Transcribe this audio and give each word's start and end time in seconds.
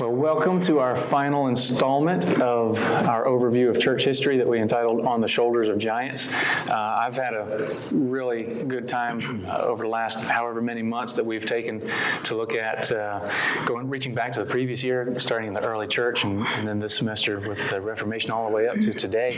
Well, 0.00 0.12
welcome 0.12 0.60
to 0.60 0.78
our 0.78 0.94
final 0.94 1.48
installment 1.48 2.40
of 2.40 2.78
our 3.08 3.24
overview 3.24 3.68
of 3.68 3.80
church 3.80 4.04
history 4.04 4.36
that 4.36 4.46
we 4.46 4.60
entitled 4.60 5.04
On 5.04 5.20
the 5.20 5.26
Shoulders 5.26 5.68
of 5.68 5.78
Giants. 5.78 6.32
Uh, 6.68 6.98
I've 7.00 7.16
had 7.16 7.34
a 7.34 7.68
really 7.90 8.62
good 8.64 8.86
time 8.86 9.20
uh, 9.48 9.62
over 9.62 9.82
the 9.82 9.90
last 9.90 10.20
however 10.20 10.62
many 10.62 10.82
months 10.82 11.14
that 11.14 11.26
we've 11.26 11.44
taken 11.44 11.82
to 12.24 12.36
look 12.36 12.54
at 12.54 12.92
uh, 12.92 13.28
going, 13.66 13.88
reaching 13.88 14.14
back 14.14 14.30
to 14.32 14.40
the 14.44 14.48
previous 14.48 14.84
year, 14.84 15.18
starting 15.18 15.48
in 15.48 15.54
the 15.54 15.66
early 15.66 15.88
church, 15.88 16.22
and, 16.22 16.46
and 16.46 16.68
then 16.68 16.78
this 16.78 16.94
semester 16.94 17.40
with 17.40 17.68
the 17.70 17.80
Reformation 17.80 18.30
all 18.30 18.48
the 18.48 18.54
way 18.54 18.68
up 18.68 18.76
to 18.76 18.92
today. 18.92 19.36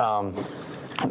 Um, 0.00 0.34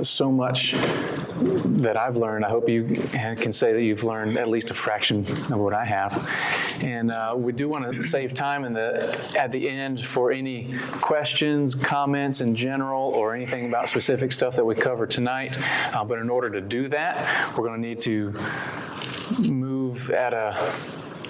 so 0.02 0.32
much 0.32 0.74
that 0.74 1.98
I've 1.98 2.16
learned. 2.16 2.46
I 2.46 2.50
hope 2.50 2.70
you 2.70 2.86
can 2.86 3.52
say 3.52 3.74
that 3.74 3.82
you've 3.82 4.04
learned 4.04 4.38
at 4.38 4.48
least 4.48 4.72
a 4.72 4.74
fraction 4.74 5.20
of 5.22 5.58
what 5.58 5.74
I 5.74 5.86
have. 5.86 6.82
And 6.82 7.12
uh, 7.12 7.34
we 7.36 7.52
do 7.52 7.70
want 7.70 7.92
to 7.92 8.02
save 8.02 8.34
time 8.34 8.66
in 8.66 8.74
the 8.74 9.34
at 9.38 9.52
the 9.52 9.70
end 9.70 10.02
for 10.02 10.32
any 10.32 10.74
questions, 11.02 11.76
comments 11.76 12.42
in 12.42 12.56
general, 12.56 13.10
or 13.10 13.36
anything 13.36 13.68
about 13.68 13.90
specific 13.90 14.32
stuff 14.32 14.56
that 14.56 14.66
we 14.66 14.76
cover 14.76 15.06
tonight. 15.06 15.58
Uh, 15.94 16.04
but 16.04 16.20
in 16.20 16.30
order 16.30 16.50
to 16.50 16.62
do 16.62 16.88
that, 16.90 17.18
we're 17.58 17.66
going 17.66 17.82
to 17.82 17.88
need 17.88 18.02
to 18.02 18.34
move 19.40 20.10
at 20.10 20.34
a 20.34 20.52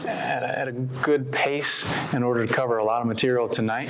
at 0.06 0.44
a, 0.44 0.60
at 0.60 0.68
a, 0.68 0.72
good 0.72 1.32
pace 1.32 1.92
in 2.14 2.24
order 2.24 2.46
to 2.46 2.54
cover 2.54 2.78
a 2.78 2.84
lot 2.84 3.02
of 3.02 3.08
material 3.08 3.48
tonight. 3.48 3.90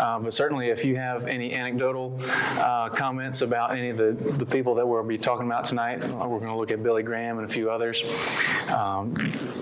Uh, 0.00 0.18
but 0.18 0.32
certainly, 0.32 0.68
if 0.68 0.84
you 0.84 0.96
have 0.96 1.26
any 1.26 1.52
anecdotal 1.52 2.16
uh, 2.58 2.88
comments 2.88 3.42
about 3.42 3.72
any 3.72 3.90
of 3.90 3.96
the, 3.96 4.12
the 4.12 4.46
people 4.46 4.74
that 4.74 4.86
we'll 4.86 5.02
be 5.02 5.18
talking 5.18 5.46
about 5.46 5.64
tonight, 5.64 6.02
uh, 6.02 6.26
we're 6.28 6.38
going 6.38 6.50
to 6.50 6.56
look 6.56 6.70
at 6.70 6.82
Billy 6.82 7.02
Graham 7.02 7.38
and 7.38 7.48
a 7.48 7.52
few 7.52 7.70
others. 7.70 8.02
Um, 8.70 9.14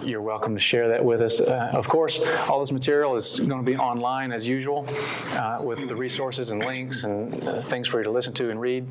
you're 0.04 0.22
welcome 0.22 0.54
to 0.54 0.60
share 0.60 0.88
that 0.88 1.04
with 1.04 1.20
us. 1.20 1.40
Uh, 1.40 1.70
of 1.72 1.88
course, 1.88 2.20
all 2.48 2.60
this 2.60 2.72
material 2.72 3.16
is 3.16 3.38
going 3.38 3.64
to 3.64 3.70
be 3.70 3.76
online 3.76 4.32
as 4.32 4.46
usual 4.46 4.86
uh, 5.30 5.58
with 5.60 5.88
the 5.88 5.96
resources 5.96 6.50
and 6.50 6.64
links 6.64 7.04
and 7.04 7.32
uh, 7.44 7.60
things 7.60 7.88
for 7.88 7.98
you 7.98 8.04
to 8.04 8.10
listen 8.10 8.32
to 8.34 8.50
and 8.50 8.60
read. 8.60 8.86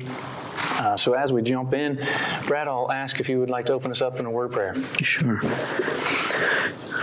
So 0.96 1.12
as 1.12 1.32
we 1.32 1.42
jump 1.42 1.74
in, 1.74 1.96
Brad, 2.46 2.66
I'll 2.66 2.90
ask 2.90 3.20
if 3.20 3.28
you 3.28 3.38
would 3.38 3.50
like 3.50 3.66
to 3.66 3.74
open 3.74 3.90
us 3.90 4.00
up 4.00 4.18
in 4.18 4.26
a 4.26 4.30
word 4.30 4.52
prayer. 4.52 4.74
Sure. 5.02 5.40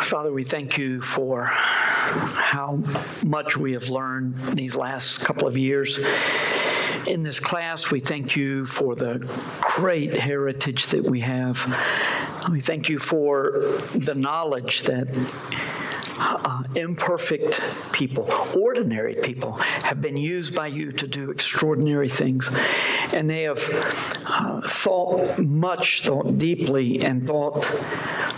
Father, 0.02 0.32
we 0.32 0.44
thank 0.44 0.78
you 0.78 1.02
for 1.02 1.46
how 1.46 2.80
much 3.26 3.58
we 3.58 3.74
have 3.74 3.90
learned 3.90 4.36
these 4.54 4.76
last 4.76 5.20
couple 5.20 5.48
of 5.48 5.58
years. 5.58 6.00
In 7.08 7.24
this 7.24 7.40
class, 7.40 7.92
we 7.92 8.00
thank 8.00 8.36
you 8.36 8.66
for 8.66 8.96
the 8.96 9.20
great 9.60 10.14
heritage 10.14 10.88
that 10.88 11.04
we 11.04 11.22
have. 11.22 11.66
We 12.50 12.60
thank 12.60 12.90
you 12.90 13.00
for 13.00 13.52
the 13.96 14.14
knowledge 14.16 14.84
that 14.84 15.08
uh, 16.20 16.64
imperfect 16.76 17.62
people, 17.92 18.30
ordinary 18.56 19.16
people, 19.16 19.54
have 19.54 20.02
been 20.02 20.18
used 20.18 20.56
by 20.56 20.68
you 20.68 20.92
to 20.92 21.08
do 21.08 21.32
extraordinary 21.32 22.10
things. 22.10 22.50
And 23.14 23.30
they 23.30 23.44
have 23.44 23.64
uh, 24.28 24.62
thought 24.62 25.40
much, 25.40 26.04
thought 26.04 26.38
deeply, 26.38 27.02
and 27.02 27.26
thought 27.26 27.68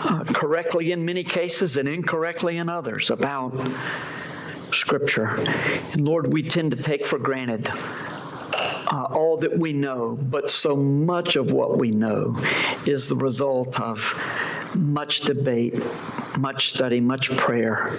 uh, 0.05 0.23
correctly 0.33 0.91
in 0.91 1.05
many 1.05 1.23
cases 1.23 1.77
and 1.77 1.87
incorrectly 1.87 2.57
in 2.57 2.69
others 2.69 3.09
about 3.09 3.53
Scripture. 4.71 5.35
And 5.93 6.05
Lord, 6.05 6.31
we 6.31 6.43
tend 6.43 6.71
to 6.71 6.77
take 6.77 7.05
for 7.05 7.17
granted 7.17 7.69
uh, 8.91 9.07
all 9.11 9.37
that 9.37 9.57
we 9.57 9.73
know, 9.73 10.17
but 10.21 10.49
so 10.49 10.75
much 10.75 11.35
of 11.35 11.51
what 11.51 11.77
we 11.77 11.91
know 11.91 12.35
is 12.85 13.09
the 13.09 13.15
result 13.15 13.79
of 13.79 14.13
much 14.75 15.21
debate, 15.21 15.75
much 16.37 16.69
study, 16.69 16.99
much 16.99 17.35
prayer, 17.37 17.97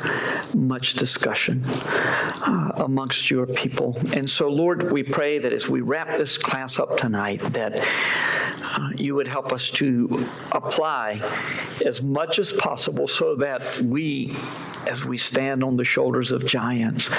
much 0.54 0.94
discussion 0.94 1.62
uh, 1.64 2.72
amongst 2.76 3.30
your 3.30 3.46
people. 3.46 3.96
And 4.14 4.28
so, 4.28 4.48
Lord, 4.48 4.92
we 4.92 5.02
pray 5.02 5.38
that 5.38 5.52
as 5.52 5.68
we 5.68 5.80
wrap 5.80 6.16
this 6.16 6.38
class 6.38 6.78
up 6.78 6.96
tonight, 6.96 7.40
that 7.40 7.72
uh, 8.62 8.90
you 8.96 9.14
would 9.14 9.26
help 9.26 9.52
us 9.52 9.70
to 9.72 10.26
apply 10.52 11.20
as 11.84 12.02
much 12.02 12.38
as 12.38 12.52
possible 12.52 13.08
so 13.08 13.34
that 13.36 13.82
we, 13.84 14.36
as 14.88 15.04
we 15.04 15.16
stand 15.16 15.64
on 15.64 15.76
the 15.76 15.84
shoulders 15.84 16.32
of 16.32 16.46
giants, 16.46 17.10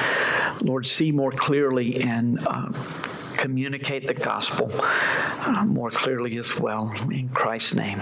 Lord, 0.62 0.86
see 0.86 1.12
more 1.12 1.32
clearly 1.32 2.02
and 2.02 2.40
uh, 2.46 2.72
communicate 3.42 4.06
the 4.06 4.14
gospel 4.14 4.70
uh, 4.82 5.66
more 5.66 5.90
clearly 5.90 6.38
as 6.38 6.60
well. 6.60 6.94
In 7.12 7.28
Christ's 7.30 7.74
name, 7.74 8.00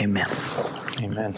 amen. 0.00 0.26
Amen. 1.02 1.34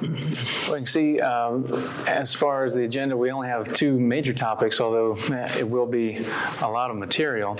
Well, 0.00 0.76
you 0.78 0.84
can 0.84 0.86
see 0.86 1.20
um, 1.20 1.64
as 2.06 2.34
far 2.34 2.64
as 2.64 2.74
the 2.74 2.82
agenda, 2.82 3.16
we 3.16 3.30
only 3.30 3.48
have 3.48 3.72
two 3.72 3.98
major 3.98 4.32
topics, 4.32 4.80
although 4.80 5.16
eh, 5.32 5.58
it 5.60 5.68
will 5.68 5.86
be 5.86 6.24
a 6.60 6.68
lot 6.68 6.90
of 6.90 6.96
material. 6.96 7.56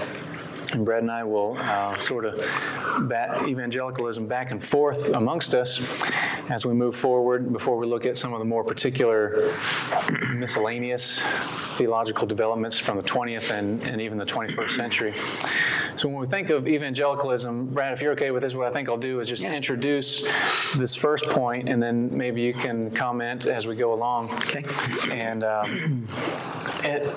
And 0.72 0.84
Brad 0.84 1.02
and 1.02 1.10
I 1.10 1.24
will 1.24 1.56
uh, 1.58 1.96
sort 1.96 2.24
of 2.24 2.36
bat 3.08 3.48
evangelicalism 3.48 4.26
back 4.26 4.50
and 4.50 4.62
forth 4.62 5.14
amongst 5.14 5.54
us 5.54 5.80
as 6.50 6.66
we 6.66 6.74
move 6.74 6.94
forward 6.94 7.52
before 7.52 7.76
we 7.76 7.86
look 7.86 8.06
at 8.06 8.16
some 8.16 8.32
of 8.32 8.38
the 8.38 8.44
more 8.44 8.64
particular 8.64 9.52
miscellaneous 10.34 11.20
theological 11.78 12.26
developments 12.26 12.78
from 12.78 12.96
the 12.96 13.02
20th 13.02 13.50
and, 13.50 13.82
and 13.84 14.00
even 14.00 14.18
the 14.18 14.26
21st 14.26 14.70
century. 14.70 15.12
So 15.96 16.08
when 16.08 16.18
we 16.18 16.26
think 16.26 16.50
of 16.50 16.68
evangelicalism, 16.68 17.66
Brad, 17.66 17.92
if 17.92 18.02
you're 18.02 18.12
okay 18.12 18.30
with 18.30 18.42
this, 18.42 18.54
what 18.54 18.66
I 18.66 18.70
think 18.70 18.88
I'll 18.88 18.96
do 18.96 19.20
is 19.20 19.28
just 19.28 19.42
yeah. 19.42 19.52
introduce 19.52 20.22
this 20.76 20.94
first 20.94 21.26
point, 21.26 21.68
and 21.68 21.82
then 21.82 22.16
maybe 22.16 22.40
you 22.40 22.52
can 22.52 22.90
comment 22.90 23.46
as 23.46 23.66
we 23.66 23.74
go 23.74 23.92
along. 23.92 24.30
Okay. 24.30 24.62
And 25.10 25.42
um, 25.42 26.06
it, 26.84 27.14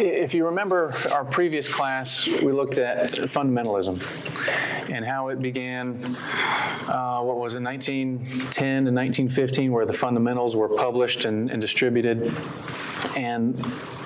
if 0.00 0.34
you 0.34 0.46
remember 0.46 0.94
our 1.12 1.24
previous 1.24 1.72
class, 1.72 2.26
we 2.26 2.52
looked 2.52 2.78
at 2.78 3.10
fundamentalism 3.10 4.90
and 4.90 5.04
how 5.04 5.28
it 5.28 5.40
began, 5.40 5.96
uh, 6.88 7.20
what 7.20 7.38
was 7.38 7.54
it, 7.54 7.62
1910 7.62 8.24
to 8.50 8.90
1915, 8.90 9.72
where 9.72 9.86
the 9.86 9.92
fundamentals 9.92 10.56
were 10.56 10.68
published 10.68 11.24
and, 11.24 11.50
and 11.50 11.60
distributed. 11.60 12.32
And 13.16 13.56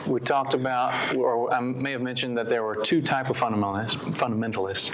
we 0.06 0.20
talked 0.20 0.54
about, 0.54 1.16
or 1.16 1.52
I 1.52 1.60
may 1.60 1.92
have 1.92 2.02
mentioned 2.02 2.36
that 2.38 2.48
there 2.48 2.62
were 2.62 2.74
two 2.74 3.02
type 3.02 3.30
of 3.30 3.38
fundamentalists, 3.38 3.96
fundamentalists. 3.96 4.90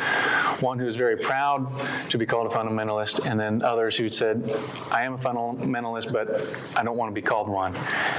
One 0.62 0.78
who's 0.78 0.96
very 0.96 1.16
proud 1.16 1.70
to 2.10 2.18
be 2.18 2.26
called 2.26 2.46
a 2.46 2.50
fundamentalist, 2.50 3.26
and 3.26 3.38
then 3.38 3.62
others 3.62 3.96
who 3.96 4.08
said, 4.08 4.50
"I 4.90 5.04
am 5.04 5.14
a 5.14 5.18
fundamentalist, 5.18 6.12
but 6.12 6.28
I 6.78 6.82
don't 6.82 6.96
want 6.96 7.10
to 7.10 7.14
be 7.14 7.22
called 7.22 7.48
one." 7.48 7.74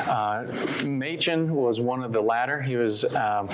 Uh, 0.07 0.47
Machen 0.85 1.55
was 1.55 1.79
one 1.79 2.03
of 2.03 2.11
the 2.11 2.21
latter. 2.21 2.61
He 2.61 2.75
was. 2.75 3.03
Um, 3.15 3.49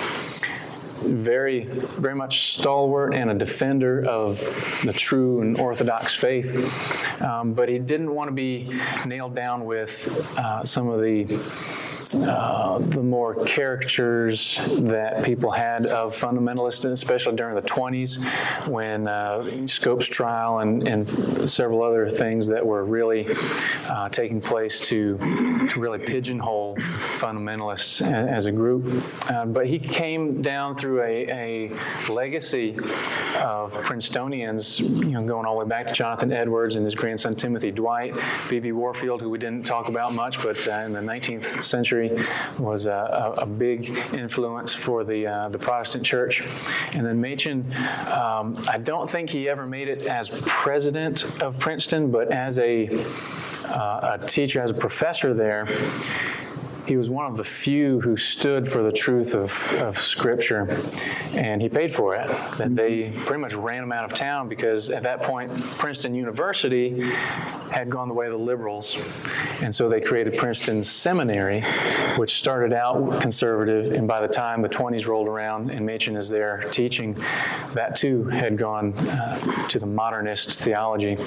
very, 1.03 1.65
very 1.65 2.15
much 2.15 2.53
stalwart 2.53 3.13
and 3.13 3.29
a 3.29 3.33
defender 3.33 4.05
of 4.05 4.39
the 4.85 4.93
true 4.93 5.41
and 5.41 5.59
orthodox 5.59 6.15
faith. 6.15 7.21
Um, 7.21 7.53
but 7.53 7.67
he 7.67 7.77
didn't 7.77 8.13
want 8.13 8.29
to 8.29 8.33
be 8.33 8.69
nailed 9.05 9.35
down 9.35 9.65
with 9.65 10.07
uh, 10.37 10.63
some 10.63 10.87
of 10.87 11.01
the 11.01 11.25
uh, 12.15 12.79
the 12.79 13.01
more 13.01 13.33
caricatures 13.45 14.59
that 14.71 15.23
people 15.23 15.51
had 15.51 15.85
of 15.85 16.13
fundamentalists, 16.13 16.89
especially 16.89 17.35
during 17.35 17.55
the 17.55 17.61
20s 17.61 18.23
when 18.67 19.07
uh, 19.07 19.43
Scopes 19.67 20.07
trial 20.07 20.59
and, 20.59 20.87
and 20.87 21.07
several 21.49 21.81
other 21.81 22.09
things 22.09 22.47
that 22.47 22.65
were 22.65 22.83
really 22.83 23.27
uh, 23.87 24.09
taking 24.09 24.41
place 24.41 24.79
to, 24.79 25.17
to 25.17 25.79
really 25.79 25.99
pigeonhole 25.99 26.75
fundamentalists 26.77 28.01
as 28.05 28.45
a 28.45 28.51
group. 28.51 29.03
Uh, 29.29 29.45
but 29.45 29.67
he 29.67 29.79
came 29.79 30.41
down 30.41 30.75
through 30.75 31.01
a, 31.01 31.69
a 31.69 32.11
legacy 32.11 32.75
of 33.41 33.73
Princetonians, 33.83 34.79
you 34.79 35.11
know, 35.11 35.23
going 35.25 35.45
all 35.45 35.55
the 35.55 35.65
way 35.65 35.69
back 35.69 35.87
to 35.87 35.93
Jonathan 35.93 36.31
Edwards 36.31 36.75
and 36.75 36.85
his 36.85 36.95
grandson 36.95 37.35
Timothy 37.35 37.71
Dwight, 37.71 38.13
B.B. 38.49 38.71
Warfield, 38.71 39.21
who 39.21 39.29
we 39.29 39.37
didn't 39.37 39.65
talk 39.65 39.89
about 39.89 40.13
much, 40.13 40.41
but 40.41 40.67
uh, 40.67 40.83
in 40.85 40.93
the 40.93 40.99
19th 40.99 41.63
century 41.63 42.02
was 42.59 42.85
a, 42.85 43.33
a 43.37 43.45
big 43.45 43.89
influence 44.13 44.73
for 44.73 45.03
the, 45.03 45.27
uh, 45.27 45.49
the 45.49 45.59
Protestant 45.59 46.05
church. 46.05 46.43
And 46.93 47.05
then 47.05 47.21
Machen, 47.21 47.65
um, 48.11 48.57
I 48.67 48.77
don't 48.77 49.09
think 49.09 49.29
he 49.29 49.49
ever 49.49 49.65
made 49.65 49.87
it 49.87 50.05
as 50.05 50.29
president 50.45 51.41
of 51.41 51.59
Princeton, 51.59 52.11
but 52.11 52.31
as 52.31 52.59
a, 52.59 52.87
uh, 53.67 54.17
a 54.19 54.27
teacher, 54.27 54.61
as 54.61 54.71
a 54.71 54.75
professor 54.75 55.33
there, 55.33 55.65
he 56.87 56.97
was 56.97 57.09
one 57.09 57.25
of 57.25 57.37
the 57.37 57.43
few 57.43 57.99
who 58.01 58.15
stood 58.15 58.67
for 58.67 58.83
the 58.83 58.91
truth 58.91 59.33
of, 59.33 59.81
of 59.81 59.97
Scripture, 59.97 60.67
and 61.33 61.61
he 61.61 61.69
paid 61.69 61.91
for 61.91 62.15
it. 62.15 62.27
That 62.57 62.75
they 62.75 63.11
pretty 63.25 63.41
much 63.41 63.53
ran 63.53 63.83
him 63.83 63.91
out 63.91 64.05
of 64.05 64.13
town 64.13 64.49
because 64.49 64.89
at 64.89 65.03
that 65.03 65.21
point, 65.21 65.51
Princeton 65.77 66.13
University 66.13 67.01
had 67.71 67.89
gone 67.89 68.07
the 68.07 68.13
way 68.13 68.25
of 68.25 68.33
the 68.33 68.37
liberals, 68.37 68.97
and 69.61 69.73
so 69.73 69.89
they 69.89 70.01
created 70.01 70.37
Princeton 70.37 70.83
Seminary, 70.83 71.61
which 72.17 72.35
started 72.35 72.73
out 72.73 73.21
conservative, 73.21 73.91
and 73.93 74.07
by 74.07 74.21
the 74.21 74.31
time 74.31 74.61
the 74.61 74.69
20s 74.69 75.07
rolled 75.07 75.27
around 75.27 75.71
and 75.71 75.85
Machen 75.85 76.15
is 76.15 76.29
there 76.29 76.63
teaching, 76.71 77.13
that 77.73 77.95
too 77.95 78.25
had 78.25 78.57
gone 78.57 78.93
uh, 78.93 79.67
to 79.69 79.79
the 79.79 79.85
modernist 79.85 80.61
theology. 80.61 81.17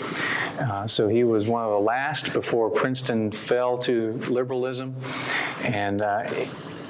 Uh, 0.61 0.87
so 0.87 1.09
he 1.09 1.25
was 1.25 1.49
one 1.49 1.65
of 1.65 1.71
the 1.71 1.79
last 1.79 2.33
before 2.33 2.71
Princeton 2.71 3.31
fell 3.31 3.77
to 3.79 4.13
liberalism. 4.29 4.95
And 5.65 6.03
uh, 6.03 6.23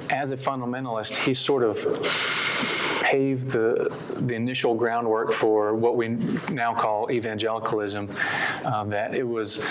as 0.09 0.31
a 0.31 0.35
fundamentalist, 0.35 1.25
he 1.25 1.33
sort 1.33 1.63
of 1.63 1.77
paved 3.03 3.49
the, 3.49 3.93
the 4.19 4.35
initial 4.35 4.75
groundwork 4.75 5.31
for 5.31 5.75
what 5.75 5.95
we 5.95 6.09
now 6.51 6.73
call 6.73 7.11
evangelicalism, 7.11 8.09
uh, 8.65 8.83
that 8.85 9.13
it 9.13 9.23
was 9.23 9.65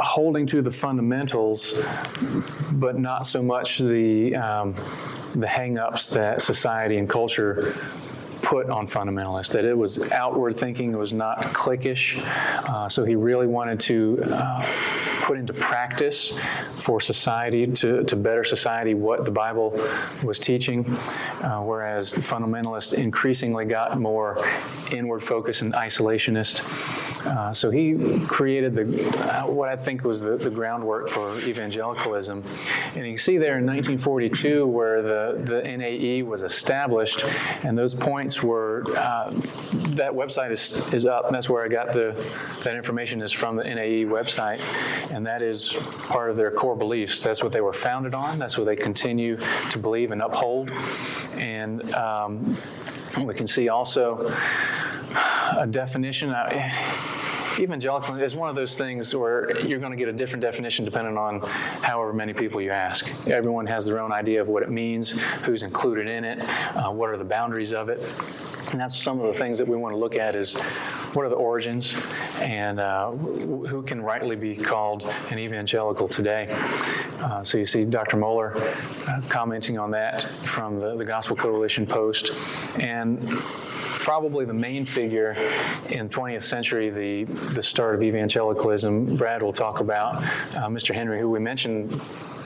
holding 0.00 0.46
to 0.46 0.62
the 0.62 0.70
fundamentals, 0.70 1.80
but 2.72 2.98
not 2.98 3.26
so 3.26 3.42
much 3.42 3.78
the 3.78 4.34
um, 4.34 4.74
the 5.34 5.48
hang-ups 5.48 6.10
that 6.10 6.40
society 6.40 6.96
and 6.96 7.08
culture 7.08 7.74
put 8.44 8.68
on 8.68 8.86
fundamentalists, 8.86 9.50
that 9.52 9.64
it 9.64 9.76
was 9.76 10.12
outward 10.12 10.54
thinking, 10.54 10.92
it 10.92 10.98
was 10.98 11.12
not 11.12 11.38
cliquish. 11.38 12.22
Uh, 12.68 12.88
so 12.88 13.04
he 13.04 13.16
really 13.16 13.46
wanted 13.46 13.80
to 13.80 14.22
uh, 14.30 14.64
put 15.22 15.38
into 15.38 15.54
practice 15.54 16.38
for 16.74 17.00
society, 17.00 17.66
to, 17.66 18.04
to 18.04 18.14
better 18.14 18.44
society, 18.44 18.92
what 18.92 19.24
the 19.24 19.30
Bible 19.30 19.70
was 20.22 20.38
teaching, 20.38 20.84
uh, 21.42 21.60
whereas 21.60 22.12
the 22.12 22.20
fundamentalists 22.20 22.92
increasingly 22.92 23.64
got 23.64 23.98
more 23.98 24.38
inward 24.92 25.20
focus 25.22 25.62
and 25.62 25.72
isolationist. 25.72 27.13
Uh, 27.24 27.52
so 27.52 27.70
he 27.70 28.20
created 28.26 28.74
the 28.74 28.82
uh, 29.18 29.50
what 29.50 29.68
I 29.68 29.76
think 29.76 30.04
was 30.04 30.20
the, 30.20 30.36
the 30.36 30.50
groundwork 30.50 31.08
for 31.08 31.38
evangelicalism. 31.40 32.42
And 32.94 32.96
you 32.96 33.12
can 33.12 33.18
see 33.18 33.38
there 33.38 33.58
in 33.58 33.66
1942 33.66 34.66
where 34.66 35.02
the, 35.02 35.40
the 35.42 35.62
NAE 35.76 36.22
was 36.22 36.42
established, 36.42 37.24
and 37.64 37.76
those 37.76 37.94
points 37.94 38.42
were, 38.42 38.84
uh, 38.96 39.30
that 39.94 40.12
website 40.12 40.50
is, 40.50 40.92
is 40.92 41.06
up. 41.06 41.30
That's 41.30 41.48
where 41.48 41.64
I 41.64 41.68
got 41.68 41.92
the, 41.92 42.12
that 42.64 42.76
information 42.76 43.22
is 43.22 43.32
from 43.32 43.56
the 43.56 43.64
NAE 43.64 44.04
website, 44.04 44.60
and 45.14 45.26
that 45.26 45.42
is 45.42 45.72
part 46.08 46.30
of 46.30 46.36
their 46.36 46.50
core 46.50 46.76
beliefs. 46.76 47.22
That's 47.22 47.42
what 47.42 47.52
they 47.52 47.60
were 47.60 47.72
founded 47.72 48.14
on. 48.14 48.38
That's 48.38 48.58
what 48.58 48.66
they 48.66 48.76
continue 48.76 49.36
to 49.70 49.78
believe 49.78 50.10
and 50.10 50.20
uphold. 50.20 50.70
And 51.36 51.92
um, 51.94 52.56
we 53.22 53.34
can 53.34 53.46
see 53.46 53.68
also 53.68 54.30
a 55.56 55.66
definition. 55.66 56.30
Uh, 56.30 56.70
evangelical 57.58 58.16
is 58.16 58.34
one 58.34 58.48
of 58.48 58.56
those 58.56 58.76
things 58.76 59.14
where 59.14 59.56
you're 59.60 59.78
going 59.78 59.92
to 59.92 59.96
get 59.96 60.08
a 60.08 60.12
different 60.12 60.40
definition 60.40 60.84
depending 60.84 61.16
on 61.16 61.40
however 61.82 62.12
many 62.12 62.32
people 62.32 62.60
you 62.60 62.70
ask. 62.70 63.08
Everyone 63.28 63.66
has 63.66 63.84
their 63.84 64.00
own 64.00 64.12
idea 64.12 64.40
of 64.40 64.48
what 64.48 64.62
it 64.62 64.70
means, 64.70 65.10
who's 65.44 65.62
included 65.62 66.08
in 66.08 66.24
it, 66.24 66.40
uh, 66.76 66.90
what 66.90 67.10
are 67.10 67.16
the 67.16 67.24
boundaries 67.24 67.72
of 67.72 67.88
it. 67.88 68.00
And 68.72 68.80
that's 68.80 69.00
some 69.00 69.20
of 69.20 69.26
the 69.26 69.32
things 69.32 69.58
that 69.58 69.68
we 69.68 69.76
want 69.76 69.92
to 69.92 69.96
look 69.96 70.16
at 70.16 70.34
is 70.34 70.58
what 71.14 71.24
are 71.24 71.28
the 71.28 71.36
origins 71.36 71.94
and 72.40 72.80
uh, 72.80 73.12
who 73.12 73.82
can 73.82 74.02
rightly 74.02 74.34
be 74.34 74.56
called 74.56 75.04
an 75.30 75.38
evangelical 75.38 76.08
today. 76.08 76.48
Uh, 77.20 77.44
so 77.44 77.56
you 77.56 77.66
see 77.66 77.84
Dr. 77.84 78.16
Mohler 78.16 78.56
uh, 79.08 79.20
commenting 79.28 79.78
on 79.78 79.92
that 79.92 80.22
from 80.22 80.78
the, 80.78 80.96
the 80.96 81.04
Gospel 81.04 81.36
Coalition 81.36 81.86
post. 81.86 82.30
And 82.80 83.20
probably 84.04 84.44
the 84.44 84.52
main 84.52 84.84
figure 84.84 85.30
in 85.88 86.10
20th 86.10 86.42
century, 86.42 86.90
the, 86.90 87.24
the 87.24 87.62
start 87.62 87.94
of 87.94 88.02
evangelicalism. 88.02 89.16
Brad 89.16 89.42
will 89.42 89.52
talk 89.52 89.80
about 89.80 90.16
uh, 90.16 90.68
Mr. 90.68 90.94
Henry, 90.94 91.18
who 91.18 91.30
we 91.30 91.38
mentioned 91.38 91.90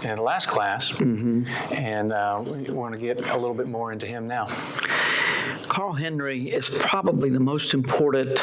in 0.04 0.14
the 0.14 0.22
last 0.22 0.46
class, 0.46 0.92
mm-hmm. 0.92 1.42
and 1.74 2.12
uh, 2.12 2.40
we 2.46 2.72
want 2.72 2.94
to 2.94 3.00
get 3.00 3.28
a 3.30 3.36
little 3.36 3.54
bit 3.54 3.66
more 3.66 3.90
into 3.90 4.06
him 4.06 4.28
now. 4.28 4.46
Carl 5.66 5.94
Henry 5.94 6.48
is 6.48 6.70
probably 6.70 7.28
the 7.28 7.40
most 7.40 7.74
important 7.74 8.38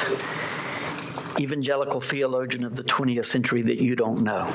evangelical 1.40 2.02
theologian 2.02 2.66
of 2.66 2.76
the 2.76 2.84
20th 2.84 3.26
century 3.26 3.62
that 3.62 3.82
you 3.82 3.96
don't 3.96 4.24
know. 4.24 4.54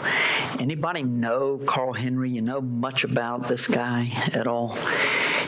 Anybody 0.58 1.02
know 1.02 1.56
Carl 1.56 1.94
Henry? 1.94 2.28
You 2.28 2.42
know 2.42 2.60
much 2.60 3.04
about 3.04 3.48
this 3.48 3.66
guy 3.66 4.10
at 4.34 4.46
all? 4.46 4.76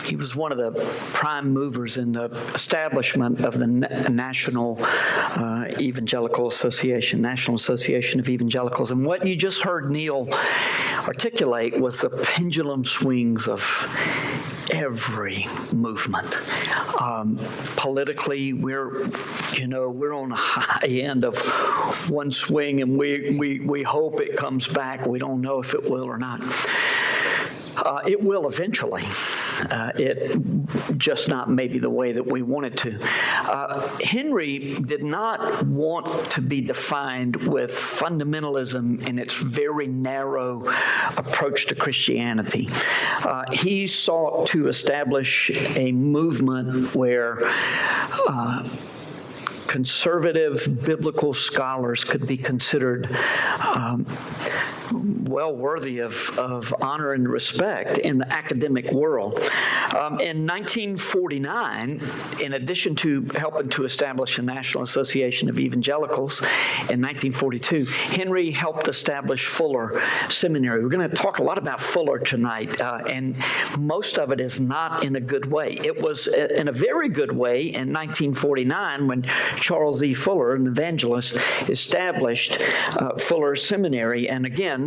He 0.04 0.16
was 0.16 0.34
one 0.34 0.52
of 0.52 0.58
the 0.58 0.72
prime 1.12 1.52
movers 1.52 1.96
in 1.96 2.12
the 2.12 2.25
establishment 2.54 3.40
of 3.40 3.58
the 3.58 3.66
National 3.66 4.76
uh, 4.81 5.66
Evangelical 5.78 6.46
Association, 6.49 7.20
National 7.22 7.54
Association 7.54 8.20
of 8.20 8.28
Evangelicals. 8.28 8.90
And 8.90 9.04
what 9.04 9.26
you 9.26 9.37
just 9.37 9.62
heard 9.62 9.90
Neil 9.90 10.28
articulate 11.06 11.78
was 11.78 12.00
the 12.00 12.10
pendulum 12.10 12.84
swings 12.84 13.49
of 13.49 13.60
every 14.72 15.46
movement. 15.72 16.37
Um, 17.00 17.38
politically, 17.76 18.52
we're, 18.52 19.06
you 19.55 19.66
know, 19.66 19.88
we're 19.88 20.14
on 20.14 20.31
the 20.31 20.37
high 20.37 20.87
end 20.87 21.25
of 21.25 21.38
one 22.10 22.32
swing, 22.32 22.82
and 22.82 22.98
we, 22.98 23.37
we, 23.37 23.60
we 23.60 23.82
hope 23.82 24.20
it 24.20 24.37
comes 24.37 24.69
back. 24.69 25.06
We 25.06 25.19
don't 25.19 25.40
know 25.40 25.58
if 25.60 25.75
it 25.75 25.88
will 25.90 26.05
or 26.05 26.19
not. 26.19 26.40
Uh, 27.76 28.00
it 28.06 28.22
will 28.22 28.46
eventually. 28.48 29.05
Uh, 29.60 29.93
it 29.96 30.99
just 30.99 31.28
not 31.28 31.50
maybe 31.50 31.78
the 31.78 31.90
way 31.90 32.12
that 32.12 32.26
we 32.26 32.43
wanted 32.43 32.76
to. 32.78 32.99
Uh, 33.49 33.87
Henry 33.99 34.75
did 34.75 35.02
not 35.02 35.66
want 35.66 36.31
to 36.31 36.40
be 36.40 36.60
defined 36.60 37.37
with 37.37 37.70
fundamentalism 37.70 39.06
in 39.06 39.19
its 39.19 39.34
very 39.34 39.87
narrow 39.87 40.66
approach 41.16 41.66
to 41.66 41.75
Christianity. 41.75 42.69
Uh, 43.25 43.44
he 43.52 43.87
sought 43.87 44.46
to 44.49 44.69
establish 44.69 45.50
a 45.76 45.93
movement 45.93 46.94
where 46.94 47.38
uh, 48.28 48.69
conservative 49.66 50.84
biblical 50.84 51.32
scholars 51.32 52.05
could 52.05 52.26
be 52.26 52.37
considered 52.37 53.08
um, 53.75 54.05
well 54.93 55.55
worthy 55.55 55.99
of, 55.99 56.39
of 56.39 56.75
honor 56.81 57.12
and 57.12 57.29
respect 57.29 57.99
in 57.99 58.19
the 58.19 58.33
academic 58.33 58.93
world. 58.93 59.35
Um, 59.97 60.21
in 60.21 60.47
1949, 60.47 62.00
in 62.43 62.53
addition 62.55 62.94
to 62.97 63.23
helping 63.35 63.69
to 63.71 63.85
establish 63.85 64.37
the 64.37 64.43
National 64.43 64.83
Association 64.83 65.49
of 65.49 65.59
Evangelicals 65.59 66.41
in 66.41 67.00
1942, 67.00 67.85
Henry 67.85 68.50
helped 68.50 68.89
establish 68.89 69.47
Fuller 69.47 70.00
Seminary. 70.29 70.83
We're 70.83 70.89
going 70.89 71.09
to 71.09 71.17
talk 71.17 71.39
a 71.39 71.43
lot 71.43 71.59
about 71.59 71.81
Fuller 71.81 72.19
tonight, 72.19 72.81
uh, 72.81 73.00
and 73.09 73.37
most 73.79 74.19
of 74.19 74.33
it 74.33 74.41
is 74.41 74.61
not 74.61 75.05
in 75.05 75.17
a 75.17 75.21
good 75.21 75.50
way. 75.50 75.79
It 75.85 76.00
was 76.00 76.27
in 76.27 76.69
a 76.69 76.73
very 76.73 77.09
good 77.09 77.33
way 77.33 77.62
in 77.62 77.93
1949 77.93 79.06
when 79.06 79.23
Charles 79.56 80.03
E. 80.03 80.15
Fuller, 80.15 80.55
an 80.55 80.67
evangelist, 80.67 81.37
established 81.69 82.61
uh, 82.99 83.17
Fuller 83.17 83.55
Seminary. 83.55 84.29
And 84.29 84.47
again, 84.47 84.81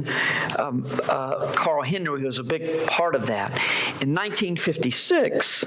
um, 0.59 0.85
uh, 1.09 1.51
Carl 1.53 1.83
Henry 1.83 2.23
was 2.23 2.39
a 2.39 2.43
big 2.43 2.87
part 2.87 3.15
of 3.15 3.27
that. 3.27 3.51
In 4.01 4.13
1956, 4.13 5.63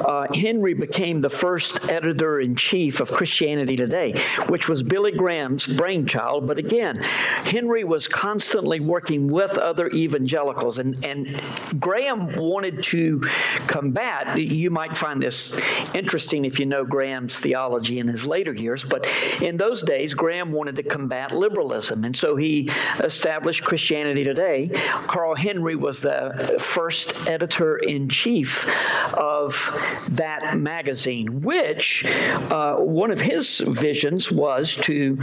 uh, 0.00 0.26
Henry 0.34 0.74
became 0.74 1.20
the 1.20 1.30
first 1.30 1.88
editor 1.88 2.40
in 2.40 2.56
chief 2.56 3.00
of 3.00 3.10
Christianity 3.10 3.76
Today, 3.76 4.12
which 4.48 4.68
was 4.68 4.82
Billy 4.82 5.12
Graham's 5.12 5.66
brainchild. 5.66 6.46
But 6.46 6.58
again, 6.58 6.96
Henry 6.96 7.84
was 7.84 8.08
constantly 8.08 8.80
working 8.80 9.28
with 9.28 9.58
other 9.58 9.88
evangelicals, 9.88 10.78
and, 10.78 11.04
and 11.04 11.40
Graham 11.78 12.36
wanted 12.36 12.82
to 12.84 13.20
combat. 13.66 14.38
You 14.38 14.70
might 14.70 14.96
find 14.96 15.22
this 15.22 15.58
interesting 15.94 16.44
if 16.44 16.58
you 16.58 16.66
know 16.66 16.84
Graham's 16.84 17.38
theology 17.38 17.98
in 17.98 18.08
his 18.08 18.26
later 18.26 18.52
years, 18.52 18.84
but 18.84 19.06
in 19.40 19.56
those 19.56 19.82
days, 19.82 20.14
Graham 20.14 20.52
wanted 20.52 20.76
to 20.76 20.82
combat 20.82 21.32
liberalism, 21.32 22.04
and 22.04 22.16
so 22.16 22.36
he 22.36 22.70
established 23.02 23.49
Christianity 23.58 24.22
Today, 24.22 24.70
Carl 25.06 25.34
Henry 25.34 25.74
was 25.74 26.02
the 26.02 26.58
first 26.60 27.26
editor 27.26 27.76
in 27.76 28.08
chief 28.08 28.68
of 29.14 29.70
that 30.10 30.58
magazine, 30.58 31.40
which 31.40 32.04
uh, 32.04 32.76
one 32.76 33.10
of 33.10 33.20
his 33.20 33.58
visions 33.58 34.30
was 34.30 34.76
to 34.76 35.18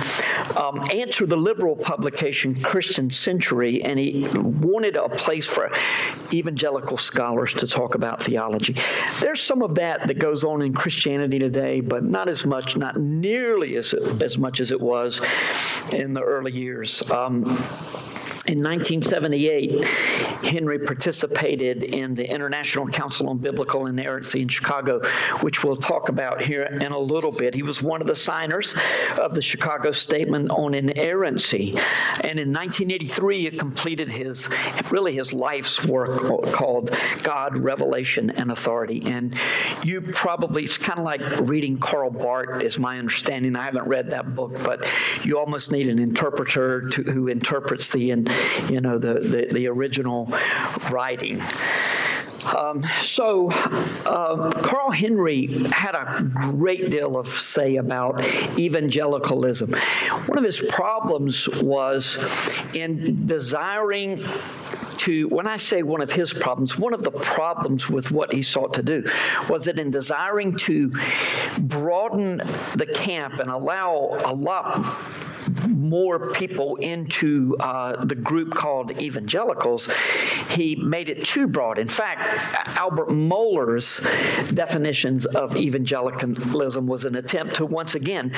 um, 0.57 0.81
answer 0.91 1.25
the 1.25 1.37
liberal 1.37 1.75
publication 1.75 2.55
Christian 2.55 3.11
Century, 3.11 3.83
and 3.83 3.99
he 3.99 4.27
wanted 4.33 4.95
a 4.95 5.09
place 5.09 5.45
for 5.45 5.71
evangelical 6.33 6.97
scholars 6.97 7.53
to 7.55 7.67
talk 7.67 7.95
about 7.95 8.21
theology. 8.21 8.75
There's 9.19 9.41
some 9.41 9.61
of 9.61 9.75
that 9.75 10.07
that 10.07 10.19
goes 10.19 10.43
on 10.43 10.61
in 10.61 10.73
Christianity 10.73 11.39
today, 11.39 11.81
but 11.81 12.03
not 12.03 12.29
as 12.29 12.45
much, 12.45 12.77
not 12.77 12.97
nearly 12.97 13.75
as, 13.75 13.93
as 13.93 14.37
much 14.37 14.59
as 14.59 14.71
it 14.71 14.81
was 14.81 15.21
in 15.91 16.13
the 16.13 16.21
early 16.21 16.51
years. 16.51 17.09
Um, 17.11 17.43
In 18.47 18.63
1978, 18.63 19.83
Henry 20.45 20.79
participated 20.79 21.83
in 21.83 22.13
the 22.13 22.33
International 22.33 22.87
Council 22.87 23.27
on 23.27 23.39
Biblical 23.39 23.87
Inerrancy 23.87 24.41
in 24.41 24.47
Chicago, 24.47 25.01
which 25.41 25.65
we'll 25.65 25.75
talk 25.75 26.07
about 26.07 26.41
here 26.41 26.63
in 26.63 26.93
a 26.93 26.97
little 26.97 27.33
bit. 27.33 27.55
He 27.55 27.61
was 27.61 27.83
one 27.83 27.99
of 27.99 28.07
the 28.07 28.15
signers 28.15 28.73
of 29.19 29.35
the 29.35 29.41
Chicago 29.41 29.91
Statement 29.91 30.49
on 30.49 30.73
Inerrancy. 30.73 31.71
And 32.23 32.39
in 32.39 32.53
1983, 32.53 33.49
he 33.49 33.57
completed 33.57 34.11
his, 34.11 34.47
really 34.91 35.15
his 35.15 35.33
life's 35.33 35.83
work 35.83 36.53
called 36.53 36.95
God, 37.23 37.57
Revelation, 37.57 38.29
and 38.29 38.49
Authority. 38.49 39.03
And 39.05 39.35
you 39.83 39.99
probably, 39.99 40.63
it's 40.63 40.77
kind 40.77 40.99
of 40.99 41.03
like 41.03 41.21
reading 41.41 41.79
Karl 41.79 42.11
Barth, 42.11 42.63
is 42.63 42.79
my 42.79 42.97
understanding. 42.97 43.57
I 43.57 43.63
haven't 43.63 43.89
read 43.89 44.11
that 44.11 44.35
book, 44.35 44.53
but 44.63 44.87
you 45.25 45.37
almost 45.37 45.69
need 45.69 45.89
an 45.89 45.99
interpreter 45.99 46.87
to, 46.91 47.03
who 47.03 47.27
interprets 47.27 47.89
the, 47.89 48.11
you 48.69 48.81
know, 48.81 48.97
the, 48.97 49.15
the, 49.15 49.47
the 49.51 49.67
original 49.67 50.25
writing. 50.91 51.41
Um, 52.55 52.85
so, 53.01 53.51
uh, 53.51 54.51
Carl 54.61 54.91
Henry 54.91 55.47
had 55.69 55.95
a 55.95 56.23
great 56.23 56.89
deal 56.89 57.17
of 57.17 57.27
say 57.27 57.75
about 57.75 58.23
evangelicalism. 58.57 59.73
One 60.27 60.37
of 60.37 60.43
his 60.43 60.59
problems 60.59 61.47
was 61.61 62.17
in 62.73 63.27
desiring 63.27 64.23
to, 64.99 65.27
when 65.27 65.47
I 65.47 65.57
say 65.57 65.83
one 65.83 66.01
of 66.01 66.11
his 66.11 66.33
problems, 66.33 66.77
one 66.77 66.93
of 66.93 67.03
the 67.03 67.11
problems 67.11 67.89
with 67.89 68.11
what 68.11 68.33
he 68.33 68.41
sought 68.41 68.73
to 68.75 68.83
do 68.83 69.03
was 69.49 69.65
that 69.65 69.77
in 69.77 69.91
desiring 69.91 70.55
to 70.57 70.91
broaden 71.59 72.37
the 72.75 72.87
camp 72.93 73.39
and 73.39 73.49
allow 73.49 74.09
a 74.25 74.33
lot 74.33 74.85
more 75.67 76.31
people 76.31 76.75
into 76.77 77.55
uh, 77.59 78.03
the 78.03 78.15
group 78.15 78.51
called 78.51 78.99
evangelicals, 79.01 79.89
he 80.49 80.75
made 80.75 81.09
it 81.09 81.25
too 81.25 81.47
broad. 81.47 81.77
In 81.77 81.87
fact, 81.87 82.21
Albert 82.77 83.09
Mohler's 83.09 83.99
definitions 84.53 85.25
of 85.25 85.55
evangelicalism 85.55 86.87
was 86.87 87.05
an 87.05 87.15
attempt 87.15 87.55
to 87.55 87.65
once 87.65 87.95
again 87.95 88.33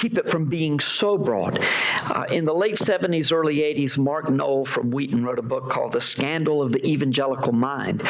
keep 0.00 0.16
it 0.16 0.26
from 0.26 0.46
being 0.46 0.80
so 0.80 1.18
broad. 1.18 1.58
Uh, 2.08 2.24
in 2.30 2.44
the 2.44 2.54
late 2.54 2.76
70s, 2.76 3.32
early 3.32 3.58
80s, 3.58 3.98
Mark 3.98 4.30
Noll 4.30 4.64
from 4.64 4.90
Wheaton 4.90 5.24
wrote 5.24 5.38
a 5.38 5.42
book 5.42 5.68
called 5.68 5.92
The 5.92 6.00
Scandal 6.00 6.62
of 6.62 6.72
the 6.72 6.86
Evangelical 6.86 7.52
Mind, 7.52 8.02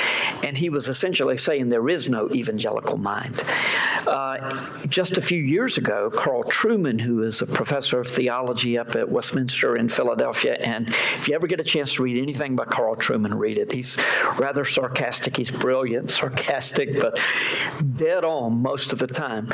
and 0.44 0.56
he 0.56 0.68
was 0.68 0.88
essentially 0.88 1.36
saying 1.36 1.68
there 1.68 1.88
is 1.88 2.08
no 2.08 2.28
evangelical 2.30 2.96
mind. 2.96 3.42
Uh, 4.06 4.86
just 4.86 5.18
a 5.18 5.22
few 5.22 5.42
years 5.42 5.78
ago, 5.78 6.10
Carl 6.10 6.44
Trueman, 6.44 7.00
who 7.00 7.22
is 7.22 7.42
a 7.42 7.46
professor 7.46 8.00
of 8.00 8.06
theology 8.06 8.78
up 8.78 8.94
at 8.96 9.08
Westminster 9.08 9.76
in 9.76 9.88
Philadelphia, 9.88 10.54
and 10.60 10.88
if 10.88 11.28
you 11.28 11.34
ever 11.34 11.46
get 11.46 11.60
a 11.60 11.64
chance 11.64 11.94
to 11.94 12.02
read 12.02 12.20
anything 12.20 12.56
by 12.56 12.64
Carl 12.64 12.96
Trueman, 12.96 13.38
read 13.38 13.58
it. 13.58 13.72
He's 13.72 13.98
rather 14.38 14.64
sarcastic. 14.64 15.36
He's 15.36 15.50
brilliant, 15.50 16.10
sarcastic, 16.10 17.00
but 17.00 17.20
dead 17.96 18.24
on 18.24 18.62
most 18.62 18.92
of 18.92 18.98
the 18.98 19.06
time. 19.06 19.48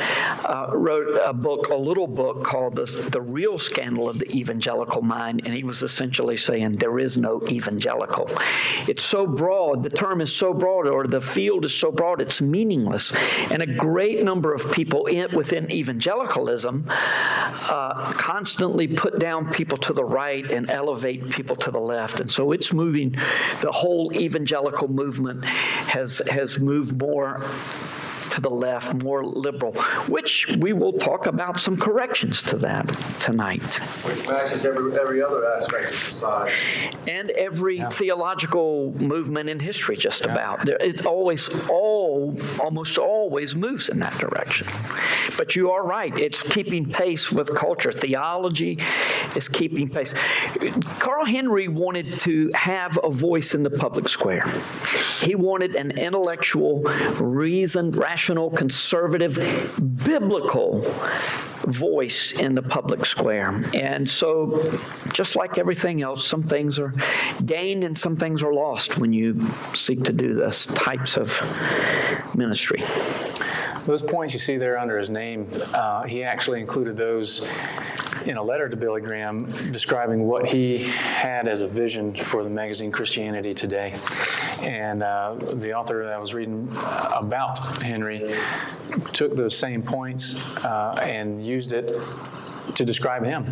Uh, 0.45 0.71
wrote 0.73 1.19
a 1.25 1.33
book, 1.33 1.69
a 1.69 1.75
little 1.75 2.07
book 2.07 2.43
called 2.43 2.75
the, 2.75 2.85
the 3.11 3.21
Real 3.21 3.59
Scandal 3.59 4.09
of 4.09 4.19
the 4.19 4.29
Evangelical 4.35 5.01
Mind, 5.01 5.41
and 5.45 5.53
he 5.53 5.63
was 5.63 5.83
essentially 5.83 6.37
saying 6.37 6.77
there 6.77 6.99
is 6.99 7.17
no 7.17 7.41
evangelical. 7.49 8.29
It's 8.87 9.03
so 9.03 9.27
broad, 9.27 9.83
the 9.83 9.89
term 9.89 10.21
is 10.21 10.33
so 10.33 10.53
broad, 10.53 10.87
or 10.87 11.05
the 11.05 11.21
field 11.21 11.65
is 11.65 11.73
so 11.73 11.91
broad, 11.91 12.21
it's 12.21 12.41
meaningless. 12.41 13.13
And 13.51 13.61
a 13.61 13.65
great 13.65 14.23
number 14.23 14.36
of 14.53 14.71
people 14.71 15.05
in, 15.05 15.35
within 15.35 15.71
evangelicalism 15.71 16.85
uh, 16.89 18.11
constantly 18.13 18.87
put 18.87 19.19
down 19.19 19.51
people 19.51 19.77
to 19.77 19.93
the 19.93 20.03
right 20.03 20.49
and 20.51 20.69
elevate 20.69 21.29
people 21.29 21.55
to 21.55 21.71
the 21.71 21.79
left. 21.79 22.19
And 22.19 22.31
so 22.31 22.51
it's 22.51 22.73
moving, 22.73 23.11
the 23.61 23.71
whole 23.71 24.15
evangelical 24.15 24.87
movement 24.87 25.45
has, 25.45 26.21
has 26.29 26.59
moved 26.59 26.99
more 26.99 27.43
to 28.37 28.41
the 28.41 28.49
left, 28.49 28.93
more 28.93 29.23
liberal, 29.23 29.73
which 30.07 30.47
we 30.57 30.71
will 30.71 30.93
talk 30.93 31.25
about 31.25 31.59
some 31.59 31.75
corrections 31.75 32.43
to 32.43 32.55
that 32.57 32.87
tonight. 33.19 33.63
Which 34.05 34.29
matches 34.29 34.63
every, 34.63 34.95
every 34.97 35.23
other 35.23 35.43
aspect 35.55 35.89
of 35.89 35.95
society. 35.97 36.53
And 37.07 37.31
every 37.31 37.77
yeah. 37.77 37.89
theological 37.89 38.93
movement 39.01 39.49
in 39.49 39.59
history, 39.59 39.97
just 39.97 40.23
yeah. 40.23 40.33
about. 40.33 40.65
There, 40.67 40.77
it 40.79 41.07
always, 41.07 41.49
all, 41.67 42.37
almost 42.59 42.99
always 42.99 43.55
moves 43.55 43.89
in 43.89 43.99
that 43.99 44.15
direction. 44.19 44.67
But 45.35 45.55
you 45.55 45.71
are 45.71 45.83
right, 45.83 46.15
it's 46.15 46.43
keeping 46.43 46.85
pace 46.85 47.31
with 47.31 47.55
culture. 47.55 47.91
Theology 47.91 48.77
is 49.35 49.49
keeping 49.49 49.89
pace. 49.89 50.13
Carl 50.99 51.25
Henry 51.25 51.67
wanted 51.67 52.19
to 52.19 52.51
have 52.53 52.99
a 53.03 53.09
voice 53.09 53.55
in 53.55 53.63
the 53.63 53.71
public 53.71 54.07
square. 54.07 54.45
He 55.21 55.33
wanted 55.33 55.75
an 55.75 55.97
intellectual, 55.97 56.81
reasoned, 57.19 57.95
rational 57.95 58.26
rational, 58.27 58.49
conservative, 58.49 59.37
biblical 60.03 60.81
voice 61.63 62.33
in 62.33 62.55
the 62.55 62.61
public 62.61 63.05
square. 63.05 63.63
And 63.73 64.09
so, 64.09 64.61
just 65.13 65.37
like 65.37 65.57
everything 65.57 66.01
else, 66.01 66.27
some 66.27 66.43
things 66.43 66.77
are 66.77 66.93
gained 67.45 67.85
and 67.85 67.97
some 67.97 68.17
things 68.17 68.43
are 68.43 68.53
lost 68.53 68.97
when 68.97 69.13
you 69.13 69.39
seek 69.73 70.03
to 70.03 70.13
do 70.13 70.33
this 70.33 70.65
types 70.65 71.15
of 71.15 71.39
ministry. 72.35 72.81
Those 73.85 74.01
points 74.01 74.33
you 74.33 74.39
see 74.41 74.57
there 74.57 74.77
under 74.77 74.97
his 74.97 75.09
name, 75.09 75.47
uh, 75.73 76.03
he 76.03 76.21
actually 76.23 76.59
included 76.59 76.97
those 76.97 77.47
in 78.25 78.35
a 78.35 78.43
letter 78.43 78.67
to 78.67 78.75
Billy 78.75 78.99
Graham 78.99 79.45
describing 79.71 80.27
what 80.27 80.49
he 80.49 80.79
had 80.79 81.47
as 81.47 81.61
a 81.61 81.67
vision 81.67 82.13
for 82.13 82.43
the 82.43 82.49
magazine 82.49 82.91
Christianity 82.91 83.53
Today. 83.53 83.93
And 84.61 85.03
uh, 85.03 85.35
the 85.35 85.73
author 85.73 86.03
that 86.03 86.13
I 86.13 86.17
was 86.17 86.33
reading 86.33 86.67
about 87.13 87.81
Henry 87.81 88.33
took 89.13 89.35
those 89.35 89.57
same 89.57 89.81
points 89.81 90.35
uh, 90.65 90.99
and 91.03 91.45
used 91.45 91.73
it 91.73 91.95
to 92.75 92.85
describe 92.85 93.25
him. 93.25 93.45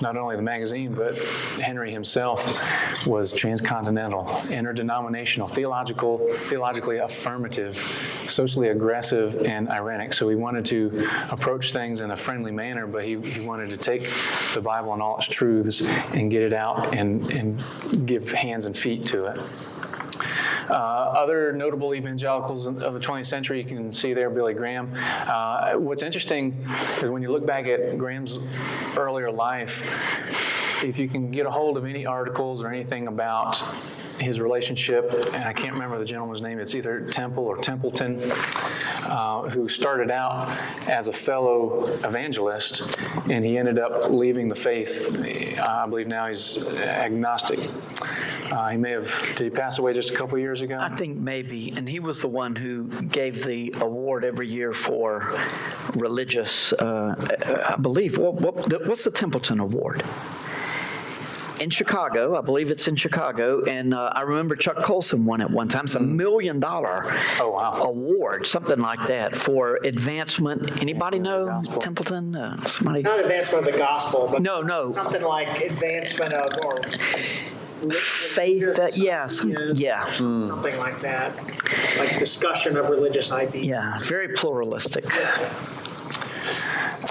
Not 0.00 0.16
only 0.16 0.36
the 0.36 0.42
magazine, 0.42 0.92
but 0.92 1.16
Henry 1.60 1.92
himself 1.92 3.06
was 3.06 3.32
transcontinental, 3.32 4.28
interdenominational, 4.50 5.46
theological, 5.46 6.18
theologically 6.18 6.98
affirmative, 6.98 7.76
socially 7.76 8.68
aggressive, 8.68 9.36
and 9.44 9.68
ironic. 9.68 10.12
So 10.12 10.28
he 10.28 10.34
wanted 10.34 10.64
to 10.66 11.08
approach 11.30 11.72
things 11.72 12.00
in 12.00 12.10
a 12.10 12.16
friendly 12.16 12.50
manner, 12.50 12.86
but 12.86 13.04
he, 13.04 13.20
he 13.20 13.40
wanted 13.40 13.70
to 13.70 13.76
take 13.76 14.10
the 14.54 14.60
Bible 14.60 14.92
and 14.92 15.00
all 15.00 15.16
its 15.18 15.28
truths 15.28 15.80
and 16.14 16.30
get 16.30 16.42
it 16.42 16.52
out 16.52 16.94
and, 16.94 17.30
and 17.30 17.62
give 18.06 18.30
hands 18.32 18.66
and 18.66 18.76
feet 18.76 19.06
to 19.06 19.26
it. 19.26 19.40
Uh, 20.68 20.74
other 20.74 21.52
notable 21.52 21.94
evangelicals 21.94 22.66
of 22.66 22.94
the 22.94 23.00
20th 23.00 23.26
century, 23.26 23.58
you 23.58 23.64
can 23.64 23.92
see 23.92 24.14
there 24.14 24.30
Billy 24.30 24.54
Graham. 24.54 24.90
Uh, 24.94 25.74
what's 25.74 26.02
interesting 26.02 26.56
is 27.02 27.10
when 27.10 27.22
you 27.22 27.30
look 27.30 27.46
back 27.46 27.66
at 27.66 27.96
Graham's 27.98 28.38
earlier 28.96 29.30
life, 29.30 30.82
if 30.84 30.98
you 30.98 31.08
can 31.08 31.30
get 31.30 31.46
a 31.46 31.50
hold 31.50 31.76
of 31.76 31.84
any 31.84 32.04
articles 32.04 32.62
or 32.62 32.68
anything 32.68 33.08
about 33.08 33.62
his 34.20 34.40
relationship, 34.40 35.10
and 35.34 35.44
I 35.44 35.52
can't 35.52 35.74
remember 35.74 35.98
the 35.98 36.04
gentleman's 36.04 36.40
name, 36.40 36.58
it's 36.58 36.74
either 36.74 37.00
Temple 37.00 37.44
or 37.44 37.56
Templeton, 37.56 38.20
uh, 39.04 39.42
who 39.42 39.68
started 39.68 40.10
out 40.10 40.48
as 40.88 41.08
a 41.08 41.12
fellow 41.12 41.86
evangelist, 42.04 42.96
and 43.30 43.44
he 43.44 43.58
ended 43.58 43.78
up 43.78 44.10
leaving 44.10 44.48
the 44.48 44.54
faith. 44.54 45.58
I 45.58 45.86
believe 45.86 46.08
now 46.08 46.26
he's 46.26 46.66
agnostic. 46.76 47.60
Uh, 48.52 48.68
he 48.68 48.76
may 48.76 48.92
have, 48.92 49.10
did 49.36 49.44
he 49.44 49.50
pass 49.50 49.78
away 49.78 49.92
just 49.92 50.10
a 50.10 50.14
couple 50.14 50.38
years 50.38 50.60
ago? 50.60 50.78
I 50.80 50.88
think 50.88 51.18
maybe, 51.18 51.72
and 51.76 51.88
he 51.88 52.00
was 52.00 52.20
the 52.20 52.28
one 52.28 52.56
who 52.56 52.88
gave 53.02 53.44
the 53.44 53.74
award 53.80 54.24
every 54.24 54.48
year 54.48 54.72
for 54.72 55.32
religious, 55.94 56.72
uh, 56.74 57.14
I 57.68 57.76
believe, 57.76 58.18
what, 58.18 58.34
what, 58.34 58.86
what's 58.86 59.04
the 59.04 59.10
Templeton 59.10 59.60
Award? 59.60 60.02
in 61.60 61.70
Chicago. 61.70 62.36
I 62.36 62.40
believe 62.40 62.70
it's 62.70 62.88
in 62.88 62.96
Chicago. 62.96 63.62
And 63.64 63.94
uh, 63.94 64.12
I 64.14 64.22
remember 64.22 64.56
Chuck 64.56 64.76
Colson 64.76 65.24
won 65.24 65.40
it 65.40 65.50
one 65.50 65.68
time. 65.68 65.84
It's 65.84 65.94
a 65.94 65.98
mm-hmm. 65.98 66.16
million 66.16 66.60
dollar 66.60 67.04
oh, 67.40 67.50
wow. 67.50 67.72
award, 67.82 68.46
something 68.46 68.78
like 68.78 69.06
that, 69.06 69.36
for 69.36 69.78
advancement. 69.84 70.80
Anybody 70.80 71.18
know 71.18 71.62
Templeton? 71.80 72.36
Uh, 72.36 72.64
somebody? 72.66 73.00
It's 73.00 73.06
not 73.06 73.20
advancement 73.20 73.66
of 73.66 73.72
the 73.72 73.78
gospel, 73.78 74.28
but 74.30 74.42
no, 74.42 74.62
no, 74.62 74.90
something 74.90 75.22
like 75.22 75.60
advancement 75.62 76.32
of 76.32 76.64
or 76.64 76.80
faith 77.92 78.76
that 78.76 78.96
yeah 78.96 79.26
some, 79.26 79.50
yeah 79.74 80.02
mm. 80.02 80.46
something 80.46 80.78
like 80.78 80.98
that 81.00 81.34
like 81.98 82.18
discussion 82.18 82.76
of 82.76 82.88
religious 82.88 83.32
ideas 83.32 83.66
yeah 83.66 83.98
very 84.00 84.28
pluralistic 84.28 85.04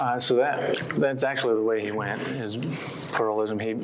uh, 0.00 0.18
so 0.18 0.36
that 0.36 0.76
that's 0.96 1.22
actually 1.22 1.54
the 1.54 1.62
way 1.62 1.80
he 1.80 1.90
went 1.90 2.20
is 2.22 2.56
pluralism. 3.16 3.58
He 3.58 3.74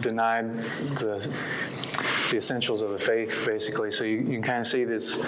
denied 0.00 0.54
the 0.54 1.28
the 2.30 2.36
essentials 2.36 2.82
of 2.82 2.90
the 2.90 2.98
faith, 2.98 3.44
basically. 3.46 3.90
So 3.90 4.04
you, 4.04 4.18
you 4.18 4.24
can 4.24 4.42
kind 4.42 4.60
of 4.60 4.66
see 4.66 4.84
this 4.84 5.22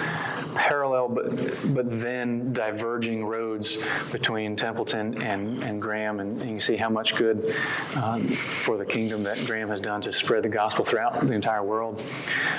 parallel, 0.55 1.09
but 1.09 1.29
but 1.73 1.89
then 1.89 2.53
diverging 2.53 3.25
roads 3.25 3.77
between 4.11 4.55
Templeton 4.55 5.21
and, 5.21 5.61
and 5.63 5.81
Graham, 5.81 6.19
and, 6.19 6.41
and 6.41 6.51
you 6.51 6.59
see 6.59 6.75
how 6.75 6.89
much 6.89 7.15
good 7.15 7.53
um, 7.95 8.27
for 8.27 8.77
the 8.77 8.85
kingdom 8.85 9.23
that 9.23 9.37
Graham 9.45 9.69
has 9.69 9.81
done 9.81 10.01
to 10.01 10.11
spread 10.11 10.43
the 10.43 10.49
gospel 10.49 10.83
throughout 10.85 11.19
the 11.19 11.33
entire 11.33 11.63
world. 11.63 12.01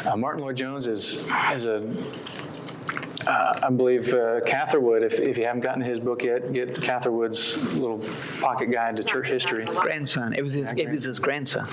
Uh, 0.07 0.17
Martyn 0.17 0.43
Lloyd 0.43 0.57
Jones 0.57 0.87
is 0.87 1.29
is 1.53 1.67
a 1.67 1.81
uh, 3.27 3.61
I 3.63 3.71
believe 3.71 4.13
uh, 4.15 4.41
Catherwood, 4.47 5.03
if, 5.03 5.19
if 5.19 5.37
you 5.37 5.45
haven't 5.45 5.61
gotten 5.61 5.83
his 5.83 6.01
book 6.01 6.23
yet, 6.23 6.53
get 6.53 6.81
Catherwood's 6.81 7.57
little 7.75 8.01
pocket 8.41 8.71
guide 8.71 8.97
to 8.97 9.05
church 9.05 9.29
history. 9.29 9.67
Grandson, 9.67 10.33
it 10.33 10.43
was 10.43 10.55
his, 10.55 10.73
it 10.73 10.91
was 10.91 11.05
his 11.05 11.19
grandson. 11.19 11.67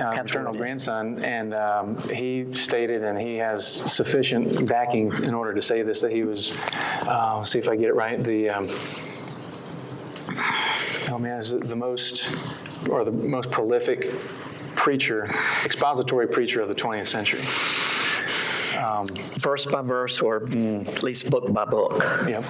uh, 0.00 0.12
paternal 0.12 0.54
grandson, 0.54 1.22
and 1.24 1.54
um, 1.54 1.96
he 2.08 2.52
stated, 2.52 3.02
and 3.02 3.20
he 3.20 3.36
has 3.36 3.66
sufficient 3.66 4.68
backing 4.68 5.12
in 5.24 5.34
order 5.34 5.52
to 5.52 5.62
say 5.62 5.82
this, 5.82 6.00
that 6.02 6.12
he 6.12 6.22
was, 6.22 6.56
uh, 7.06 7.42
see 7.42 7.58
if 7.58 7.68
I 7.68 7.74
get 7.76 7.88
it 7.88 7.94
right, 7.94 8.22
the, 8.22 8.50
um, 8.50 8.68
oh 11.10 11.18
man, 11.18 11.40
is 11.40 11.50
the 11.50 11.76
most, 11.76 12.88
or 12.88 13.04
the 13.04 13.12
most 13.12 13.50
prolific 13.50 14.10
preacher, 14.76 15.24
expository 15.64 16.28
preacher 16.28 16.60
of 16.60 16.68
the 16.68 16.74
20th 16.74 17.08
century. 17.08 17.42
Verse 19.38 19.66
by 19.66 19.82
verse 19.82 20.20
or 20.20 20.44
at 20.44 21.02
least 21.02 21.30
book 21.30 21.52
by 21.52 21.64
book. 21.64 22.02
Yep. 22.28 22.44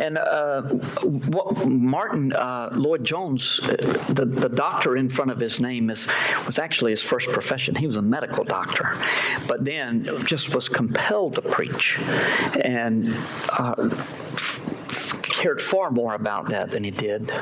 And 0.00 0.18
uh, 0.18 0.62
what 0.62 1.66
Martyn 1.66 2.32
uh, 2.32 2.70
Lloyd 2.72 3.04
Jones, 3.04 3.60
uh, 3.60 3.76
the, 4.08 4.24
the 4.24 4.48
doctor 4.48 4.96
in 4.96 5.08
front 5.08 5.30
of 5.30 5.38
his 5.38 5.60
name 5.60 5.90
is 5.90 6.08
was 6.46 6.58
actually 6.58 6.92
his 6.92 7.02
first 7.02 7.28
profession. 7.30 7.74
He 7.74 7.86
was 7.86 7.96
a 7.96 8.02
medical 8.02 8.44
doctor, 8.44 8.96
but 9.46 9.64
then 9.64 10.04
just 10.24 10.54
was 10.54 10.68
compelled 10.68 11.34
to 11.34 11.42
preach, 11.42 11.98
and. 12.64 13.12
Uh, 13.58 13.90
cared 15.22 15.62
far 15.62 15.90
more 15.90 16.14
about 16.14 16.50
that 16.50 16.70
than 16.70 16.84
he 16.84 16.90
did 16.90 17.32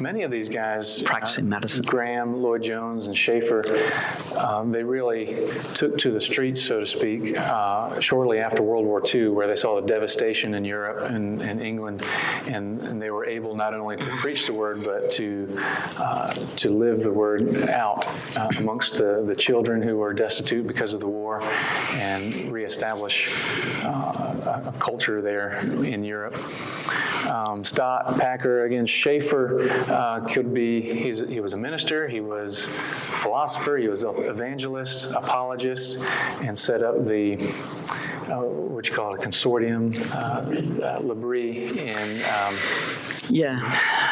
Many 0.00 0.22
of 0.22 0.30
these 0.30 0.48
guys, 0.48 1.02
practicing 1.02 1.46
uh, 1.46 1.48
medicine. 1.48 1.82
Graham, 1.82 2.40
Lloyd 2.40 2.62
Jones, 2.62 3.06
and 3.06 3.16
Schaeffer, 3.16 3.64
um, 4.38 4.70
they 4.70 4.84
really 4.84 5.36
took 5.74 5.98
to 5.98 6.12
the 6.12 6.20
streets, 6.20 6.62
so 6.62 6.80
to 6.80 6.86
speak, 6.86 7.36
uh, 7.36 7.98
shortly 8.00 8.38
after 8.38 8.62
World 8.62 8.86
War 8.86 9.02
II, 9.12 9.28
where 9.28 9.48
they 9.48 9.56
saw 9.56 9.80
the 9.80 9.86
devastation 9.86 10.54
in 10.54 10.64
Europe 10.64 11.10
and, 11.10 11.40
and 11.42 11.60
England, 11.60 12.04
and, 12.46 12.80
and 12.82 13.02
they 13.02 13.10
were 13.10 13.26
able 13.26 13.56
not 13.56 13.74
only 13.74 13.96
to 13.96 14.04
preach 14.04 14.46
the 14.46 14.52
word, 14.52 14.84
but 14.84 15.10
to 15.12 15.46
uh, 15.98 16.32
to 16.56 16.70
live 16.70 17.00
the 17.00 17.12
word 17.12 17.68
out 17.68 18.06
uh, 18.36 18.48
amongst 18.58 18.98
the, 18.98 19.22
the 19.26 19.34
children 19.34 19.82
who 19.82 19.96
were 19.96 20.12
destitute 20.12 20.66
because 20.66 20.92
of 20.92 21.00
the 21.00 21.08
war, 21.08 21.42
and 21.92 22.52
reestablish 22.52 23.34
uh, 23.84 24.62
a, 24.64 24.68
a 24.68 24.72
culture 24.78 25.20
there 25.20 25.58
in 25.84 26.04
Europe. 26.04 26.36
Um, 27.28 27.64
Stott, 27.64 28.18
Packer, 28.18 28.64
again, 28.64 28.86
Schaeffer 28.86 29.58
uh, 29.88 30.20
could 30.20 30.52
be, 30.52 30.80
he's, 30.80 31.26
he 31.28 31.40
was 31.40 31.52
a 31.52 31.56
minister, 31.56 32.08
he 32.08 32.20
was 32.20 32.64
a 32.64 32.68
philosopher, 32.68 33.76
he 33.76 33.88
was 33.88 34.02
an 34.02 34.14
evangelist, 34.16 35.10
apologist, 35.12 35.98
and 36.42 36.56
set 36.56 36.82
up 36.82 37.04
the, 37.04 37.34
uh, 38.30 38.40
what 38.42 38.88
you 38.88 38.94
call 38.94 39.14
it, 39.14 39.24
a 39.24 39.26
consortium, 39.26 39.94
uh, 40.14 40.86
uh, 40.86 41.00
L'Abri 41.00 41.78
in 41.78 42.22
um, 42.24 42.56
Yeah. 43.28 43.60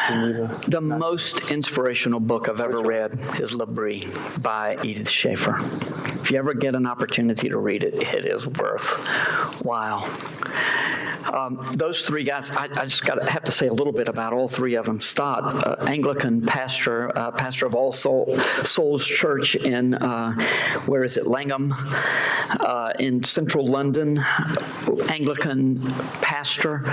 Geneva. 0.07 0.59
The 0.67 0.81
most 0.81 1.51
inspirational 1.51 2.19
book 2.19 2.49
I've 2.49 2.61
ever 2.61 2.81
read 2.81 3.19
is 3.39 3.53
L'Abri 3.53 4.03
by 4.41 4.77
Edith 4.83 5.09
Schaeffer. 5.09 5.57
If 6.21 6.31
you 6.31 6.37
ever 6.37 6.53
get 6.53 6.75
an 6.75 6.85
opportunity 6.85 7.49
to 7.49 7.57
read 7.57 7.83
it, 7.83 7.93
it 7.95 8.25
is 8.25 8.47
worth 8.47 8.89
while. 9.63 10.07
Um, 11.31 11.59
those 11.73 12.05
three 12.05 12.23
guys, 12.23 12.51
I, 12.51 12.63
I 12.63 12.85
just 12.85 13.05
got 13.05 13.15
to 13.15 13.29
have 13.29 13.43
to 13.45 13.51
say 13.51 13.67
a 13.67 13.73
little 13.73 13.91
bit 13.91 14.07
about 14.07 14.31
all 14.33 14.47
three 14.47 14.75
of 14.75 14.85
them. 14.85 15.01
Stott, 15.01 15.66
uh, 15.67 15.85
Anglican 15.87 16.41
pastor, 16.41 17.17
uh, 17.17 17.31
pastor 17.31 17.65
of 17.65 17.75
All 17.75 17.91
Soul, 17.91 18.37
Souls 18.63 19.05
Church 19.05 19.55
in, 19.55 19.93
uh, 19.95 20.33
where 20.85 21.03
is 21.03 21.17
it, 21.17 21.27
Langham, 21.27 21.73
uh, 22.59 22.93
in 22.99 23.23
central 23.23 23.65
London, 23.65 24.23
Anglican 25.09 25.81
pastor. 26.21 26.83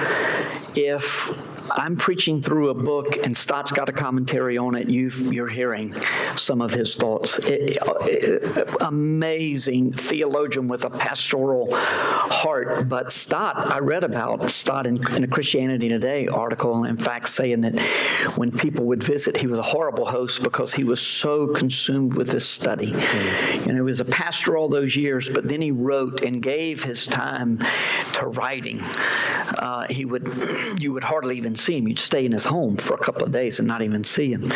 If 0.75 1.54
I'm 1.71 1.97
preaching 1.97 2.43
through 2.43 2.71
a 2.71 2.75
book 2.75 3.17
and 3.25 3.37
Stott's 3.37 3.73
got 3.73 3.89
a 3.89 3.93
commentary 3.93 4.59
on 4.59 4.75
it, 4.75 4.89
you 4.89 5.09
you're 5.09 5.49
hearing 5.49 5.93
some 6.37 6.61
of 6.61 6.73
his 6.73 6.97
thoughts. 6.97 7.39
It, 7.39 7.79
it, 8.03 8.69
amazing 8.81 9.93
theologian 9.93 10.69
with 10.69 10.85
a 10.85 10.91
pastoral 10.91 11.75
heart. 11.75 12.89
But 12.89 13.13
Stott, 13.13 13.73
I 13.73 13.79
read 13.79 14.05
about 14.05 14.51
Stott 14.51 14.87
in, 14.87 14.97
in 15.15 15.25
a 15.25 15.29
Christianity 15.29 15.89
Today 15.89 16.27
article, 16.29 16.85
in 16.85 16.97
fact, 16.97 17.29
saying 17.29 17.63
that 17.63 17.81
when 18.37 18.51
people 18.51 18.87
would 18.87 19.03
visit, 19.03 19.37
he 19.37 19.47
was 19.47 19.59
a 19.59 19.63
horrible 19.63 20.07
host 20.07 20.43
because 20.43 20.73
he 20.73 20.85
was 20.85 21.01
so 21.01 21.49
consumed 21.49 22.15
with 22.15 22.29
this 22.29 22.49
study. 22.49 22.93
And 22.93 23.73
he 23.73 23.81
was 23.81 24.01
a 24.01 24.05
pastor 24.05 24.57
all 24.57 24.69
those 24.69 24.97
years, 24.97 25.29
but 25.29 25.49
then 25.49 25.63
he 25.63 25.71
wrote 25.71 26.23
and 26.23 26.43
gave 26.43 26.85
his 26.85 27.07
time 27.07 27.63
to 28.15 28.27
writing. 28.27 28.81
Uh, 28.81 29.87
he 29.89 30.05
would, 30.05 30.29
you 30.79 30.93
would 30.93 31.05
hardly 31.05 31.37
even 31.37 31.54
see 31.57 31.79
him. 31.79 31.89
You'd 31.89 31.99
stay 31.99 32.25
in 32.25 32.33
his 32.33 32.45
home 32.47 32.77
for 32.77 32.95
a 32.95 32.99
couple 32.99 33.25
of 33.25 33.33
days 33.33 33.59
and 33.59 33.69
not 33.69 33.83
even 33.83 34.05
see 34.05 34.33
him. 34.33 34.51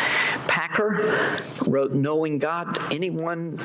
Packer 0.47 1.39
wrote 1.67 1.91
Knowing 1.91 2.39
God. 2.39 2.77
Anyone 2.93 3.57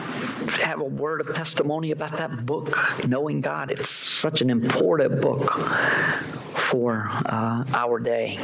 have 0.62 0.80
a 0.80 0.84
word 0.84 1.20
of 1.20 1.34
testimony 1.34 1.90
about 1.90 2.12
that 2.12 2.46
book, 2.46 3.06
Knowing 3.06 3.40
God? 3.40 3.70
It's 3.70 3.88
such 3.88 4.40
an 4.40 4.50
important 4.50 5.20
book 5.20 5.52
for 5.52 7.06
uh, 7.26 7.64
our 7.74 7.98
day. 7.98 8.38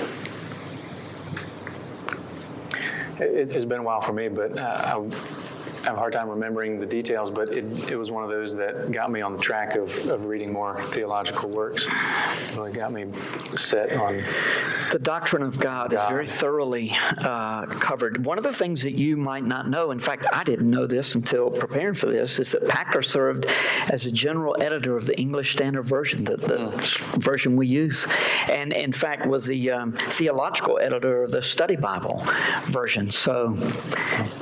It, 3.19 3.53
has 3.53 3.67
been 3.67 3.81
a 3.81 3.83
while 3.83 4.01
for 4.01 4.15
me, 4.15 4.29
but 4.29 4.57
uh, 4.57 4.83
I 4.85 4.97
I 5.83 5.85
have 5.85 5.95
a 5.95 5.99
hard 5.99 6.13
time 6.13 6.29
remembering 6.29 6.79
the 6.79 6.85
details, 6.85 7.31
but 7.31 7.49
it, 7.51 7.91
it 7.91 7.97
was 7.97 8.11
one 8.11 8.23
of 8.23 8.29
those 8.29 8.55
that 8.57 8.93
got 8.93 9.11
me 9.11 9.23
on 9.23 9.33
the 9.33 9.41
track 9.41 9.77
of, 9.77 10.11
of 10.11 10.27
reading 10.27 10.53
more 10.53 10.81
theological 10.83 11.49
works. 11.49 11.87
It 11.87 12.57
really 12.57 12.73
got 12.73 12.93
me 12.93 13.11
set 13.57 13.93
on. 13.95 14.23
The 14.91 14.99
doctrine 14.99 15.43
of 15.43 15.59
God, 15.59 15.95
is 15.95 16.01
very 16.09 16.27
thoroughly 16.27 16.93
uh, 17.19 17.65
covered. 17.65 18.27
One 18.27 18.37
of 18.37 18.45
the 18.45 18.53
things 18.53 18.83
that 18.83 18.93
you 18.93 19.17
might 19.17 19.45
not 19.45 19.71
know, 19.71 19.91
in 19.91 20.01
fact, 20.01 20.27
I 20.33 20.45
didn't 20.45 20.69
know 20.69 20.87
this 20.87 21.15
until 21.15 21.51
preparing 21.51 21.95
for 21.95 22.07
this, 22.07 22.39
is 22.39 22.53
that 22.53 22.69
Packer 22.69 23.01
served 23.01 23.47
as 23.91 24.05
a 24.05 24.11
general 24.11 24.57
editor 24.61 24.99
of 24.99 25.07
the 25.07 25.19
English 25.19 25.53
Standard 25.53 25.85
Version, 25.85 26.25
the, 26.25 26.37
the 26.37 26.71
version 27.19 27.57
we 27.57 27.67
use, 27.67 28.07
and 28.51 28.75
in 28.75 28.93
fact 28.93 29.27
was 29.27 29.47
the 29.47 29.71
um, 29.71 29.93
theological 29.93 30.79
editor 30.79 31.23
of 31.23 31.31
the 31.31 31.41
Study 31.41 31.77
Bible 31.77 32.23
version. 32.65 33.11
So, 33.11 33.57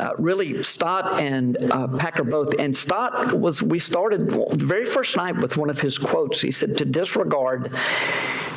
uh, 0.01 0.13
really, 0.19 0.63
Stott 0.65 1.21
and 1.21 1.28
uh, 1.71 1.89
Packer 1.89 2.25
both. 2.25 2.59
And 2.59 2.77
Stott 2.77 3.35
was, 3.35 3.63
we 3.63 3.79
started 3.79 4.31
the 4.31 4.65
very 4.65 4.85
first 4.85 5.17
night 5.17 5.37
with 5.37 5.57
one 5.57 5.71
of 5.71 5.81
his 5.81 5.99
quotes. 5.99 6.41
He 6.41 6.51
said, 6.51 6.79
To 6.79 6.85
disregard 6.85 7.73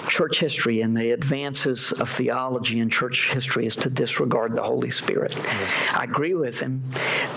church 0.08 0.40
history 0.40 0.82
and 0.82 0.96
the 0.96 1.12
advances 1.12 1.92
of 1.94 2.10
theology 2.10 2.80
in 2.80 2.90
church 2.90 3.32
history 3.32 3.66
is 3.66 3.76
to 3.78 3.90
disregard 3.90 4.54
the 4.54 4.62
Holy 4.62 4.90
Spirit. 4.90 5.36
I 5.96 6.04
agree 6.04 6.34
with 6.34 6.60
him 6.60 6.82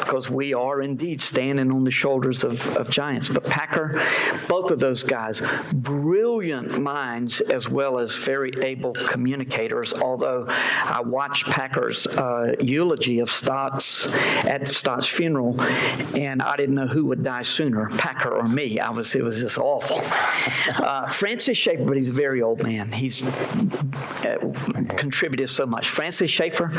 because 0.01 0.31
we 0.31 0.55
are 0.55 0.81
indeed 0.81 1.21
standing 1.21 1.71
on 1.71 1.85
the 1.85 1.91
shoulders 1.91 2.45
of, 2.45 2.77
of 2.77 2.91
giants. 2.91 3.29
But 3.29 3.45
Packer, 3.45 4.01
both 4.49 4.71
of 4.71 4.81
those 4.81 5.03
guys, 5.03 5.43
brilliant 5.73 6.81
minds 6.81 7.41
as 7.41 7.69
well 7.69 7.99
as 7.99 8.15
very 8.17 8.53
able 8.63 8.93
communicators. 8.93 9.93
Although 9.93 10.47
I 10.49 11.03
watched 11.05 11.47
Packer's 11.47 12.07
uh, 12.07 12.55
eulogy 12.61 13.21
of 13.21 13.31
Stott's 13.31 14.07
at 14.45 14.69
Stott's 14.69 15.07
funeral, 15.07 15.61
and 16.15 16.43
I 16.43 16.57
didn't 16.57 16.75
know 16.75 16.87
who 16.87 17.07
would 17.07 17.23
die 17.23 17.43
sooner, 17.43 17.89
Packer 17.91 18.31
or 18.31 18.49
me. 18.49 18.79
I 18.79 18.91
was 18.91 19.15
it 19.15 19.23
was 19.23 19.41
just 19.41 19.59
awful. 19.59 20.01
Uh, 20.83 21.09
Francis 21.09 21.57
Schaeffer, 21.57 21.85
but 21.85 21.97
he's 21.97 22.09
very 22.09 22.43
old 22.43 22.54
man. 22.63 22.93
He's 22.93 23.23
uh, 23.23 24.39
contributed 24.97 25.49
so 25.49 25.67
much. 25.67 25.89
Francis 25.89 26.31
Schaeffer 26.31 26.71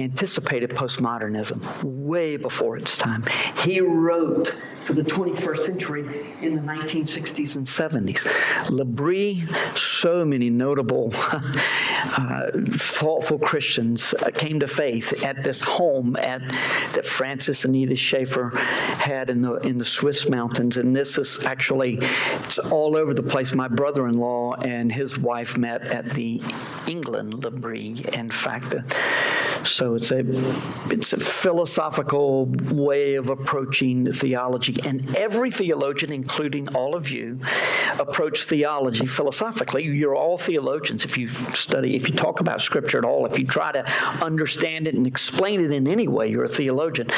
anticipated 0.00 0.70
postmodernism 0.70 1.82
way 1.84 2.36
before 2.36 2.76
its 2.76 2.96
time. 2.96 3.24
He 3.62 3.80
wrote 3.80 4.48
for 4.84 4.92
the 4.92 5.02
21st 5.02 5.58
century 5.60 6.00
in 6.42 6.56
the 6.56 6.60
1960s 6.60 7.56
and 7.56 7.66
70s. 7.66 8.70
L'Abri, 8.70 9.44
so 9.74 10.24
many 10.26 10.50
notable, 10.50 11.10
uh, 11.24 12.50
thoughtful 12.76 13.38
Christians 13.38 14.12
uh, 14.14 14.30
came 14.34 14.60
to 14.60 14.68
faith 14.68 15.24
at 15.24 15.42
this 15.42 15.62
home 15.62 16.16
at 16.16 16.42
that 16.92 17.06
Francis 17.06 17.64
and 17.64 17.74
Edith 17.74 17.98
Schaeffer 17.98 18.50
had 18.50 19.30
in 19.30 19.40
the 19.40 19.54
in 19.56 19.78
the 19.78 19.84
Swiss 19.84 20.28
mountains, 20.28 20.76
and 20.76 20.94
this 20.94 21.16
is 21.16 21.44
actually 21.46 21.98
it's 22.44 22.58
all 22.58 22.96
over 22.96 23.14
the 23.14 23.22
place. 23.22 23.54
My 23.54 23.68
brother-in-law 23.68 24.56
and 24.56 24.92
his 24.92 25.18
wife 25.18 25.56
met 25.56 25.82
at 25.82 26.10
the 26.10 26.42
England 26.86 27.42
L'Abri, 27.42 28.04
in 28.12 28.30
fact. 28.30 28.74
Uh, 28.74 28.82
So 29.64 29.94
it's 29.94 30.10
a 30.10 30.24
it's 30.90 31.12
a 31.12 31.20
philosophical 31.20 32.46
way 32.46 33.14
of 33.14 33.30
approaching 33.30 34.12
theology, 34.12 34.76
and 34.86 35.16
every 35.16 35.50
theologian, 35.50 36.12
including 36.12 36.74
all 36.74 36.94
of 36.94 37.10
you, 37.10 37.38
approach 37.98 38.44
theology 38.44 39.06
philosophically. 39.06 39.84
You're 39.84 40.16
all 40.16 40.36
theologians. 40.36 41.04
If 41.04 41.16
you 41.16 41.28
study, 41.28 41.96
if 41.96 42.08
you 42.08 42.14
talk 42.14 42.40
about 42.40 42.60
Scripture 42.60 42.98
at 42.98 43.04
all, 43.04 43.26
if 43.26 43.38
you 43.38 43.46
try 43.46 43.72
to 43.72 43.84
understand 44.22 44.86
it 44.86 44.94
and 44.94 45.06
explain 45.06 45.64
it 45.64 45.70
in 45.70 45.88
any 45.88 46.08
way, 46.08 46.28
you're 46.28 46.44
a 46.44 46.48
theologian. 46.48 47.08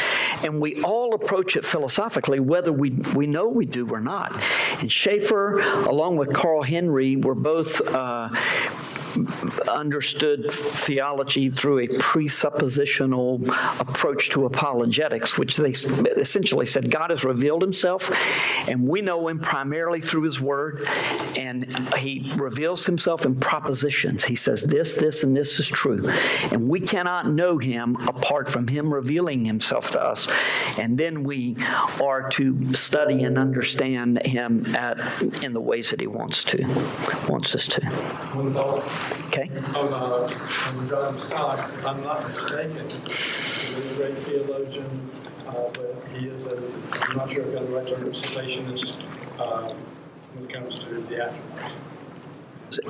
And 0.43 0.61
we 0.61 0.83
all 0.83 1.15
approach 1.15 1.57
it 1.57 1.65
philosophically, 1.65 2.41
whether 2.41 2.73
we 2.73 2.91
we 2.91 3.27
know 3.27 3.49
we 3.49 3.67
do 3.67 3.89
or 3.91 4.01
not. 4.01 4.37
And 4.81 4.91
Schaeffer, 4.91 5.59
along 5.87 6.17
with 6.17 6.33
Carl 6.33 6.63
Henry, 6.63 7.17
were 7.17 7.35
both. 7.35 7.81
Uh, 7.81 8.29
understood 9.69 10.53
theology 10.53 11.51
through 11.51 11.81
a 11.81 11.89
presuppositional 11.89 13.47
approach 13.81 14.31
to 14.31 14.47
apologetics, 14.47 15.39
which 15.39 15.57
they 15.57 15.71
essentially 15.71 16.67
said 16.67 16.91
God 16.91 17.11
has 17.11 17.25
revealed 17.25 17.63
himself, 17.63 18.11
and 18.69 18.87
we 18.87 19.01
know 19.01 19.29
him 19.29 19.39
primarily 19.39 20.01
through 20.01 20.23
his 20.23 20.41
word, 20.41 20.87
and 21.37 21.67
he 21.97 22.33
reveals 22.37 22.87
himself 22.87 23.25
in 23.25 23.37
propositions. 23.37 24.25
He 24.25 24.37
says, 24.37 24.63
This, 24.63 24.95
this, 24.95 25.23
and 25.25 25.37
this 25.37 25.59
is 25.59 25.69
true. 25.69 26.09
And 26.53 26.69
we 26.69 26.81
cannot 26.81 27.29
know 27.31 27.59
him 27.59 27.97
apart 28.07 28.49
from 28.49 28.69
him 28.69 28.93
revealing 28.93 29.45
himself 29.45 29.91
to 29.93 30.03
us. 30.03 30.29
And 30.79 30.99
then 30.99 31.25
we 31.25 31.57
are 32.03 32.29
to 32.31 32.75
study 32.75 33.25
and 33.25 33.39
understand 33.39 34.25
him 34.27 34.75
at, 34.75 34.99
in 35.43 35.53
the 35.53 35.61
ways 35.61 35.91
that 35.91 36.01
he 36.01 36.07
wants 36.07 36.45
to, 36.45 36.63
wants 37.29 37.55
us 37.55 37.67
to. 37.69 37.81
One 39.11 39.21
thought 39.23 39.39
Okay? 39.39 39.51
on, 39.79 39.93
uh, 39.93 40.79
on 40.81 40.87
John 40.87 41.17
Stott, 41.17 41.59
if 41.59 41.87
I'm 41.87 42.03
not 42.03 42.25
mistaken, 42.27 42.85
he's 42.89 43.79
a 43.79 43.95
great 43.97 44.15
theologian, 44.19 45.11
uh, 45.47 45.53
but 45.73 45.97
he 46.15 46.27
is 46.29 46.47
a, 46.47 46.57
I'm 47.09 47.17
not 47.17 47.31
sure 47.31 47.43
if 47.43 47.49
I've 47.49 47.55
got 47.55 47.67
the 47.69 47.75
right 47.77 47.87
term, 47.89 48.05
cessationist, 48.11 49.07
uh, 49.39 49.73
when 50.35 50.45
it 50.45 50.53
comes 50.53 50.79
to 50.85 50.89
the 50.95 51.15
astronauts. 51.17 51.73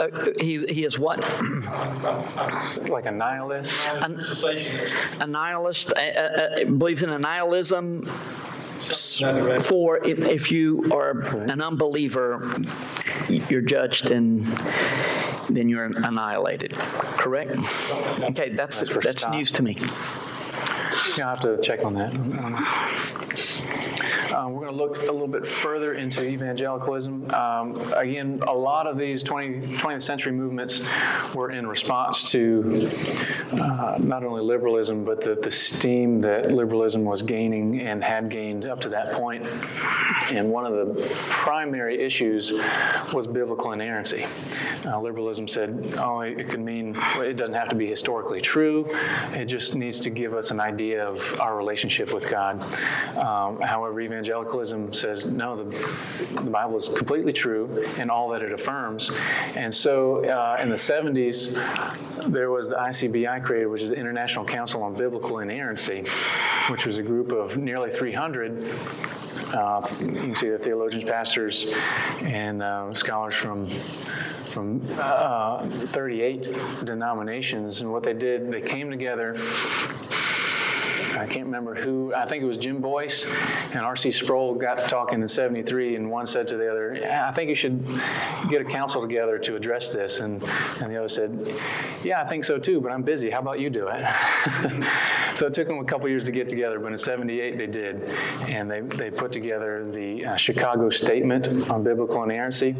Uh, 0.00 0.32
he, 0.40 0.64
he 0.72 0.84
is 0.84 0.98
what? 0.98 1.22
I'm- 1.24 1.64
I'm- 1.68 2.86
Like 2.86 3.06
a 3.06 3.10
nihilist? 3.10 3.78
I'm 4.02 4.12
a 4.14 4.16
Cessationist. 4.16 5.20
A 5.20 5.26
nihilist, 5.26 5.92
uh, 5.92 6.00
uh, 6.00 6.60
uh, 6.62 6.64
believes 6.64 7.02
in 7.02 7.10
a 7.10 7.18
nihilism 7.18 8.04
Something 8.80 9.42
to 9.42 9.48
that 9.48 9.56
effect. 9.56 9.68
for 9.68 9.98
if, 10.06 10.18
if 10.20 10.50
you 10.52 10.84
are 10.92 11.10
an 11.36 11.60
unbeliever, 11.60 12.56
you're 13.28 13.60
judged 13.62 14.10
and 14.10 14.44
then 15.48 15.68
you're 15.68 15.84
annihilated, 15.84 16.72
correct? 16.72 17.52
Okay, 18.20 18.50
that's, 18.50 18.80
That's 18.80 19.04
that's 19.04 19.28
news 19.28 19.52
to 19.52 19.62
me. 19.62 19.76
Yeah, 21.16 21.28
I'll 21.28 21.36
have 21.36 21.40
to 21.40 21.60
check 21.62 21.84
on 21.84 21.94
that. 21.94 22.14
Um, 24.36 24.52
we're 24.52 24.66
going 24.66 24.76
to 24.76 24.82
look 24.82 24.98
a 24.98 25.12
little 25.12 25.28
bit 25.28 25.46
further 25.46 25.94
into 25.94 26.22
evangelicalism. 26.24 27.30
Um, 27.32 27.92
again, 27.96 28.40
a 28.46 28.52
lot 28.52 28.86
of 28.86 28.98
these 28.98 29.22
20, 29.22 29.60
20th 29.78 30.02
century 30.02 30.32
movements 30.32 30.82
were 31.34 31.50
in 31.50 31.66
response 31.66 32.30
to 32.32 32.90
uh, 33.52 33.96
not 33.98 34.24
only 34.24 34.42
liberalism, 34.42 35.04
but 35.04 35.22
the, 35.22 35.34
the 35.36 35.50
steam 35.50 36.20
that 36.20 36.52
liberalism 36.52 37.04
was 37.04 37.22
gaining 37.22 37.80
and 37.80 38.04
had 38.04 38.28
gained 38.28 38.66
up 38.66 38.80
to 38.82 38.90
that 38.90 39.12
point. 39.12 39.42
And 40.30 40.50
one 40.50 40.66
of 40.66 40.74
the 40.74 41.06
primary 41.30 41.98
issues 41.98 42.52
was 43.12 43.26
biblical 43.26 43.72
inerrancy. 43.72 44.26
Uh, 44.84 45.00
liberalism 45.00 45.48
said, 45.48 45.94
oh, 45.98 46.20
it 46.20 46.48
could 46.48 46.60
mean, 46.60 46.92
well, 46.92 47.22
it 47.22 47.36
doesn't 47.36 47.54
have 47.54 47.68
to 47.70 47.74
be 47.74 47.86
historically 47.86 48.40
true. 48.40 48.84
It 49.32 49.46
just 49.46 49.74
needs 49.74 49.98
to 50.00 50.10
give 50.10 50.34
us 50.34 50.50
an 50.50 50.60
idea 50.60 50.85
of 50.94 51.40
our 51.40 51.56
relationship 51.56 52.12
with 52.12 52.30
God. 52.30 52.60
Um, 53.16 53.60
however, 53.60 54.00
evangelicalism 54.00 54.92
says, 54.92 55.24
no, 55.24 55.56
the, 55.56 55.64
the 56.42 56.50
Bible 56.50 56.76
is 56.76 56.88
completely 56.88 57.32
true 57.32 57.84
in 57.98 58.10
all 58.10 58.28
that 58.30 58.42
it 58.42 58.52
affirms. 58.52 59.10
And 59.54 59.74
so 59.74 60.24
uh, 60.24 60.58
in 60.60 60.68
the 60.68 60.76
70s, 60.76 61.52
there 62.30 62.50
was 62.50 62.68
the 62.68 62.76
ICBI 62.76 63.42
created, 63.42 63.66
which 63.66 63.82
is 63.82 63.90
the 63.90 63.96
International 63.96 64.44
Council 64.44 64.82
on 64.82 64.94
Biblical 64.94 65.38
Inerrancy, 65.40 66.04
which 66.68 66.86
was 66.86 66.98
a 66.98 67.02
group 67.02 67.32
of 67.32 67.56
nearly 67.56 67.90
300 67.90 68.72
uh, 69.54 69.86
you 70.00 70.12
can 70.12 70.34
see 70.34 70.48
the 70.48 70.58
theologians, 70.58 71.04
pastors, 71.04 71.72
and 72.22 72.62
uh, 72.62 72.92
scholars 72.92 73.34
from 73.34 73.66
from 74.56 74.80
uh, 74.98 75.58
38 75.58 76.48
denominations. 76.84 77.82
And 77.82 77.92
what 77.92 78.02
they 78.02 78.14
did, 78.14 78.50
they 78.50 78.62
came 78.62 78.90
together. 78.90 79.34
I 81.16 81.26
can't 81.26 81.46
remember 81.46 81.74
who, 81.74 82.14
I 82.14 82.26
think 82.26 82.42
it 82.42 82.46
was 82.46 82.58
Jim 82.58 82.80
Boice 82.80 83.24
and 83.72 83.80
R.C. 83.80 84.10
Sproul 84.10 84.54
got 84.54 84.78
to 84.78 84.86
talking 84.86 85.20
in 85.20 85.28
73, 85.28 85.96
and 85.96 86.10
one 86.10 86.26
said 86.26 86.48
to 86.48 86.56
the 86.56 86.70
other, 86.70 86.94
"Yeah, 86.94 87.28
I 87.28 87.32
think 87.32 87.48
you 87.48 87.54
should 87.54 87.84
get 88.48 88.60
a 88.60 88.64
council 88.64 89.00
together 89.00 89.38
to 89.38 89.56
address 89.56 89.90
this. 89.90 90.20
And, 90.20 90.42
and 90.80 90.90
the 90.90 90.96
other 90.96 91.08
said, 91.08 91.38
Yeah, 92.02 92.20
I 92.20 92.24
think 92.24 92.44
so 92.44 92.58
too, 92.58 92.80
but 92.80 92.92
I'm 92.92 93.02
busy. 93.02 93.30
How 93.30 93.40
about 93.40 93.60
you 93.60 93.70
do 93.70 93.88
it? 93.88 94.04
so 95.34 95.46
it 95.46 95.54
took 95.54 95.68
them 95.68 95.78
a 95.78 95.84
couple 95.84 96.08
years 96.08 96.24
to 96.24 96.32
get 96.32 96.48
together, 96.48 96.78
but 96.78 96.92
in 96.92 96.98
78 96.98 97.58
they 97.58 97.66
did. 97.66 98.04
And 98.48 98.70
they, 98.70 98.80
they 98.80 99.10
put 99.10 99.32
together 99.32 99.84
the 99.84 100.24
uh, 100.24 100.36
Chicago 100.36 100.90
Statement 100.90 101.70
on 101.70 101.82
Biblical 101.82 102.22
Inerrancy. 102.22 102.76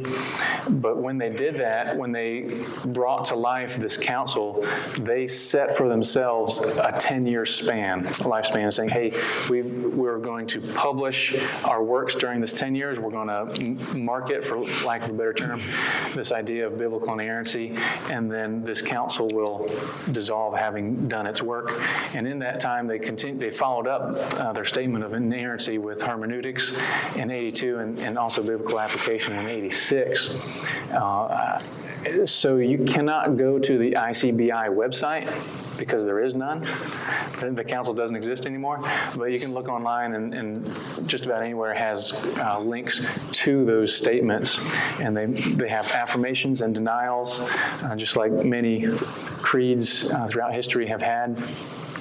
But 0.70 0.98
when 0.98 1.18
they 1.18 1.30
did 1.30 1.56
that, 1.56 1.96
when 1.96 2.12
they 2.12 2.50
brought 2.86 3.26
to 3.26 3.36
life 3.36 3.76
this 3.76 3.96
council, 3.96 4.64
they 4.98 5.26
set 5.26 5.74
for 5.74 5.88
themselves 5.88 6.58
a 6.58 6.92
10 6.98 7.26
year 7.26 7.46
span, 7.46 8.04
lifespan, 8.26 8.72
saying, 8.72 8.90
hey, 8.90 9.12
we've, 9.50 9.94
we're 9.94 10.18
going 10.18 10.46
to 10.48 10.60
publish 10.60 11.34
our 11.64 11.82
works 11.82 12.14
during 12.14 12.40
this 12.40 12.52
10 12.52 12.74
years. 12.74 12.98
We're 12.98 13.10
going 13.10 13.28
to 13.28 13.96
market, 13.96 14.44
for 14.44 14.58
lack 14.84 15.02
of 15.02 15.10
a 15.10 15.12
better 15.12 15.32
term, 15.32 15.60
this 16.14 16.32
idea 16.32 16.66
of 16.66 16.78
biblical 16.78 17.12
inerrancy. 17.14 17.76
And 18.10 18.30
then 18.30 18.64
this 18.64 18.82
council 18.82 19.28
will 19.28 19.68
dissolve 20.12 20.56
having 20.56 21.08
done 21.08 21.26
its 21.26 21.42
work. 21.42 21.72
And 22.14 22.26
in 22.26 22.38
that 22.40 22.60
time, 22.60 22.86
they 22.86 22.98
continue, 22.98 23.38
they 23.38 23.50
followed 23.50 23.86
up 23.86 24.34
uh, 24.38 24.52
their 24.52 24.64
statement 24.64 25.04
of 25.04 25.14
inerrancy 25.14 25.78
with 25.78 26.02
hermeneutics 26.02 26.76
in 27.16 27.30
82 27.30 27.78
and, 27.78 27.98
and 27.98 28.18
also 28.18 28.42
biblical 28.42 28.80
application 28.80 29.36
in 29.36 29.46
86. 29.46 30.92
Uh, 30.92 31.62
so 32.24 32.56
you 32.56 32.84
cannot 32.84 33.36
go 33.36 33.58
to 33.58 33.78
the 33.78 33.92
ICBI 33.92 34.68
website 34.68 35.26
because 35.78 36.04
there 36.04 36.20
is 36.20 36.34
none. 36.34 36.60
The, 37.40 37.50
the 37.52 37.64
council 37.64 37.92
doesn't 37.94 38.16
exist 38.16 38.46
anymore, 38.46 38.78
but 39.16 39.26
you 39.32 39.38
can 39.38 39.52
look 39.54 39.68
online 39.68 40.14
and, 40.14 40.34
and 40.34 41.08
just 41.08 41.26
about 41.26 41.42
anywhere 41.42 41.74
has 41.74 42.12
uh, 42.38 42.58
links 42.60 43.06
to 43.32 43.64
those 43.64 43.94
statements. 43.94 44.58
And 45.00 45.16
they, 45.16 45.26
they 45.26 45.68
have 45.68 45.90
affirmations 45.92 46.60
and 46.60 46.74
denials, 46.74 47.40
uh, 47.82 47.94
just 47.96 48.16
like 48.16 48.32
many 48.32 48.86
creeds 49.42 50.10
uh, 50.10 50.26
throughout 50.26 50.52
history 50.54 50.86
have 50.86 51.02
had. 51.02 51.36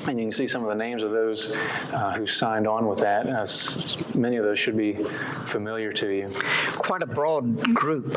And 0.08 0.20
you 0.20 0.26
can 0.26 0.32
see 0.32 0.46
some 0.46 0.62
of 0.62 0.70
the 0.70 0.76
names 0.76 1.02
of 1.02 1.10
those 1.10 1.52
uh, 1.92 2.14
who 2.16 2.28
signed 2.28 2.68
on 2.68 2.88
with 2.88 3.00
that. 3.00 3.26
Uh, 3.28 3.42
s- 3.42 4.14
many 4.14 4.36
of 4.38 4.44
those 4.44 4.60
should 4.60 4.78
be 4.78 4.94
familiar 4.94 5.92
to 5.94 6.10
you. 6.10 6.30
Quite 6.78 7.02
a 7.02 7.08
broad 7.08 7.74
group, 7.74 8.16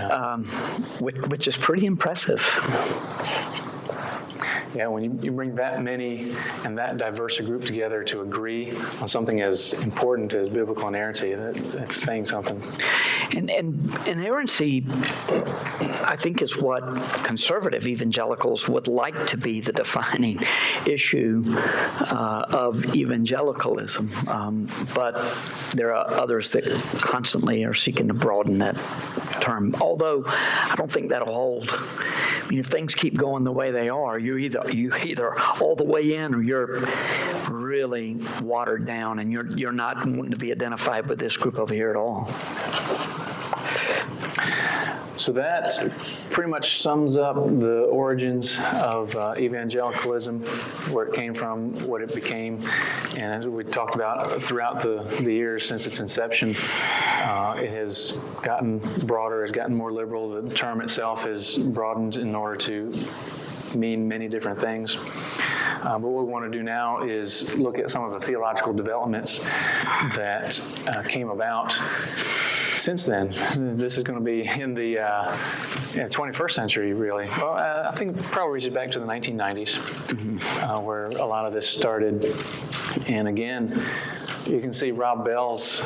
um, 0.00 0.46
which, 0.98 1.16
which 1.28 1.46
is 1.46 1.58
pretty 1.58 1.84
impressive. 1.84 2.40
Yeah, 4.74 4.86
when 4.86 5.04
you, 5.04 5.18
you 5.22 5.32
bring 5.32 5.54
that 5.56 5.82
many 5.82 6.32
and 6.64 6.78
that 6.78 6.96
diverse 6.96 7.38
a 7.38 7.42
group 7.42 7.64
together 7.64 8.02
to 8.04 8.22
agree 8.22 8.72
on 9.00 9.08
something 9.08 9.42
as 9.42 9.74
important 9.82 10.32
as 10.32 10.48
biblical 10.48 10.88
inerrancy, 10.88 11.34
that, 11.34 11.54
that's 11.54 11.96
saying 11.96 12.24
something. 12.24 12.62
And, 13.36 13.50
and 13.50 14.08
inerrancy, 14.08 14.84
I 16.04 16.16
think, 16.18 16.40
is 16.40 16.56
what 16.56 16.82
conservative 17.22 17.86
evangelicals 17.86 18.68
would 18.68 18.88
like 18.88 19.26
to 19.28 19.36
be 19.36 19.60
the 19.60 19.72
defining 19.72 20.40
issue 20.86 21.44
uh, 21.46 22.46
of 22.48 22.94
evangelicalism. 22.94 24.10
Um, 24.28 24.68
but 24.94 25.14
there 25.74 25.94
are 25.94 26.10
others 26.10 26.52
that 26.52 26.64
constantly 27.02 27.64
are 27.64 27.74
seeking 27.74 28.08
to 28.08 28.14
broaden 28.14 28.58
that 28.58 28.76
term. 29.40 29.74
Although 29.80 30.24
I 30.26 30.74
don't 30.76 30.90
think 30.90 31.10
that'll 31.10 31.32
hold. 31.32 31.70
If 32.52 32.66
things 32.66 32.94
keep 32.94 33.16
going 33.16 33.44
the 33.44 33.52
way 33.52 33.70
they 33.70 33.88
are, 33.88 34.18
you 34.18 34.36
either 34.36 34.70
you 34.70 34.92
either 34.94 35.34
all 35.60 35.74
the 35.74 35.84
way 35.84 36.14
in 36.14 36.34
or 36.34 36.42
you're 36.42 36.86
really 37.50 38.18
watered 38.42 38.84
down, 38.86 39.18
and 39.18 39.32
you're 39.32 39.46
you're 39.52 39.72
not 39.72 40.04
wanting 40.04 40.32
to 40.32 40.36
be 40.36 40.52
identified 40.52 41.06
with 41.06 41.18
this 41.18 41.36
group 41.36 41.58
over 41.58 41.72
here 41.72 41.88
at 41.88 41.96
all. 41.96 42.28
So 45.22 45.30
that 45.34 45.78
pretty 46.30 46.50
much 46.50 46.80
sums 46.82 47.16
up 47.16 47.36
the 47.36 47.82
origins 47.82 48.58
of 48.74 49.14
uh, 49.14 49.34
evangelicalism, 49.38 50.40
where 50.92 51.06
it 51.06 51.14
came 51.14 51.32
from, 51.32 51.74
what 51.86 52.02
it 52.02 52.12
became, 52.12 52.58
and 53.18 53.32
as 53.32 53.46
we 53.46 53.62
talked 53.62 53.94
about 53.94 54.42
throughout 54.42 54.82
the, 54.82 54.96
the 55.22 55.32
years 55.32 55.64
since 55.64 55.86
its 55.86 56.00
inception, 56.00 56.56
uh, 57.20 57.54
it 57.56 57.70
has 57.70 58.16
gotten 58.42 58.78
broader, 59.06 59.42
has 59.42 59.52
gotten 59.52 59.76
more 59.76 59.92
liberal. 59.92 60.28
The 60.28 60.52
term 60.52 60.80
itself 60.80 61.22
has 61.22 61.56
broadened 61.56 62.16
in 62.16 62.34
order 62.34 62.56
to 62.62 62.92
mean 63.76 64.08
many 64.08 64.26
different 64.26 64.58
things. 64.58 64.96
Uh, 64.96 66.00
But 66.00 66.08
what 66.08 66.24
we 66.24 66.32
want 66.32 66.46
to 66.46 66.50
do 66.50 66.64
now 66.64 67.02
is 67.02 67.56
look 67.56 67.78
at 67.78 67.92
some 67.92 68.02
of 68.02 68.10
the 68.10 68.18
theological 68.18 68.72
developments 68.72 69.38
that 70.16 70.60
uh, 70.88 71.02
came 71.02 71.30
about 71.30 71.78
since 72.82 73.04
then. 73.04 73.30
This 73.78 73.96
is 73.96 74.02
going 74.02 74.18
to 74.18 74.24
be 74.24 74.44
in 74.60 74.74
the 74.74 74.98
uh, 74.98 75.24
yeah, 75.94 76.08
21st 76.08 76.50
century, 76.50 76.92
really. 76.92 77.28
Well, 77.38 77.54
uh, 77.54 77.90
I 77.92 77.96
think 77.96 78.16
it 78.16 78.22
probably 78.24 78.54
reaches 78.54 78.74
back 78.74 78.90
to 78.90 78.98
the 78.98 79.06
1990s, 79.06 80.68
uh, 80.68 80.80
where 80.80 81.04
a 81.04 81.24
lot 81.24 81.46
of 81.46 81.52
this 81.52 81.68
started. 81.68 82.24
And 83.06 83.28
again, 83.28 83.80
you 84.46 84.60
can 84.60 84.72
see 84.72 84.90
Rob 84.90 85.24
Bell's 85.24 85.80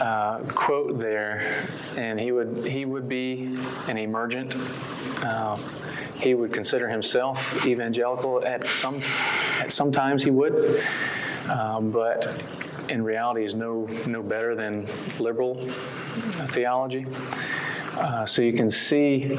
uh, 0.00 0.42
quote 0.48 0.98
there, 0.98 1.66
and 1.98 2.18
he 2.18 2.32
would 2.32 2.66
he 2.66 2.86
would 2.86 3.08
be 3.08 3.54
an 3.86 3.98
emergent. 3.98 4.56
Uh, 5.22 5.56
he 6.18 6.34
would 6.34 6.52
consider 6.52 6.88
himself 6.88 7.66
evangelical 7.66 8.42
at 8.44 8.64
some 8.64 9.02
at 9.60 9.70
some 9.70 9.92
times 9.92 10.24
he 10.24 10.30
would, 10.30 10.82
um, 11.50 11.90
but 11.90 12.26
in 12.88 13.04
reality 13.04 13.44
is 13.44 13.54
no 13.54 13.86
no 14.06 14.22
better 14.22 14.54
than 14.54 14.86
liberal 15.20 15.60
theology. 16.20 17.06
Uh, 17.96 18.24
so 18.24 18.42
you 18.42 18.52
can 18.52 18.70
see 18.70 19.36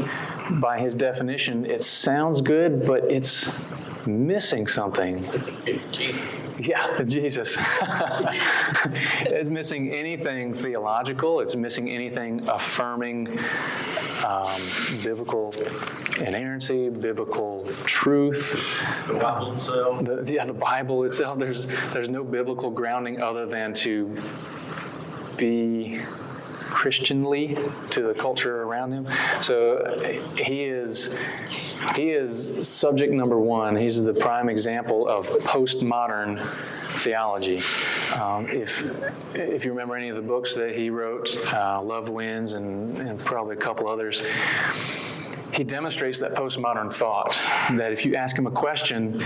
by 0.60 0.80
his 0.80 0.94
definition, 0.94 1.66
it 1.66 1.84
sounds 1.84 2.42
good, 2.42 2.86
but 2.86 3.10
it's 3.10 3.50
missing 4.06 4.68
something. 4.68 5.24
Yeah, 6.60 7.02
Jesus. 7.04 7.58
it's 9.22 9.50
missing 9.50 9.94
anything 9.94 10.54
theological. 10.54 11.40
It's 11.40 11.56
missing 11.56 11.90
anything 11.90 12.48
affirming 12.50 13.30
um, 14.26 14.62
biblical 15.02 15.54
inerrancy, 16.20 16.90
biblical 16.90 17.66
truth. 17.86 19.08
The 19.08 19.20
Bible 19.20 19.54
itself. 19.54 20.04
The, 20.04 20.34
yeah, 20.34 20.46
the 20.46 20.54
Bible 20.54 21.06
itself. 21.06 21.40
There's 21.40 21.66
there's 21.94 22.10
no 22.10 22.26
biblical 22.26 22.72
grounding 22.72 23.22
other 23.22 23.46
than 23.46 23.74
to 23.76 24.22
be 25.38 26.02
Christianly 26.70 27.56
to 27.92 28.02
the 28.02 28.14
culture 28.14 28.64
around 28.64 28.92
him. 28.92 29.08
So 29.42 30.00
he 30.36 30.64
is 30.64 31.18
he 31.96 32.10
is 32.12 32.68
subject 32.68 33.14
number 33.14 33.40
one. 33.40 33.76
He's 33.76 34.02
the 34.02 34.14
prime 34.14 34.50
example 34.50 35.08
of 35.08 35.28
postmodern 35.28 36.40
theology. 37.00 37.58
Um, 38.20 38.48
if 38.48 39.36
if 39.36 39.66
you 39.66 39.72
remember 39.72 39.96
any 39.96 40.10
of 40.10 40.16
the 40.16 40.22
books 40.22 40.56
that 40.56 40.76
he 40.76 40.90
wrote, 40.90 41.30
uh, 41.54 41.82
Love 41.82 42.10
Wins, 42.10 42.54
and, 42.54 42.98
and 42.98 43.20
probably 43.20 43.56
a 43.56 43.60
couple 43.60 43.88
others. 43.88 44.22
He 45.54 45.64
demonstrates 45.64 46.20
that 46.20 46.36
postmodern 46.36 46.94
thought 46.94 47.32
that 47.72 47.92
if 47.92 48.06
you 48.06 48.16
ask 48.16 48.38
him 48.38 48.48
a 48.48 48.52
question, 48.52 49.22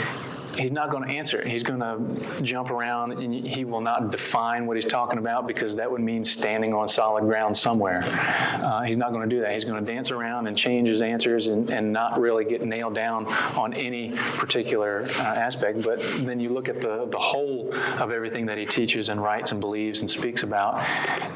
he's 0.55 0.71
not 0.71 0.89
going 0.89 1.03
to 1.03 1.09
answer 1.09 1.39
it. 1.39 1.47
He's 1.47 1.63
going 1.63 1.79
to 1.79 2.41
jump 2.41 2.69
around 2.69 3.13
and 3.13 3.33
he 3.33 3.65
will 3.65 3.81
not 3.81 4.11
define 4.11 4.65
what 4.65 4.77
he's 4.77 4.85
talking 4.85 5.19
about 5.19 5.47
because 5.47 5.75
that 5.77 5.91
would 5.91 6.01
mean 6.01 6.25
standing 6.25 6.73
on 6.73 6.87
solid 6.87 7.25
ground 7.25 7.57
somewhere. 7.57 8.01
Uh, 8.03 8.81
he's 8.83 8.97
not 8.97 9.11
going 9.11 9.27
to 9.27 9.35
do 9.35 9.41
that. 9.41 9.51
He's 9.51 9.65
going 9.65 9.83
to 9.83 9.91
dance 9.91 10.11
around 10.11 10.47
and 10.47 10.57
change 10.57 10.87
his 10.87 11.01
answers 11.01 11.47
and, 11.47 11.69
and 11.69 11.91
not 11.91 12.19
really 12.19 12.45
get 12.45 12.61
nailed 12.61 12.95
down 12.95 13.25
on 13.57 13.73
any 13.73 14.11
particular 14.11 15.03
uh, 15.03 15.21
aspect. 15.21 15.83
But 15.83 15.99
then 16.19 16.39
you 16.39 16.49
look 16.49 16.69
at 16.69 16.81
the, 16.81 17.07
the 17.09 17.19
whole 17.19 17.73
of 17.99 18.11
everything 18.11 18.45
that 18.47 18.57
he 18.57 18.65
teaches 18.65 19.09
and 19.09 19.21
writes 19.21 19.51
and 19.51 19.59
believes 19.59 20.01
and 20.01 20.09
speaks 20.09 20.43
about, 20.43 20.77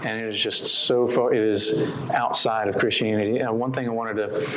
and 0.06 0.20
it 0.20 0.28
is 0.28 0.40
just 0.40 0.68
so 0.68 1.08
far, 1.08 1.34
it 1.34 1.42
is 1.42 1.92
outside 2.12 2.68
of 2.68 2.78
Christianity. 2.78 3.40
And 3.40 3.60
one 3.60 3.72
thing 3.72 3.88
I 3.88 3.92
wanted 3.92 4.16
to, 4.18 4.48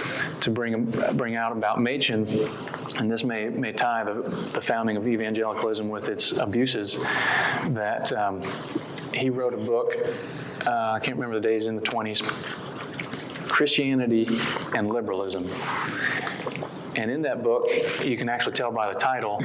to 0.41 0.51
bring, 0.51 0.85
bring 1.15 1.37
out 1.37 1.53
about 1.53 1.81
Machen, 1.81 2.27
and 2.99 3.11
this 3.11 3.25
may, 3.25 3.49
may 3.49 3.73
tie 3.73 4.05
the, 4.05 4.50
the 4.51 4.61
founding 4.61 4.97
of 4.97 5.07
evangelicalism 5.07 5.89
with 5.89 6.09
its 6.09 6.33
abuses, 6.33 6.95
that 7.69 8.13
um, 8.13 8.43
he 9.15 9.31
wrote 9.31 9.55
a 9.55 9.59
book, 9.59 9.95
uh, 10.67 10.93
I 10.93 11.01
can't 11.01 11.17
remember 11.17 11.41
the 11.41 11.49
days, 11.49 11.67
in 11.67 11.77
the 11.77 11.83
20s, 11.83 12.23
Christianity 13.49 14.27
and 14.75 14.89
Liberalism. 14.89 15.49
And 16.97 17.11
in 17.11 17.23
that 17.23 17.43
book, 17.43 17.67
you 18.05 18.17
can 18.17 18.29
actually 18.29 18.55
tell 18.55 18.73
by 18.73 18.93
the 18.93 18.99
title 18.99 19.39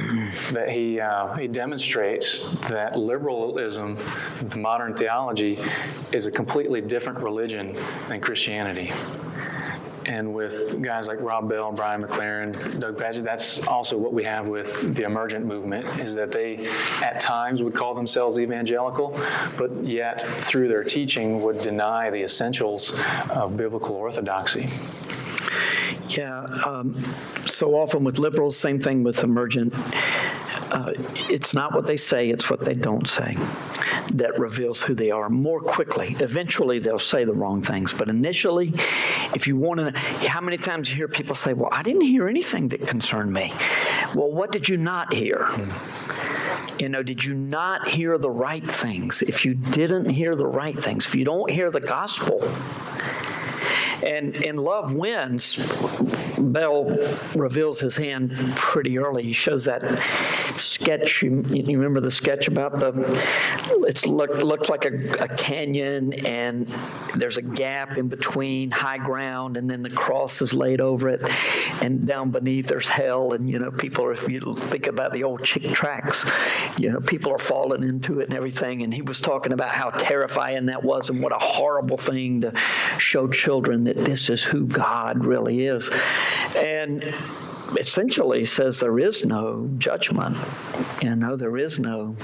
that 0.52 0.68
he, 0.68 1.00
uh, 1.00 1.34
he 1.36 1.46
demonstrates 1.46 2.50
that 2.68 2.98
liberalism, 2.98 3.96
the 4.42 4.58
modern 4.58 4.94
theology, 4.94 5.58
is 6.12 6.26
a 6.26 6.30
completely 6.30 6.80
different 6.80 7.20
religion 7.20 7.76
than 8.08 8.20
Christianity. 8.20 8.90
And 10.06 10.34
with 10.34 10.80
guys 10.82 11.08
like 11.08 11.20
Rob 11.20 11.48
Bell, 11.48 11.72
Brian 11.72 12.02
McLaren, 12.02 12.80
Doug 12.80 12.96
Pagitt, 12.96 13.24
that's 13.24 13.66
also 13.66 13.98
what 13.98 14.12
we 14.12 14.22
have 14.22 14.48
with 14.48 14.94
the 14.94 15.02
emergent 15.02 15.44
movement, 15.44 15.84
is 15.98 16.14
that 16.14 16.30
they 16.30 16.68
at 17.02 17.20
times 17.20 17.60
would 17.62 17.74
call 17.74 17.94
themselves 17.94 18.38
evangelical, 18.38 19.18
but 19.58 19.72
yet 19.82 20.22
through 20.22 20.68
their 20.68 20.84
teaching 20.84 21.42
would 21.42 21.60
deny 21.60 22.08
the 22.10 22.22
essentials 22.22 22.96
of 23.34 23.56
biblical 23.56 23.96
orthodoxy. 23.96 24.68
Yeah, 26.08 26.44
um, 26.64 26.94
so 27.46 27.74
often 27.74 28.04
with 28.04 28.18
liberals, 28.20 28.56
same 28.56 28.80
thing 28.80 29.02
with 29.02 29.24
emergent. 29.24 29.74
Uh, 30.72 30.92
it's 31.28 31.52
not 31.52 31.74
what 31.74 31.86
they 31.86 31.96
say, 31.96 32.30
it's 32.30 32.48
what 32.48 32.60
they 32.60 32.74
don't 32.74 33.08
say 33.08 33.36
that 34.14 34.38
reveals 34.38 34.82
who 34.82 34.94
they 34.94 35.10
are 35.10 35.28
more 35.28 35.60
quickly. 35.60 36.16
Eventually, 36.20 36.78
they'll 36.78 36.98
say 36.98 37.24
the 37.24 37.32
wrong 37.32 37.62
things, 37.62 37.92
but 37.92 38.08
initially, 38.08 38.72
if 39.34 39.46
you 39.46 39.56
want 39.56 39.80
to, 39.80 39.98
how 40.28 40.40
many 40.40 40.56
times 40.56 40.88
you 40.88 40.96
hear 40.96 41.08
people 41.08 41.34
say, 41.34 41.52
Well, 41.52 41.68
I 41.72 41.82
didn't 41.82 42.02
hear 42.02 42.28
anything 42.28 42.68
that 42.68 42.86
concerned 42.86 43.32
me? 43.32 43.52
Well, 44.14 44.30
what 44.30 44.52
did 44.52 44.68
you 44.68 44.76
not 44.76 45.12
hear? 45.12 45.46
You 46.78 46.88
know, 46.90 47.02
did 47.02 47.24
you 47.24 47.34
not 47.34 47.88
hear 47.88 48.18
the 48.18 48.30
right 48.30 48.64
things? 48.64 49.22
If 49.22 49.44
you 49.44 49.54
didn't 49.54 50.10
hear 50.10 50.36
the 50.36 50.46
right 50.46 50.78
things, 50.78 51.06
if 51.06 51.14
you 51.14 51.24
don't 51.24 51.50
hear 51.50 51.70
the 51.70 51.80
gospel, 51.80 52.42
and 54.04 54.36
and 54.44 54.60
Love 54.60 54.92
Wins, 54.92 55.54
Bell 56.38 56.84
reveals 57.34 57.80
his 57.80 57.96
hand 57.96 58.32
pretty 58.56 58.98
early. 58.98 59.22
He 59.22 59.32
shows 59.32 59.64
that 59.64 59.82
sketch. 60.58 61.22
You, 61.22 61.42
you 61.48 61.78
remember 61.78 62.00
the 62.00 62.10
sketch 62.10 62.48
about 62.48 62.78
the? 62.78 62.92
It 63.86 64.06
look, 64.06 64.36
looks 64.38 64.68
like 64.68 64.84
a, 64.84 65.24
a 65.24 65.28
canyon, 65.28 66.12
and 66.24 66.66
there's 67.14 67.36
a 67.36 67.42
gap 67.42 67.96
in 67.96 68.08
between 68.08 68.70
high 68.70 68.98
ground, 68.98 69.56
and 69.56 69.68
then 69.68 69.82
the 69.82 69.90
cross 69.90 70.42
is 70.42 70.52
laid 70.52 70.80
over 70.80 71.08
it, 71.08 71.22
and 71.82 72.06
down 72.06 72.30
beneath 72.30 72.66
there's 72.66 72.88
hell. 72.88 73.32
And 73.32 73.48
you 73.48 73.58
know, 73.58 73.70
people 73.70 74.04
are. 74.04 74.12
If 74.12 74.28
you 74.28 74.40
think 74.56 74.86
about 74.86 75.12
the 75.12 75.24
old 75.24 75.44
Chick 75.44 75.64
tracts, 75.72 76.24
you 76.78 76.90
know, 76.90 77.00
people 77.00 77.32
are 77.32 77.38
falling 77.38 77.82
into 77.82 78.20
it 78.20 78.28
and 78.28 78.34
everything. 78.34 78.82
And 78.82 78.92
he 78.92 79.02
was 79.02 79.20
talking 79.20 79.52
about 79.52 79.70
how 79.70 79.90
terrifying 79.90 80.66
that 80.66 80.82
was, 80.82 81.10
and 81.10 81.22
what 81.22 81.32
a 81.32 81.38
horrible 81.38 81.96
thing 81.96 82.40
to 82.42 82.56
show 82.98 83.28
children 83.28 83.84
that 83.84 83.96
this 83.96 84.30
is 84.30 84.42
who 84.42 84.66
God 84.66 85.24
really 85.24 85.66
is. 85.66 85.90
And 86.56 87.14
essentially 87.78 88.44
says 88.44 88.80
there 88.80 88.98
is 88.98 89.24
no 89.24 89.68
judgment. 89.78 90.36
You 91.02 91.16
know, 91.16 91.36
there 91.36 91.56
is 91.56 91.78
no. 91.78 92.16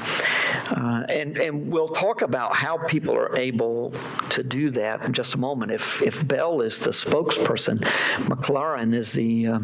Uh, 0.71 1.05
and, 1.09 1.37
and 1.37 1.71
we'll 1.71 1.89
talk 1.89 2.23
about 2.23 2.55
how 2.55 2.79
people 2.79 3.17
are 3.17 3.37
able 3.37 3.93
to 4.31 4.43
do 4.43 4.71
that 4.71 5.05
in 5.05 5.13
just 5.13 5.35
a 5.35 5.39
moment. 5.39 5.73
If, 5.73 6.03
if 6.03 6.27
Bell 6.27 6.61
is 6.61 6.81
the 6.81 6.91
spokesperson, 6.91 7.79
McLaren 8.27 8.95
is 8.95 9.13
the. 9.13 9.47
Uh, 9.49 9.61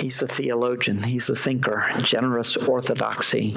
He's 0.00 0.20
the 0.20 0.28
theologian, 0.28 1.02
he's 1.02 1.26
the 1.26 1.36
thinker, 1.36 1.84
generous 2.02 2.56
orthodoxy, 2.56 3.54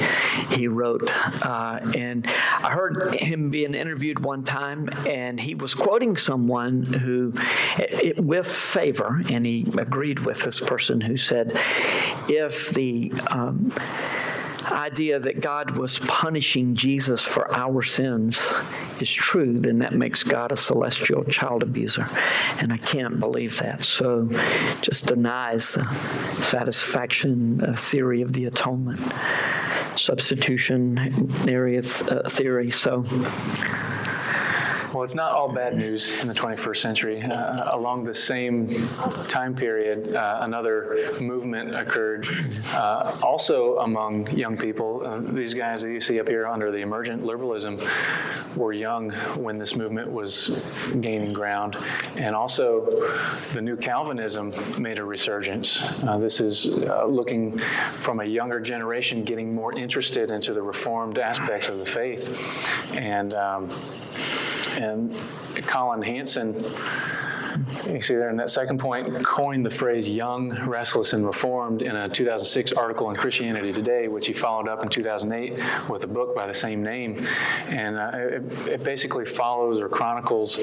he 0.49 0.67
wrote. 0.67 1.11
Uh, 1.45 1.79
and 1.95 2.27
I 2.27 2.71
heard 2.71 3.15
him 3.15 3.49
being 3.49 3.73
interviewed 3.73 4.19
one 4.19 4.43
time, 4.43 4.89
and 5.07 5.39
he 5.39 5.55
was 5.55 5.73
quoting 5.73 6.17
someone 6.17 6.83
who, 6.83 7.33
it, 7.77 8.19
with 8.19 8.47
favor, 8.47 9.21
and 9.29 9.45
he 9.45 9.65
agreed 9.77 10.19
with 10.19 10.43
this 10.43 10.59
person 10.59 11.01
who 11.01 11.17
said, 11.17 11.53
if 12.27 12.71
the 12.71 13.13
um, 13.31 13.71
idea 14.65 15.19
that 15.19 15.41
God 15.41 15.77
was 15.77 15.99
punishing 15.99 16.75
Jesus 16.75 17.23
for 17.23 17.53
our 17.55 17.81
sins 17.81 18.53
is 18.99 19.11
true, 19.11 19.59
then 19.59 19.79
that 19.79 19.93
makes 19.93 20.23
God 20.23 20.51
a 20.51 20.57
celestial 20.57 21.23
child 21.23 21.63
abuser. 21.63 22.05
And 22.59 22.71
I 22.71 22.77
can't 22.77 23.19
believe 23.19 23.59
that. 23.59 23.83
So 23.83 24.29
just 24.81 25.07
denies 25.07 25.73
the 25.73 25.85
satisfaction 26.41 27.63
uh, 27.63 27.75
theory 27.75 28.21
of 28.21 28.33
the 28.33 28.45
atonement, 28.45 29.01
substitutionary 29.95 31.77
uh, 31.77 32.29
theory. 32.29 32.71
So 32.71 33.03
Well, 34.93 35.01
it's 35.01 35.15
not 35.15 35.31
all 35.31 35.51
bad 35.51 35.75
news 35.75 36.21
in 36.21 36.27
the 36.27 36.35
21st 36.35 36.77
century. 36.77 37.21
Uh, 37.23 37.75
along 37.75 38.03
the 38.03 38.13
same 38.13 38.87
time 39.27 39.55
period, 39.55 40.13
uh, 40.15 40.37
another 40.41 41.15
movement 41.19 41.73
occurred, 41.73 42.27
uh, 42.73 43.17
also 43.23 43.79
among 43.79 44.29
young 44.29 44.55
people. 44.55 45.01
Uh, 45.03 45.19
these 45.19 45.55
guys 45.55 45.81
that 45.81 45.89
you 45.89 45.99
see 45.99 46.19
up 46.19 46.27
here 46.27 46.45
under 46.45 46.69
the 46.69 46.77
emergent 46.77 47.25
liberalism 47.25 47.79
were 48.55 48.71
young 48.71 49.09
when 49.35 49.57
this 49.57 49.75
movement 49.75 50.11
was 50.11 50.49
gaining 51.01 51.33
ground. 51.33 51.75
And 52.15 52.35
also, 52.35 52.85
the 53.53 53.61
new 53.61 53.75
Calvinism 53.75 54.53
made 54.79 54.99
a 54.99 55.03
resurgence. 55.03 55.81
Uh, 56.03 56.19
this 56.19 56.39
is 56.39 56.67
uh, 56.67 57.05
looking 57.05 57.57
from 57.57 58.19
a 58.19 58.25
younger 58.25 58.59
generation 58.59 59.23
getting 59.23 59.55
more 59.55 59.73
interested 59.73 60.29
into 60.29 60.53
the 60.53 60.61
reformed 60.61 61.17
aspect 61.17 61.69
of 61.69 61.79
the 61.79 61.85
faith. 61.85 62.93
And 62.93 63.33
um, 63.33 63.69
and 64.77 65.13
Colin 65.67 66.01
Hansen, 66.01 66.53
you 67.87 68.01
see 68.01 68.15
there 68.15 68.29
in 68.29 68.37
that 68.37 68.49
second 68.49 68.79
point, 68.79 69.23
coined 69.25 69.65
the 69.65 69.69
phrase 69.69 70.07
young, 70.07 70.51
restless, 70.67 71.13
and 71.13 71.25
reformed 71.25 71.81
in 71.81 71.95
a 71.95 72.09
2006 72.09 72.71
article 72.73 73.09
in 73.09 73.15
Christianity 73.15 73.73
Today, 73.73 74.07
which 74.07 74.27
he 74.27 74.33
followed 74.33 74.67
up 74.67 74.83
in 74.83 74.89
2008 74.89 75.89
with 75.89 76.03
a 76.03 76.07
book 76.07 76.35
by 76.35 76.47
the 76.47 76.53
same 76.53 76.83
name. 76.83 77.25
And 77.69 77.97
uh, 77.97 78.11
it, 78.13 78.67
it 78.67 78.83
basically 78.83 79.25
follows 79.25 79.79
or 79.79 79.89
chronicles 79.89 80.59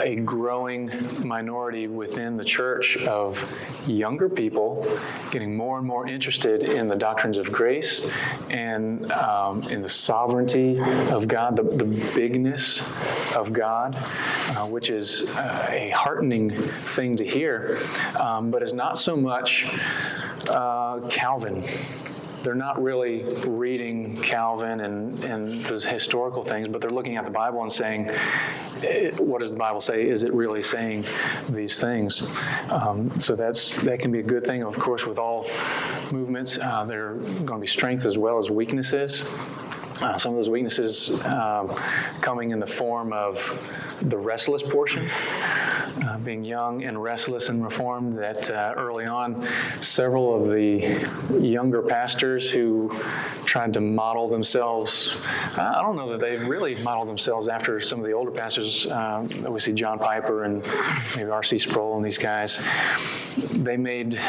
a 0.00 0.16
growing 0.16 0.90
minority 1.24 1.86
within 1.86 2.36
the 2.36 2.44
church 2.44 2.96
of 2.98 3.88
younger 3.88 4.28
people 4.28 4.86
getting 5.30 5.56
more 5.56 5.78
and 5.78 5.86
more 5.86 6.06
interested 6.06 6.62
in 6.62 6.88
the 6.88 6.96
doctrines 6.96 7.38
of 7.38 7.50
grace 7.50 8.08
and 8.50 9.10
um, 9.12 9.62
in 9.64 9.82
the 9.82 9.88
sovereignty 9.88 10.78
of 11.10 11.28
God, 11.28 11.56
the, 11.56 11.62
the 11.62 12.12
bigness 12.14 12.80
of 13.36 13.52
God, 13.52 13.96
uh, 13.96 14.68
which 14.68 14.90
is 14.90 15.30
uh, 15.30 15.66
a 15.70 15.90
heartening 16.08 16.48
thing 16.48 17.16
to 17.16 17.22
hear, 17.22 17.78
um, 18.18 18.50
but 18.50 18.62
it's 18.62 18.72
not 18.72 18.98
so 18.98 19.14
much 19.14 19.66
uh, 20.48 21.06
Calvin 21.10 21.62
they're 22.42 22.54
not 22.54 22.80
really 22.80 23.24
reading 23.44 24.16
Calvin 24.22 24.80
and, 24.80 25.22
and 25.24 25.44
those 25.64 25.84
historical 25.84 26.42
things, 26.42 26.68
but 26.68 26.80
they're 26.80 26.88
looking 26.90 27.16
at 27.16 27.24
the 27.24 27.30
Bible 27.30 27.62
and 27.62 27.70
saying, 27.70 28.06
what 29.18 29.40
does 29.40 29.50
the 29.50 29.58
Bible 29.58 29.80
say? 29.80 30.08
Is 30.08 30.22
it 30.22 30.32
really 30.32 30.62
saying 30.62 31.04
these 31.50 31.80
things? 31.80 32.22
Um, 32.70 33.10
so 33.20 33.34
that's 33.34 33.76
that 33.82 33.98
can 33.98 34.12
be 34.12 34.20
a 34.20 34.22
good 34.22 34.46
thing. 34.46 34.62
Of 34.62 34.78
course, 34.78 35.04
with 35.04 35.18
all 35.18 35.46
movements, 36.12 36.58
uh, 36.58 36.84
there 36.84 37.08
are 37.08 37.14
going 37.16 37.58
to 37.58 37.58
be 37.58 37.66
strengths 37.66 38.04
as 38.06 38.16
well 38.16 38.38
as 38.38 38.48
weaknesses. 38.50 39.24
Uh, 40.00 40.16
some 40.16 40.32
of 40.32 40.36
those 40.36 40.48
weaknesses 40.48 41.10
um, 41.24 41.68
coming 42.20 42.52
in 42.52 42.60
the 42.60 42.66
form 42.66 43.12
of 43.12 43.98
the 44.02 44.16
restless 44.16 44.62
portion, 44.62 45.08
uh, 46.06 46.16
being 46.18 46.44
young 46.44 46.84
and 46.84 47.02
restless 47.02 47.48
and 47.48 47.64
reformed. 47.64 48.12
That 48.12 48.48
uh, 48.48 48.74
early 48.76 49.06
on, 49.06 49.44
several 49.80 50.36
of 50.36 50.50
the 50.50 51.40
younger 51.40 51.82
pastors 51.82 52.48
who 52.48 52.90
tried 53.44 53.74
to 53.74 53.80
model 53.80 54.28
themselves, 54.28 55.16
I 55.56 55.80
don't 55.82 55.96
know 55.96 56.08
that 56.10 56.20
they 56.20 56.36
really 56.36 56.76
modeled 56.76 57.08
themselves 57.08 57.48
after 57.48 57.80
some 57.80 57.98
of 57.98 58.06
the 58.06 58.12
older 58.12 58.30
pastors. 58.30 58.86
Um, 58.86 59.28
we 59.48 59.58
see 59.58 59.72
John 59.72 59.98
Piper 59.98 60.44
and 60.44 60.62
maybe 61.16 61.28
R.C. 61.28 61.58
Sproul 61.58 61.96
and 61.96 62.04
these 62.06 62.18
guys. 62.18 62.64
They 63.54 63.76
made 63.76 64.20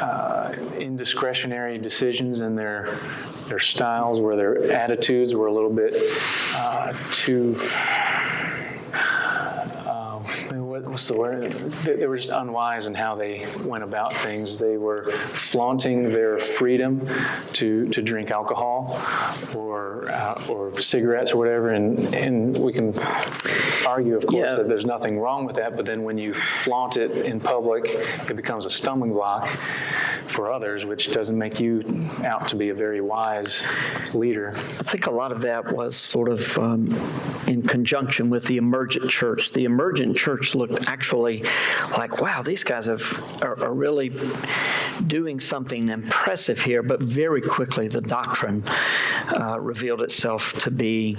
uh, 0.00 0.54
indiscretionary 0.78 1.78
decisions 1.78 2.40
in 2.42 2.56
their 2.56 2.98
their 3.50 3.58
styles, 3.58 4.18
where 4.20 4.36
their 4.36 4.72
attitudes 4.72 5.34
were 5.34 5.46
a 5.46 5.52
little 5.52 5.70
bit 5.70 5.94
uh, 6.54 6.92
too. 7.12 7.54
What, 10.80 10.92
what's 10.92 11.08
the 11.08 11.14
word? 11.18 11.42
They, 11.42 11.96
they 11.96 12.06
were 12.06 12.16
just 12.16 12.30
unwise 12.30 12.86
in 12.86 12.94
how 12.94 13.14
they 13.14 13.46
went 13.64 13.84
about 13.84 14.12
things. 14.14 14.58
They 14.58 14.76
were 14.78 15.04
flaunting 15.04 16.04
their 16.04 16.38
freedom 16.38 17.06
to 17.54 17.86
to 17.88 18.02
drink 18.02 18.30
alcohol 18.30 18.98
or 19.54 20.10
uh, 20.10 20.42
or 20.48 20.80
cigarettes 20.80 21.32
or 21.32 21.36
whatever, 21.38 21.70
and 21.70 21.98
and 22.14 22.56
we 22.56 22.72
can 22.72 22.94
argue, 23.86 24.16
of 24.16 24.26
course, 24.26 24.46
Yeah. 24.46 24.54
that 24.56 24.68
there's 24.68 24.86
nothing 24.86 25.18
wrong 25.18 25.44
with 25.44 25.56
that. 25.56 25.76
But 25.76 25.84
then 25.86 26.02
when 26.02 26.16
you 26.18 26.32
flaunt 26.34 26.96
it 26.96 27.10
in 27.26 27.40
public, 27.40 27.84
it 27.86 28.36
becomes 28.36 28.64
a 28.66 28.70
stumbling 28.70 29.12
block 29.12 29.46
for 30.28 30.50
others, 30.52 30.86
which 30.86 31.10
doesn't 31.12 31.36
make 31.36 31.58
you 31.58 31.82
out 32.24 32.46
to 32.48 32.56
be 32.56 32.68
a 32.68 32.74
very 32.74 33.00
wise 33.00 33.64
leader. 34.14 34.52
I 34.54 34.84
think 34.84 35.06
a 35.06 35.10
lot 35.10 35.32
of 35.32 35.40
that 35.42 35.72
was 35.72 35.96
sort 35.96 36.28
of 36.28 36.56
um, 36.56 36.86
in 37.48 37.62
conjunction 37.62 38.30
with 38.30 38.44
the 38.44 38.56
emergent 38.56 39.10
church. 39.10 39.50
The 39.52 39.64
emergent 39.64 40.16
church 40.16 40.54
looked 40.54 40.69
actually 40.86 41.44
like, 41.96 42.20
wow, 42.20 42.42
these 42.42 42.64
guys 42.64 42.86
have, 42.86 43.42
are, 43.42 43.62
are 43.64 43.74
really 43.74 44.12
doing 45.06 45.40
something 45.40 45.88
impressive 45.88 46.60
here, 46.60 46.82
but 46.82 47.02
very 47.02 47.40
quickly 47.40 47.88
the 47.88 48.00
doctrine 48.00 48.64
uh, 49.34 49.58
revealed 49.60 50.02
itself 50.02 50.52
to 50.54 50.70
be 50.70 51.16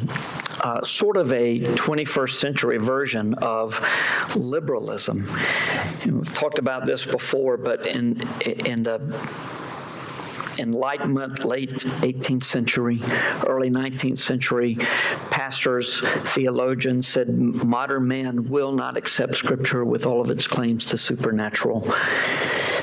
uh, 0.63 0.81
sort 0.83 1.17
of 1.17 1.31
a 1.33 1.59
21st 1.59 2.33
century 2.33 2.77
version 2.77 3.33
of 3.35 3.79
liberalism. 4.35 5.27
And 6.03 6.17
we've 6.17 6.33
talked 6.33 6.59
about 6.59 6.85
this 6.85 7.05
before, 7.05 7.57
but 7.57 7.85
in 7.85 8.21
in 8.45 8.83
the 8.83 8.99
Enlightenment, 10.61 11.43
late 11.43 11.71
18th 11.71 12.43
century, 12.43 12.99
early 13.47 13.71
19th 13.71 14.19
century, 14.19 14.77
pastors, 15.31 16.01
theologians 16.01 17.07
said 17.07 17.29
modern 17.29 18.07
man 18.07 18.47
will 18.47 18.71
not 18.71 18.95
accept 18.95 19.35
Scripture 19.35 19.83
with 19.83 20.05
all 20.05 20.21
of 20.21 20.29
its 20.29 20.47
claims 20.47 20.85
to 20.85 20.97
supernatural. 20.97 21.81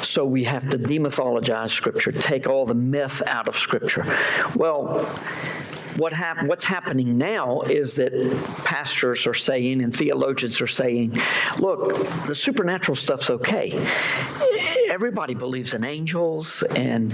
So 0.03 0.25
we 0.25 0.45
have 0.45 0.69
to 0.71 0.79
demythologize 0.79 1.71
Scripture, 1.71 2.11
take 2.11 2.49
all 2.49 2.67
the 2.67 2.75
myth 2.75 3.23
out 3.27 3.47
of 3.47 3.57
Scripture. 3.57 4.05
Well, 4.57 5.09
what 5.99 6.13
hap- 6.13 6.45
what's 6.45 6.65
happening 6.65 7.19
now 7.19 7.61
is 7.63 7.97
that 7.97 8.13
pastors 8.65 9.27
are 9.27 9.35
saying 9.35 9.83
and 9.83 9.95
theologians 9.95 10.61
are 10.61 10.67
saying, 10.69 11.19
look, 11.59 11.97
the 12.27 12.35
supernatural 12.35 12.95
stuff's 12.95 13.31
okay. 13.31 13.73
Everybody 14.91 15.35
believes 15.35 15.75
in 15.75 15.85
angels, 15.85 16.63
and 16.63 17.13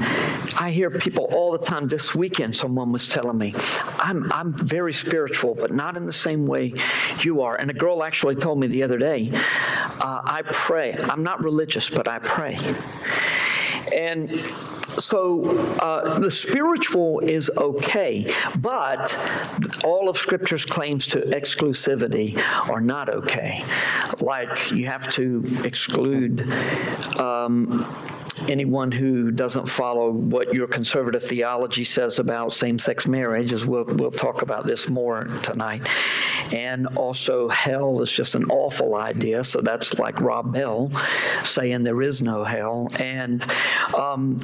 I 0.59 0.71
hear 0.71 0.91
people 0.91 1.25
all 1.33 1.53
the 1.53 1.59
time. 1.59 1.89
This 1.89 2.15
weekend, 2.15 2.55
someone 2.55 2.93
was 2.93 3.09
telling 3.09 3.37
me, 3.37 3.55
I'm, 3.99 4.31
I'm 4.33 4.53
very 4.53 4.93
spiritual, 4.93 5.55
but 5.55 5.73
not 5.73 5.97
in 5.97 6.07
the 6.07 6.13
same 6.13 6.47
way 6.47 6.75
you 7.21 7.43
are. 7.43 7.57
And 7.57 7.71
a 7.71 7.75
girl 7.75 8.03
actually 8.03 8.37
told 8.37 8.61
me 8.61 8.69
the 8.69 8.83
other 8.83 8.99
day, 8.99 9.31
uh, 9.33 10.21
I 10.25 10.43
pray. 10.47 10.93
I'm 10.95 11.23
not 11.23 11.43
religious, 11.43 11.91
but 11.91 12.07
I 12.07 12.19
pray. 12.21 12.59
And 13.95 14.31
so 14.99 15.43
uh, 15.81 16.19
the 16.19 16.31
spiritual 16.31 17.21
is 17.21 17.51
okay, 17.57 18.33
but 18.61 19.17
all 19.85 20.09
of 20.09 20.17
Scripture's 20.17 20.65
claims 20.65 21.07
to 21.09 21.21
exclusivity 21.21 22.39
are 22.71 22.81
not 22.81 23.09
okay. 23.09 23.65
Like 24.21 24.71
you 24.71 24.87
have 24.87 25.11
to 25.13 25.43
exclude. 25.65 26.49
Um, 27.19 27.85
anyone 28.49 28.93
who 28.93 29.31
doesn't 29.31 29.67
follow 29.67 30.11
what 30.11 30.53
your 30.55 30.67
conservative 30.67 31.23
theology 31.23 31.85
says 31.85 32.19
about 32.19 32.53
same-sex 32.53 33.07
marriage, 33.07 33.53
as 33.53 33.65
we'll, 33.65 33.85
we'll 33.85 34.11
talk 34.11 34.43
about 34.43 34.67
this 34.67 34.89
more 34.89 35.25
tonight. 35.43 35.87
And 36.53 36.87
also 36.97 37.49
hell 37.49 38.01
is 38.03 38.13
just 38.13 38.35
an 38.35 38.45
awful 38.47 38.95
idea, 38.95 39.45
so 39.45 39.61
that's 39.61 39.99
like 39.99 40.21
Rob 40.21 40.53
Bell 40.53 40.91
saying 41.45 41.85
there 41.85 42.03
is 42.03 42.23
no 42.23 42.45
hell. 42.45 42.89
And 42.99 43.45
um, 43.97 44.41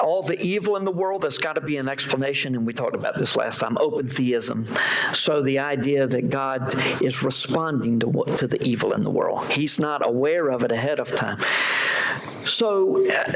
all 0.00 0.22
the 0.22 0.40
evil 0.40 0.76
in 0.76 0.84
the 0.84 0.90
world, 0.92 1.22
there's 1.22 1.38
got 1.38 1.54
to 1.54 1.60
be 1.60 1.76
an 1.76 1.88
explanation, 1.88 2.54
and 2.54 2.66
we 2.66 2.72
talked 2.72 2.94
about 2.94 3.18
this 3.18 3.36
last 3.36 3.60
time, 3.60 3.76
open 3.80 4.06
theism. 4.06 4.66
So 5.12 5.42
the 5.42 5.58
idea 5.58 6.06
that 6.06 6.30
God 6.30 6.74
is 7.02 7.22
responding 7.22 8.00
to, 8.00 8.24
to 8.36 8.46
the 8.46 8.62
evil 8.62 8.92
in 8.92 9.02
the 9.02 9.10
world. 9.10 9.46
He's 9.50 9.78
not 9.78 10.06
aware 10.06 10.48
of 10.48 10.64
it 10.64 10.72
ahead 10.72 11.00
of 11.00 11.14
time. 11.14 11.38
So 12.46 13.06
uh, 13.06 13.32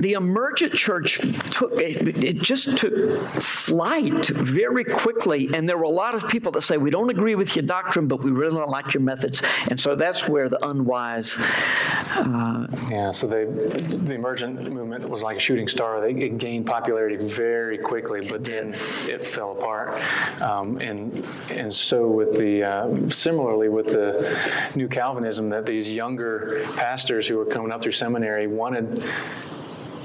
the 0.00 0.14
emergent 0.16 0.72
church 0.74 1.18
took 1.50 1.72
it, 1.74 2.22
it 2.22 2.36
just 2.42 2.76
took 2.78 2.94
flight 3.40 4.26
very 4.26 4.84
quickly, 4.84 5.50
and 5.54 5.68
there 5.68 5.76
were 5.78 5.84
a 5.84 5.88
lot 5.88 6.14
of 6.14 6.28
people 6.28 6.52
that 6.52 6.62
say 6.62 6.76
we 6.76 6.90
don't 6.90 7.10
agree 7.10 7.34
with 7.34 7.54
your 7.56 7.64
doctrine, 7.64 8.06
but 8.08 8.22
we 8.22 8.30
really 8.30 8.56
don't 8.56 8.70
like 8.70 8.94
your 8.94 9.02
methods, 9.02 9.42
and 9.70 9.80
so 9.80 9.94
that's 9.94 10.28
where 10.28 10.48
the 10.48 10.64
unwise. 10.66 11.36
Uh, 11.38 12.66
Yeah, 12.90 13.10
so 13.10 13.26
they, 13.26 13.44
the 13.44 14.14
emergent 14.14 14.72
movement 14.72 15.08
was 15.08 15.22
like 15.22 15.36
a 15.36 15.40
shooting 15.40 15.68
star. 15.68 16.00
They 16.00 16.12
it 16.12 16.38
gained 16.38 16.66
popularity 16.66 17.16
very 17.16 17.78
quickly, 17.78 18.26
but 18.28 18.44
then 18.44 18.68
it 19.08 19.20
fell 19.20 19.52
apart. 19.52 20.00
Um, 20.40 20.78
and 20.78 21.24
and 21.50 21.72
so 21.72 22.06
with 22.08 22.38
the 22.38 22.62
uh, 22.62 23.10
similarly 23.10 23.68
with 23.68 23.86
the 23.86 24.38
new 24.74 24.88
Calvinism, 24.88 25.48
that 25.50 25.66
these 25.66 25.90
younger 25.90 26.64
pastors 26.76 27.26
who 27.26 27.36
were 27.38 27.44
coming 27.44 27.72
up 27.72 27.82
through 27.82 27.92
seminary 27.92 28.23
wanted 28.46 29.02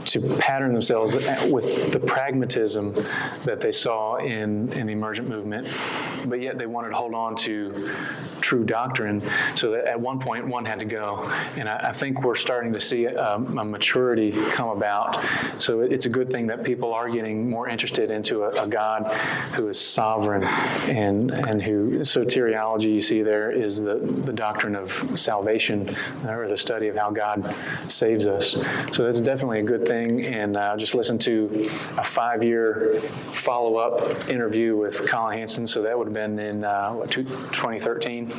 to 0.05 0.21
pattern 0.37 0.71
themselves 0.71 1.13
with 1.51 1.91
the 1.91 1.99
pragmatism 1.99 2.93
that 3.43 3.59
they 3.59 3.71
saw 3.71 4.15
in, 4.15 4.71
in 4.73 4.87
the 4.87 4.93
emergent 4.93 5.27
movement, 5.27 5.67
but 6.25 6.39
yet 6.39 6.57
they 6.57 6.65
wanted 6.65 6.89
to 6.89 6.95
hold 6.95 7.13
on 7.13 7.35
to 7.35 7.91
true 8.49 8.63
doctrine. 8.63 9.21
So 9.53 9.69
that 9.71 9.85
at 9.85 9.99
one 9.99 10.17
point, 10.17 10.47
one 10.47 10.65
had 10.65 10.79
to 10.79 10.85
go. 10.85 11.23
And 11.55 11.69
I, 11.69 11.89
I 11.89 11.91
think 11.91 12.23
we're 12.23 12.33
starting 12.33 12.73
to 12.73 12.81
see 12.81 13.05
a, 13.05 13.35
a 13.35 13.63
maturity 13.63 14.31
come 14.31 14.69
about. 14.69 15.23
So 15.59 15.81
it's 15.81 16.07
a 16.07 16.09
good 16.09 16.31
thing 16.31 16.47
that 16.47 16.63
people 16.63 16.91
are 16.91 17.07
getting 17.09 17.47
more 17.47 17.69
interested 17.69 18.09
into 18.09 18.45
a, 18.45 18.63
a 18.63 18.67
God 18.67 19.05
who 19.53 19.67
is 19.67 19.79
sovereign 19.79 20.43
and, 20.87 21.31
and 21.31 21.61
who, 21.61 21.99
soteriology 21.99 22.91
you 22.91 23.01
see 23.01 23.21
there 23.21 23.51
is 23.51 23.83
the, 23.83 23.95
the 23.95 24.33
doctrine 24.33 24.75
of 24.75 24.91
salvation 25.13 25.87
or 26.27 26.47
the 26.47 26.57
study 26.57 26.87
of 26.87 26.97
how 26.97 27.11
God 27.11 27.45
saves 27.87 28.25
us. 28.25 28.53
So 28.93 29.03
that's 29.03 29.21
definitely 29.21 29.59
a 29.59 29.63
good 29.63 29.87
thing. 29.87 30.25
And 30.25 30.57
uh, 30.57 30.75
just 30.75 30.95
listen 30.95 31.19
to 31.19 31.69
a 31.97 32.03
five-year 32.03 32.99
follow-up 32.99 34.27
interview 34.27 34.75
with 34.75 35.07
Collin 35.07 35.37
Hansen. 35.37 35.67
So 35.67 35.83
that 35.83 35.95
would 35.95 36.07
have 36.07 36.13
been 36.15 36.39
in 36.39 36.63
uh, 36.63 36.93
what, 36.93 37.11
2013 37.11 38.38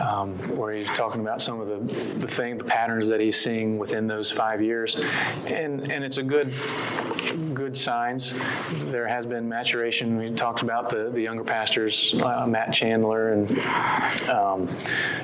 um, 0.00 0.34
where 0.56 0.72
he's 0.72 0.88
talking 0.96 1.20
about 1.20 1.42
some 1.42 1.60
of 1.60 1.68
the, 1.68 1.94
the 2.18 2.28
thing, 2.28 2.58
the 2.58 2.64
patterns 2.64 3.08
that 3.08 3.20
he's 3.20 3.40
seeing 3.40 3.78
within 3.78 4.06
those 4.06 4.30
five 4.30 4.60
years. 4.60 4.96
And, 5.46 5.90
and 5.90 6.04
it's 6.04 6.18
a 6.18 6.22
good, 6.22 6.52
good 7.54 7.76
signs. 7.76 8.32
There 8.90 9.06
has 9.06 9.26
been 9.26 9.48
maturation. 9.48 10.16
We 10.16 10.30
talked 10.30 10.62
about 10.62 10.90
the, 10.90 11.10
the 11.10 11.20
younger 11.20 11.44
pastors, 11.44 12.14
uh, 12.22 12.46
Matt 12.46 12.72
Chandler 12.72 13.32
and 13.32 13.50
um, 14.28 14.68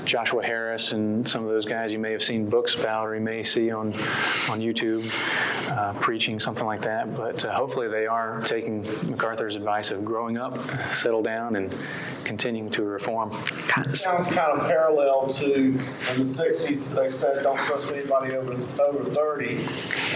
Joshua 0.04 0.42
Harris 0.42 0.92
and 0.92 1.28
some 1.28 1.44
of 1.44 1.50
those 1.50 1.64
guys 1.64 1.92
you 1.92 1.98
may 1.98 2.12
have 2.12 2.22
seen 2.22 2.48
books 2.48 2.74
about 2.74 3.06
or 3.06 3.14
you 3.14 3.20
may 3.20 3.42
see 3.42 3.70
on, 3.70 3.88
on 4.48 4.60
YouTube 4.60 5.02
uh, 5.70 5.92
preaching, 5.94 6.40
something 6.40 6.66
like 6.66 6.82
that. 6.82 7.16
But 7.16 7.44
uh, 7.44 7.52
hopefully 7.52 7.88
they 7.88 8.06
are 8.06 8.42
taking 8.42 8.82
MacArthur's 9.10 9.54
advice 9.54 9.90
of 9.90 10.04
growing 10.04 10.38
up, 10.38 10.58
settle 10.92 11.22
down, 11.22 11.56
and 11.56 11.74
continuing 12.24 12.70
to 12.70 12.84
reform. 12.84 13.30
Sounds 13.88 14.28
kind 14.28 14.58
of 14.58 14.61
parallel 14.64 15.28
to, 15.28 15.54
in 15.54 15.78
the 16.18 16.26
sixties, 16.26 16.94
they 16.94 17.10
said, 17.10 17.42
don't 17.42 17.58
trust 17.58 17.92
anybody 17.92 18.34
over, 18.34 18.52
over 18.52 19.04
thirty, 19.04 19.56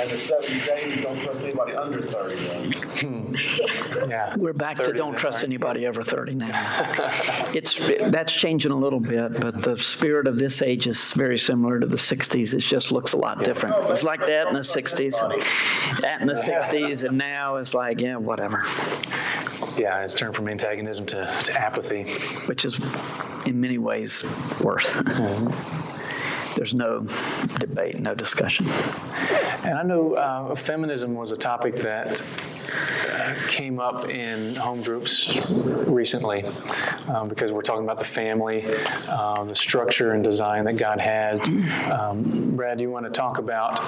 and 0.00 0.10
the 0.10 0.16
seventies, 0.16 0.68
eighties, 0.68 1.02
don't 1.02 1.20
trust 1.20 1.44
anybody 1.44 1.74
under 1.74 2.00
thirty. 2.00 2.36
Yeah. 4.08 4.34
We're 4.36 4.52
back 4.52 4.78
to 4.78 4.92
don't 4.92 5.16
trust 5.16 5.38
right. 5.38 5.44
anybody 5.44 5.86
over 5.86 6.02
30 6.02 6.34
now. 6.34 7.12
It's, 7.54 7.78
that's 8.10 8.34
changing 8.34 8.72
a 8.72 8.76
little 8.76 9.00
bit, 9.00 9.40
but 9.40 9.62
the 9.62 9.76
spirit 9.78 10.26
of 10.26 10.38
this 10.38 10.60
age 10.60 10.86
is 10.86 11.12
very 11.14 11.38
similar 11.38 11.78
to 11.80 11.86
the 11.86 11.96
60s. 11.96 12.52
It 12.52 12.58
just 12.58 12.92
looks 12.92 13.12
a 13.14 13.16
lot 13.16 13.42
different. 13.44 13.76
It 13.76 13.88
was 13.88 14.02
like 14.02 14.20
that 14.20 14.48
in 14.48 14.54
the 14.54 14.60
60s, 14.60 16.00
that 16.00 16.20
in 16.20 16.26
the 16.26 16.34
60s, 16.34 17.04
and 17.06 17.16
now 17.16 17.56
it's 17.56 17.72
like, 17.72 18.00
yeah, 18.00 18.16
whatever, 18.16 18.64
Yeah, 19.76 20.02
it's 20.02 20.14
turned 20.14 20.34
from 20.34 20.48
antagonism 20.48 21.06
to, 21.06 21.30
to 21.44 21.60
apathy. 21.60 22.04
which 22.46 22.64
is 22.64 22.80
in 23.46 23.60
many 23.60 23.78
ways 23.78 24.24
worse. 24.60 24.92
There's 26.56 26.74
no 26.74 27.00
debate, 27.58 28.00
no 28.00 28.14
discussion. 28.14 28.66
And 29.64 29.74
I 29.74 29.82
know 29.82 30.14
uh, 30.14 30.54
feminism 30.54 31.14
was 31.14 31.30
a 31.30 31.36
topic 31.36 31.74
that 31.76 32.22
came 33.48 33.78
up 33.78 34.08
in 34.08 34.54
home 34.56 34.82
groups 34.82 35.34
recently 35.86 36.44
um, 37.08 37.28
because 37.28 37.52
we're 37.52 37.62
talking 37.62 37.84
about 37.84 37.98
the 37.98 38.04
family, 38.04 38.64
uh, 39.08 39.44
the 39.44 39.54
structure 39.54 40.12
and 40.12 40.22
design 40.22 40.64
that 40.64 40.76
God 40.76 41.00
has. 41.00 41.40
Um, 41.90 42.56
Brad, 42.56 42.78
do 42.78 42.82
you 42.82 42.90
want 42.90 43.06
to 43.06 43.10
talk 43.10 43.38
about 43.38 43.78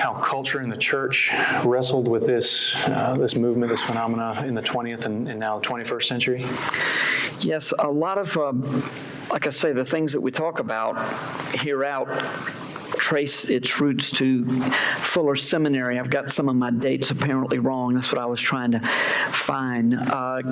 how 0.00 0.14
culture 0.14 0.62
in 0.62 0.70
the 0.70 0.76
church 0.76 1.30
wrestled 1.64 2.08
with 2.08 2.26
this 2.26 2.74
uh, 2.86 3.16
this 3.18 3.36
movement, 3.36 3.70
this 3.70 3.82
phenomena 3.82 4.42
in 4.46 4.54
the 4.54 4.62
20th 4.62 5.04
and, 5.04 5.28
and 5.28 5.38
now 5.38 5.58
the 5.58 5.66
21st 5.66 6.04
century? 6.04 6.44
Yes, 7.40 7.72
a 7.78 7.90
lot 7.90 8.18
of, 8.18 8.36
um, 8.36 8.82
like 9.30 9.46
I 9.46 9.50
say, 9.50 9.72
the 9.72 9.84
things 9.84 10.12
that 10.12 10.20
we 10.20 10.30
talk 10.30 10.58
about 10.58 10.98
here 11.58 11.84
out 11.84 12.08
trace 13.00 13.46
its 13.46 13.80
roots 13.80 14.10
to 14.10 14.44
Fuller 14.44 15.34
Seminary. 15.34 15.98
I've 15.98 16.10
got 16.10 16.30
some 16.30 16.48
of 16.48 16.56
my 16.56 16.70
dates 16.70 17.10
apparently 17.10 17.58
wrong. 17.58 17.94
That's 17.94 18.12
what 18.12 18.20
I 18.20 18.26
was 18.26 18.40
trying 18.40 18.72
to 18.72 18.80
find. 18.80 19.94
Uh, 19.94 20.42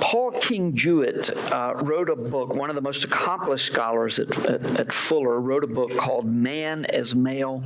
Paul 0.00 0.30
King 0.30 0.76
Jewett 0.76 1.30
uh, 1.52 1.74
wrote 1.82 2.08
a 2.08 2.14
book, 2.16 2.54
one 2.54 2.70
of 2.70 2.76
the 2.76 2.82
most 2.82 3.04
accomplished 3.04 3.66
scholars 3.66 4.20
at, 4.20 4.46
at, 4.46 4.64
at 4.80 4.92
Fuller, 4.92 5.40
wrote 5.40 5.64
a 5.64 5.66
book 5.66 5.96
called 5.96 6.26
Man 6.26 6.84
as 6.86 7.14
Male 7.16 7.64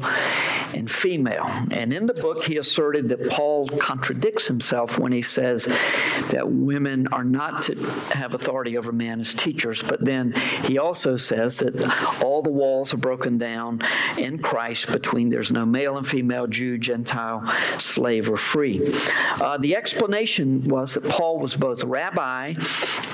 and 0.75 0.91
Female. 0.91 1.47
And 1.71 1.93
in 1.93 2.07
the 2.07 2.15
book, 2.15 2.45
he 2.45 2.57
asserted 2.57 3.11
that 3.11 3.29
Paul 3.29 3.69
contradicts 3.69 4.47
himself 4.47 4.99
when 4.99 5.13
he 5.13 5.23
says 5.23 5.67
that 6.31 6.51
women 6.51 7.07
are 7.09 7.25
not 7.25 7.63
to 7.65 7.75
have 8.15 8.33
authority 8.33 8.79
over 8.79 8.93
men 8.93 9.21
as 9.21 9.35
teachers, 9.35 9.83
but 9.83 10.03
then 10.03 10.33
he 10.65 10.79
also 10.79 11.17
says 11.17 11.59
that 11.59 12.23
all 12.23 12.41
the 12.41 12.51
walls 12.51 12.95
are 12.95 12.99
broken 12.99 13.37
down 13.37 13.83
in 14.19 14.39
Christ 14.39 14.93
between 14.93 15.31
there's 15.31 15.53
no 15.53 15.65
male 15.65 15.97
and 15.97 16.07
female, 16.07 16.47
Jew, 16.47 16.79
Gentile, 16.79 17.43
slave, 17.79 18.31
or 18.31 18.37
free. 18.37 18.81
Uh, 19.41 19.59
the 19.59 19.77
explanation 19.77 20.63
was 20.69 20.95
that 20.95 21.05
Paul 21.05 21.39
was 21.39 21.57
both 21.57 21.85
rabbi 21.85 22.55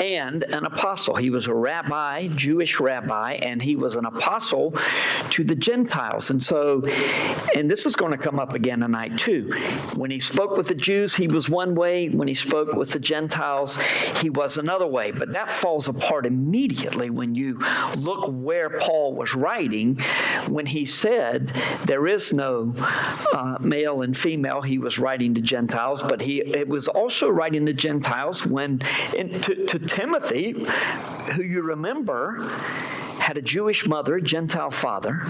and 0.01 0.43
an 0.45 0.64
apostle. 0.64 1.16
He 1.16 1.31
was 1.31 1.47
a 1.47 1.55
rabbi, 1.55 2.29
Jewish 2.29 2.81
rabbi, 2.81 3.35
and 3.35 3.62
he 3.62 3.77
was 3.77 3.97
an 3.97 4.05
apostle 4.05 4.74
to 5.31 5.45
the 5.45 5.55
Gentiles. 5.55 6.31
And 6.31 6.43
so, 6.43 6.83
and 7.55 7.70
this 7.70 7.87
is 7.87 7.97
going 7.97 8.12
to 8.12 8.18
come 8.18 8.39
up 8.39 8.55
again 8.55 8.81
tonight 8.81 9.18
too. 9.18 9.53
When 9.95 10.11
he 10.11 10.20
spoke 10.20 10.57
with 10.57 10.68
the 10.68 10.74
Jews, 10.74 11.14
he 11.14 11.29
was 11.29 11.49
one 11.49 11.74
way. 11.74 12.09
When 12.09 12.29
he 12.29 12.35
spoke 12.35 12.74
with 12.74 12.91
the 12.93 12.99
Gentiles, 12.99 13.77
he 14.16 14.31
was 14.31 14.57
another 14.57 14.87
way. 14.87 15.11
But 15.11 15.33
that 15.33 15.49
falls 15.49 15.89
apart 15.89 16.27
immediately 16.27 17.11
when 17.11 17.35
you 17.35 17.59
look 17.97 18.27
where 18.29 18.70
Paul 18.70 19.14
was 19.14 19.35
writing. 19.35 19.97
When 20.49 20.65
he 20.66 20.84
said 20.84 21.48
there 21.84 22.06
is 22.06 22.32
no 22.32 22.72
uh, 23.32 23.58
male 23.60 24.02
and 24.02 24.16
female, 24.16 24.62
he 24.62 24.78
was 24.78 24.98
writing 24.98 25.34
to 25.34 25.40
Gentiles, 25.40 26.02
but 26.02 26.22
he 26.22 26.40
it 26.40 26.68
was 26.68 26.88
also 26.88 27.28
writing 27.28 27.66
to 27.66 27.72
Gentiles 27.72 28.46
when 28.46 28.80
in, 29.14 29.28
to, 29.42 29.66
to 29.66 29.78
Timothy, 29.78 30.52
who 31.32 31.42
you 31.42 31.62
remember 31.62 32.48
had 33.18 33.38
a 33.38 33.42
Jewish 33.42 33.86
mother, 33.86 34.20
Gentile 34.20 34.70
father. 34.70 35.22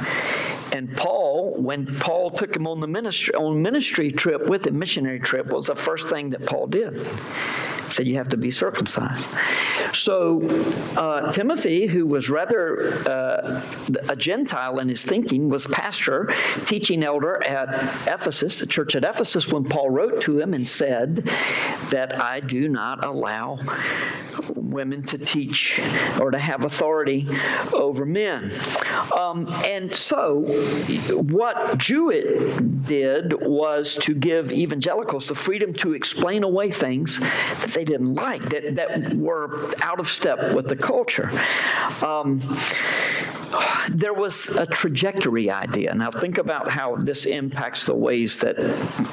And 0.73 0.95
Paul, 0.95 1.55
when 1.55 1.87
Paul 1.87 2.31
took 2.31 2.55
him 2.55 2.67
on 2.67 2.81
the 2.81 2.87
ministry 2.87 3.35
on 3.35 3.63
ministry 3.63 4.11
trip 4.11 4.49
with 4.49 4.67
him, 4.67 4.79
missionary 4.79 5.21
trip, 5.21 5.47
was 5.47 5.67
the 5.67 5.77
first 5.77 6.09
thing 6.09 6.31
that 6.31 6.45
Paul 6.45 6.67
did. 6.67 6.95
Said 7.97 8.07
you 8.07 8.17
have 8.17 8.29
to 8.29 8.37
be 8.37 8.51
circumcised. 8.51 9.31
So 9.95 10.47
uh, 10.99 11.33
Timothy, 11.33 11.87
who 11.87 12.05
was 12.05 12.29
rather 12.29 12.93
uh, 13.09 13.63
a 14.11 14.15
Gentile 14.15 14.79
in 14.81 14.91
his 14.91 15.03
thinking, 15.03 15.49
was 15.49 15.67
pastor, 15.67 16.31
teaching 16.67 17.03
elder 17.03 17.43
at 17.43 17.71
Ephesus, 18.07 18.59
the 18.59 18.67
church 18.67 18.95
at 18.97 19.03
Ephesus, 19.03 19.51
when 19.51 19.65
Paul 19.65 19.89
wrote 19.89 20.21
to 20.23 20.39
him 20.39 20.53
and 20.53 20.69
said 20.69 21.25
that 21.89 22.21
I 22.23 22.41
do 22.41 22.69
not 22.69 23.03
allow 23.03 23.61
women 24.55 25.03
to 25.05 25.17
teach 25.17 25.81
or 26.21 26.31
to 26.31 26.39
have 26.39 26.65
authority 26.65 27.27
over 27.73 28.05
men. 28.05 28.53
Um, 29.17 29.47
and 29.65 29.95
so, 29.95 30.43
what 31.13 31.79
Jewett 31.79 32.87
did 32.87 33.33
was 33.47 33.97
to 34.03 34.15
give 34.15 34.53
evangelicals 34.53 35.29
the 35.29 35.35
freedom 35.35 35.73
to 35.75 35.95
explain 35.95 36.43
away 36.43 36.71
things 36.71 37.19
that 37.19 37.71
they 37.73 37.85
didn't 37.87 38.15
like, 38.15 38.43
that, 38.43 38.77
that 38.77 39.15
were 39.15 39.73
out 39.83 40.01
of 40.01 40.09
step 40.09 40.53
with 40.55 40.69
the 40.69 40.77
culture. 40.77 41.31
Um, 42.05 42.41
there 43.91 44.15
was 44.15 44.49
a 44.57 44.67
trajectory 44.67 45.51
idea. 45.51 45.95
Now, 45.95 46.11
think 46.11 46.39
about 46.39 46.71
how 46.71 46.97
this 46.97 47.27
impacts 47.27 47.87
the 47.87 47.95
ways 47.95 48.41
that 48.41 48.57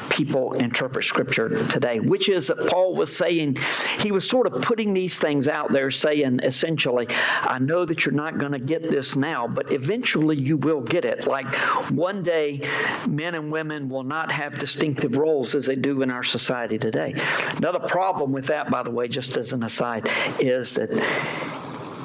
people 0.10 0.54
interpret 0.54 1.06
Scripture 1.06 1.66
today, 1.68 2.00
which 2.00 2.30
is 2.30 2.48
that 2.48 2.68
Paul 2.68 2.96
was 2.96 3.16
saying, 3.16 3.58
he 4.00 4.12
was 4.12 4.28
sort 4.28 4.48
of 4.48 4.62
putting 4.62 4.94
these 4.94 5.20
things 5.20 5.48
out 5.48 5.72
there, 5.72 5.92
saying 5.92 6.40
essentially, 6.44 7.08
I 7.42 7.60
know 7.60 7.86
that 7.86 8.06
you're 8.06 8.14
not 8.14 8.38
going 8.38 8.52
to 8.52 8.60
get 8.60 8.84
this 8.84 9.16
now, 9.16 9.48
but 9.48 9.72
eventually 9.72 10.40
you 10.40 10.58
will 10.58 10.82
get 10.82 11.06
it. 11.06 11.28
Like 11.28 11.54
one 11.90 12.24
day, 12.24 12.62
men 13.08 13.36
and 13.36 13.52
women 13.52 13.90
will 13.90 14.04
not 14.04 14.32
have 14.32 14.58
distinctive 14.60 15.18
roles 15.18 15.56
as 15.56 15.66
they 15.66 15.76
do 15.76 16.02
in 16.02 16.12
our 16.12 16.24
society 16.24 16.78
today. 16.78 17.14
Another 17.58 17.80
problem 17.80 18.32
with 18.32 18.48
that, 18.48 18.70
by 18.70 18.84
the 18.84 18.92
way, 18.92 19.08
just 19.08 19.38
as 19.38 19.54
an 19.54 19.64
aside, 19.64 20.08
is 20.40 20.76
that 20.76 20.90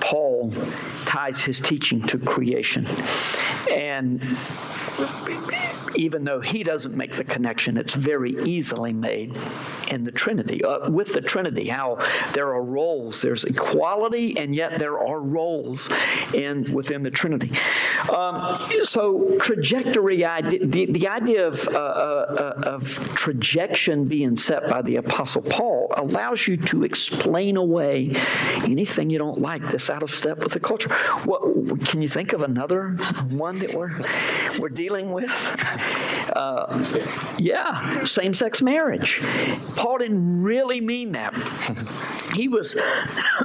Paul 0.09 0.50
ties 1.04 1.42
his 1.42 1.61
teaching 1.61 2.00
to 2.06 2.18
creation. 2.18 2.86
And 3.70 4.22
even 5.97 6.24
though 6.24 6.41
he 6.41 6.62
doesn't 6.62 6.95
make 6.95 7.16
the 7.16 7.24
connection, 7.24 7.76
it's 7.76 7.95
very 7.95 8.32
easily 8.45 8.93
made 8.93 9.36
in 9.91 10.05
the 10.05 10.12
Trinity, 10.12 10.62
uh, 10.64 10.91
with 10.91 11.14
the 11.14 11.20
Trinity, 11.20 11.68
how 11.68 11.99
there 12.32 12.49
are 12.55 12.62
roles. 12.62 13.22
There's 13.22 13.45
equality, 13.45 14.36
and 14.39 14.55
yet 14.55 14.78
there 14.78 14.99
are 14.99 15.20
roles 15.20 15.91
in 16.34 16.72
within 16.72 17.03
the 17.03 17.11
Trinity. 17.11 17.51
Um, 18.12 18.59
so 18.82 19.39
trajectory, 19.41 20.18
the, 20.18 20.86
the 20.91 21.09
idea 21.09 21.47
of, 21.47 21.66
uh, 21.68 21.72
uh, 21.72 22.62
of 22.64 22.82
trajection 23.14 24.09
being 24.09 24.36
set 24.36 24.68
by 24.68 24.82
the 24.82 24.97
Apostle 24.97 25.43
Paul 25.43 25.93
allows 25.97 26.47
you 26.47 26.57
to 26.57 26.84
explain 26.84 27.57
away 27.57 28.12
anything 28.64 29.11
you 29.11 29.18
don't 29.18 29.41
like 29.41 29.62
that's 29.62 29.91
out 29.91 30.03
of 30.03 30.11
step 30.11 30.39
with 30.39 30.53
the 30.53 30.61
culture. 30.61 30.93
What, 31.24 31.43
can 31.76 32.02
you 32.02 32.08
think 32.08 32.32
of 32.32 32.42
another 32.42 32.90
one 33.30 33.58
that 33.58 33.74
we're, 33.74 33.92
we're 34.58 34.68
dealing 34.68 35.12
with? 35.12 35.30
Uh, 36.34 37.34
yeah, 37.38 38.04
same 38.04 38.34
sex 38.34 38.62
marriage. 38.62 39.20
Paul 39.76 39.98
didn't 39.98 40.42
really 40.42 40.80
mean 40.80 41.12
that. 41.12 41.34
He 42.34 42.48
was 42.48 42.76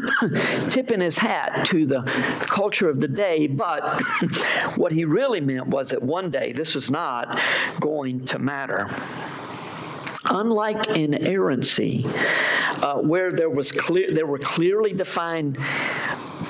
tipping 0.69 1.01
his 1.01 1.17
hat 1.17 1.65
to 1.67 1.85
the 1.85 2.01
culture 2.41 2.89
of 2.89 2.99
the 2.99 3.07
day, 3.07 3.47
but 3.47 4.01
what 4.75 4.91
he 4.91 5.05
really 5.05 5.41
meant 5.41 5.67
was 5.67 5.89
that 5.89 6.03
one 6.03 6.29
day 6.29 6.51
this 6.51 6.75
is 6.75 6.91
not 6.91 7.39
going 7.79 8.25
to 8.27 8.39
matter. 8.39 8.87
Unlike 10.25 10.89
inerrancy, 10.89 12.05
uh, 12.81 12.99
where 12.99 13.31
there 13.31 13.49
was 13.49 13.71
clear, 13.71 14.09
there 14.11 14.25
were 14.25 14.39
clearly 14.39 14.93
defined 14.93 15.57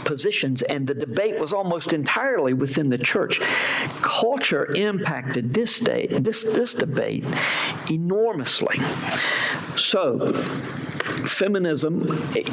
positions, 0.05 0.61
and 0.63 0.87
the 0.87 0.93
debate 0.93 1.39
was 1.39 1.53
almost 1.53 1.93
entirely 1.93 2.53
within 2.53 2.89
the 2.89 2.97
church. 2.97 3.39
Culture 4.01 4.73
impacted 4.75 5.53
this 5.53 5.79
day, 5.79 6.07
this 6.07 6.43
this 6.43 6.73
debate 6.73 7.25
enormously. 7.89 8.79
So, 9.77 10.31
feminism, 11.23 12.03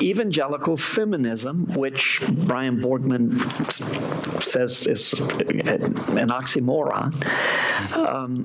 evangelical 0.00 0.76
feminism, 0.76 1.66
which 1.74 2.20
Brian 2.46 2.80
Borgman 2.80 3.30
says 4.42 4.86
is 4.86 5.12
an 5.12 6.28
oxymoron, 6.28 7.14
um, 7.96 8.44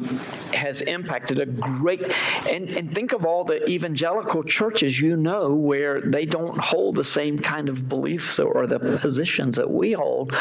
has 0.54 0.82
impacted 0.82 1.40
a 1.40 1.46
great. 1.46 2.02
And, 2.50 2.70
and 2.70 2.94
think 2.94 3.14
of 3.14 3.26
all 3.26 3.44
the 3.44 3.68
evangelical 3.70 4.44
churches 4.44 5.00
you 5.00 5.16
know 5.16 5.54
where 5.54 6.02
they 6.02 6.26
don't 6.26 6.58
hold 6.58 6.96
the 6.96 7.04
same 7.04 7.40
kind 7.40 7.70
of 7.70 7.88
beliefs 7.88 8.40
or 8.40 8.68
the 8.68 8.80
positions 8.80 9.56
that 9.58 9.70
we 9.70 9.94
hold 9.94 10.34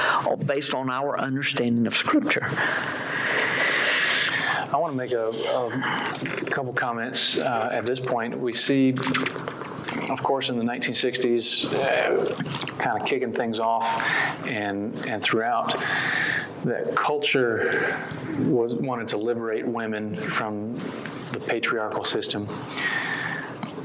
based 0.47 0.75
on 0.75 0.91
our 0.91 1.19
understanding 1.19 1.87
of 1.87 1.95
Scripture. 1.95 2.47
I 4.75 4.77
want 4.77 4.93
to 4.93 4.97
make 4.97 5.13
a, 5.13 5.29
a 5.29 6.51
couple 6.51 6.73
comments 6.73 7.39
uh, 7.39 7.69
at 7.71 7.87
this 7.87 8.01
point. 8.01 8.37
We 8.41 8.53
see, 8.53 8.91
of 10.11 10.23
course, 10.23 10.49
in 10.49 10.59
the 10.59 10.65
1960s, 10.65 11.73
uh, 11.73 12.79
kind 12.79 13.01
of 13.01 13.07
kicking 13.07 13.33
things 13.33 13.59
off, 13.59 13.85
and 14.47 14.95
and 15.07 15.23
throughout, 15.23 15.73
that 16.65 16.95
culture 16.97 17.97
was 18.41 18.75
wanted 18.75 19.09
to 19.09 19.17
liberate 19.17 19.67
women 19.67 20.17
from 20.17 20.75
the 21.33 21.41
patriarchal 21.47 22.05
system. 22.05 22.49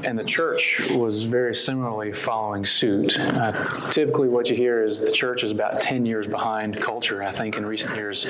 And 0.02 0.18
the 0.18 0.24
church 0.24 0.80
was 0.92 1.24
very 1.24 1.54
similarly 1.54 2.10
following 2.10 2.64
suit. 2.64 3.18
Uh, 3.18 3.52
typically, 3.90 4.28
what 4.28 4.48
you 4.48 4.56
hear 4.56 4.82
is 4.82 4.98
the 4.98 5.12
church 5.12 5.44
is 5.44 5.50
about 5.50 5.82
10 5.82 6.06
years 6.06 6.26
behind 6.26 6.80
culture. 6.80 7.22
I 7.22 7.30
think 7.30 7.58
in 7.58 7.66
recent 7.66 7.94
years 7.96 8.24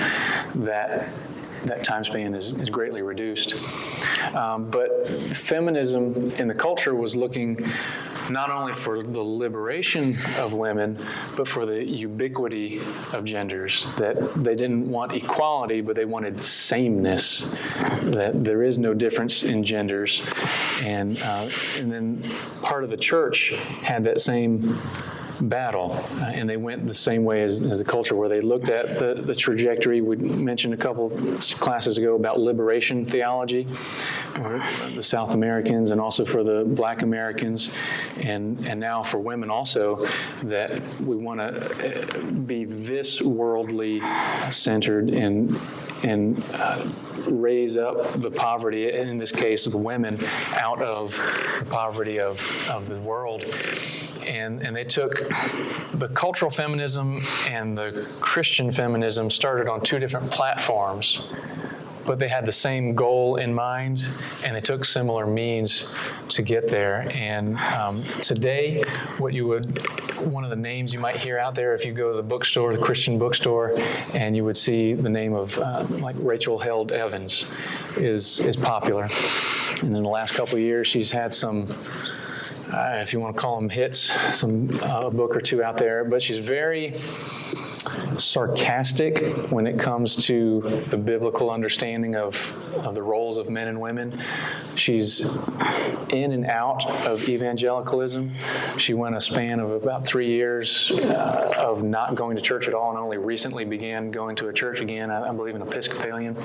that 0.57 1.09
that 1.65 1.85
time 1.85 2.05
span 2.05 2.35
is, 2.35 2.53
is 2.53 2.71
greatly 2.71 3.03
reduced. 3.03 3.55
Um, 4.35 4.67
but 4.71 5.07
feminism 5.09 6.33
in 6.39 6.49
the 6.49 6.55
culture 6.55 6.95
was 6.95 7.17
looking 7.17 7.59
not 8.31 8.51
only 8.51 8.73
for 8.73 9.03
the 9.03 9.21
liberation 9.21 10.17
of 10.39 10.53
women, 10.53 10.97
but 11.37 11.49
for 11.49 11.67
the 11.67 11.85
ubiquity 11.85 12.81
of 13.13 13.25
genders. 13.25 13.87
That 13.97 14.17
they 14.37 14.55
didn't 14.55 14.89
want 14.89 15.13
equality, 15.13 15.81
but 15.81 15.97
they 15.97 16.05
wanted 16.05 16.43
sameness. 16.43 17.41
That 18.05 18.33
there 18.45 18.63
is 18.63 18.79
no 18.79 18.95
difference 18.95 19.43
in 19.43 19.65
genders, 19.65 20.23
and 20.85 21.21
uh, 21.23 21.49
and 21.79 21.91
then 21.93 22.23
part 22.63 22.85
of 22.85 22.91
the 22.91 22.97
church 22.97 23.51
had 23.83 24.05
that 24.05 24.21
same 24.21 24.79
battle. 25.41 25.93
Uh, 26.21 26.25
and 26.35 26.49
they 26.49 26.57
went 26.57 26.87
the 26.87 26.95
same 26.95 27.25
way 27.25 27.43
as, 27.43 27.63
as, 27.63 27.79
the 27.79 27.85
culture, 27.85 28.15
where 28.15 28.29
they 28.29 28.41
looked 28.41 28.69
at 28.69 28.99
the, 28.99 29.15
the 29.15 29.35
trajectory. 29.35 30.01
We 30.01 30.17
mentioned 30.17 30.75
a 30.75 30.77
couple 30.77 31.11
classes 31.59 31.99
ago 31.99 32.15
about 32.15 32.41
liberation 32.41 33.05
theology, 33.07 33.65
for 33.65 34.63
the 34.95 35.03
South 35.03 35.35
Americans 35.35 35.91
and 35.91 36.01
also 36.01 36.25
for 36.25 36.43
the 36.43 36.65
black 36.65 37.03
Americans, 37.03 37.71
and, 38.23 38.59
and 38.67 38.79
now 38.79 39.03
for 39.03 39.19
women 39.19 39.51
also, 39.51 40.07
that 40.43 40.71
we 41.01 41.17
want 41.17 41.41
to 41.41 41.47
uh, 41.47 42.31
be 42.43 42.65
this 42.65 43.21
worldly 43.21 44.01
centered 44.51 45.11
and, 45.11 45.59
and 46.03 46.43
uh, 46.55 46.87
raise 47.29 47.77
up 47.77 47.97
the 48.21 48.31
poverty, 48.31 48.91
in 48.91 49.19
this 49.19 49.33
case 49.33 49.67
of 49.67 49.75
women, 49.75 50.19
out 50.53 50.83
of 50.83 51.13
the 51.59 51.67
poverty 51.71 52.19
of, 52.19 52.71
of 52.71 52.89
the 52.89 53.01
world 53.01 53.45
and, 54.27 54.63
and 54.63 54.75
they 54.75 54.85
took 54.85 55.17
the 55.93 56.11
cultural 56.15 56.51
feminism 56.51 57.21
and 57.49 57.77
the 57.77 58.09
Christian 58.21 58.73
feminism 58.73 59.31
started 59.31 59.69
on 59.69 59.81
two 59.81 59.99
different 59.99 60.31
platforms, 60.31 61.29
but 62.07 62.19
they 62.19 62.29
had 62.29 62.47
the 62.47 62.53
same 62.53 62.95
goal 62.95 63.37
in 63.37 63.53
mind, 63.53 64.05
and 64.45 64.57
they 64.57 64.61
took 64.61 64.85
similar 64.85 65.27
means 65.27 65.93
to 66.29 66.43
get 66.43 66.69
there. 66.69 67.07
And 67.15 67.57
um, 67.59 68.03
today, 68.03 68.83
what 69.19 69.33
you 69.33 69.47
would 69.47 69.67
one 70.21 70.45
of 70.45 70.51
the 70.51 70.57
names 70.57 70.93
you 70.93 71.01
might 71.01 71.17
hear 71.17 71.39
out 71.39 71.55
there 71.55 71.75
if 71.75 71.85
you 71.85 71.93
go 71.93 72.11
to 72.11 72.17
the 72.17 72.23
bookstore, 72.23 72.73
the 72.73 72.79
Christian 72.79 73.19
bookstore, 73.19 73.73
and 74.15 74.37
you 74.37 74.45
would 74.45 74.57
see 74.57 74.93
the 74.93 75.09
name 75.09 75.35
of 75.35 75.59
uh, 75.59 75.87
like 76.01 76.17
Rachel 76.19 76.59
Held 76.59 76.93
Evans 76.93 77.47
is 77.97 78.39
is 78.41 78.57
popular. 78.57 79.09
And 79.81 79.97
in 79.97 80.03
the 80.03 80.09
last 80.09 80.35
couple 80.35 80.55
of 80.55 80.61
years, 80.61 80.87
she's 80.87 81.11
had 81.11 81.33
some 81.33 81.67
uh, 82.73 82.99
if 83.01 83.13
you 83.13 83.21
want 83.21 83.35
to 83.35 83.41
call 83.41 83.57
them 83.57 83.69
hits, 83.69 83.99
some 84.35 84.71
uh, 84.83 85.07
a 85.07 85.11
book 85.11 85.37
or 85.37 85.41
two 85.41 85.63
out 85.63 85.77
there. 85.77 86.05
But 86.05 86.23
she's 86.23 86.39
very 86.39 86.95
sarcastic 88.19 89.25
when 89.51 89.67
it 89.67 89.79
comes 89.79 90.15
to 90.27 90.61
the 90.89 90.97
biblical 90.97 91.51
understanding 91.51 92.15
of, 92.15 92.37
of 92.87 92.95
the 92.95 93.03
roles 93.03 93.39
of 93.39 93.49
men 93.49 93.69
and 93.69 93.81
women. 93.81 94.13
She's 94.77 95.21
in 96.11 96.33
and 96.33 96.45
out 96.47 96.87
of 97.07 97.29
evangelicalism. 97.29 98.31
She 98.79 98.95
went 98.95 99.17
a 99.17 99.21
span 99.21 99.61
of 99.61 99.71
about 99.71 100.05
three 100.05 100.29
years 100.29 100.91
uh, 100.91 101.55
of 101.59 101.83
not 101.83 102.15
going 102.15 102.37
to 102.37 102.43
church 102.43 102.69
at 102.69 102.75
all 102.75 102.91
and 102.91 102.99
only 102.99 103.19
recently 103.19 103.65
began 103.65 104.11
going 104.11 104.37
to 104.37 104.49
a 104.49 104.53
church 104.53 104.81
again, 104.81 105.11
I, 105.11 105.29
I 105.29 105.33
believe 105.33 105.55
an 105.55 105.63
Episcopalian. 105.63 106.37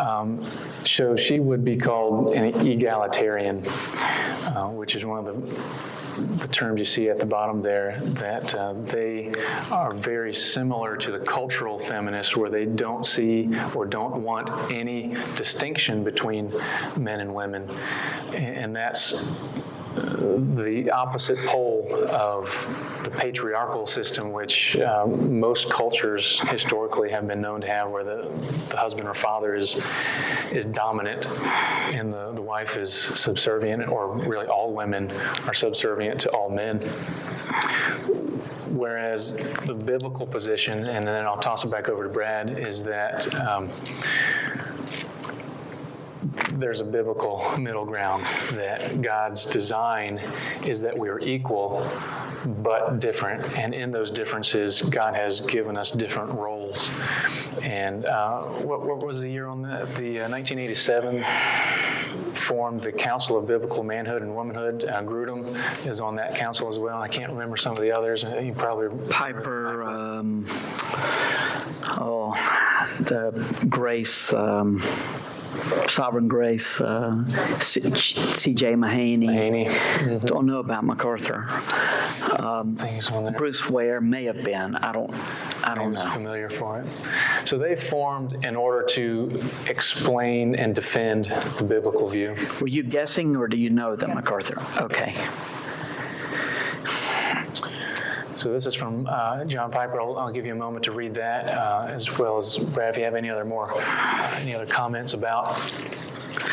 Um, 0.00 0.40
so 0.84 1.16
she 1.16 1.40
would 1.40 1.64
be 1.64 1.76
called 1.76 2.34
an 2.34 2.44
egalitarian, 2.66 3.64
uh, 3.66 4.68
which 4.68 4.94
is 4.96 5.04
one 5.04 5.26
of 5.26 5.26
the, 5.26 6.13
the, 6.16 6.48
terms 6.48 6.78
you 6.78 6.84
see 6.84 7.08
at 7.08 7.18
the 7.18 7.26
bottom 7.26 7.60
there, 7.60 7.98
that 8.00 8.54
uh, 8.54 8.72
they 8.72 9.32
are 9.70 9.92
very 9.92 10.34
similar 10.34 10.96
to 10.96 11.10
the 11.10 11.18
cultural 11.18 11.78
feminists, 11.78 12.36
where 12.36 12.50
they 12.50 12.64
don't 12.64 13.04
see 13.06 13.48
or 13.74 13.86
don't 13.86 14.22
want 14.22 14.50
any 14.70 15.14
distinction 15.36 16.04
between 16.04 16.52
men 16.98 17.20
and 17.20 17.34
women. 17.34 17.68
And 18.34 18.74
that's 18.74 19.12
the 19.94 20.90
opposite 20.90 21.38
pole 21.46 21.86
of 22.10 22.44
the 23.04 23.10
patriarchal 23.10 23.86
system, 23.86 24.32
which 24.32 24.76
um, 24.80 25.38
most 25.38 25.70
cultures 25.70 26.40
historically 26.48 27.10
have 27.10 27.28
been 27.28 27.40
known 27.40 27.60
to 27.60 27.68
have, 27.68 27.90
where 27.90 28.02
the, 28.02 28.28
the 28.70 28.76
husband 28.76 29.08
or 29.08 29.14
father 29.14 29.54
is 29.54 29.80
is 30.52 30.66
dominant 30.66 31.26
and 31.94 32.12
the, 32.12 32.32
the 32.32 32.42
wife 32.42 32.76
is 32.76 32.92
subservient, 32.92 33.88
or 33.88 34.16
really 34.18 34.46
all 34.46 34.72
women 34.72 35.10
are 35.46 35.54
subservient 35.54 36.03
to 36.12 36.30
all 36.30 36.48
men. 36.48 36.78
Whereas 38.70 39.36
the 39.66 39.74
biblical 39.74 40.26
position, 40.26 40.88
and 40.88 41.06
then 41.06 41.24
I'll 41.24 41.36
toss 41.36 41.64
it 41.64 41.70
back 41.70 41.88
over 41.88 42.04
to 42.04 42.10
Brad, 42.10 42.58
is 42.58 42.82
that 42.82 43.32
um, 43.34 43.68
there's 46.58 46.80
a 46.80 46.84
biblical 46.84 47.58
middle 47.58 47.84
ground 47.84 48.24
that 48.52 49.00
God's 49.00 49.44
design 49.44 50.20
is 50.64 50.80
that 50.80 50.96
we 50.96 51.08
are 51.08 51.20
equal 51.20 51.88
but 52.46 53.00
different. 53.00 53.56
And 53.56 53.74
in 53.74 53.90
those 53.90 54.10
differences, 54.10 54.82
God 54.82 55.14
has 55.14 55.40
given 55.40 55.76
us 55.76 55.90
different 55.90 56.30
roles. 56.30 56.90
And 57.62 58.04
uh, 58.04 58.42
what, 58.42 58.84
what, 58.84 59.04
was 59.04 59.20
the 59.20 59.28
year 59.28 59.46
on 59.46 59.62
that? 59.62 59.94
The 59.94 60.22
uh, 60.22 60.28
1987 60.28 61.24
formed 62.44 62.80
the 62.80 62.92
Council 62.92 63.36
of 63.36 63.46
Biblical 63.46 63.82
Manhood 63.82 64.22
and 64.22 64.34
Womanhood. 64.34 64.84
Uh, 64.84 65.02
Grudem 65.02 65.86
is 65.86 66.00
on 66.00 66.16
that 66.16 66.34
council 66.36 66.68
as 66.68 66.78
well. 66.78 67.00
I 67.00 67.08
can't 67.08 67.32
remember 67.32 67.56
some 67.56 67.72
of 67.72 67.78
the 67.78 67.90
others. 67.90 68.22
You 68.22 68.52
probably 68.52 68.96
Piper. 69.08 69.82
Um, 69.82 70.44
oh, 71.98 72.34
the 73.00 73.66
Grace. 73.68 74.32
Um, 74.32 74.82
Sovereign 75.88 76.28
Grace, 76.28 76.80
uh, 76.80 77.24
C- 77.60 77.80
C.J. 77.80 78.72
Mahaney. 78.74 79.28
Mahaney. 79.28 80.20
Don't 80.26 80.46
know 80.46 80.58
about 80.58 80.84
MacArthur. 80.84 81.44
Um, 82.38 82.76
think 82.76 82.96
he's 82.96 83.10
on 83.10 83.24
there. 83.24 83.32
Bruce 83.32 83.68
Ware 83.68 84.00
may 84.00 84.24
have 84.24 84.42
been. 84.44 84.74
I 84.76 84.92
don't. 84.92 85.10
I 85.66 85.74
don't 85.74 85.92
know. 85.92 86.08
familiar 86.10 86.50
for 86.50 86.80
it. 86.80 86.86
So 87.46 87.56
they 87.58 87.74
formed 87.76 88.44
in 88.44 88.54
order 88.56 88.84
to 88.90 89.42
explain 89.68 90.54
and 90.56 90.74
defend 90.74 91.26
the 91.58 91.64
biblical 91.64 92.08
view. 92.08 92.34
Were 92.60 92.66
you 92.66 92.82
guessing, 92.82 93.36
or 93.36 93.48
do 93.48 93.56
you 93.56 93.70
know 93.70 93.96
that 93.96 94.08
MacArthur? 94.14 94.60
Okay. 94.82 95.14
So 98.44 98.52
this 98.52 98.66
is 98.66 98.74
from 98.74 99.08
uh, 99.10 99.46
John 99.46 99.70
Piper. 99.70 99.98
I'll, 99.98 100.18
I'll 100.18 100.30
give 100.30 100.44
you 100.44 100.52
a 100.52 100.54
moment 100.54 100.84
to 100.84 100.92
read 100.92 101.14
that, 101.14 101.46
uh, 101.46 101.86
as 101.88 102.18
well 102.18 102.36
as 102.36 102.58
Brad, 102.58 102.90
if 102.90 102.98
you 102.98 103.04
have 103.04 103.14
any 103.14 103.30
other 103.30 103.46
more, 103.46 103.72
any 104.34 104.54
other 104.54 104.66
comments 104.66 105.14
about 105.14 105.58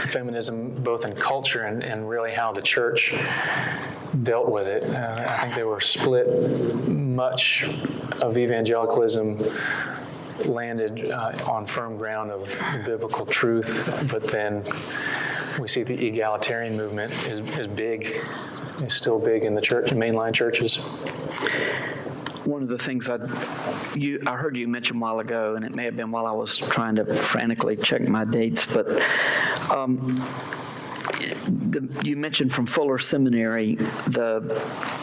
feminism, 0.07 0.71
both 0.83 1.03
in 1.03 1.13
culture 1.13 1.63
and, 1.63 1.83
and 1.83 2.07
really 2.07 2.31
how 2.31 2.53
the 2.53 2.61
church 2.61 3.13
dealt 4.23 4.49
with 4.49 4.67
it. 4.67 4.83
Uh, 4.83 5.35
I 5.37 5.41
think 5.41 5.55
they 5.55 5.65
were 5.65 5.81
split. 5.81 6.87
Much 6.87 7.65
of 8.21 8.37
evangelicalism 8.37 9.37
landed 10.45 11.11
uh, 11.11 11.33
on 11.45 11.65
firm 11.65 11.97
ground 11.97 12.31
of 12.31 12.57
biblical 12.85 13.25
truth, 13.25 14.07
but 14.09 14.23
then 14.31 14.63
we 15.59 15.67
see 15.67 15.83
the 15.83 16.07
egalitarian 16.07 16.77
movement 16.77 17.11
is, 17.27 17.39
is 17.59 17.67
big, 17.67 18.15
is 18.81 18.93
still 18.93 19.19
big 19.19 19.43
in 19.43 19.55
the 19.55 19.61
church, 19.61 19.87
mainline 19.87 20.33
churches. 20.33 20.79
One 22.45 22.63
of 22.63 22.69
the 22.69 22.77
things 22.77 23.09
I, 23.09 23.19
you, 23.95 24.19
I 24.25 24.35
heard 24.35 24.57
you 24.57 24.67
mention 24.67 24.97
a 24.97 24.99
while 24.99 25.19
ago, 25.19 25.55
and 25.55 25.63
it 25.63 25.75
may 25.75 25.85
have 25.85 25.95
been 25.95 26.11
while 26.11 26.25
I 26.25 26.31
was 26.31 26.57
trying 26.57 26.95
to 26.95 27.05
frantically 27.05 27.75
check 27.75 28.07
my 28.07 28.25
dates, 28.25 28.65
but 28.65 28.87
um, 29.69 30.17
the, 31.45 31.87
you 32.03 32.15
mentioned 32.17 32.53
from 32.53 32.65
Fuller 32.65 32.97
Seminary 32.97 33.75
the 33.75 34.41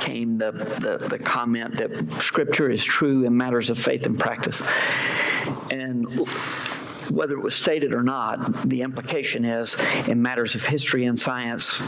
came 0.01 0.39
the, 0.39 0.53
the 0.53 1.09
the 1.09 1.19
comment 1.19 1.77
that 1.77 1.93
Scripture 2.21 2.71
is 2.71 2.85
true 2.85 3.25
in 3.25 3.37
matters 3.37 3.71
of 3.71 3.79
faith 3.79 4.07
and 4.07 4.19
practice, 4.19 4.63
and 5.71 6.07
whether 7.11 7.35
it 7.35 7.43
was 7.43 7.55
stated 7.55 7.95
or 7.95 8.03
not, 8.03 8.69
the 8.69 8.83
implication 8.83 9.45
is 9.45 9.77
in 10.07 10.21
matters 10.21 10.55
of 10.55 10.67
history 10.67 11.05
and 11.05 11.19
science, 11.19 11.81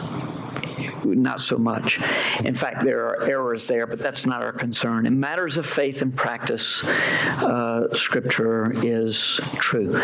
not 1.04 1.40
so 1.40 1.58
much. 1.58 1.98
In 2.44 2.54
fact, 2.54 2.84
there 2.84 3.06
are 3.06 3.28
errors 3.28 3.66
there, 3.66 3.86
but 3.86 3.98
that's 3.98 4.26
not 4.26 4.42
our 4.42 4.52
concern. 4.52 5.06
In 5.06 5.20
matters 5.20 5.56
of 5.56 5.66
faith 5.66 6.02
and 6.02 6.14
practice, 6.14 6.84
uh, 6.84 7.94
Scripture 7.94 8.72
is 8.84 9.40
true. 9.56 10.00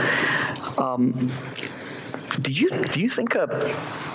Um, 0.79 1.31
do 2.41 2.53
you 2.53 2.71
do 2.71 3.01
you 3.01 3.09
think 3.09 3.35
a 3.35 3.45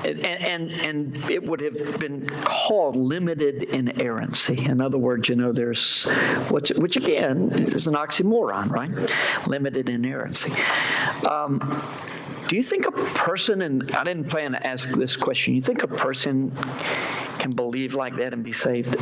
and, 0.05 0.19
and 0.25 0.73
and 0.73 1.29
it 1.29 1.43
would 1.43 1.59
have 1.61 1.99
been 1.99 2.27
called 2.43 2.95
limited 2.95 3.63
inerrancy? 3.63 4.65
In 4.65 4.81
other 4.81 4.97
words, 4.97 5.29
you 5.29 5.35
know, 5.35 5.51
there's 5.51 6.03
which 6.49 6.69
which 6.69 6.97
again 6.97 7.49
is 7.51 7.87
an 7.87 7.95
oxymoron, 7.95 8.69
right? 8.69 9.47
Limited 9.47 9.89
inerrancy. 9.89 10.51
Um, 11.27 11.59
do 12.51 12.57
you 12.57 12.63
think 12.63 12.85
a 12.85 12.91
person, 12.91 13.61
and 13.61 13.89
I 13.93 14.03
didn't 14.03 14.25
plan 14.25 14.51
to 14.51 14.67
ask 14.67 14.89
this 14.89 15.15
question, 15.15 15.53
you 15.53 15.61
think 15.61 15.83
a 15.83 15.87
person 15.87 16.51
can 17.39 17.51
believe 17.51 17.95
like 17.95 18.17
that 18.17 18.33
and 18.33 18.43
be 18.43 18.51
saved? 18.51 18.93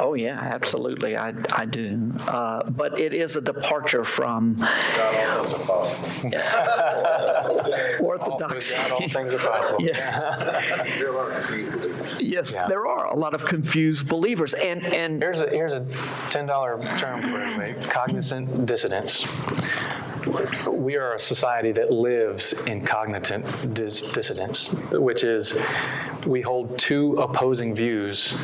Oh, 0.00 0.14
yeah, 0.14 0.38
absolutely. 0.40 1.16
I, 1.16 1.34
I 1.56 1.64
do. 1.66 2.12
Uh, 2.26 2.68
but 2.70 2.98
it 2.98 3.12
is 3.14 3.36
a 3.36 3.40
departure 3.40 4.04
from 4.04 4.54
God, 4.54 5.14
all 5.16 5.44
things 5.44 5.54
are 5.54 5.66
possible. 5.66 6.30
orthodoxy. 8.06 8.74
God, 8.74 8.90
all 8.92 9.08
things 9.08 9.32
are 9.34 9.38
possible. 9.38 9.80
Yeah. 9.80 10.62
There 10.98 11.16
are 11.18 11.30
confused 11.30 11.82
believers. 11.82 12.22
Yes, 12.22 12.52
Yeah. 12.52 12.66
there 12.68 12.86
are 12.86 13.06
a 13.06 13.16
lot 13.16 13.34
of 13.34 13.44
confused 13.44 14.08
believers. 14.08 14.54
And, 14.54 14.84
and 14.86 15.22
Here's 15.22 15.40
a 15.40 15.48
here's 15.50 15.72
a 15.72 15.84
ten 16.30 16.46
dollar 16.46 16.76
term 16.98 17.22
for 17.22 17.40
everybody: 17.40 17.74
cognizant 17.88 18.66
dissonance. 18.66 19.24
We 20.68 20.96
are 20.96 21.14
a 21.14 21.18
society 21.18 21.72
that 21.72 21.90
lives 21.90 22.52
in 22.66 22.84
cognizant 22.84 23.44
dis- 23.74 24.02
dissonance, 24.12 24.72
which 24.92 25.24
is 25.24 25.52
we 26.26 26.40
hold 26.40 26.78
two 26.78 27.14
opposing 27.14 27.74
views, 27.74 28.34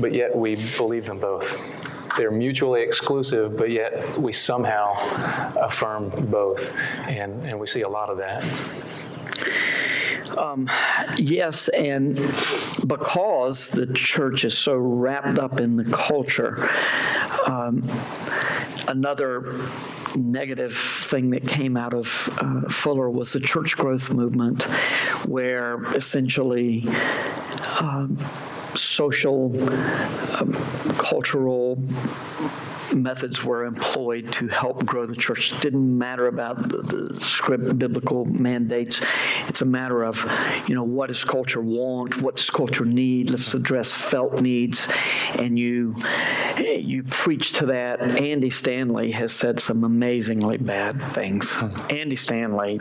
but 0.00 0.12
yet 0.12 0.34
we 0.34 0.56
believe 0.76 1.06
them 1.06 1.18
both. 1.18 1.74
They're 2.16 2.30
mutually 2.30 2.82
exclusive, 2.82 3.56
but 3.56 3.70
yet 3.70 4.18
we 4.18 4.32
somehow 4.32 4.92
affirm 5.60 6.10
both, 6.30 6.76
and, 7.08 7.46
and 7.46 7.60
we 7.60 7.66
see 7.66 7.82
a 7.82 7.88
lot 7.88 8.10
of 8.10 8.18
that. 8.18 8.44
yes, 11.16 11.68
and 11.68 12.16
because 12.86 13.70
the 13.70 13.92
church 13.94 14.44
is 14.44 14.56
so 14.56 14.76
wrapped 14.76 15.38
up 15.38 15.60
in 15.60 15.76
the 15.76 15.84
culture, 15.84 16.68
um, 17.46 17.82
another 18.88 19.40
negative 20.16 20.76
thing 20.76 21.30
that 21.30 21.46
came 21.46 21.76
out 21.76 21.94
of 21.94 22.28
uh, 22.38 22.68
Fuller 22.68 23.10
was 23.10 23.32
the 23.32 23.40
church 23.40 23.76
growth 23.76 24.12
movement, 24.12 24.62
where 25.26 25.82
essentially 25.94 26.84
um, 27.80 28.18
social, 28.74 29.52
um, 30.36 30.52
cultural 30.98 31.78
methods 32.94 33.44
were 33.44 33.64
employed 33.64 34.32
to 34.34 34.48
help 34.48 34.84
grow 34.84 35.06
the 35.06 35.16
church. 35.16 35.52
It 35.52 35.60
didn't 35.60 35.98
matter 35.98 36.26
about 36.26 36.68
the, 36.68 36.78
the 36.78 37.20
script 37.20 37.78
biblical 37.78 38.24
mandates. 38.24 39.00
It's 39.48 39.62
a 39.62 39.66
matter 39.66 40.02
of, 40.04 40.24
you 40.66 40.74
know, 40.74 40.84
what 40.84 41.08
does 41.08 41.24
culture 41.24 41.60
want? 41.60 42.22
What 42.22 42.36
does 42.36 42.50
culture 42.50 42.84
need? 42.84 43.30
Let's 43.30 43.54
address 43.54 43.92
felt 43.92 44.40
needs. 44.40 44.88
And 45.38 45.58
you 45.58 45.94
you 46.58 47.02
preach 47.04 47.52
to 47.54 47.66
that. 47.66 48.00
Andy 48.02 48.50
Stanley 48.50 49.12
has 49.12 49.32
said 49.32 49.60
some 49.60 49.84
amazingly 49.84 50.56
bad 50.58 51.00
things. 51.00 51.54
Hmm. 51.54 51.68
Andy 51.90 52.16
Stanley 52.16 52.80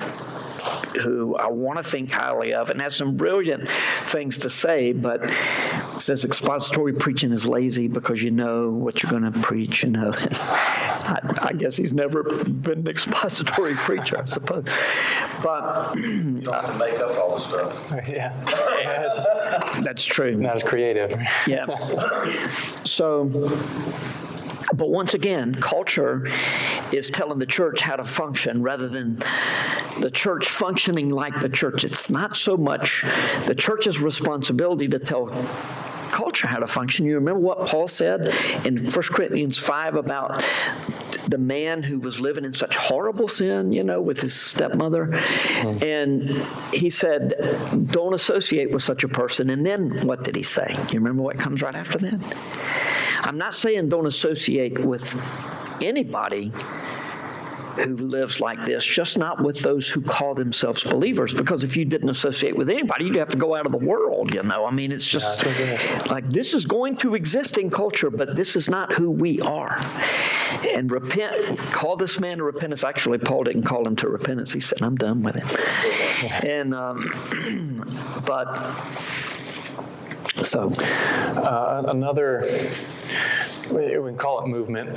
who 1.00 1.36
I 1.36 1.48
want 1.48 1.78
to 1.78 1.84
think 1.84 2.12
highly 2.12 2.54
of 2.54 2.70
and 2.70 2.82
has 2.82 2.96
some 2.96 3.16
brilliant 3.16 3.68
things 3.70 4.38
to 4.40 4.50
say, 4.50 4.94
but 4.94 5.24
says 6.00 6.24
expository 6.26 6.94
preaching 6.94 7.32
is 7.32 7.48
lazy 7.48 7.88
because 7.88 8.22
you 8.24 8.32
know 8.32 8.70
what 8.70 9.02
you're 9.02 9.12
going 9.12 9.32
to 9.32 9.40
preach, 9.40 9.84
you 9.84 9.90
know. 9.90 10.14
I, 11.08 11.20
I 11.50 11.54
guess 11.54 11.78
he's 11.78 11.94
never 11.94 12.24
been 12.24 12.80
an 12.80 12.88
expository 12.88 13.74
preacher, 13.76 14.20
I 14.20 14.26
suppose. 14.26 14.66
But 15.42 15.96
You 15.96 16.42
don't 16.42 16.54
have 16.54 16.72
to 16.74 16.80
make 16.80 17.00
up 17.00 17.18
all 17.18 17.36
the 17.36 17.40
stuff. 17.40 17.94
Yeah, 18.10 18.34
yeah 18.80 19.82
that's 19.82 20.06
true. 20.06 20.36
not 20.36 20.56
as 20.58 20.64
creative. 20.64 21.12
Yeah. 21.46 21.66
So, 22.84 23.26
but 24.74 24.90
once 24.90 25.14
again, 25.14 25.56
culture 25.56 26.28
is 26.92 27.10
telling 27.10 27.40
the 27.40 27.46
church 27.46 27.82
how 27.82 27.96
to 27.96 28.04
function 28.04 28.62
rather 28.62 28.88
than 28.88 29.18
the 30.00 30.12
church 30.12 30.48
functioning 30.48 31.10
like 31.10 31.40
the 31.42 31.50
church. 31.50 31.84
It's 31.84 32.10
not 32.10 32.36
so 32.36 32.58
much 32.58 33.04
the 33.46 33.56
church's 33.56 34.00
responsibility 34.00 34.88
to 34.90 35.00
tell 35.00 35.28
culture 36.12 36.48
how 36.48 36.60
to 36.60 36.68
function. 36.68 37.06
You 37.06 37.16
remember 37.16 37.40
what 37.40 37.68
Paul 37.68 37.88
said 37.88 38.34
in 38.66 38.90
1 38.90 38.92
Corinthians 38.92 39.58
5 39.58 39.96
about 39.96 40.44
the 41.28 41.38
man 41.38 41.84
who 41.84 42.00
was 42.00 42.20
living 42.22 42.46
in 42.46 42.54
such 42.54 42.76
horrible 42.76 43.28
sin, 43.28 43.72
you 43.72 43.84
know, 43.84 44.02
with 44.02 44.22
his 44.22 44.34
stepmother. 44.34 45.08
Mm-hmm. 45.08 45.84
And 45.84 46.30
he 46.74 46.90
said, 46.90 47.34
Don't 47.92 48.14
associate 48.14 48.72
with 48.72 48.82
such 48.82 49.04
a 49.04 49.08
person. 49.08 49.50
And 49.50 49.66
then 49.66 50.08
what 50.08 50.24
did 50.24 50.36
he 50.36 50.44
say? 50.44 50.76
You 50.92 51.00
remember 51.00 51.24
what 51.24 51.38
comes 51.38 51.62
right 51.62 51.76
after 51.76 51.98
that? 52.00 52.97
I'm 53.28 53.38
not 53.38 53.54
saying 53.54 53.90
don't 53.90 54.06
associate 54.06 54.80
with 54.80 55.14
anybody 55.84 56.54
who 57.76 57.96
lives 57.98 58.42
like 58.42 58.66
this, 58.66 58.86
just 58.86 59.18
not 59.18 59.44
with 59.44 59.60
those 59.60 59.90
who 59.90 60.02
call 60.02 60.34
themselves 60.34 60.84
believers. 60.84 61.34
Because 61.34 61.64
if 61.64 61.76
you 61.76 61.86
didn't 61.86 62.10
associate 62.10 62.56
with 62.56 62.70
anybody, 62.70 63.06
you'd 63.06 63.16
have 63.18 63.30
to 63.32 63.38
go 63.38 63.54
out 63.54 63.66
of 63.66 63.72
the 63.72 63.78
world, 63.78 64.34
you 64.34 64.44
know. 64.44 64.66
I 64.66 64.72
mean, 64.72 64.92
it's 64.92 65.06
just 65.08 65.46
like 66.10 66.30
this 66.30 66.54
is 66.54 66.66
going 66.66 66.98
to 66.98 67.16
exist 67.16 67.58
in 67.58 67.70
culture, 67.70 68.10
but 68.10 68.36
this 68.36 68.56
is 68.56 68.70
not 68.70 68.94
who 68.94 69.12
we 69.12 69.40
are. 69.42 69.78
And 70.74 70.90
repent, 70.90 71.58
call 71.58 71.98
this 71.98 72.20
man 72.20 72.38
to 72.38 72.44
repentance. 72.44 72.84
Actually, 72.84 73.20
Paul 73.20 73.44
didn't 73.44 73.64
call 73.64 73.86
him 73.86 73.96
to 73.98 74.10
repentance. 74.10 74.54
He 74.54 74.60
said, 74.60 74.82
I'm 74.82 74.96
done 74.96 75.22
with 75.22 75.36
him. 75.36 76.50
And, 76.50 76.74
um, 76.74 77.84
but, 78.26 78.48
so, 80.44 80.72
Uh, 81.38 81.84
another, 81.88 82.70
we 83.72 84.14
call 84.14 84.42
it 84.42 84.48
movement, 84.48 84.90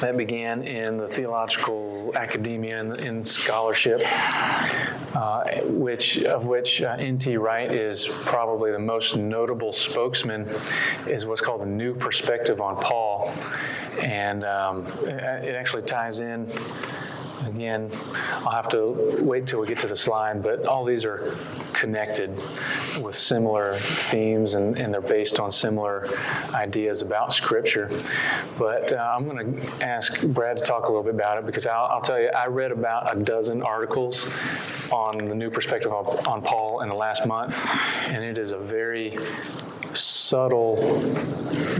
that 0.00 0.16
began 0.16 0.62
in 0.62 0.96
the 0.96 1.06
theological 1.06 2.12
academia 2.16 2.80
and 2.80 2.98
in 3.00 3.24
scholarship, 3.24 4.02
uh, 5.14 5.44
which 5.66 6.22
of 6.24 6.44
which 6.44 6.82
uh, 6.82 6.96
N.T. 6.98 7.36
Wright 7.36 7.70
is 7.70 8.08
probably 8.24 8.72
the 8.72 8.78
most 8.80 9.16
notable 9.16 9.72
spokesman, 9.72 10.48
is 11.06 11.24
what's 11.24 11.40
called 11.40 11.60
the 11.62 11.66
New 11.66 11.94
Perspective 11.94 12.60
on 12.60 12.74
Paul, 12.76 13.32
and 14.02 14.44
um, 14.44 14.84
it 15.04 15.54
actually 15.54 15.82
ties 15.82 16.18
in 16.18 16.48
again, 17.46 17.90
I'll 18.44 18.52
have 18.52 18.68
to 18.70 19.16
wait 19.20 19.46
till 19.46 19.60
we 19.60 19.66
get 19.66 19.78
to 19.80 19.86
the 19.86 19.96
slide, 19.96 20.42
but 20.42 20.66
all 20.66 20.84
these 20.84 21.04
are 21.04 21.34
connected 21.72 22.30
with 23.00 23.14
similar 23.14 23.76
themes 23.76 24.54
and, 24.54 24.78
and 24.78 24.92
they're 24.92 25.00
based 25.00 25.40
on 25.40 25.50
similar 25.50 26.08
ideas 26.54 27.02
about 27.02 27.32
Scripture. 27.32 27.88
But 28.58 28.92
uh, 28.92 29.12
I'm 29.16 29.28
going 29.28 29.54
to 29.54 29.84
ask 29.84 30.22
Brad 30.28 30.56
to 30.56 30.62
talk 30.62 30.84
a 30.84 30.88
little 30.88 31.02
bit 31.02 31.14
about 31.14 31.38
it 31.38 31.46
because 31.46 31.66
I'll, 31.66 31.86
I'll 31.86 32.00
tell 32.00 32.20
you, 32.20 32.28
I 32.28 32.46
read 32.46 32.72
about 32.72 33.16
a 33.16 33.22
dozen 33.22 33.62
articles 33.62 34.26
on 34.92 35.28
the 35.28 35.34
new 35.34 35.50
perspective 35.50 35.92
on, 35.92 36.04
on 36.26 36.42
Paul 36.42 36.80
in 36.82 36.88
the 36.88 36.94
last 36.94 37.26
month, 37.26 37.58
and 38.08 38.22
it 38.22 38.38
is 38.38 38.52
a 38.52 38.58
very 38.58 39.16
subtle 39.94 40.76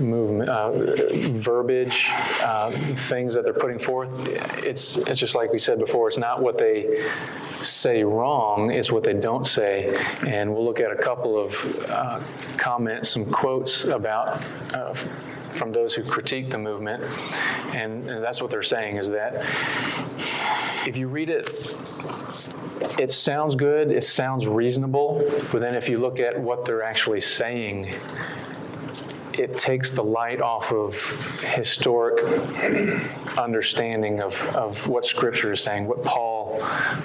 movement, 0.00 0.48
uh, 0.48 0.70
verbiage, 0.72 2.08
uh, 2.42 2.70
things 2.70 3.34
that 3.34 3.44
they're 3.44 3.52
putting 3.52 3.78
forth. 3.78 4.10
It's 4.64 4.96
it's 4.96 5.20
just 5.20 5.34
like 5.34 5.52
we 5.52 5.58
said 5.58 5.78
before. 5.78 6.08
It's 6.08 6.18
not 6.18 6.42
what 6.42 6.58
they 6.58 7.04
say 7.62 8.02
wrong; 8.04 8.70
it's 8.70 8.90
what 8.92 9.02
they 9.02 9.14
don't 9.14 9.46
say. 9.46 9.96
And 10.26 10.52
we'll 10.52 10.64
look 10.64 10.80
at 10.80 10.90
a 10.90 10.96
couple 10.96 11.38
of 11.38 11.86
uh, 11.88 12.20
comments, 12.56 13.10
some 13.10 13.24
quotes 13.26 13.84
about. 13.84 14.42
Uh, 14.74 14.94
from 15.52 15.70
those 15.70 15.94
who 15.94 16.02
critique 16.02 16.48
the 16.48 16.56
movement, 16.56 17.04
and 17.74 18.06
that's 18.06 18.40
what 18.40 18.50
they're 18.50 18.62
saying 18.62 18.96
is 18.96 19.10
that 19.10 19.34
if 20.88 20.96
you 20.96 21.08
read 21.08 21.28
it 21.28 21.46
it 22.98 23.10
sounds 23.10 23.54
good, 23.54 23.90
it 23.90 24.04
sounds 24.04 24.46
reasonable, 24.46 25.22
but 25.50 25.60
then 25.60 25.74
if 25.74 25.88
you 25.88 25.98
look 25.98 26.20
at 26.20 26.38
what 26.38 26.64
they're 26.64 26.82
actually 26.82 27.20
saying, 27.20 27.92
it 29.38 29.58
takes 29.58 29.90
the 29.90 30.04
light 30.04 30.40
off 30.40 30.72
of 30.72 30.94
historic 31.54 32.22
understanding 33.38 34.20
of, 34.20 34.40
of 34.54 34.86
what 34.88 35.04
Scripture 35.04 35.52
is 35.52 35.60
saying, 35.60 35.86
what 35.86 36.02
Paul 36.02 36.60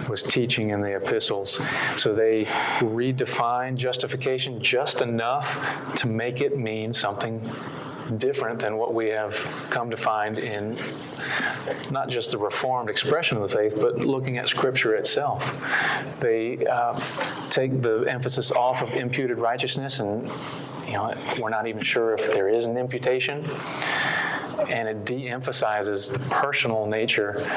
was 0.09 0.23
teaching 0.23 0.69
in 0.69 0.82
the 0.82 0.95
epistles. 0.95 1.59
So 1.95 2.13
they 2.13 2.45
redefine 2.80 3.75
justification 3.75 4.59
just 4.59 5.01
enough 5.01 5.95
to 5.97 6.07
make 6.07 6.41
it 6.41 6.57
mean 6.57 6.93
something 6.93 7.41
different 8.18 8.60
than 8.60 8.78
what 8.78 8.93
we 8.93 9.08
have 9.08 9.34
come 9.70 9.89
to 9.89 9.97
find 9.97 10.38
in 10.39 10.78
not 11.91 12.10
just 12.10 12.32
the 12.32 12.38
reformed 12.38 12.89
expression 12.89 13.38
of 13.38 13.49
the 13.49 13.55
faith, 13.55 13.78
but 13.82 13.97
looking 13.97 14.38
at 14.38 14.47
Scripture 14.47 14.95
itself. 14.95 16.20
They 16.20 16.66
uh, 16.66 16.99
take 17.49 17.82
the 17.82 18.01
emphasis 18.01 18.51
off 18.51 18.82
of 18.82 18.93
imputed 18.95 19.38
righteousness, 19.38 19.99
and 19.99 20.24
you 20.86 20.93
know 20.93 21.14
we're 21.39 21.49
not 21.49 21.68
even 21.68 21.82
sure 21.82 22.14
if 22.14 22.34
there 22.34 22.49
is 22.49 22.66
an 22.66 22.78
imputation. 22.78 23.43
And 24.70 24.88
it 24.88 25.05
de-emphasizes 25.05 26.10
the 26.10 26.20
personal 26.30 26.86
nature 26.86 27.47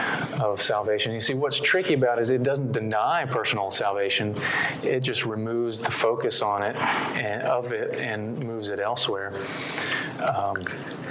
of 0.40 0.60
salvation. 0.60 1.12
You 1.12 1.20
see, 1.20 1.34
what's 1.34 1.58
tricky 1.58 1.94
about 1.94 2.18
it 2.18 2.22
is 2.22 2.30
it 2.30 2.42
doesn't 2.42 2.72
deny 2.72 3.24
personal 3.24 3.70
salvation; 3.70 4.34
it 4.82 5.00
just 5.00 5.24
removes 5.24 5.80
the 5.80 5.90
focus 5.90 6.42
on 6.42 6.62
it 6.62 6.76
and 7.16 7.42
of 7.42 7.72
it 7.72 7.94
and 7.98 8.38
moves 8.40 8.68
it 8.68 8.80
elsewhere. 8.80 9.32
Um, 10.20 10.56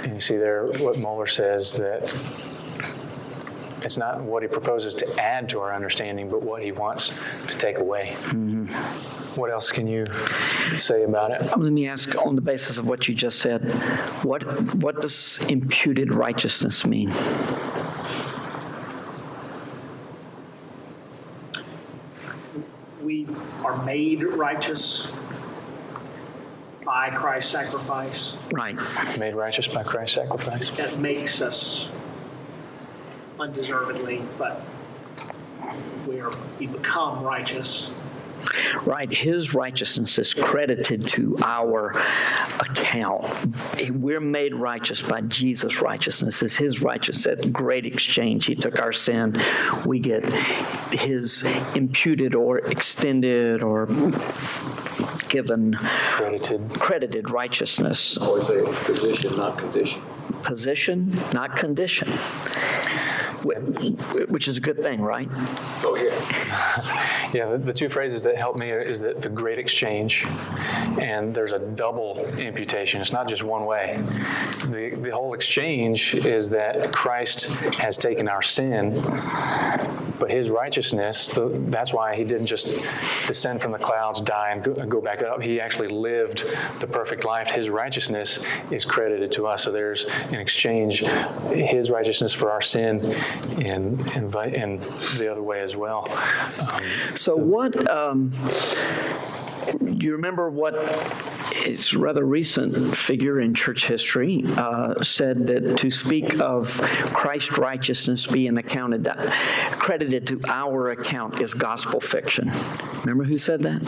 and 0.04 0.14
you 0.14 0.20
see 0.20 0.36
there 0.36 0.66
what 0.66 0.96
Mohler 0.96 1.28
says 1.28 1.74
that 1.74 2.14
it's 3.82 3.96
not 3.96 4.20
what 4.20 4.42
he 4.42 4.48
proposes 4.48 4.94
to 4.96 5.20
add 5.20 5.48
to 5.50 5.60
our 5.60 5.74
understanding, 5.74 6.28
but 6.28 6.42
what 6.42 6.62
he 6.62 6.72
wants 6.72 7.12
to 7.48 7.58
take 7.58 7.78
away. 7.78 8.14
Mm-hmm. 8.28 8.66
What 9.40 9.50
else 9.50 9.70
can 9.70 9.86
you 9.86 10.06
say 10.76 11.04
about 11.04 11.30
it? 11.30 11.40
Let 11.56 11.72
me 11.72 11.86
ask, 11.86 12.14
on 12.26 12.34
the 12.34 12.40
basis 12.40 12.78
of 12.78 12.88
what 12.88 13.06
you 13.06 13.14
just 13.14 13.38
said, 13.38 13.64
what 14.24 14.42
what 14.74 15.00
does 15.00 15.38
imputed 15.48 16.12
righteousness 16.12 16.84
mean? 16.84 17.12
We 23.02 23.26
are 23.64 23.82
made 23.84 24.24
righteous 24.24 25.12
by 26.84 27.10
Christ's 27.10 27.52
sacrifice. 27.52 28.36
Right. 28.52 28.76
Made 29.18 29.36
righteous 29.36 29.68
by 29.68 29.84
Christ's 29.84 30.16
sacrifice. 30.16 30.76
That 30.76 30.98
makes 30.98 31.40
us 31.40 31.88
undeservedly, 33.40 34.22
but 34.38 34.62
we 36.06 36.20
are 36.20 36.32
we 36.58 36.66
become 36.66 37.22
righteous. 37.24 37.92
Right. 38.84 39.12
His 39.12 39.52
righteousness 39.54 40.18
is 40.18 40.32
credited 40.32 41.06
to 41.08 41.36
our 41.44 41.90
account. 42.58 43.26
We're 43.90 44.18
made 44.18 44.54
righteous 44.54 45.02
by 45.02 45.20
Jesus' 45.20 45.82
righteousness. 45.82 46.42
It's 46.42 46.56
his 46.56 46.80
righteousness. 46.80 47.24
That 47.38 47.52
great 47.52 47.84
exchange. 47.84 48.46
He 48.46 48.54
took 48.54 48.80
our 48.80 48.92
sin. 48.92 49.38
We 49.84 49.98
get 49.98 50.24
his 50.90 51.42
imputed 51.74 52.34
or 52.34 52.58
extended 52.60 53.62
or 53.62 53.86
given 55.28 55.74
Credited. 55.74 56.70
credited 56.70 57.30
righteousness. 57.30 58.16
Always 58.16 58.46
say 58.46 58.62
position, 58.84 59.36
not 59.36 59.58
condition. 59.58 60.00
Position, 60.42 61.14
not 61.34 61.56
condition. 61.56 62.08
Wh- 63.42 64.30
Which 64.30 64.48
is 64.48 64.56
a 64.58 64.60
good 64.60 64.82
thing, 64.82 65.00
right? 65.00 65.28
Oh, 65.82 65.96
yeah. 65.96 67.30
Yeah, 67.32 67.50
the, 67.52 67.58
the 67.58 67.72
two 67.72 67.88
phrases 67.88 68.22
that 68.24 68.36
help 68.36 68.56
me 68.56 68.70
is 68.70 69.00
that 69.00 69.22
the 69.22 69.28
great 69.28 69.58
exchange, 69.58 70.24
and 71.00 71.32
there's 71.32 71.52
a 71.52 71.58
double 71.60 72.18
imputation. 72.38 73.00
It's 73.00 73.12
not 73.12 73.28
just 73.28 73.42
one 73.44 73.64
way. 73.66 73.96
The, 74.66 74.96
the 75.00 75.10
whole 75.10 75.34
exchange 75.34 76.14
is 76.14 76.50
that 76.50 76.92
Christ 76.92 77.44
has 77.74 77.96
taken 77.96 78.28
our 78.28 78.42
sin, 78.42 79.00
but 80.18 80.28
his 80.30 80.50
righteousness, 80.50 81.28
the, 81.28 81.48
that's 81.48 81.92
why 81.92 82.14
he 82.16 82.24
didn't 82.24 82.46
just 82.46 82.66
descend 83.26 83.62
from 83.62 83.72
the 83.72 83.78
clouds, 83.78 84.20
die, 84.20 84.50
and 84.50 84.62
go, 84.62 84.74
go 84.86 85.00
back 85.00 85.22
up. 85.22 85.40
He 85.40 85.60
actually 85.60 85.88
lived 85.88 86.44
the 86.80 86.86
perfect 86.86 87.24
life. 87.24 87.48
His 87.50 87.70
righteousness 87.70 88.38
is 88.70 88.84
credited 88.84 89.32
to 89.32 89.46
us. 89.46 89.62
So 89.64 89.72
there's 89.72 90.04
an 90.32 90.40
exchange, 90.40 90.98
his 91.52 91.90
righteousness 91.90 92.32
for 92.32 92.50
our 92.50 92.60
sin, 92.60 92.98
and, 93.62 93.98
vi- 94.30 94.46
and 94.46 94.80
the 95.18 95.28
other 95.30 95.42
way 95.42 95.60
as 95.60 95.76
well. 95.76 96.06
Um, 96.60 96.84
So 97.14 97.36
what, 97.36 97.74
um, 97.90 98.30
you 99.86 100.12
remember 100.12 100.50
what 100.50 100.74
is 101.66 101.94
rather 101.94 102.24
recent 102.24 102.96
figure 102.96 103.38
in 103.40 103.52
church 103.54 103.86
history 103.86 104.42
uh, 104.56 105.02
said 105.02 105.46
that 105.48 105.76
to 105.78 105.90
speak 105.90 106.40
of 106.40 106.80
Christ's 107.12 107.58
righteousness 107.58 108.26
being 108.26 108.56
accounted, 108.56 109.06
credited 109.72 110.26
to 110.28 110.40
our 110.48 110.90
account 110.90 111.40
is 111.40 111.52
gospel 111.54 112.00
fiction. 112.00 112.50
Remember 113.00 113.24
who 113.24 113.36
said 113.36 113.62
that? 113.62 113.82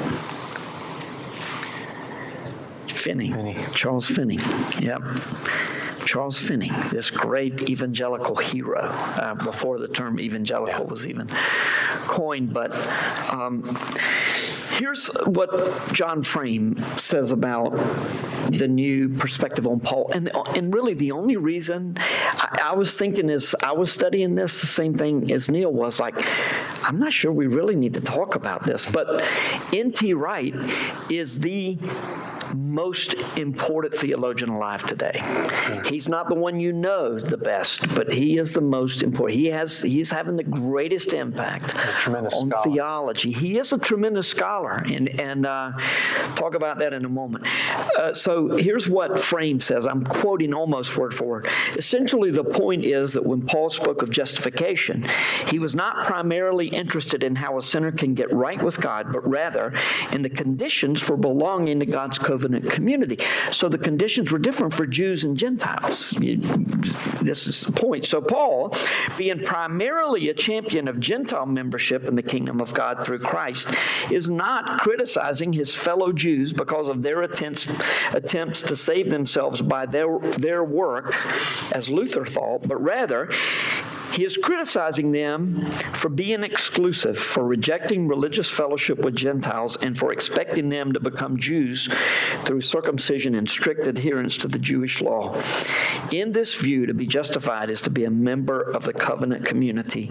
Finney. 2.88 3.32
Finney. 3.32 3.56
Charles 3.74 4.06
Finney. 4.06 4.38
Yep. 4.80 5.02
Charles 6.04 6.38
Finney, 6.38 6.70
this 6.90 7.10
great 7.10 7.68
evangelical 7.68 8.36
hero, 8.36 8.80
uh, 8.82 9.34
before 9.34 9.78
the 9.78 9.88
term 9.88 10.18
evangelical 10.20 10.86
was 10.86 11.06
even 11.06 11.28
coined. 12.06 12.52
But 12.52 12.72
um, 13.32 13.62
here's 14.70 15.08
what 15.26 15.92
John 15.92 16.22
Frame 16.22 16.76
says 16.96 17.32
about 17.32 17.72
the 18.50 18.68
new 18.68 19.08
perspective 19.08 19.66
on 19.66 19.80
Paul. 19.80 20.10
And, 20.14 20.30
and 20.56 20.74
really, 20.74 20.94
the 20.94 21.12
only 21.12 21.36
reason 21.36 21.96
I, 21.98 22.60
I 22.64 22.74
was 22.74 22.96
thinking 22.96 23.28
is 23.28 23.54
I 23.62 23.72
was 23.72 23.92
studying 23.92 24.34
this, 24.34 24.60
the 24.60 24.66
same 24.66 24.94
thing 24.94 25.32
as 25.32 25.50
Neil 25.50 25.72
was 25.72 26.00
like, 26.00 26.14
I'm 26.84 26.98
not 26.98 27.12
sure 27.12 27.32
we 27.32 27.46
really 27.46 27.76
need 27.76 27.94
to 27.94 28.00
talk 28.00 28.34
about 28.34 28.64
this. 28.64 28.86
But 28.90 29.24
N.T. 29.72 30.14
Wright 30.14 30.54
is 31.10 31.40
the 31.40 31.78
most 32.54 33.14
important 33.38 33.94
theologian 33.94 34.50
alive 34.50 34.84
today. 34.86 35.20
He's 35.86 36.08
not 36.08 36.28
the 36.28 36.34
one 36.34 36.60
you 36.60 36.72
know 36.72 37.18
the 37.18 37.36
best, 37.36 37.94
but 37.94 38.12
he 38.12 38.38
is 38.38 38.52
the 38.52 38.60
most 38.60 39.02
important. 39.02 39.38
He 39.38 39.46
has 39.46 39.82
he's 39.82 40.10
having 40.10 40.36
the 40.36 40.44
greatest 40.44 41.12
impact 41.12 41.74
on 42.06 42.30
scholar. 42.30 42.62
theology. 42.64 43.32
He 43.32 43.58
is 43.58 43.72
a 43.72 43.78
tremendous 43.78 44.28
scholar, 44.28 44.82
and 44.86 45.08
and 45.20 45.46
uh, 45.46 45.72
talk 46.34 46.54
about 46.54 46.78
that 46.78 46.92
in 46.92 47.04
a 47.04 47.08
moment. 47.08 47.46
Uh, 47.98 48.12
so 48.12 48.56
here's 48.56 48.88
what 48.88 49.18
Frame 49.18 49.60
says. 49.60 49.86
I'm 49.86 50.04
quoting 50.04 50.54
almost 50.54 50.96
word 50.96 51.14
for 51.14 51.24
word. 51.24 51.48
Essentially, 51.76 52.30
the 52.30 52.44
point 52.44 52.84
is 52.84 53.14
that 53.14 53.24
when 53.24 53.42
Paul 53.42 53.70
spoke 53.70 54.02
of 54.02 54.10
justification, 54.10 55.06
he 55.48 55.58
was 55.58 55.74
not 55.74 56.06
primarily 56.06 56.68
interested 56.68 57.24
in 57.24 57.36
how 57.36 57.58
a 57.58 57.62
sinner 57.62 57.92
can 57.92 58.14
get 58.14 58.32
right 58.32 58.62
with 58.62 58.80
God, 58.80 59.12
but 59.12 59.26
rather 59.28 59.72
in 60.12 60.22
the 60.22 60.30
conditions 60.30 61.00
for 61.00 61.16
belonging 61.16 61.80
to 61.80 61.86
God's 61.86 62.18
covenant 62.18 62.41
community. 62.48 63.18
So 63.50 63.68
the 63.68 63.78
conditions 63.78 64.32
were 64.32 64.38
different 64.38 64.74
for 64.74 64.86
Jews 64.86 65.24
and 65.24 65.36
Gentiles. 65.36 66.10
This 67.22 67.46
is 67.46 67.60
the 67.62 67.72
point. 67.72 68.06
So 68.06 68.20
Paul, 68.20 68.74
being 69.16 69.44
primarily 69.44 70.28
a 70.28 70.34
champion 70.34 70.88
of 70.88 71.00
Gentile 71.00 71.46
membership 71.46 72.04
in 72.04 72.14
the 72.14 72.22
kingdom 72.22 72.60
of 72.60 72.74
God 72.74 73.04
through 73.06 73.20
Christ, 73.20 73.68
is 74.10 74.30
not 74.30 74.80
criticizing 74.80 75.52
his 75.52 75.74
fellow 75.74 76.12
Jews 76.12 76.52
because 76.52 76.88
of 76.88 77.02
their 77.02 77.22
attempts 77.22 77.68
attempts 78.12 78.62
to 78.62 78.76
save 78.76 79.10
themselves 79.10 79.62
by 79.62 79.86
their 79.86 80.18
their 80.18 80.64
work, 80.64 81.14
as 81.74 81.88
Luther 81.88 82.24
thought, 82.24 82.66
but 82.66 82.80
rather 82.82 83.30
He 84.12 84.24
is 84.24 84.36
criticizing 84.36 85.12
them 85.12 85.48
for 85.48 86.08
being 86.08 86.42
exclusive, 86.42 87.18
for 87.18 87.44
rejecting 87.44 88.08
religious 88.08 88.50
fellowship 88.50 88.98
with 88.98 89.16
Gentiles, 89.16 89.76
and 89.76 89.96
for 89.96 90.12
expecting 90.12 90.68
them 90.68 90.92
to 90.92 91.00
become 91.00 91.38
Jews 91.38 91.88
through 92.44 92.60
circumcision 92.60 93.34
and 93.34 93.48
strict 93.48 93.86
adherence 93.86 94.36
to 94.38 94.48
the 94.48 94.58
Jewish 94.58 95.00
law. 95.00 95.40
In 96.10 96.32
this 96.32 96.54
view, 96.54 96.86
to 96.86 96.94
be 96.94 97.06
justified 97.06 97.70
is 97.70 97.80
to 97.82 97.90
be 97.90 98.04
a 98.04 98.10
member 98.10 98.60
of 98.60 98.84
the 98.84 98.92
covenant 98.92 99.46
community 99.46 100.10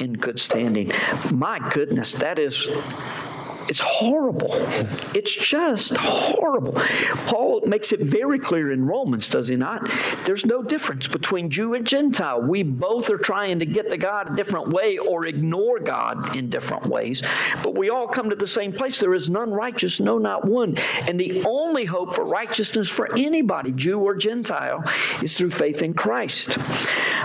in 0.00 0.14
good 0.14 0.40
standing. 0.40 0.92
My 1.32 1.58
goodness, 1.58 2.12
that 2.14 2.38
is 2.38 2.68
it's 3.70 3.78
horrible. 3.78 4.50
It's 5.14 5.32
just 5.32 5.94
horrible. 5.94 6.72
Paul 7.28 7.60
makes 7.64 7.92
it 7.92 8.00
very 8.00 8.40
clear 8.40 8.72
in 8.72 8.84
Romans, 8.84 9.28
does 9.28 9.46
he 9.46 9.54
not? 9.54 9.88
There's 10.24 10.44
no 10.44 10.60
difference 10.60 11.06
between 11.06 11.50
Jew 11.50 11.74
and 11.74 11.86
Gentile. 11.86 12.42
We 12.42 12.64
both 12.64 13.12
are 13.12 13.16
trying 13.16 13.60
to 13.60 13.66
get 13.66 13.88
to 13.88 13.96
God 13.96 14.32
a 14.32 14.34
different 14.34 14.70
way 14.70 14.98
or 14.98 15.24
ignore 15.24 15.78
God 15.78 16.34
in 16.34 16.50
different 16.50 16.86
ways, 16.86 17.22
but 17.62 17.78
we 17.78 17.90
all 17.90 18.08
come 18.08 18.30
to 18.30 18.36
the 18.36 18.48
same 18.48 18.72
place. 18.72 18.98
There 18.98 19.14
is 19.14 19.30
none 19.30 19.52
righteous, 19.52 20.00
no, 20.00 20.18
not 20.18 20.44
one. 20.44 20.74
And 21.06 21.20
the 21.20 21.44
only 21.44 21.84
hope 21.84 22.16
for 22.16 22.24
righteousness 22.24 22.88
for 22.88 23.16
anybody, 23.16 23.70
Jew 23.70 24.00
or 24.00 24.16
Gentile, 24.16 24.82
is 25.22 25.36
through 25.36 25.50
faith 25.50 25.80
in 25.80 25.94
Christ. 25.94 26.58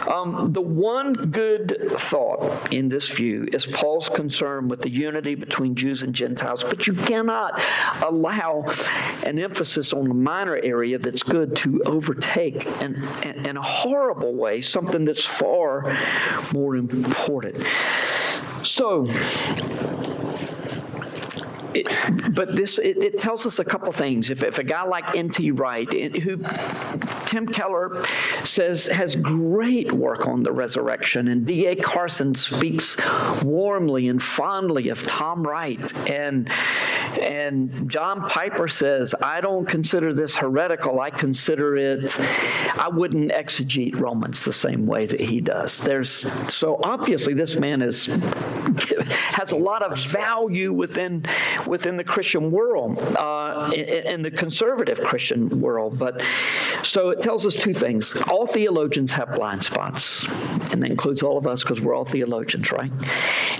Um, 0.07 0.53
the 0.53 0.61
one 0.61 1.13
good 1.13 1.75
thought 1.89 2.71
in 2.71 2.89
this 2.89 3.09
view 3.09 3.47
is 3.51 3.65
Paul's 3.65 4.09
concern 4.09 4.67
with 4.67 4.83
the 4.83 4.91
unity 4.91 5.33
between 5.33 5.73
Jews 5.73 6.03
and 6.03 6.13
Gentiles 6.13 6.34
but 6.63 6.87
you 6.87 6.93
cannot 6.93 7.61
allow 8.03 8.65
an 9.23 9.39
emphasis 9.39 9.93
on 9.93 10.09
a 10.09 10.13
minor 10.13 10.57
area 10.57 10.97
that's 10.97 11.23
good 11.23 11.55
to 11.57 11.81
overtake 11.85 12.65
in, 12.81 13.01
in, 13.23 13.45
in 13.45 13.57
a 13.57 13.61
horrible 13.61 14.35
way 14.35 14.61
something 14.61 15.05
that's 15.05 15.25
far 15.25 15.97
more 16.53 16.75
important. 16.75 17.65
So, 18.63 19.05
it, 21.75 22.33
but 22.33 22.55
this 22.55 22.79
it, 22.79 23.03
it, 23.03 23.19
tells 23.19 23.45
us 23.45 23.59
a 23.59 23.65
couple 23.65 23.91
things. 23.91 24.29
If, 24.29 24.43
if 24.43 24.57
a 24.57 24.63
guy 24.63 24.83
like 24.83 25.15
N.T. 25.15 25.51
Wright, 25.51 25.91
who 25.91 26.37
Tim 27.25 27.47
Keller 27.47 28.05
says 28.43 28.87
has 28.87 29.15
great 29.15 29.91
work 29.91 30.27
on 30.27 30.43
the 30.43 30.51
resurrection, 30.51 31.27
and 31.27 31.45
D.A. 31.45 31.75
Carson 31.75 32.35
speaks 32.35 32.97
warmly 33.43 34.07
and 34.07 34.21
fondly 34.21 34.89
of 34.89 35.05
Tom 35.05 35.43
Wright, 35.43 36.09
and 36.09 36.49
and 37.19 37.89
John 37.89 38.21
Piper 38.21 38.67
says, 38.67 39.15
I 39.21 39.41
don't 39.41 39.65
consider 39.65 40.13
this 40.13 40.35
heretical. 40.35 40.99
I 40.99 41.09
consider 41.09 41.75
it. 41.75 42.17
I 42.77 42.89
wouldn't 42.89 43.31
exegete 43.31 43.99
Romans 43.99 44.43
the 44.43 44.53
same 44.53 44.85
way 44.85 45.05
that 45.05 45.19
he 45.19 45.41
does. 45.41 45.79
There's 45.79 46.11
so 46.53 46.79
obviously 46.83 47.33
this 47.33 47.57
man 47.57 47.81
is 47.81 48.05
has 49.35 49.51
a 49.51 49.57
lot 49.57 49.81
of 49.83 49.97
value 49.97 50.73
within 50.73 51.23
within 51.67 51.97
the 51.97 52.03
Christian 52.03 52.51
world, 52.51 52.99
uh, 53.17 53.71
in, 53.75 54.21
the 54.21 54.31
conservative 54.31 55.01
Christian 55.01 55.61
world. 55.61 55.99
But 55.99 56.21
so 56.83 57.09
it 57.09 57.21
tells 57.21 57.45
us 57.45 57.55
two 57.55 57.73
things. 57.73 58.15
All 58.29 58.45
theologians 58.45 59.13
have 59.13 59.33
blind 59.33 59.63
spots, 59.63 60.23
and 60.71 60.81
that 60.81 60.89
includes 60.89 61.23
all 61.23 61.37
of 61.37 61.47
us 61.47 61.63
because 61.63 61.81
we're 61.81 61.93
all 61.93 62.05
theologians, 62.05 62.71
right? 62.71 62.91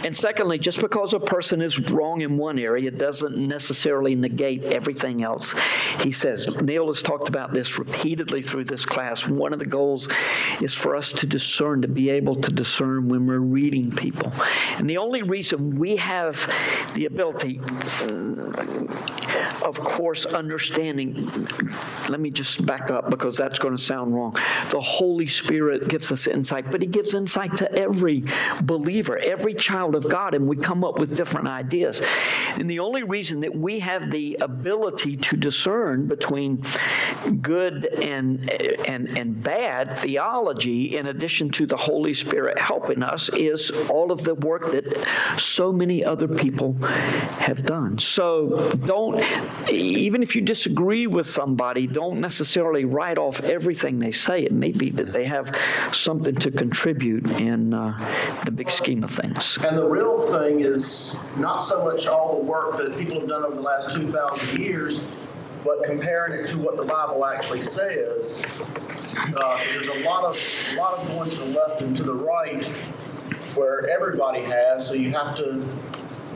And 0.03 0.16
secondly, 0.16 0.60
just 0.60 0.82
because 0.82 1.14
a 1.14 1.20
person 1.20 1.62
is 1.62 1.80
wrong 1.91 2.22
in 2.22 2.38
one 2.38 2.60
area 2.60 2.91
doesn't 2.91 3.38
necessarily 3.38 4.16
negate 4.16 4.64
everything 4.64 5.24
else. 5.24 5.53
He 6.01 6.12
says, 6.12 6.62
Neil 6.62 6.88
has 6.88 7.01
talked 7.01 7.30
about 7.30 7.53
this 7.53 7.78
repeatedly 7.80 8.41
through 8.41 8.66
this 8.66 8.86
class. 8.86 9.28
One 9.28 9.53
of 9.53 9.60
the 9.60 9.66
goals 9.66 10.08
is 10.62 10.74
for 10.74 10.95
us 10.95 11.12
to 11.14 11.26
discern, 11.26 11.82
to 11.82 11.88
be 11.88 12.10
able 12.10 12.36
to 12.36 12.51
discern 12.51 13.10
when 13.10 13.26
we're 13.26 13.39
reading 13.39 13.91
people. 13.91 14.32
And 14.78 14.89
the 14.89 14.97
only 14.97 15.22
reason 15.22 15.78
we 15.78 15.97
have 15.97 16.36
the 16.93 17.06
ability 17.06 17.60
of 18.01 19.79
course, 19.79 20.25
understanding. 20.25 21.29
Let 22.09 22.19
me 22.19 22.29
just 22.29 22.65
back 22.65 22.91
up 22.91 23.09
because 23.09 23.37
that's 23.37 23.59
going 23.59 23.75
to 23.75 23.81
sound 23.81 24.13
wrong. 24.13 24.33
The 24.69 24.79
Holy 24.79 25.27
Spirit 25.27 25.87
gives 25.87 26.11
us 26.11 26.27
insight, 26.27 26.71
but 26.71 26.81
He 26.81 26.87
gives 26.87 27.13
insight 27.15 27.57
to 27.57 27.71
every 27.73 28.23
believer, 28.61 29.17
every 29.17 29.53
child 29.53 29.95
of 29.95 30.09
God, 30.09 30.35
and 30.35 30.47
we 30.47 30.55
come 30.55 30.83
up 30.83 30.99
with 30.99 31.15
different 31.15 31.47
ideas. 31.47 32.01
And 32.57 32.69
the 32.69 32.79
only 32.79 33.03
reason 33.03 33.41
that 33.41 33.55
we 33.55 33.79
have 33.79 34.11
the 34.11 34.37
ability 34.41 35.17
to 35.17 35.37
discern 35.37 36.07
between 36.07 36.63
good 37.41 37.85
and, 37.85 38.49
and, 38.87 39.09
and 39.17 39.43
bad 39.43 39.97
theology, 39.97 40.95
in 40.97 41.07
addition 41.07 41.49
to 41.51 41.65
the 41.65 41.77
Holy 41.77 42.13
Spirit 42.13 42.59
helping 42.59 43.03
us, 43.03 43.29
is 43.29 43.71
all 43.89 44.11
of 44.11 44.23
the 44.23 44.35
work 44.35 44.71
that 44.71 45.05
so 45.39 45.71
many 45.71 46.03
other 46.03 46.27
people 46.27 46.73
have 47.39 47.63
done. 47.65 47.84
So 47.99 48.71
don't, 48.86 49.23
even 49.69 50.23
if 50.23 50.36
you 50.36 50.41
disagree 50.41 51.07
with 51.07 51.27
somebody, 51.27 51.88
don't 51.88 52.19
necessarily 52.19 52.86
write 52.86 53.17
off 53.17 53.41
everything 53.41 53.99
they 53.99 54.11
say. 54.11 54.43
It 54.43 54.51
may 54.51 54.71
be 54.71 54.89
that 54.91 55.13
they 55.13 55.25
have 55.25 55.55
something 55.91 56.36
to 56.36 56.51
contribute 56.51 57.29
in 57.31 57.73
uh, 57.73 57.97
the 58.45 58.51
big 58.51 58.71
scheme 58.71 59.03
of 59.03 59.11
things. 59.11 59.57
And 59.63 59.77
the 59.77 59.88
real 59.88 60.19
thing 60.31 60.61
is 60.61 61.17
not 61.38 61.57
so 61.57 61.83
much 61.83 62.07
all 62.07 62.38
the 62.38 62.43
work 62.43 62.77
that 62.77 62.97
people 62.97 63.19
have 63.19 63.29
done 63.29 63.43
over 63.43 63.55
the 63.55 63.61
last 63.61 63.95
2,000 63.95 64.59
years, 64.59 65.17
but 65.63 65.83
comparing 65.83 66.39
it 66.39 66.47
to 66.47 66.57
what 66.59 66.77
the 66.77 66.86
Bible 66.86 67.25
actually 67.25 67.61
says. 67.61 68.43
Uh, 69.17 69.63
there's 69.71 69.88
a 69.88 70.03
lot 70.03 70.23
of, 70.23 70.36
a 70.73 70.75
lot 70.75 70.99
of 70.99 71.07
going 71.07 71.29
to 71.29 71.36
the 71.38 71.45
left 71.45 71.81
and 71.81 71.95
to 71.95 72.03
the 72.03 72.13
right 72.13 72.63
where 73.55 73.89
everybody 73.89 74.41
has, 74.41 74.86
so 74.86 74.93
you 74.93 75.11
have 75.11 75.36
to 75.38 75.65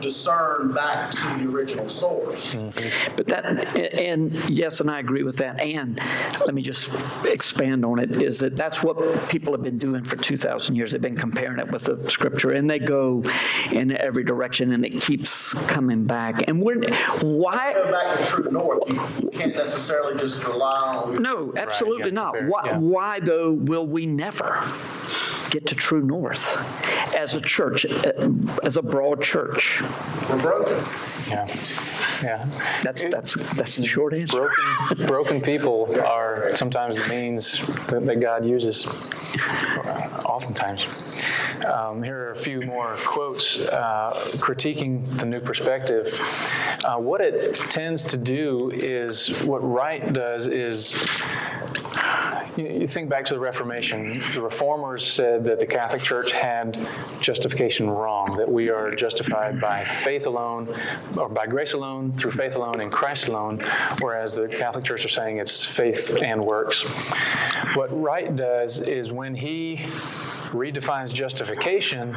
discern 0.00 0.72
back 0.72 1.10
to 1.10 1.38
the 1.38 1.50
original 1.50 1.88
source. 1.88 2.54
Mm-hmm. 2.54 3.16
But 3.16 3.26
that, 3.28 3.76
and 3.94 4.32
yes, 4.48 4.80
and 4.80 4.90
I 4.90 5.00
agree 5.00 5.22
with 5.22 5.36
that. 5.38 5.60
And 5.60 6.00
let 6.40 6.54
me 6.54 6.62
just 6.62 6.90
expand 7.24 7.84
on 7.84 7.98
it 7.98 8.20
is 8.20 8.38
that 8.40 8.56
that's 8.56 8.82
what 8.82 9.28
people 9.28 9.52
have 9.52 9.62
been 9.62 9.78
doing 9.78 10.04
for 10.04 10.16
2,000 10.16 10.74
years. 10.74 10.92
They've 10.92 11.00
been 11.00 11.16
comparing 11.16 11.58
it 11.58 11.70
with 11.70 11.84
the 11.84 12.10
scripture, 12.10 12.50
and 12.50 12.68
they 12.68 12.78
go 12.78 13.22
in 13.72 13.96
every 13.96 14.24
direction, 14.24 14.72
and 14.72 14.84
it 14.84 15.00
keeps 15.00 15.54
coming 15.68 16.04
back. 16.04 16.48
And 16.48 16.62
we're, 16.62 16.80
why? 17.20 17.72
Go 17.74 17.90
back 17.90 18.18
to 18.18 18.24
true 18.24 18.50
north. 18.50 18.88
You 18.88 19.30
can't 19.32 19.54
necessarily 19.54 20.18
just 20.18 20.44
rely 20.44 20.78
on. 20.78 21.22
No, 21.22 21.52
absolutely 21.56 22.04
right, 22.04 22.12
not. 22.12 22.44
Why, 22.44 22.62
yeah. 22.66 22.78
why, 22.78 23.20
though, 23.20 23.52
will 23.52 23.86
we 23.86 24.06
never? 24.06 24.62
Get 25.50 25.66
to 25.66 25.74
true 25.74 26.02
north 26.02 26.56
as 27.16 27.34
a 27.34 27.40
church, 27.40 27.84
uh, 27.86 28.12
as 28.62 28.76
a 28.76 28.82
broad 28.82 29.22
church? 29.22 29.82
We're 30.28 30.40
broken. 30.40 30.76
Yeah. 31.28 31.46
Yeah. 32.22 32.46
That's 32.82 33.04
that's 33.04 33.34
that's 33.54 33.76
the 33.76 33.86
short 33.86 34.14
answer. 34.14 34.50
Broken, 34.88 35.06
broken 35.06 35.40
people 35.40 36.00
are 36.00 36.54
sometimes 36.56 36.96
the 36.96 37.06
means 37.08 37.64
that, 37.86 38.04
that 38.06 38.20
God 38.20 38.44
uses. 38.44 38.86
Oftentimes. 40.24 40.86
Um, 41.64 42.02
here 42.02 42.18
are 42.18 42.30
a 42.30 42.36
few 42.36 42.62
more 42.62 42.96
quotes 43.04 43.60
uh, 43.68 44.10
critiquing 44.36 45.04
the 45.18 45.26
new 45.26 45.40
perspective. 45.40 46.06
Uh, 46.84 46.96
what 46.96 47.20
it 47.20 47.54
tends 47.70 48.02
to 48.04 48.16
do 48.16 48.70
is 48.72 49.28
what 49.42 49.58
Wright 49.62 50.12
does 50.12 50.46
is 50.46 50.94
you, 52.56 52.86
think 52.86 53.08
back 53.08 53.24
to 53.26 53.34
the 53.34 53.40
Reformation. 53.40 54.20
The 54.34 54.40
Reformers 54.40 55.06
said 55.06 55.44
that 55.44 55.58
the 55.58 55.66
Catholic 55.66 56.02
Church 56.02 56.32
had 56.32 56.78
justification 57.20 57.88
wrong, 57.88 58.36
that 58.36 58.50
we 58.50 58.70
are 58.70 58.94
justified 58.94 59.60
by 59.60 59.84
faith 59.84 60.26
alone, 60.26 60.68
or 61.16 61.28
by 61.28 61.46
grace 61.46 61.72
alone, 61.72 62.12
through 62.12 62.32
faith 62.32 62.56
alone, 62.56 62.80
in 62.80 62.90
Christ 62.90 63.28
alone, 63.28 63.60
whereas 64.00 64.34
the 64.34 64.48
Catholic 64.48 64.84
Church 64.84 65.04
are 65.04 65.08
saying 65.08 65.38
it's 65.38 65.64
faith 65.64 66.22
and 66.22 66.44
works. 66.44 66.82
What 67.74 67.90
Wright 67.92 68.34
does 68.34 68.78
is 68.78 69.12
when 69.12 69.34
he 69.34 69.76
redefines 70.50 71.12
justification, 71.12 72.14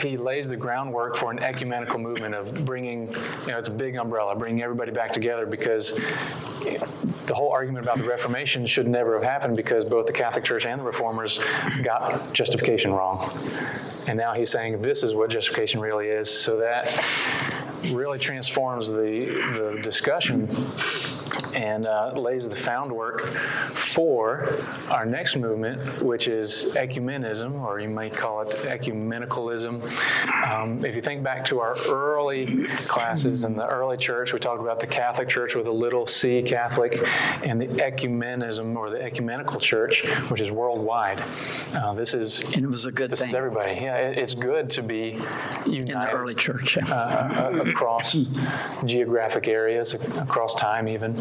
he 0.00 0.16
lays 0.16 0.48
the 0.48 0.56
groundwork 0.56 1.16
for 1.16 1.30
an 1.30 1.38
ecumenical 1.38 1.98
movement 1.98 2.34
of 2.34 2.64
bringing, 2.64 3.08
you 3.08 3.48
know, 3.48 3.58
it's 3.58 3.68
a 3.68 3.72
big 3.72 3.96
umbrella, 3.96 4.34
bringing 4.36 4.62
everybody 4.62 4.92
back 4.92 5.12
together 5.12 5.46
because 5.46 5.92
the 7.26 7.34
whole 7.34 7.50
argument 7.50 7.84
about 7.84 7.98
the 7.98 8.04
Reformation 8.04 8.66
should 8.66 8.86
never 8.86 9.14
have 9.14 9.22
happened 9.22 9.56
because 9.56 9.84
both 9.84 10.06
the 10.06 10.12
Catholic 10.12 10.44
Church 10.44 10.66
and 10.66 10.80
the 10.80 10.84
Reformers 10.84 11.40
got 11.82 12.32
justification 12.32 12.92
wrong. 12.92 13.30
And 14.08 14.16
now 14.16 14.34
he's 14.34 14.50
saying 14.50 14.80
this 14.82 15.02
is 15.02 15.14
what 15.14 15.30
justification 15.30 15.80
really 15.80 16.08
is. 16.08 16.30
So 16.30 16.58
that 16.58 16.86
really 17.92 18.18
transforms 18.18 18.88
the, 18.88 19.26
the 19.54 19.80
discussion 19.82 20.48
and 21.54 21.86
uh, 21.86 22.12
lays 22.14 22.48
the 22.48 22.56
groundwork 22.76 23.26
for 23.74 24.54
our 24.90 25.06
next 25.06 25.36
movement, 25.36 26.02
which 26.02 26.28
is 26.28 26.74
ecumenism, 26.74 27.60
or 27.62 27.80
you 27.80 27.88
might 27.88 28.12
call 28.12 28.42
it 28.42 28.48
ecumenicalism. 28.48 29.82
Um, 30.46 30.84
if 30.84 30.94
you 30.94 31.02
think 31.02 31.22
back 31.22 31.44
to 31.46 31.60
our 31.60 31.74
early 31.88 32.66
classes 32.86 33.44
in 33.44 33.56
the 33.56 33.66
early 33.66 33.96
church, 33.96 34.32
we 34.32 34.38
talked 34.38 34.60
about 34.60 34.80
the 34.80 34.86
Catholic 34.86 35.28
Church 35.28 35.54
with 35.54 35.66
a 35.66 35.72
little 35.72 36.06
c 36.06 36.42
Catholic, 36.42 36.98
and 37.44 37.60
the 37.60 37.66
ecumenism 37.66 38.76
or 38.76 38.90
the 38.90 39.02
ecumenical 39.02 39.58
church, 39.60 40.04
which 40.30 40.40
is 40.40 40.50
worldwide. 40.50 41.22
Uh, 41.74 41.94
this 41.94 42.14
is 42.14 42.40
And 42.54 42.64
it 42.64 42.68
was 42.68 42.86
a 42.86 42.92
good 42.92 43.10
this 43.10 43.20
thing 43.20 43.30
is 43.30 43.34
everybody. 43.34 43.72
Yeah, 43.72 43.96
it, 43.96 44.18
it's 44.18 44.34
good 44.34 44.70
to 44.70 44.82
be 44.82 45.18
united 45.66 45.76
in 45.76 45.86
the 45.86 46.10
early 46.10 46.34
church. 46.34 46.76
yeah. 46.76 46.84
uh, 46.88 47.62
across 47.66 48.12
geographic 48.84 49.48
areas, 49.48 49.94
across 49.94 50.54
time 50.54 50.88
even. 50.88 51.16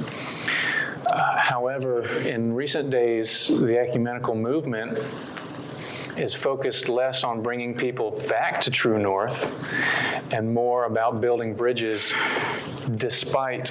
Uh, 1.08 1.38
However, 1.38 2.08
in 2.28 2.54
recent 2.54 2.90
days, 2.90 3.48
the 3.48 3.78
ecumenical 3.80 4.36
movement 4.36 4.98
is 6.18 6.34
focused 6.34 6.90
less 6.90 7.24
on 7.24 7.42
bringing 7.42 7.76
people 7.76 8.12
back 8.30 8.62
to 8.62 8.72
True 8.72 8.98
North 8.98 9.40
and 10.34 10.54
more 10.54 10.86
about 10.86 11.22
building 11.22 11.54
bridges 11.54 12.12
despite 12.92 13.70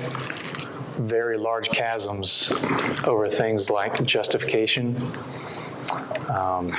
very 0.99 1.37
large 1.37 1.71
chasms 1.71 2.51
over 3.07 3.29
things 3.29 3.71
like 3.71 4.05
justification, 4.05 4.95
um, 6.31 6.73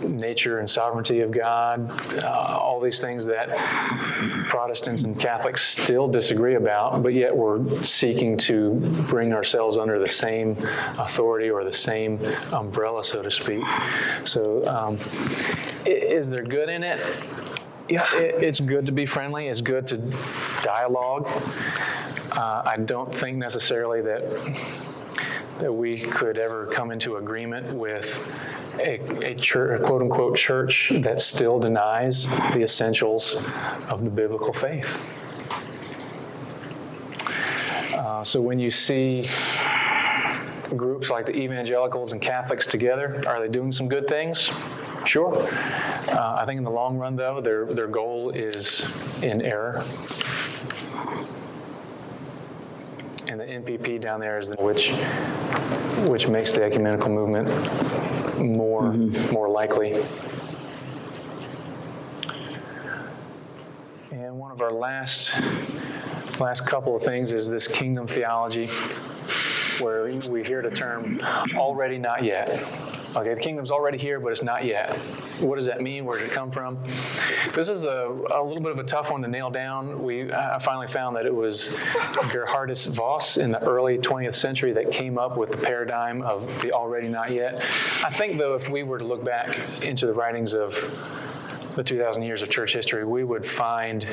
nature 0.00 0.58
and 0.58 0.68
sovereignty 0.68 1.20
of 1.20 1.30
God, 1.30 1.90
uh, 2.22 2.58
all 2.60 2.80
these 2.80 3.00
things 3.00 3.26
that 3.26 3.48
Protestants 4.48 5.02
and 5.02 5.18
Catholics 5.18 5.66
still 5.66 6.08
disagree 6.08 6.54
about, 6.54 7.02
but 7.02 7.14
yet 7.14 7.34
we're 7.34 7.64
seeking 7.82 8.36
to 8.38 8.74
bring 9.08 9.32
ourselves 9.32 9.76
under 9.78 9.98
the 9.98 10.08
same 10.08 10.52
authority 10.98 11.50
or 11.50 11.64
the 11.64 11.72
same 11.72 12.18
umbrella, 12.52 13.02
so 13.02 13.22
to 13.22 13.30
speak. 13.30 13.64
So, 14.24 14.66
um, 14.66 14.98
is 15.86 16.30
there 16.30 16.44
good 16.44 16.68
in 16.68 16.82
it? 16.82 17.00
Yeah, 17.88 18.06
it, 18.16 18.42
it's 18.42 18.60
good 18.60 18.86
to 18.86 18.92
be 18.92 19.06
friendly. 19.06 19.46
It's 19.46 19.60
good 19.60 19.88
to 19.88 19.98
dialogue. 20.62 21.28
Uh, 22.32 22.62
I 22.66 22.76
don't 22.76 23.12
think 23.12 23.38
necessarily 23.38 24.02
that 24.02 24.22
that 25.58 25.72
we 25.72 26.00
could 26.00 26.38
ever 26.38 26.66
come 26.66 26.90
into 26.90 27.16
agreement 27.16 27.72
with 27.72 28.20
a, 28.80 29.00
a 29.24 29.34
church, 29.34 29.80
a 29.80 29.84
quote 29.84 30.02
unquote 30.02 30.36
church 30.36 30.92
that 30.96 31.20
still 31.20 31.58
denies 31.58 32.26
the 32.52 32.62
essentials 32.62 33.36
of 33.90 34.04
the 34.04 34.10
biblical 34.10 34.52
faith. 34.52 35.00
Uh, 37.94 38.22
so 38.22 38.40
when 38.40 38.58
you 38.58 38.70
see 38.70 39.28
groups 40.76 41.10
like 41.10 41.26
the 41.26 41.36
evangelicals 41.36 42.12
and 42.12 42.20
Catholics 42.20 42.66
together, 42.66 43.22
are 43.26 43.40
they 43.40 43.48
doing 43.48 43.72
some 43.72 43.88
good 43.88 44.06
things? 44.06 44.50
Sure. 45.06 45.34
Uh, 46.08 46.36
I 46.38 46.44
think 46.46 46.58
in 46.58 46.64
the 46.64 46.70
long 46.70 46.98
run, 46.98 47.16
though, 47.16 47.40
their, 47.40 47.66
their 47.66 47.86
goal 47.86 48.30
is 48.30 48.82
in 49.22 49.42
error. 49.42 49.84
And 53.28 53.40
the 53.40 53.44
NPP 53.44 54.00
down 54.00 54.20
there 54.20 54.38
is 54.38 54.50
the, 54.50 54.56
which, 54.56 54.90
which 56.08 56.28
makes 56.28 56.52
the 56.52 56.62
ecumenical 56.62 57.08
movement 57.08 57.48
more, 58.40 58.82
mm-hmm. 58.82 59.34
more 59.34 59.48
likely. 59.48 59.94
And 64.12 64.38
one 64.38 64.52
of 64.52 64.62
our 64.62 64.72
last, 64.72 65.34
last 66.40 66.66
couple 66.66 66.94
of 66.94 67.02
things 67.02 67.32
is 67.32 67.50
this 67.50 67.66
kingdom 67.66 68.06
theology, 68.06 68.68
where 69.82 70.04
we 70.30 70.44
hear 70.44 70.62
the 70.62 70.70
term 70.70 71.18
already 71.56 71.98
not 71.98 72.22
yet. 72.22 72.48
Okay, 73.16 73.32
the 73.32 73.40
kingdom's 73.40 73.70
already 73.70 73.96
here, 73.96 74.20
but 74.20 74.30
it's 74.30 74.42
not 74.42 74.66
yet. 74.66 74.94
What 75.40 75.56
does 75.56 75.64
that 75.64 75.80
mean? 75.80 76.04
Where 76.04 76.18
did 76.18 76.26
it 76.28 76.32
come 76.32 76.50
from? 76.50 76.78
This 77.54 77.70
is 77.70 77.84
a, 77.84 78.14
a 78.34 78.44
little 78.44 78.60
bit 78.60 78.72
of 78.72 78.78
a 78.78 78.84
tough 78.84 79.10
one 79.10 79.22
to 79.22 79.28
nail 79.28 79.48
down. 79.48 80.02
We 80.02 80.30
I 80.30 80.58
finally 80.58 80.86
found 80.86 81.16
that 81.16 81.24
it 81.24 81.34
was 81.34 81.68
Geerhardus 82.28 82.88
Vos 82.88 83.38
in 83.38 83.52
the 83.52 83.62
early 83.66 83.96
20th 83.96 84.34
century 84.34 84.74
that 84.74 84.92
came 84.92 85.16
up 85.16 85.38
with 85.38 85.50
the 85.50 85.56
paradigm 85.56 86.20
of 86.20 86.60
the 86.60 86.72
already 86.72 87.08
not 87.08 87.30
yet. 87.30 87.54
I 88.04 88.10
think, 88.10 88.36
though, 88.36 88.54
if 88.54 88.68
we 88.68 88.82
were 88.82 88.98
to 88.98 89.04
look 89.04 89.24
back 89.24 89.82
into 89.82 90.06
the 90.06 90.12
writings 90.12 90.52
of 90.52 90.74
the 91.74 91.82
2,000 91.82 92.22
years 92.22 92.42
of 92.42 92.50
church 92.50 92.74
history, 92.74 93.06
we 93.06 93.24
would 93.24 93.46
find 93.46 94.06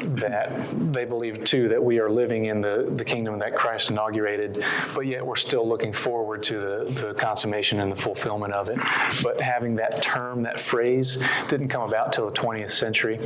that 0.00 0.50
they 0.92 1.04
believe 1.04 1.44
too 1.44 1.68
that 1.68 1.82
we 1.82 1.98
are 1.98 2.10
living 2.10 2.46
in 2.46 2.60
the, 2.60 2.84
the 2.88 3.04
kingdom 3.04 3.38
that 3.38 3.54
Christ 3.54 3.90
inaugurated, 3.90 4.62
but 4.94 5.06
yet 5.06 5.24
we're 5.24 5.36
still 5.36 5.66
looking 5.66 5.92
forward 5.92 6.42
to 6.44 6.60
the, 6.60 7.00
the 7.00 7.14
consummation 7.14 7.80
and 7.80 7.90
the 7.90 7.96
fulfillment 7.96 8.52
of 8.52 8.68
it. 8.68 8.78
But 9.22 9.40
having 9.40 9.76
that 9.76 10.02
term, 10.02 10.42
that 10.42 10.60
phrase, 10.60 11.22
didn't 11.48 11.68
come 11.68 11.82
about 11.82 12.12
till 12.12 12.28
the 12.30 12.36
20th 12.36 12.70
century. 12.70 13.18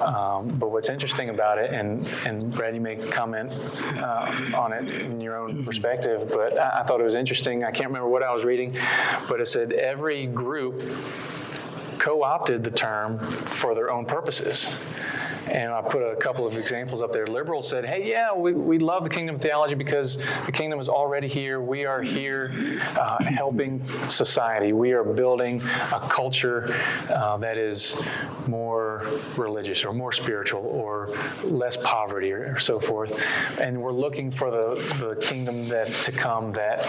Um, 0.00 0.48
but 0.48 0.70
what's 0.70 0.88
interesting 0.88 1.28
about 1.30 1.58
it, 1.58 1.72
and, 1.72 2.06
and 2.26 2.52
Brad, 2.52 2.74
you 2.74 2.80
may 2.80 2.96
comment 2.96 3.52
uh, 3.98 4.34
on 4.56 4.72
it 4.72 4.90
in 5.00 5.20
your 5.20 5.36
own 5.36 5.64
perspective, 5.64 6.30
but 6.32 6.58
I, 6.58 6.80
I 6.80 6.82
thought 6.82 7.00
it 7.00 7.04
was 7.04 7.14
interesting. 7.14 7.64
I 7.64 7.70
can't 7.70 7.88
remember 7.88 8.08
what 8.08 8.22
I 8.22 8.32
was 8.32 8.44
reading, 8.44 8.76
but 9.28 9.40
it 9.40 9.46
said 9.46 9.72
every 9.72 10.26
group 10.26 10.82
co-opted 11.98 12.64
the 12.64 12.70
term 12.70 13.18
for 13.18 13.74
their 13.74 13.90
own 13.90 14.06
purposes. 14.06 14.72
And 15.50 15.72
I 15.72 15.80
put 15.80 16.02
a 16.02 16.16
couple 16.16 16.46
of 16.46 16.56
examples 16.56 17.02
up 17.02 17.12
there. 17.12 17.26
Liberals 17.26 17.68
said, 17.68 17.84
hey, 17.84 18.08
yeah, 18.08 18.34
we, 18.34 18.52
we 18.52 18.78
love 18.78 19.04
the 19.04 19.10
kingdom 19.10 19.38
theology 19.38 19.74
because 19.74 20.16
the 20.46 20.52
kingdom 20.52 20.78
is 20.78 20.88
already 20.88 21.28
here. 21.28 21.60
We 21.60 21.86
are 21.86 22.02
here 22.02 22.52
uh, 22.98 23.22
helping 23.24 23.82
society. 24.08 24.72
We 24.72 24.92
are 24.92 25.04
building 25.04 25.62
a 25.92 26.00
culture 26.00 26.74
uh, 27.10 27.38
that 27.38 27.56
is 27.56 28.00
more 28.46 29.06
religious 29.36 29.84
or 29.84 29.92
more 29.92 30.12
spiritual 30.12 30.62
or 30.66 31.08
less 31.44 31.76
poverty 31.76 32.32
or, 32.32 32.54
or 32.54 32.60
so 32.60 32.78
forth. 32.78 33.20
And 33.60 33.80
we're 33.80 33.92
looking 33.92 34.30
for 34.30 34.50
the, 34.50 34.74
the 34.98 35.20
kingdom 35.20 35.68
that 35.68 35.88
to 35.88 36.12
come 36.12 36.52
that 36.52 36.86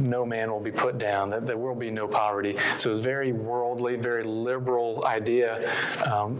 no 0.00 0.26
man 0.26 0.50
will 0.50 0.60
be 0.60 0.72
put 0.72 0.98
down, 0.98 1.30
that 1.30 1.46
there 1.46 1.56
will 1.56 1.74
be 1.74 1.90
no 1.90 2.06
poverty. 2.08 2.56
So 2.78 2.90
it's 2.90 2.98
very 2.98 3.32
worldly, 3.32 3.96
very 3.96 4.24
liberal 4.24 5.04
idea 5.06 5.70
um, 6.10 6.36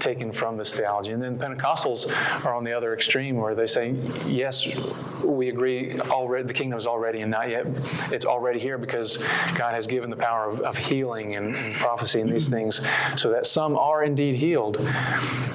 taken 0.00 0.32
from 0.32 0.56
this 0.56 0.74
theology. 0.74 0.85
And 0.86 1.22
then 1.22 1.38
Pentecostals 1.38 2.06
are 2.44 2.54
on 2.54 2.64
the 2.64 2.72
other 2.72 2.94
extreme 2.94 3.36
where 3.36 3.54
they 3.54 3.66
say, 3.66 3.90
yes, 4.26 4.66
we 5.24 5.48
agree 5.48 5.98
already, 6.00 6.46
the 6.46 6.54
kingdom 6.54 6.78
is 6.78 6.86
already 6.86 7.20
and 7.20 7.30
not 7.30 7.48
yet. 7.50 7.66
It's 8.12 8.24
already 8.24 8.58
here 8.58 8.78
because 8.78 9.16
God 9.56 9.74
has 9.74 9.86
given 9.86 10.10
the 10.10 10.16
power 10.16 10.48
of, 10.48 10.60
of 10.60 10.76
healing 10.76 11.34
and, 11.34 11.54
and 11.54 11.74
prophecy 11.74 12.20
and 12.20 12.30
these 12.30 12.48
things 12.48 12.80
so 13.16 13.30
that 13.30 13.46
some 13.46 13.76
are 13.76 14.02
indeed 14.02 14.36
healed, 14.36 14.76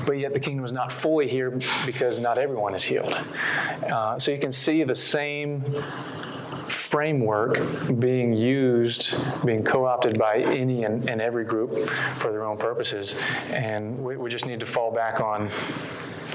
but 0.05 0.17
yet 0.17 0.33
the 0.33 0.39
kingdom 0.39 0.65
is 0.65 0.71
not 0.71 0.91
fully 0.91 1.27
here 1.27 1.51
because 1.85 2.19
not 2.19 2.37
everyone 2.37 2.75
is 2.75 2.83
healed. 2.83 3.13
Uh, 3.91 4.19
so 4.19 4.31
you 4.31 4.39
can 4.39 4.51
see 4.51 4.83
the 4.83 4.95
same 4.95 5.63
framework 6.91 7.57
being 7.99 8.33
used, 8.33 9.15
being 9.45 9.63
co-opted 9.63 10.19
by 10.19 10.39
any 10.39 10.83
and, 10.83 11.09
and 11.09 11.21
every 11.21 11.45
group 11.45 11.71
for 12.17 12.33
their 12.33 12.43
own 12.43 12.57
purposes. 12.57 13.15
And 13.49 13.97
we, 13.97 14.17
we 14.17 14.29
just 14.29 14.45
need 14.45 14.59
to 14.59 14.65
fall 14.65 14.91
back 14.91 15.21
on, 15.21 15.49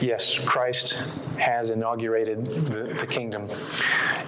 yes, 0.01 0.39
Christ 0.39 0.93
has 1.39 1.69
inaugurated 1.69 2.47
the, 2.47 2.85
the 2.85 3.07
kingdom, 3.07 3.51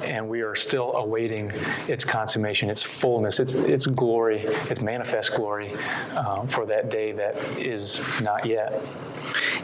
and 0.03 0.29
we 0.29 0.43
are 0.43 0.55
still 0.55 0.93
awaiting 0.97 1.51
its 1.89 2.05
consummation, 2.05 2.69
its 2.69 2.83
fullness, 2.83 3.41
its, 3.41 3.55
its 3.55 3.87
glory, 3.87 4.41
its 4.69 4.83
manifest 4.83 5.35
glory 5.35 5.73
um, 6.15 6.47
for 6.47 6.67
that 6.67 6.91
day 6.91 7.11
that 7.13 7.37
is 7.57 7.99
not 8.21 8.45
yet. 8.45 8.75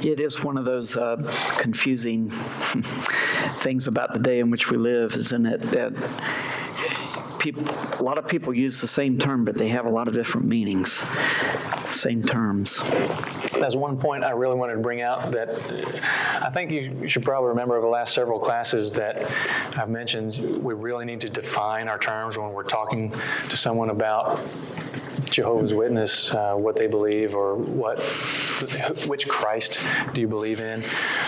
It 0.02 0.18
is 0.18 0.42
one 0.42 0.56
of 0.56 0.64
those 0.64 0.96
uh, 0.96 1.16
confusing 1.58 2.30
things 3.60 3.86
about 3.86 4.14
the 4.14 4.18
day 4.18 4.40
in 4.40 4.50
which 4.50 4.70
we 4.70 4.78
live, 4.78 5.14
isn't 5.14 5.44
it? 5.44 5.60
That 5.60 5.92
people, 7.44 7.62
a 8.00 8.02
lot 8.02 8.16
of 8.16 8.26
people 8.26 8.54
use 8.54 8.80
the 8.80 8.86
same 8.86 9.18
term, 9.18 9.44
but 9.44 9.54
they 9.54 9.68
have 9.68 9.84
a 9.84 9.90
lot 9.90 10.08
of 10.08 10.14
different 10.14 10.46
meanings. 10.46 10.92
Same 11.90 12.22
terms. 12.22 12.80
That's 13.52 13.76
one 13.76 13.98
point 13.98 14.24
I 14.24 14.30
really 14.30 14.56
wanted 14.56 14.74
to 14.74 14.80
bring 14.80 15.02
out 15.02 15.30
that 15.32 15.50
uh, 15.50 16.46
I 16.46 16.50
think 16.50 16.70
you 16.70 17.06
should 17.08 17.22
probably 17.22 17.50
remember 17.50 17.76
over 17.76 17.82
the 17.86 17.90
last 17.90 18.14
several 18.14 18.40
classes 18.40 18.92
that 18.92 19.30
I've 19.78 19.90
mentioned 19.90 20.64
we 20.64 20.72
really 20.72 21.04
need 21.04 21.20
to 21.20 21.28
define 21.28 21.86
our 21.86 21.98
terms 21.98 22.38
when 22.38 22.50
we're 22.52 22.62
talking 22.62 23.12
to 23.50 23.56
someone 23.56 23.90
about 23.90 24.40
Jehovah's 25.34 25.74
Witness 25.74 26.32
uh, 26.32 26.54
what 26.54 26.76
they 26.76 26.86
believe 26.86 27.34
or 27.34 27.56
what 27.56 27.98
which 29.08 29.28
Christ 29.28 29.80
do 30.12 30.20
you 30.20 30.28
believe 30.28 30.60
in. 30.60 30.82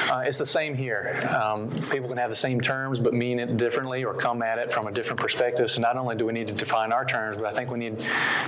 Uh, 0.09 0.23
it's 0.25 0.39
the 0.39 0.47
same 0.47 0.75
here. 0.75 1.29
Um, 1.37 1.69
people 1.91 2.09
can 2.09 2.17
have 2.19 2.31
the 2.31 2.37
same 2.37 2.61
terms 2.61 3.01
but 3.01 3.13
mean 3.13 3.41
it 3.41 3.57
differently 3.57 4.05
or 4.05 4.15
come 4.15 4.43
at 4.43 4.59
it 4.59 4.73
from 4.73 4.87
a 4.87 4.93
different 4.93 5.19
perspective. 5.19 5.73
So 5.73 5.81
not 5.81 5.97
only 5.97 6.15
do 6.15 6.25
we 6.25 6.33
need 6.33 6.47
to 6.47 6.55
define 6.55 6.93
our 6.93 7.05
terms, 7.05 7.37
but 7.37 7.47
I 7.47 7.53
think 7.53 7.69
we 7.71 7.81
need 7.81 7.99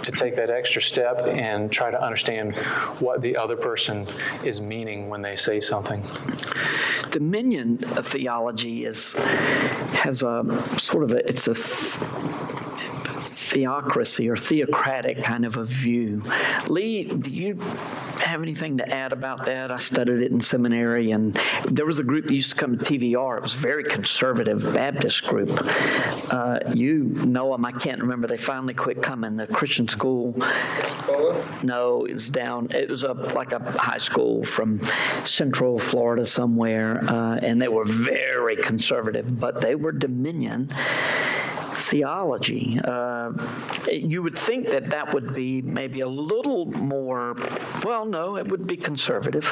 to 0.05 0.13
take 0.13 0.37
that 0.37 0.49
extra 0.49 0.81
step 0.81 1.21
and 1.27 1.73
try 1.73 1.91
to 1.91 2.01
understand 2.01 2.57
what 3.01 3.21
the 3.21 3.37
other 3.37 3.57
person 3.57 4.07
is 4.45 4.61
meaning 4.61 5.09
when 5.09 5.23
they 5.23 5.35
say 5.35 5.59
something. 5.59 6.05
Dominion 7.11 7.79
theology 7.79 8.85
is 8.85 9.15
has 9.95 10.23
a 10.23 10.45
sort 10.79 11.03
of 11.03 11.13
a 11.13 11.29
it's 11.29 11.49
a 11.49 11.55
theocracy 13.59 14.29
or 14.31 14.37
theocratic 14.37 15.23
kind 15.25 15.45
of 15.45 15.57
a 15.57 15.65
view. 15.65 16.23
Lee, 16.69 17.03
do 17.03 17.29
you 17.29 17.57
have 18.21 18.41
anything 18.41 18.79
to 18.79 18.89
add 18.89 19.13
about 19.13 19.47
that? 19.47 19.73
I 19.73 19.79
studied 19.81 20.23
it 20.23 20.31
in 20.31 20.41
seminary, 20.41 21.11
and 21.11 21.35
there 21.69 21.85
was 21.85 21.99
a 21.99 22.05
group 22.05 22.27
that 22.27 22.35
used 22.35 22.51
to 22.51 22.57
come 22.57 22.79
to 22.79 22.85
TVR. 22.85 23.39
It 23.39 23.43
was 23.43 23.55
a 23.55 23.59
very 23.59 23.83
conservative 23.83 24.63
Baptist 24.75 25.25
group. 25.25 25.51
Uh, 26.33 26.61
you 26.73 27.05
know 27.05 27.51
them. 27.51 27.65
I 27.65 27.73
can't 27.73 28.01
remember. 28.01 28.29
They 28.29 28.37
finally 28.37 28.75
quit 28.75 29.03
coming. 29.03 29.37
The 29.37 29.49
Christian 29.49 29.89
school. 29.89 30.35
No, 31.65 32.05
it's 32.05 32.29
down. 32.29 32.69
It 32.71 32.89
was 32.89 33.03
a 33.03 33.13
like 33.13 33.53
a 33.53 33.59
high 33.59 33.99
school 33.99 34.45
from 34.45 34.79
Central 35.25 35.81
Florida 35.81 36.27
somewhere, 36.27 37.03
uh, 37.05 37.39
and 37.43 37.61
they 37.61 37.69
were 37.69 37.85
very 37.85 38.55
conservative, 38.55 39.41
but 39.41 39.61
they 39.61 39.75
were 39.75 39.91
Dominion 39.91 40.71
theology. 41.89 42.79
Uh, 42.85 43.33
you 43.91 44.23
would 44.23 44.37
think 44.37 44.67
that 44.69 44.85
that 44.87 45.15
would 45.15 45.35
be 45.35 45.63
maybe 45.63 46.01
a 46.01 46.09
little 46.09 46.67
more, 46.67 47.35
well, 47.85 48.05
no, 48.05 48.37
it 48.37 48.49
would 48.49 48.67
be 48.67 48.77
conservative. 48.77 49.47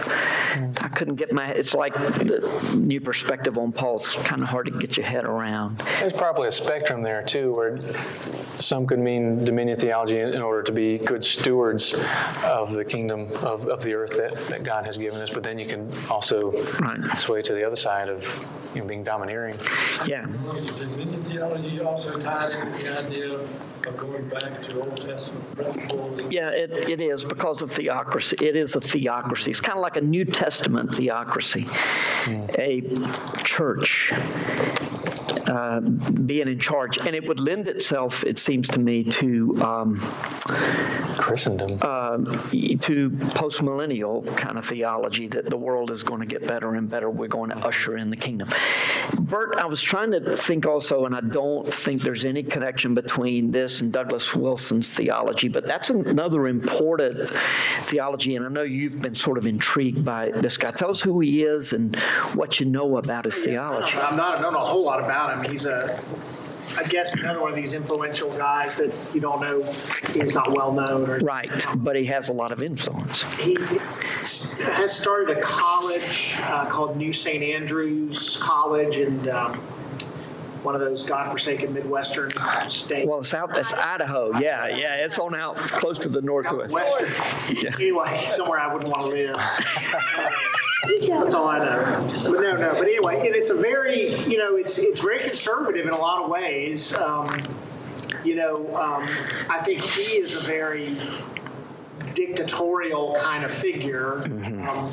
I 0.80 0.88
couldn't 0.88 1.16
get 1.16 1.32
my, 1.32 1.48
it's 1.48 1.74
like 1.74 1.94
the 1.94 2.74
new 2.76 3.00
perspective 3.00 3.56
on 3.58 3.72
Paul's 3.72 4.14
kind 4.24 4.42
of 4.42 4.48
hard 4.48 4.66
to 4.66 4.72
get 4.72 4.96
your 4.96 5.06
head 5.06 5.24
around. 5.24 5.78
There's 6.00 6.12
probably 6.12 6.48
a 6.48 6.52
spectrum 6.52 7.02
there 7.02 7.22
too, 7.22 7.54
where 7.54 7.78
some 8.60 8.86
could 8.86 8.98
mean 8.98 9.44
dominion 9.44 9.78
theology 9.78 10.18
in 10.20 10.42
order 10.42 10.62
to 10.62 10.72
be 10.72 10.98
good 10.98 11.24
stewards 11.24 11.94
of 12.44 12.72
the 12.72 12.84
kingdom 12.84 13.28
of, 13.42 13.68
of 13.68 13.82
the 13.82 13.94
earth 13.94 14.16
that, 14.16 14.34
that 14.48 14.62
God 14.64 14.86
has 14.86 14.96
given 14.96 15.20
us, 15.20 15.32
but 15.32 15.42
then 15.42 15.58
you 15.58 15.66
can 15.66 15.90
also 16.10 16.52
Right. 16.80 17.00
sway 17.16 17.42
to 17.42 17.52
the 17.54 17.64
other 17.64 17.76
side 17.76 18.08
of 18.08 18.22
you 18.74 18.80
know, 18.82 18.86
being 18.88 19.02
domineering. 19.04 19.56
Yeah. 20.06 20.26
Is 20.56 20.70
dominion 20.70 21.22
theology 21.22 21.80
also 21.80 22.18
tied 22.26 22.50
into 22.50 22.82
the 22.82 22.98
idea 22.98 23.34
of 23.34 23.96
going 23.96 24.28
back 24.28 24.60
to 24.62 24.80
Old 24.80 25.00
Testament 25.00 25.54
principles? 25.54 26.24
Yeah, 26.30 26.50
it, 26.50 26.72
it 26.88 27.00
is 27.00 27.24
because 27.24 27.62
of 27.62 27.70
theocracy. 27.70 28.36
It 28.42 28.56
is 28.56 28.74
a 28.74 28.80
theocracy. 28.80 29.50
It's 29.50 29.60
kind 29.60 29.78
of 29.78 29.82
like 29.82 29.96
a 29.96 30.00
New 30.00 30.24
Testament 30.24 30.92
theocracy. 30.94 31.66
Hmm. 32.24 32.46
A 32.58 32.82
church 33.44 34.12
uh, 35.46 35.80
being 35.80 36.48
in 36.48 36.58
charge. 36.58 36.98
And 36.98 37.14
it 37.14 37.26
would 37.26 37.40
lend 37.40 37.68
itself, 37.68 38.24
it 38.24 38.38
seems 38.38 38.68
to 38.68 38.80
me, 38.80 39.04
to 39.04 39.62
um, 39.62 39.96
Christendom. 41.18 41.78
to 41.78 43.10
postmillennial 43.10 44.36
kind 44.36 44.58
of 44.58 44.66
theology 44.66 45.26
that 45.28 45.46
the 45.46 45.56
world 45.56 45.90
is 45.90 46.02
going 46.02 46.20
to 46.20 46.26
get 46.26 46.46
better 46.46 46.74
and 46.74 46.88
better. 46.88 47.10
We're 47.10 47.28
going 47.28 47.50
to 47.50 47.58
usher 47.58 47.96
in 47.96 48.10
the 48.10 48.16
kingdom. 48.16 48.48
Bert, 49.18 49.56
I 49.56 49.66
was 49.66 49.82
trying 49.82 50.12
to 50.12 50.36
think 50.36 50.66
also, 50.66 51.04
and 51.04 51.14
I 51.14 51.20
don't 51.20 51.66
think 51.72 52.02
there's 52.02 52.24
any 52.24 52.42
connection 52.42 52.94
between 52.94 53.50
this 53.50 53.80
and 53.80 53.92
Douglas 53.92 54.34
Wilson's 54.34 54.90
theology, 54.90 55.48
but 55.48 55.66
that's 55.66 55.90
another 55.90 56.46
important 56.48 57.28
theology, 57.84 58.36
and 58.36 58.46
I 58.46 58.48
know 58.48 58.62
you've 58.62 59.00
been 59.00 59.14
sort 59.14 59.38
of 59.38 59.46
intrigued 59.46 60.04
by 60.04 60.30
this 60.30 60.56
guy. 60.56 60.70
Tell 60.70 60.90
us 60.90 61.00
who 61.00 61.20
he 61.20 61.42
is 61.42 61.72
and 61.72 61.96
what 62.34 62.60
you 62.60 62.66
know 62.66 62.96
about 62.96 63.24
his 63.24 63.38
theology. 63.38 63.96
I'm 63.96 64.16
not, 64.16 64.38
I 64.38 64.42
don't 64.42 64.52
know 64.52 64.60
a 64.60 64.64
whole 64.64 64.84
lot 64.84 65.00
about 65.00 65.34
him. 65.34 65.35
He's 65.44 65.66
a, 65.66 66.00
I 66.76 66.84
guess, 66.84 67.14
another 67.14 67.40
one 67.40 67.50
of 67.50 67.56
these 67.56 67.72
influential 67.72 68.30
guys 68.36 68.76
that 68.76 68.94
you 69.14 69.20
don't 69.20 69.40
know, 69.40 69.62
he's 70.12 70.34
not 70.34 70.52
well 70.52 70.72
known 70.72 71.08
or. 71.08 71.18
Right, 71.18 71.50
but 71.76 71.96
he 71.96 72.06
has 72.06 72.28
a 72.28 72.32
lot 72.32 72.52
of 72.52 72.62
influence. 72.62 73.22
He 73.38 73.54
has 73.54 74.96
started 74.96 75.36
a 75.36 75.40
college 75.40 76.36
uh, 76.42 76.66
called 76.66 76.96
New 76.96 77.12
St. 77.12 77.42
Andrews 77.42 78.36
College 78.38 78.98
and 78.98 79.28
um, 79.28 79.58
one 80.66 80.74
of 80.74 80.80
those 80.80 81.04
godforsaken 81.04 81.72
Midwestern 81.72 82.30
states. 82.68 83.08
Well, 83.08 83.20
it's 83.20 83.32
out, 83.32 83.54
that's 83.54 83.72
Idaho. 83.72 84.36
Yeah, 84.38 84.66
yeah, 84.66 84.96
it's 84.96 85.18
on 85.18 85.34
out 85.34 85.56
close 85.56 85.96
to 85.98 86.08
the 86.08 86.20
northwest. 86.20 86.72
Western. 86.72 87.56
Yeah. 87.56 87.70
Anyway, 87.74 88.24
somewhere 88.28 88.58
I 88.58 88.72
wouldn't 88.72 88.90
want 88.90 89.08
to 89.08 89.16
live. 89.16 89.36
That's 91.08 91.34
all 91.34 91.48
I 91.48 91.58
know. 91.58 92.08
But 92.30 92.40
no, 92.40 92.56
no. 92.56 92.70
But 92.72 92.82
anyway, 92.82 93.26
and 93.26 93.34
it's 93.34 93.50
a 93.50 93.54
very, 93.54 94.14
you 94.24 94.38
know, 94.38 94.56
it's 94.56 94.78
it's 94.78 95.00
very 95.00 95.18
conservative 95.18 95.86
in 95.86 95.92
a 95.92 95.98
lot 95.98 96.22
of 96.22 96.30
ways. 96.30 96.94
Um, 96.96 97.46
you 98.24 98.34
know, 98.34 98.66
um, 98.76 99.06
I 99.48 99.58
think 99.60 99.82
he 99.82 100.18
is 100.18 100.34
a 100.34 100.40
very 100.40 100.96
dictatorial 102.14 103.16
kind 103.20 103.44
of 103.44 103.52
figure. 103.52 104.22
Um, 104.24 104.90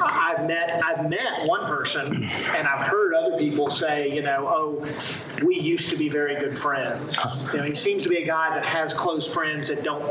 I- 0.00 0.34
I've 0.36 0.46
met 0.46 0.82
I've 0.84 1.08
met 1.08 1.44
one 1.46 1.66
person, 1.66 2.24
and 2.56 2.66
I've 2.68 2.86
heard 2.86 3.14
other 3.14 3.36
people 3.38 3.70
say, 3.70 4.10
you 4.10 4.22
know, 4.22 4.46
oh, 4.48 5.44
we 5.44 5.58
used 5.58 5.88
to 5.90 5.96
be 5.96 6.08
very 6.08 6.34
good 6.36 6.54
friends. 6.54 7.16
You 7.52 7.58
know, 7.58 7.64
he 7.64 7.74
seems 7.74 8.02
to 8.02 8.08
be 8.08 8.16
a 8.18 8.26
guy 8.26 8.54
that 8.54 8.64
has 8.66 8.92
close 8.92 9.32
friends 9.32 9.68
that 9.68 9.84
don't 9.84 10.02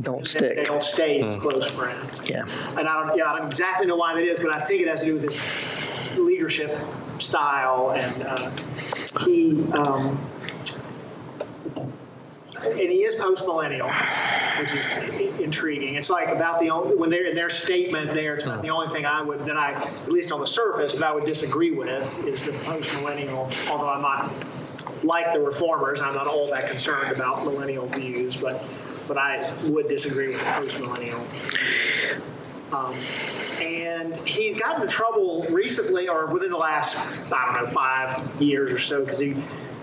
Don't 0.00 0.18
they 0.20 0.24
stick. 0.24 0.64
don't 0.66 0.82
stay 0.84 1.20
as 1.22 1.36
close 1.36 1.70
friends. 1.70 2.28
Yeah. 2.28 2.44
And 2.78 2.88
I 2.88 3.06
don't, 3.06 3.16
yeah, 3.18 3.32
I 3.32 3.38
don't 3.38 3.46
exactly 3.48 3.86
know 3.86 3.96
why 3.96 4.14
that 4.14 4.22
is, 4.24 4.38
but 4.38 4.50
I 4.52 4.58
think 4.58 4.82
it 4.82 4.88
has 4.88 5.00
to 5.00 5.06
do 5.06 5.14
with 5.14 5.22
his 5.24 6.18
leadership 6.18 6.78
style 7.18 7.92
and 7.92 8.22
uh, 8.22 8.50
he, 9.24 9.62
um, 9.72 10.18
and 12.64 12.78
he 12.78 13.04
is 13.04 13.14
post-millennial, 13.16 13.88
which 14.58 14.72
is 14.72 14.84
i- 15.12 15.42
intriguing. 15.42 15.94
It's 15.94 16.10
like 16.10 16.28
about 16.28 16.58
the 16.60 16.70
only, 16.70 16.96
when 16.96 17.08
they're 17.10 17.26
in 17.26 17.34
their 17.36 17.50
statement 17.50 18.12
there, 18.12 18.34
it's 18.34 18.44
about 18.44 18.62
the 18.62 18.70
only 18.70 18.88
thing 18.88 19.06
I 19.06 19.22
would, 19.22 19.40
that 19.40 19.56
I, 19.56 19.68
at 19.72 20.08
least 20.10 20.32
on 20.32 20.40
the 20.40 20.46
surface, 20.46 20.94
that 20.96 21.04
I 21.04 21.12
would 21.14 21.24
disagree 21.24 21.70
with 21.72 22.24
is 22.26 22.44
the 22.44 22.52
post-millennial, 22.64 23.48
although 23.70 23.88
I'm 23.88 24.02
not 24.02 24.32
like 25.04 25.32
the 25.32 25.38
reformers, 25.40 26.00
I'm 26.00 26.14
not 26.14 26.26
all 26.26 26.48
that 26.50 26.68
concerned 26.68 27.12
about 27.12 27.44
millennial 27.44 27.86
views, 27.86 28.36
but, 28.36 28.62
but 29.08 29.18
I 29.18 29.52
would 29.64 29.88
disagree 29.88 30.28
with 30.28 30.38
the 30.38 30.44
post-millennial. 30.52 31.26
Um, 32.72 32.94
and 33.62 34.14
he 34.14 34.52
got 34.52 34.76
into 34.76 34.86
trouble 34.86 35.46
recently, 35.50 36.06
or 36.06 36.26
within 36.26 36.50
the 36.50 36.58
last, 36.58 36.98
I 37.32 37.46
don't 37.46 37.64
know, 37.64 37.70
five 37.70 38.40
years 38.40 38.70
or 38.70 38.78
so, 38.78 39.00
because 39.04 39.18
he 39.18 39.34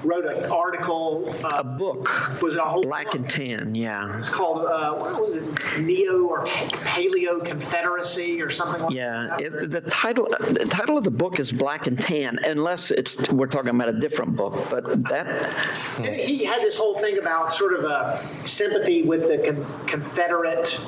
wrote 0.05 0.25
an 0.25 0.49
article. 0.51 1.33
Uh, 1.43 1.49
A 1.59 1.63
book, 1.63 2.41
was 2.41 2.53
it 2.55 2.59
a 2.59 2.63
whole 2.63 2.83
Black 2.83 3.05
book? 3.07 3.15
and 3.15 3.29
Tan, 3.29 3.75
yeah. 3.75 4.17
It's 4.17 4.29
called 4.29 4.65
uh, 4.65 4.93
what 4.93 5.21
was 5.21 5.35
it? 5.35 5.81
Neo 5.81 6.23
or 6.23 6.45
Paleo 6.45 7.43
Confederacy 7.43 8.41
or 8.41 8.49
something 8.49 8.81
like 8.83 8.93
Yeah, 8.93 9.27
that. 9.37 9.41
it, 9.41 9.69
the 9.71 9.81
title 9.81 10.27
the 10.39 10.65
title 10.69 10.97
of 10.97 11.03
the 11.03 11.11
book 11.11 11.39
is 11.39 11.51
Black 11.51 11.87
and 11.87 11.99
Tan, 11.99 12.39
unless 12.45 12.91
it's 12.91 13.31
we're 13.31 13.47
talking 13.47 13.69
about 13.71 13.89
a 13.89 13.99
different 13.99 14.35
book. 14.35 14.53
But 14.69 15.03
that 15.09 15.27
And 15.99 16.15
he 16.15 16.45
had 16.45 16.61
this 16.61 16.77
whole 16.77 16.95
thing 16.95 17.17
about 17.17 17.51
sort 17.51 17.73
of 17.73 17.83
a 17.83 18.17
sympathy 18.45 19.01
with 19.03 19.27
the 19.27 19.37
con- 19.39 19.87
Confederate 19.87 20.79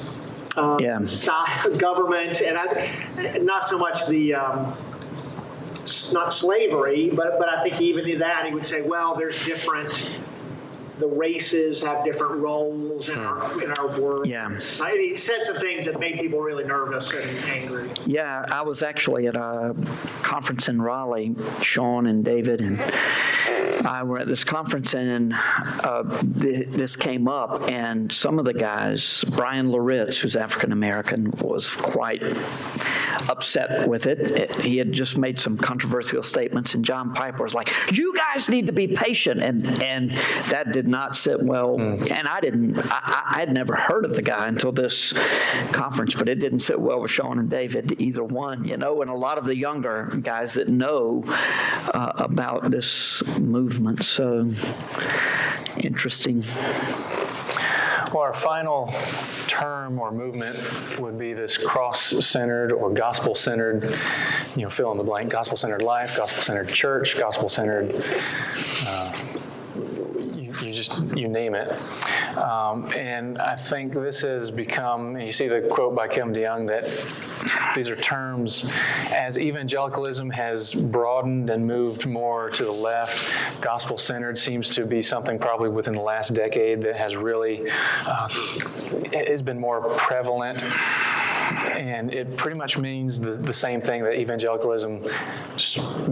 um, 0.57 0.80
Yeah. 0.80 1.01
style 1.03 1.76
government, 1.78 2.41
and 2.41 2.57
I, 2.57 3.38
not 3.41 3.63
so 3.63 3.78
much 3.78 4.05
the. 4.07 4.36
Um, 4.36 4.74
not 6.14 6.32
slavery, 6.32 7.10
but 7.14 7.38
but 7.39 7.49
I 7.49 7.62
think 7.64 7.82
even 7.82 8.08
in 8.08 8.20
that 8.20 8.45
he 8.45 8.53
would 8.53 8.66
say, 8.66 8.82
well, 8.82 9.16
there's 9.16 9.45
different. 9.45 10.24
The 10.99 11.08
races 11.08 11.84
have 11.84 12.03
different 12.03 12.38
roles 12.38 13.10
in 13.10 13.20
our 13.20 13.64
in 13.64 13.72
our 13.74 13.99
world. 13.99 14.26
Yeah. 14.26 14.49
Society. 14.55 15.10
He 15.10 15.16
said 15.16 15.43
some 15.43 15.58
things 15.58 15.86
that 15.86 15.99
made 15.99 16.20
people 16.20 16.39
really 16.39 16.64
nervous 16.64 17.14
and 17.14 17.30
angry. 17.45 17.88
Yeah, 18.08 18.43
I 18.51 18.64
was 18.64 18.82
actually 18.82 19.28
at 19.28 19.36
a 19.36 19.76
conference 20.24 20.68
in 20.70 20.82
Raleigh. 20.82 21.36
Sean 21.62 22.08
and 22.08 22.26
David 22.26 22.62
and 22.62 22.80
I 23.86 24.03
were 24.03 24.18
at 24.18 24.28
this 24.28 24.43
conference, 24.43 24.95
and 24.95 25.34
uh, 25.36 26.03
th- 26.39 26.68
this 26.70 26.95
came 26.95 27.28
up, 27.28 27.70
and 27.70 28.12
some 28.12 28.39
of 28.39 28.45
the 28.45 28.53
guys, 28.53 29.24
Bryan 29.36 29.70
Loritts, 29.70 30.18
who's 30.18 30.36
African 30.36 30.72
American, 30.72 31.32
was 31.41 31.70
quite 31.70 32.24
upset 33.30 33.88
with 33.88 34.07
it. 34.07 34.20
It- 34.32 34.55
He 34.68 34.78
had 34.78 34.91
just 34.91 35.18
made 35.18 35.39
some 35.39 35.57
controversial 35.57 36.24
statements, 36.24 36.74
and 36.74 36.84
John 36.84 37.13
Piper 37.13 37.43
was 37.43 37.53
like, 37.53 37.72
"You 37.91 38.13
guys 38.15 38.49
need 38.49 38.68
to 38.68 38.74
be 38.74 38.88
patient," 38.88 39.41
and 39.41 39.65
and 39.82 40.11
that 40.49 40.72
did 40.72 40.88
not 40.88 41.15
sit 41.15 41.41
well. 41.41 41.80
And 41.80 42.28
I 42.28 42.39
didn't, 42.41 42.78
I, 42.80 42.99
I 43.03 43.24
I 43.38 43.39
had 43.39 43.53
never 43.53 43.76
heard 43.76 44.03
of 44.05 44.15
the 44.15 44.22
guy 44.24 44.47
until 44.47 44.72
this 44.72 45.13
conference, 45.72 46.15
but 46.15 46.28
it 46.28 46.39
didn't 46.39 46.59
sit 46.59 46.80
well 46.80 46.99
with 47.01 47.11
Sean 47.11 47.38
and 47.39 47.49
David, 47.49 47.99
either 48.01 48.24
one, 48.24 48.65
you 48.65 48.78
know, 48.78 49.01
and 49.01 49.11
a 49.11 49.15
lot 49.15 49.38
of 49.38 49.45
the 49.45 49.55
younger 49.55 50.09
guys 50.22 50.53
that 50.55 50.68
know 50.70 51.24
uh, 51.93 52.11
about 52.15 52.72
this 52.72 53.24
movement. 53.38 54.03
So 54.03 54.45
interesting. 55.84 56.43
Well, 58.14 58.24
our 58.24 58.34
final 58.34 58.93
term 59.47 59.99
or 59.99 60.12
movement 60.12 60.58
would 60.99 61.18
be 61.18 61.34
this 61.34 61.58
cross-centered 61.58 62.72
or 62.72 62.89
gospel-centered, 62.89 63.84
you 64.55 64.64
know, 64.64 64.70
fill 64.70 64.91
in 64.93 64.97
the 64.97 65.03
blank, 65.03 65.30
gospel-centered 65.30 65.82
life, 65.82 66.16
gospel-centered 66.16 66.70
church, 66.70 67.18
gospel-centered, 67.18 67.93
uh, 68.86 69.12
you, 70.62 70.74
just, 70.74 70.91
you 71.16 71.28
name 71.28 71.55
it. 71.55 71.70
Um, 72.38 72.91
and 72.93 73.38
I 73.39 73.55
think 73.55 73.93
this 73.93 74.22
has 74.22 74.51
become, 74.51 75.20
you 75.20 75.32
see 75.32 75.47
the 75.47 75.62
quote 75.62 75.95
by 75.95 76.08
Kim 76.08 76.34
DeYoung 76.34 76.68
that 76.68 76.86
these 77.76 77.89
are 77.89 77.95
terms 77.95 78.70
as 79.14 79.38
evangelicalism 79.38 80.30
has 80.32 80.74
broadened 80.74 81.49
and 81.49 81.66
moved 81.66 82.05
more 82.05 82.49
to 82.51 82.64
the 82.66 82.72
left. 82.72 83.62
Gospel 83.62 83.97
centered 83.97 84.38
seems 84.38 84.70
to 84.76 84.86
be 84.86 85.01
something 85.01 85.39
probably 85.39 85.70
within 85.70 85.93
the 85.93 86.01
last 86.01 86.34
decade 86.34 86.82
that 86.82 86.95
has 86.95 87.16
really 87.16 87.70
uh, 88.05 88.28
has 89.14 89.41
been 89.41 89.60
more 89.60 89.82
prevalent. 89.97 90.64
And 91.78 92.14
it 92.14 92.36
pretty 92.38 92.58
much 92.58 92.78
means 92.78 93.20
the, 93.20 93.32
the 93.32 93.54
same 93.54 93.82
thing 93.82 94.04
that 94.04 94.20
evangelicalism 94.20 95.02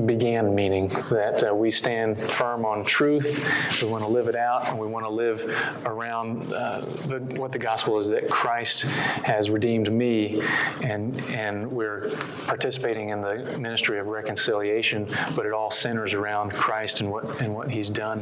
began 0.06 0.54
meaning 0.54 0.90
that 1.10 1.44
uh, 1.50 1.54
we 1.54 1.72
stand 1.72 2.18
firm 2.18 2.66
on 2.66 2.84
truth, 2.86 3.82
we 3.82 3.90
want 3.90 4.04
to 4.04 4.10
live 4.10 4.28
it 4.28 4.36
out, 4.36 4.68
and 4.70 4.80
we 4.80 4.88
want 4.88 5.06
to 5.06 5.10
live 5.10 5.44
around 5.86 6.52
uh, 6.54 6.80
the, 6.80 7.20
what 7.38 7.52
the 7.52 7.60
gospel 7.60 7.98
is 7.98 8.08
that 8.08 8.30
Christ 8.30 8.82
has 8.82 9.50
redeemed 9.50 9.92
me, 9.92 10.42
and, 10.84 11.18
and 11.30 11.72
we're 11.72 12.10
participating 12.46 13.10
in 13.10 13.22
the 13.22 13.58
ministry 13.60 14.00
of 14.00 14.08
reconciliation, 14.08 15.08
but 15.36 15.46
it 15.46 15.54
all 15.54 15.72
centers 15.72 16.14
around 16.14 16.52
Christ 16.52 17.02
and 17.02 17.12
what, 17.12 17.42
and 17.42 17.54
what 17.54 17.70
he's 17.70 17.90
done. 17.90 18.22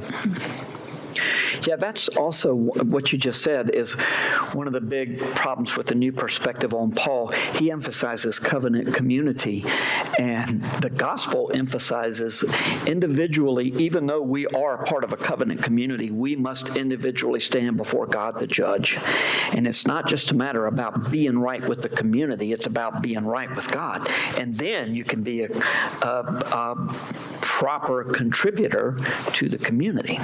Yeah, 1.68 1.76
that's 1.78 2.10
also 2.10 2.54
what 2.56 3.12
you 3.12 3.18
just 3.18 3.42
said 3.42 3.70
is 3.72 3.94
one 4.54 4.68
of 4.68 4.74
the 4.74 4.82
big 4.82 5.20
problems 5.20 5.78
with 5.78 5.88
the 5.88 5.96
new 5.96 6.12
perspective 6.12 6.74
on 6.74 6.92
Paul. 6.92 7.28
He 7.28 7.72
emphasizes 7.72 8.40
covenant 8.40 8.94
community, 8.94 9.64
and 10.20 10.62
the 10.82 10.90
gospel 10.90 11.52
emphasizes 11.54 12.44
individually, 12.86 13.74
even 13.78 14.08
though 14.08 14.22
we 14.22 14.46
are 14.48 14.84
part 14.86 15.04
of 15.04 15.14
a 15.14 15.18
covenant 15.18 15.64
community, 15.64 16.12
we 16.12 16.36
must 16.36 16.76
individually 16.76 17.40
stand 17.40 17.78
before 17.78 18.06
God 18.06 18.40
the 18.40 18.48
judge. 18.48 18.98
And 19.54 19.68
it's 19.68 19.86
not 19.86 20.08
just 20.08 20.32
a 20.32 20.36
matter 20.36 20.66
about 20.66 21.12
being 21.12 21.40
right 21.40 21.68
with 21.68 21.82
the 21.82 21.90
community, 21.90 22.54
it's 22.54 22.66
about 22.66 23.02
being 23.02 23.26
right 23.26 23.54
with 23.56 23.70
God. 23.72 24.08
And 24.38 24.54
then 24.56 24.96
you 24.96 25.04
can 25.04 25.24
be 25.24 25.44
a, 25.44 25.50
a, 26.02 26.08
a 26.08 26.76
proper 27.42 28.04
contributor 28.04 28.98
to 29.34 29.50
the 29.50 29.58
community. 29.58 30.20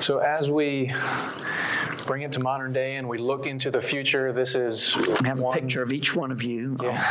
So 0.00 0.18
as 0.18 0.50
we 0.50 0.92
bring 2.06 2.22
it 2.22 2.32
to 2.32 2.40
modern 2.40 2.72
day 2.72 2.96
and 2.96 3.08
we 3.08 3.18
look 3.18 3.46
into 3.46 3.70
the 3.70 3.80
future, 3.80 4.32
this 4.32 4.54
is 4.54 4.94
I 5.22 5.28
have 5.28 5.40
a 5.40 5.52
picture 5.52 5.82
of 5.82 5.92
each 5.92 6.14
one 6.14 6.30
of 6.30 6.42
you. 6.42 6.76
Yeah. 6.82 7.02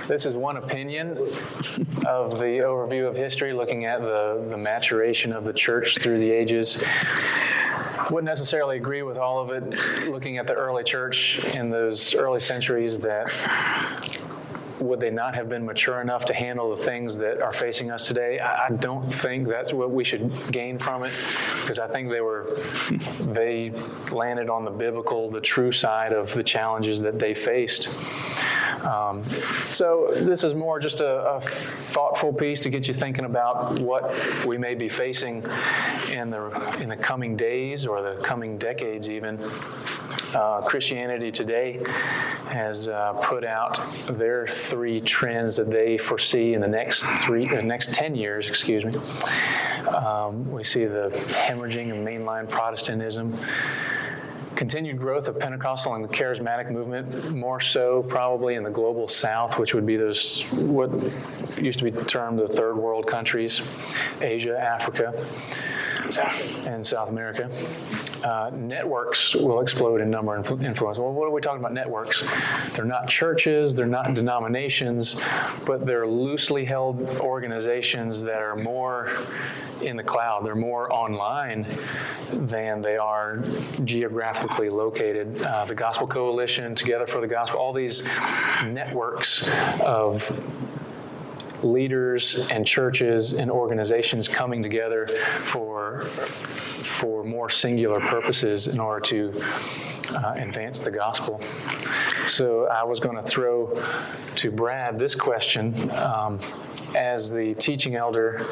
Oh, 0.00 0.04
this 0.08 0.26
is 0.26 0.34
one 0.34 0.56
opinion 0.56 1.10
of 2.06 2.38
the 2.38 2.62
overview 2.64 3.08
of 3.08 3.16
history, 3.16 3.52
looking 3.52 3.84
at 3.84 4.00
the, 4.00 4.44
the 4.48 4.56
maturation 4.56 5.32
of 5.32 5.44
the 5.44 5.52
church 5.52 5.98
through 5.98 6.18
the 6.18 6.30
ages. 6.30 6.82
Wouldn't 8.10 8.24
necessarily 8.24 8.76
agree 8.76 9.02
with 9.02 9.16
all 9.16 9.40
of 9.40 9.50
it, 9.50 10.08
looking 10.08 10.38
at 10.38 10.46
the 10.46 10.54
early 10.54 10.82
church 10.82 11.38
in 11.54 11.70
those 11.70 12.14
early 12.14 12.40
centuries 12.40 12.98
that 13.00 13.28
would 14.82 15.00
they 15.00 15.10
not 15.10 15.34
have 15.34 15.48
been 15.48 15.64
mature 15.64 16.00
enough 16.00 16.24
to 16.26 16.34
handle 16.34 16.70
the 16.74 16.82
things 16.82 17.16
that 17.18 17.40
are 17.40 17.52
facing 17.52 17.90
us 17.90 18.06
today? 18.06 18.38
I, 18.38 18.66
I 18.66 18.70
don't 18.70 19.02
think 19.02 19.48
that's 19.48 19.72
what 19.72 19.90
we 19.90 20.04
should 20.04 20.30
gain 20.50 20.78
from 20.78 21.04
it, 21.04 21.14
because 21.60 21.78
I 21.78 21.86
think 21.86 22.10
they 22.10 22.20
were, 22.20 22.46
they 23.20 23.70
landed 24.10 24.50
on 24.50 24.64
the 24.64 24.70
biblical, 24.70 25.30
the 25.30 25.40
true 25.40 25.72
side 25.72 26.12
of 26.12 26.32
the 26.32 26.42
challenges 26.42 27.00
that 27.02 27.18
they 27.18 27.34
faced. 27.34 27.88
Um, 28.84 29.22
so 29.70 30.08
this 30.10 30.42
is 30.42 30.54
more 30.54 30.80
just 30.80 31.00
a, 31.00 31.34
a 31.34 31.40
thoughtful 31.40 32.32
piece 32.32 32.60
to 32.62 32.70
get 32.70 32.88
you 32.88 32.94
thinking 32.94 33.24
about 33.24 33.78
what 33.78 34.12
we 34.44 34.58
may 34.58 34.74
be 34.74 34.88
facing 34.88 35.44
in 36.10 36.30
the 36.30 36.76
in 36.80 36.88
the 36.88 36.96
coming 36.96 37.36
days 37.36 37.86
or 37.86 38.02
the 38.02 38.20
coming 38.22 38.58
decades, 38.58 39.08
even. 39.08 39.38
Uh, 40.34 40.60
Christianity 40.62 41.30
Today 41.30 41.78
has 42.48 42.88
uh, 42.88 43.12
put 43.22 43.44
out 43.44 43.78
their 44.06 44.46
three 44.46 45.00
trends 45.00 45.56
that 45.56 45.70
they 45.70 45.98
foresee 45.98 46.54
in 46.54 46.60
the 46.60 46.68
next 46.68 47.02
three, 47.02 47.48
uh, 47.48 47.60
next 47.60 47.94
ten 47.94 48.14
years. 48.14 48.48
Excuse 48.48 48.84
me. 48.84 48.94
Um, 49.88 50.50
we 50.50 50.64
see 50.64 50.84
the 50.86 51.10
hemorrhaging 51.10 51.90
of 51.90 51.98
mainline 51.98 52.48
Protestantism 52.48 53.36
continued 54.56 54.98
growth 54.98 55.28
of 55.28 55.40
Pentecostal 55.40 55.94
and 55.94 56.04
the 56.04 56.08
charismatic 56.08 56.70
movement, 56.70 57.34
more 57.34 57.58
so 57.58 58.02
probably 58.04 58.54
in 58.54 58.62
the 58.62 58.70
global 58.70 59.08
south, 59.08 59.58
which 59.58 59.74
would 59.74 59.84
be 59.84 59.96
those 59.96 60.42
what 60.52 60.90
used 61.60 61.80
to 61.80 61.84
be 61.84 61.90
termed 61.90 62.38
the 62.38 62.46
third 62.46 62.76
world 62.76 63.06
countries, 63.06 63.60
Asia, 64.20 64.56
Africa, 64.56 65.12
and 66.68 66.86
South 66.86 67.08
America. 67.08 67.50
Uh, 68.24 68.50
networks 68.54 69.34
will 69.34 69.60
explode 69.60 70.00
in 70.00 70.08
number 70.10 70.34
and 70.34 70.44
influ- 70.44 70.62
influence. 70.62 70.98
Well, 70.98 71.12
what 71.12 71.26
are 71.26 71.30
we 71.30 71.40
talking 71.40 71.58
about 71.58 71.72
networks? 71.72 72.22
They're 72.72 72.84
not 72.84 73.08
churches, 73.08 73.74
they're 73.74 73.86
not 73.86 74.14
denominations, 74.14 75.20
but 75.66 75.84
they're 75.84 76.06
loosely 76.06 76.64
held 76.64 77.00
organizations 77.18 78.22
that 78.22 78.40
are 78.40 78.56
more 78.56 79.10
in 79.82 79.96
the 79.96 80.02
cloud. 80.02 80.44
They're 80.44 80.54
more 80.54 80.92
online 80.92 81.66
than 82.32 82.80
they 82.80 82.96
are 82.96 83.38
geographically 83.84 84.68
located. 84.68 85.42
Uh, 85.42 85.64
the 85.64 85.74
Gospel 85.74 86.06
Coalition, 86.06 86.74
Together 86.74 87.06
for 87.06 87.20
the 87.20 87.26
Gospel, 87.26 87.58
all 87.58 87.72
these 87.72 88.04
networks 88.64 89.42
of 89.80 90.71
leaders 91.64 92.34
and 92.50 92.66
churches 92.66 93.32
and 93.34 93.50
organizations 93.50 94.28
coming 94.28 94.62
together 94.62 95.06
for 95.06 96.00
for 97.00 97.24
more 97.24 97.50
singular 97.50 98.00
purposes 98.00 98.66
in 98.66 98.78
order 98.78 99.00
to 99.00 99.32
uh, 100.14 100.34
advance 100.36 100.78
the 100.80 100.90
gospel. 100.90 101.40
So 102.26 102.66
I 102.68 102.84
was 102.84 103.00
going 103.00 103.16
to 103.16 103.22
throw 103.22 103.70
to 104.36 104.50
Brad 104.50 104.98
this 104.98 105.14
question 105.14 105.90
um, 105.92 106.38
as 106.96 107.30
the 107.30 107.54
teaching 107.54 107.96
elder 107.96 108.46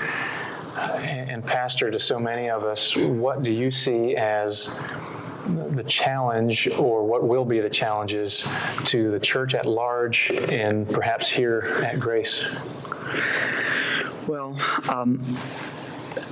uh, 0.76 1.00
and 1.02 1.30
and 1.30 1.44
pastor 1.44 1.90
to 1.90 1.98
so 1.98 2.18
many 2.18 2.50
of 2.50 2.64
us. 2.64 2.96
What 2.96 3.42
do 3.42 3.52
you 3.52 3.70
see 3.70 4.16
as 4.16 4.68
the 5.48 5.84
challenge 5.84 6.68
or 6.78 7.04
what 7.04 7.26
will 7.26 7.44
be 7.44 7.60
the 7.60 7.70
challenges 7.70 8.44
to 8.86 9.10
the 9.10 9.20
church 9.20 9.54
at 9.54 9.66
large 9.66 10.30
and 10.50 10.88
perhaps 10.88 11.28
here 11.28 11.80
at 11.84 11.98
Grace? 11.98 12.44
Well, 14.26 14.56
um, 14.88 15.20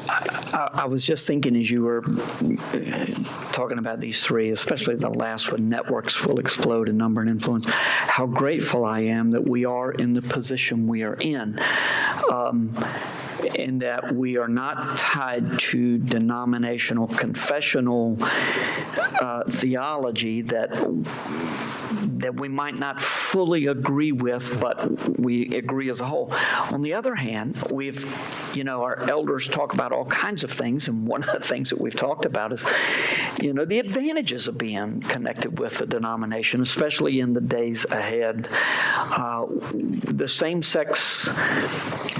I, 0.09 0.70
I 0.72 0.85
was 0.86 1.05
just 1.05 1.26
thinking 1.26 1.56
as 1.56 1.70
you 1.70 1.82
were 1.82 2.02
uh, 2.05 3.06
talking 3.52 3.78
about 3.78 4.01
these 4.01 4.22
three, 4.22 4.51
especially 4.51 4.97
the 4.97 5.10
last 5.10 5.52
one, 5.52 5.68
networks 5.68 6.24
will 6.24 6.39
explode 6.39 6.89
in 6.89 6.97
number 6.97 7.20
and 7.20 7.28
influence, 7.28 7.66
how 7.68 8.26
grateful 8.26 8.85
I 8.85 9.01
am 9.01 9.32
that 9.32 9.48
we 9.48 9.64
are 9.64 9.93
in 9.93 10.12
the 10.12 10.22
position 10.22 10.86
we 10.86 11.02
are 11.02 11.14
in. 11.14 11.59
Um, 12.30 12.70
in 13.44 13.78
that 13.78 14.15
we 14.15 14.36
are 14.36 14.48
not 14.48 14.98
tied 14.98 15.59
to 15.59 15.98
denominational 15.98 17.06
confessional 17.06 18.16
uh, 19.20 19.43
theology 19.48 20.43
that 20.43 20.70
that 22.19 22.39
we 22.39 22.48
might 22.48 22.78
not 22.78 23.01
fully 23.01 23.66
agree 23.66 24.12
with, 24.12 24.60
but 24.60 25.19
we 25.19 25.56
agree 25.56 25.89
as 25.89 26.01
a 26.01 26.06
whole. 26.06 26.32
On 26.73 26.82
the 26.82 26.93
other 26.94 27.15
hand, 27.15 27.56
we've, 27.70 28.48
you 28.59 28.64
know, 28.64 28.82
our 28.82 28.98
elders 29.09 29.47
talk 29.47 29.72
about 29.72 29.93
all 29.93 30.05
kinds 30.06 30.43
of 30.43 30.51
things, 30.51 30.89
and 30.89 31.06
one 31.06 31.22
of 31.22 31.30
the 31.30 31.39
things 31.39 31.70
that 31.70 31.80
we've 31.80 31.94
talked 31.94 32.24
about 32.24 32.52
is, 32.52 32.66
you 33.40 33.55
know, 33.55 33.64
the 33.64 33.78
advantages 33.78 34.48
of 34.48 34.59
being 34.59 35.01
connected 35.01 35.60
with 35.60 35.78
the 35.78 35.86
denomination, 35.86 36.60
especially 36.60 37.20
in 37.20 37.35
the 37.35 37.40
days 37.40 37.85
ahead. 37.85 38.48
Uh, 38.97 39.47
the 39.72 40.26
same 40.26 40.60
sex 40.64 41.30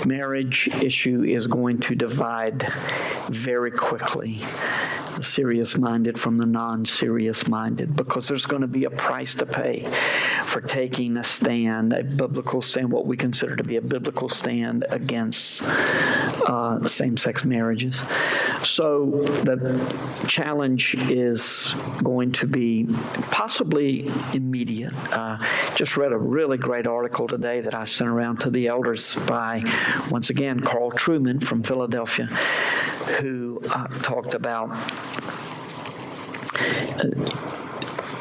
marriage 0.07 0.69
issue 0.81 1.25
is 1.25 1.49
going 1.49 1.81
to 1.81 1.97
divide 1.97 2.63
very 3.29 3.73
quickly 3.73 4.41
the 5.19 5.25
serious 5.25 5.77
minded 5.77 6.19
from 6.19 6.39
the 6.39 6.47
non 6.47 6.85
serious 6.85 7.49
minded 7.49 7.97
because 7.97 8.29
there's 8.29 8.47
going 8.47 8.63
to 8.63 8.69
be 8.69 8.85
a 8.85 8.91
price 8.91 9.35
to 9.35 9.45
pay 9.45 9.81
for 10.45 10.61
taking 10.61 11.17
a 11.17 11.25
stand, 11.25 11.93
a 11.93 12.05
biblical 12.05 12.63
stand, 12.63 12.93
what 12.93 13.05
we 13.05 13.17
consider 13.17 13.57
to 13.57 13.65
be 13.65 13.77
a 13.77 13.83
biblical 13.83 14.29
stand 14.29 14.87
against 14.91 15.63
uh, 16.49 16.89
same 16.89 17.17
sex 17.17 17.45
marriages. 17.45 18.01
So 18.65 19.11
the 19.45 20.25
challenge 20.27 20.95
is 21.11 21.73
going 22.03 22.33
to 22.33 22.47
be 22.47 22.87
possibly 23.31 24.11
immediate. 24.33 24.95
Uh, 25.13 25.39
just 25.75 25.97
read 25.99 26.13
a 26.13 26.17
really 26.17 26.57
great 26.57 26.87
article 26.87 27.29
today 27.29 27.61
that 27.61 27.75
I 27.75 27.85
sent 27.85 28.09
around 28.09 28.39
to 28.41 28.51
the 28.51 28.67
elders 28.67 29.15
by, 29.27 29.63
once 30.11 30.31
again, 30.31 30.61
Carl 30.61 30.91
Trueman 30.91 31.45
from 31.45 31.63
Philadelphia, 31.63 32.27
who 33.21 33.61
uh, 33.71 33.87
talked 34.03 34.33
about 34.33 34.71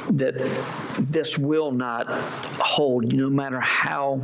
that 0.09 0.35
this 0.99 1.37
will 1.37 1.71
not 1.71 2.07
hold, 2.07 3.13
no 3.13 3.29
matter 3.29 3.59
how 3.59 4.21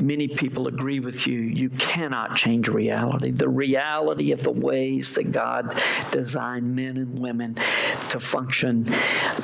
many 0.00 0.28
people 0.28 0.66
agree 0.66 1.00
with 1.00 1.26
you, 1.26 1.40
you 1.40 1.70
cannot 1.70 2.36
change 2.36 2.68
reality. 2.68 3.30
The 3.30 3.48
reality 3.48 4.32
of 4.32 4.42
the 4.42 4.50
ways 4.50 5.14
that 5.14 5.32
God 5.32 5.80
designed 6.10 6.74
men 6.74 6.96
and 6.96 7.18
women 7.18 7.54
to 8.10 8.20
function, 8.20 8.86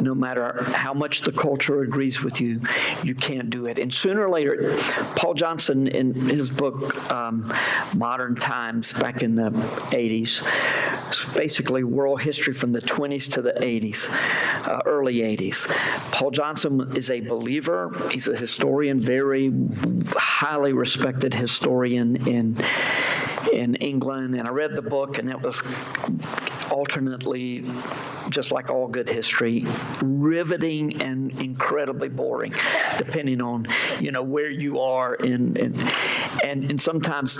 no 0.01 0.15
matter 0.15 0.63
how 0.75 0.93
much 0.93 1.23
the 1.23 1.33
culture 1.33 1.83
agrees 1.83 2.23
with 2.23 2.41
you, 2.41 2.61
you 3.05 3.15
can't 3.15 3.51
do 3.51 3.67
it. 3.67 3.79
And 3.79 3.93
sooner 3.93 4.27
or 4.27 4.31
later, 4.31 4.77
Paul 5.17 5.35
Johnson, 5.35 5.87
in 5.87 6.15
his 6.15 6.51
book, 6.51 7.11
um, 7.11 7.53
Modern 7.95 8.35
Times, 8.35 8.93
back 8.93 9.23
in 9.23 9.35
the 9.35 9.51
80s, 9.51 10.43
basically 11.35 11.85
world 11.85 12.21
history 12.21 12.53
from 12.53 12.73
the 12.73 12.83
20s 12.83 13.31
to 13.33 13.43
the 13.43 13.53
80s, 13.53 14.09
uh, 14.69 14.81
early 14.85 15.17
80s. 15.19 15.68
Paul 16.12 16.31
Johnson 16.31 16.97
is 16.97 17.11
a 17.11 17.20
believer. 17.20 17.90
He's 18.11 18.28
a 18.28 18.36
historian, 18.36 19.01
very 19.01 19.53
highly 20.16 20.73
respected 20.73 21.35
historian 21.35 22.28
in 22.28 22.57
in 23.53 23.77
England. 23.77 24.35
And 24.35 24.47
I 24.47 24.51
read 24.51 24.74
the 24.74 24.82
book, 24.82 25.19
and 25.19 25.31
it 25.31 25.40
was 25.40 25.62
alternately, 26.70 27.65
just 28.31 28.53
like 28.53 28.70
all 28.70 28.89
good 28.89 29.09
history, 29.09 29.65
riveting 30.03 31.03
and 31.03 31.39
incredibly 31.40 32.09
boring, 32.09 32.53
depending 32.99 33.40
on 33.40 33.66
you 34.01 34.12
know 34.12 34.23
where 34.23 34.51
you 34.51 34.81
are 34.81 35.15
in, 35.15 35.57
in 35.57 35.74
and 36.45 36.70
and 36.70 36.81
sometimes 36.81 37.39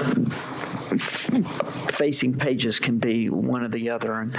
facing 1.90 2.34
pages 2.34 2.78
can 2.78 2.98
be 2.98 3.28
one 3.28 3.62
or 3.62 3.68
the 3.68 3.90
other. 3.90 4.14
And 4.14 4.34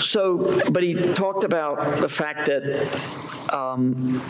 so, 0.00 0.60
but 0.70 0.82
he 0.82 0.94
talked 1.14 1.44
about 1.44 2.00
the 2.00 2.08
fact 2.08 2.46
that 2.46 2.62
um, 3.52 4.22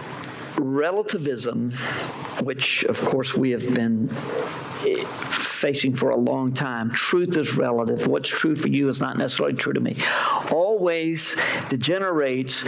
relativism, 0.59 1.71
which 2.43 2.85
of 2.85 3.01
course 3.01 3.35
we 3.35 3.51
have 3.51 3.75
been 3.75 4.09
eh, 4.87 5.05
facing 5.05 5.95
for 5.95 6.11
a 6.11 6.17
long 6.17 6.53
time, 6.53 6.91
truth 6.91 7.37
is 7.37 7.57
relative. 7.57 8.07
What's 8.07 8.29
true 8.29 8.57
for 8.57 8.69
you 8.69 8.89
is 8.89 9.01
not 9.01 9.19
necessarily 9.19 9.57
true 9.57 9.73
to 9.73 9.81
me. 9.81 9.97
Always 10.79 11.35
degenerates 11.71 12.65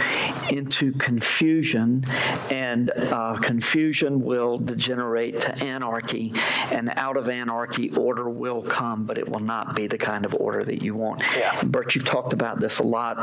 into 0.51 0.91
confusion, 0.91 2.03
and 2.51 2.91
uh, 2.97 3.37
confusion 3.37 4.21
will 4.21 4.57
degenerate 4.57 5.39
to 5.39 5.63
anarchy, 5.63 6.33
and 6.71 6.91
out 6.97 7.15
of 7.15 7.29
anarchy, 7.29 7.89
order 7.91 8.29
will 8.29 8.63
come, 8.63 9.05
but 9.05 9.17
it 9.17 9.29
will 9.29 9.39
not 9.39 9.77
be 9.77 9.87
the 9.87 9.97
kind 9.97 10.25
of 10.25 10.35
order 10.35 10.61
that 10.61 10.83
you 10.83 10.93
want. 10.93 11.23
Yeah. 11.37 11.57
Bert, 11.63 11.95
you've 11.95 12.03
talked 12.03 12.33
about 12.33 12.59
this 12.59 12.79
a 12.79 12.83
lot 12.83 13.17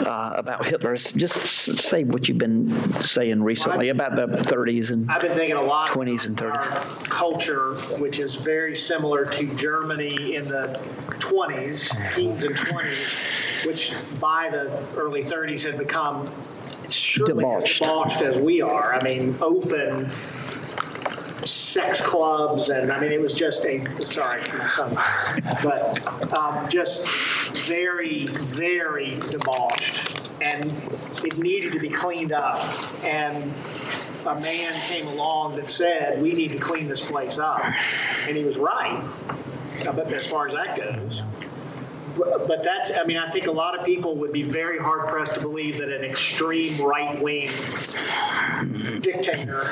uh, 0.00 0.32
about 0.34 0.64
Hitler. 0.68 0.96
Just 0.96 1.34
say 1.42 2.04
what 2.04 2.26
you've 2.26 2.38
been 2.38 2.70
saying 3.02 3.42
recently 3.42 3.90
about 3.90 4.16
the 4.16 4.26
30s 4.26 4.90
and 4.90 5.10
I've 5.10 5.20
been 5.20 5.36
thinking 5.36 5.56
a 5.56 5.62
lot 5.62 5.90
20s 5.90 6.26
and 6.26 6.36
30s. 6.36 7.10
culture, 7.10 7.74
which 7.98 8.18
is 8.18 8.36
very 8.36 8.74
similar 8.74 9.26
to 9.26 9.54
Germany 9.54 10.36
in 10.36 10.46
the 10.48 10.80
20s, 11.18 12.14
teens 12.14 12.42
and 12.42 12.56
20s, 12.56 13.66
which 13.66 13.94
by 14.20 14.50
the 14.50 14.66
early 14.96 15.22
30s 15.22 15.64
had 15.64 15.78
become 15.78 16.28
surely 16.90 17.32
as 17.32 17.62
Debauched. 17.64 17.78
debauched 17.80 18.22
as 18.22 18.38
we 18.38 18.60
are. 18.60 18.94
I 18.94 19.02
mean, 19.02 19.34
open 19.40 20.10
sex 21.44 22.00
clubs, 22.00 22.70
and 22.70 22.90
I 22.90 23.00
mean, 23.00 23.12
it 23.12 23.20
was 23.20 23.34
just 23.34 23.64
a 23.66 23.84
sorry, 24.02 24.40
my 24.58 24.66
son, 24.66 24.94
but 25.62 26.32
um, 26.32 26.68
just 26.68 27.06
very, 27.66 28.26
very 28.26 29.18
debauched, 29.30 30.20
and 30.40 30.72
it 31.24 31.38
needed 31.38 31.72
to 31.72 31.78
be 31.78 31.88
cleaned 31.90 32.32
up. 32.32 32.58
And 33.04 33.52
a 34.26 34.40
man 34.40 34.72
came 34.88 35.06
along 35.08 35.56
that 35.56 35.68
said, 35.68 36.22
"We 36.22 36.34
need 36.34 36.52
to 36.52 36.58
clean 36.58 36.88
this 36.88 37.04
place 37.04 37.38
up," 37.38 37.62
and 38.26 38.36
he 38.36 38.44
was 38.44 38.56
right. 38.56 39.02
I 39.86 39.92
bet 39.92 40.10
as 40.12 40.26
far 40.26 40.46
as 40.46 40.54
that 40.54 40.76
goes. 40.76 41.22
But 42.16 42.62
that's, 42.62 42.90
I 42.96 43.04
mean, 43.04 43.16
I 43.16 43.26
think 43.28 43.46
a 43.46 43.52
lot 43.52 43.78
of 43.78 43.84
people 43.84 44.14
would 44.16 44.32
be 44.32 44.42
very 44.42 44.78
hard 44.78 45.08
pressed 45.08 45.34
to 45.34 45.40
believe 45.40 45.78
that 45.78 45.90
an 45.90 46.04
extreme 46.04 46.80
right 46.80 47.20
wing 47.20 47.48
dictator 49.00 49.62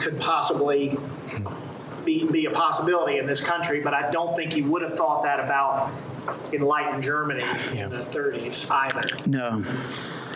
could 0.00 0.18
possibly 0.18 0.96
be, 2.04 2.26
be 2.30 2.46
a 2.46 2.50
possibility 2.50 3.18
in 3.18 3.26
this 3.26 3.42
country, 3.42 3.80
but 3.80 3.92
I 3.94 4.10
don't 4.10 4.34
think 4.34 4.56
you 4.56 4.70
would 4.70 4.82
have 4.82 4.94
thought 4.94 5.22
that 5.24 5.40
about 5.40 5.90
enlightened 6.52 7.02
Germany 7.02 7.42
in 7.72 7.90
the 7.90 7.98
30s 7.98 8.70
either. 8.70 9.08
No, 9.28 9.62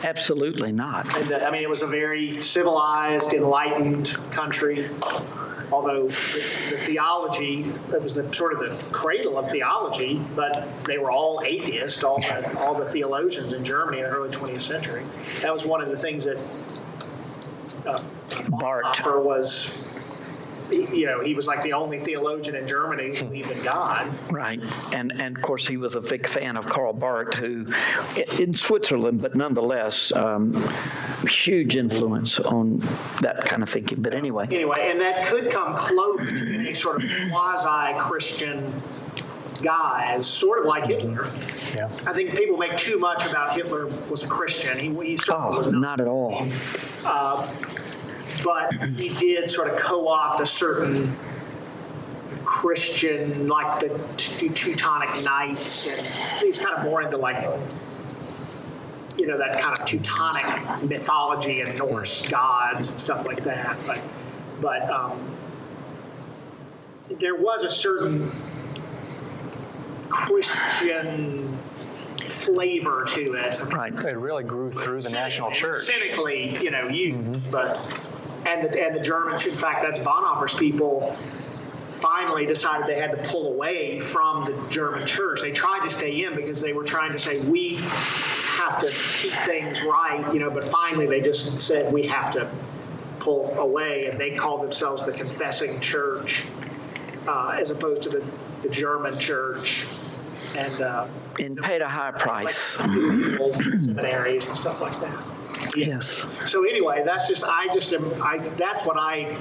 absolutely 0.02 0.72
not. 0.72 1.06
The- 1.06 1.42
uh, 1.44 1.48
I 1.48 1.50
mean, 1.50 1.62
it 1.62 1.70
was 1.70 1.82
a 1.82 1.86
very 1.86 2.40
civilized, 2.42 3.32
enlightened 3.32 4.14
country, 4.30 4.88
although 5.72 6.08
the 6.08 6.64
the 6.70 6.78
theology 6.78 7.62
that 7.62 8.02
was 8.02 8.14
the 8.14 8.32
sort 8.34 8.52
of 8.52 8.60
the 8.60 8.92
cradle 8.92 9.38
of 9.38 9.48
theology, 9.50 10.20
but 10.34 10.68
they 10.84 10.98
were 10.98 11.10
all 11.10 11.42
atheists, 11.44 12.02
all 12.02 12.20
the, 12.20 12.58
all 12.60 12.74
the 12.74 12.84
theologians 12.84 13.52
in 13.52 13.64
Germany 13.64 13.98
in 13.98 14.04
the 14.04 14.10
early 14.10 14.30
20th 14.30 14.60
century. 14.60 15.04
That 15.42 15.52
was 15.52 15.66
one 15.66 15.80
of 15.80 15.88
the 15.88 15.96
things 15.96 16.24
that 16.24 16.38
uh, 17.86 18.02
Barth. 18.48 19.00
Was, 19.04 19.93
you 20.74 21.06
know, 21.06 21.20
he 21.20 21.34
was 21.34 21.46
like 21.46 21.62
the 21.62 21.72
only 21.72 21.98
theologian 21.98 22.56
in 22.56 22.66
Germany 22.66 23.16
who 23.16 23.24
believed 23.26 23.50
in 23.50 23.62
God. 23.62 24.08
Right, 24.30 24.62
and 24.92 25.12
and 25.20 25.36
of 25.36 25.42
course 25.42 25.66
he 25.66 25.76
was 25.76 25.94
a 25.94 26.00
big 26.00 26.26
fan 26.26 26.56
of 26.56 26.66
Karl 26.66 26.92
Barth, 26.92 27.34
who, 27.34 27.66
in 28.38 28.54
Switzerland, 28.54 29.20
but 29.20 29.34
nonetheless, 29.34 30.12
um, 30.12 30.54
huge 31.28 31.76
influence 31.76 32.38
on 32.38 32.78
that 33.20 33.44
kind 33.44 33.62
of 33.62 33.68
thinking. 33.68 34.02
But 34.02 34.14
anyway, 34.14 34.46
Anyway, 34.50 34.88
and 34.90 35.00
that 35.00 35.26
could 35.26 35.50
come 35.50 35.74
close 35.74 36.20
to 36.40 36.58
any 36.58 36.72
sort 36.72 37.02
of 37.02 37.10
quasi-Christian 37.30 38.72
guys, 39.62 40.26
sort 40.26 40.60
of 40.60 40.66
like 40.66 40.86
Hitler. 40.86 41.26
Yeah. 41.74 41.86
I 42.06 42.12
think 42.12 42.36
people 42.36 42.56
make 42.56 42.76
too 42.76 42.98
much 42.98 43.26
about 43.26 43.54
Hitler 43.54 43.86
was 44.10 44.22
a 44.22 44.28
Christian. 44.28 44.78
He, 44.78 44.88
he 45.04 45.16
certainly 45.16 45.54
oh, 45.54 45.56
was 45.56 45.72
not. 45.72 45.80
not 45.80 46.00
at 46.00 46.08
all. 46.08 46.46
But 48.44 48.74
he 48.96 49.08
did 49.08 49.48
sort 49.48 49.72
of 49.72 49.78
co-opt 49.78 50.40
a 50.40 50.46
certain 50.46 51.16
Christian, 52.44 53.48
like 53.48 53.80
the 53.80 53.88
Teutonic 54.16 55.24
Knights, 55.24 55.86
and 55.88 56.44
he's 56.46 56.58
kind 56.58 56.76
of 56.76 56.84
more 56.84 57.02
into 57.02 57.16
like, 57.16 57.42
you 59.16 59.26
know, 59.26 59.38
that 59.38 59.60
kind 59.60 59.78
of 59.78 59.86
Teutonic 59.86 60.44
mythology 60.82 61.62
and 61.62 61.76
Norse 61.78 62.28
gods 62.28 62.88
and 62.88 63.00
stuff 63.00 63.26
like 63.26 63.42
that. 63.44 63.76
But, 63.86 64.00
but 64.60 64.90
um, 64.90 65.18
there 67.18 67.36
was 67.36 67.64
a 67.64 67.70
certain 67.70 68.30
Christian 70.10 71.56
flavor 72.24 73.04
to 73.08 73.34
it. 73.34 73.60
Right, 73.72 73.92
It 73.92 74.16
really 74.16 74.44
grew 74.44 74.70
through 74.70 75.02
the 75.02 75.10
national 75.10 75.50
church. 75.52 75.82
Cynically, 75.82 76.56
you 76.62 76.70
know, 76.70 76.88
used, 76.88 77.50
but 77.50 77.76
and 78.46 78.68
the, 78.68 78.84
and 78.84 78.94
the 78.94 79.00
Germans, 79.00 79.46
in 79.46 79.54
fact, 79.54 79.82
that's 79.82 79.98
Bonhoeffer's 79.98 80.54
people. 80.54 81.16
Finally, 81.90 82.44
decided 82.44 82.86
they 82.86 83.00
had 83.00 83.12
to 83.12 83.28
pull 83.28 83.54
away 83.54 83.98
from 83.98 84.44
the 84.44 84.68
German 84.70 85.06
church. 85.06 85.40
They 85.40 85.52
tried 85.52 85.88
to 85.88 85.90
stay 85.90 86.24
in 86.24 86.34
because 86.36 86.60
they 86.60 86.74
were 86.74 86.84
trying 86.84 87.12
to 87.12 87.18
say 87.18 87.38
we 87.38 87.76
have 87.76 88.78
to 88.80 88.90
keep 88.90 89.32
things 89.32 89.82
right, 89.82 90.22
you 90.34 90.40
know. 90.40 90.50
But 90.50 90.64
finally, 90.64 91.06
they 91.06 91.22
just 91.22 91.60
said 91.60 91.90
we 91.92 92.06
have 92.08 92.30
to 92.34 92.50
pull 93.20 93.58
away, 93.58 94.06
and 94.06 94.20
they 94.20 94.32
called 94.32 94.62
themselves 94.62 95.04
the 95.06 95.12
Confessing 95.12 95.80
Church, 95.80 96.44
uh, 97.26 97.56
as 97.58 97.70
opposed 97.70 98.02
to 98.02 98.10
the, 98.10 98.30
the 98.62 98.68
German 98.68 99.18
Church. 99.18 99.86
And 100.54 100.82
uh, 100.82 101.06
and 101.38 101.56
paid 101.56 101.80
a 101.80 101.88
high 101.88 102.10
price. 102.10 102.78
old 102.78 103.54
seminaries 103.54 104.46
and 104.46 104.56
stuff 104.56 104.80
like 104.80 105.00
that. 105.00 105.33
Yes. 105.76 106.24
So 106.46 106.64
anyway, 106.64 107.02
that's 107.04 107.28
just 107.28 107.44
I 107.44 107.68
just 107.72 107.92
am 107.92 108.04
I 108.22 108.38
that's 108.38 108.86
what 108.86 108.96
I 108.98 109.34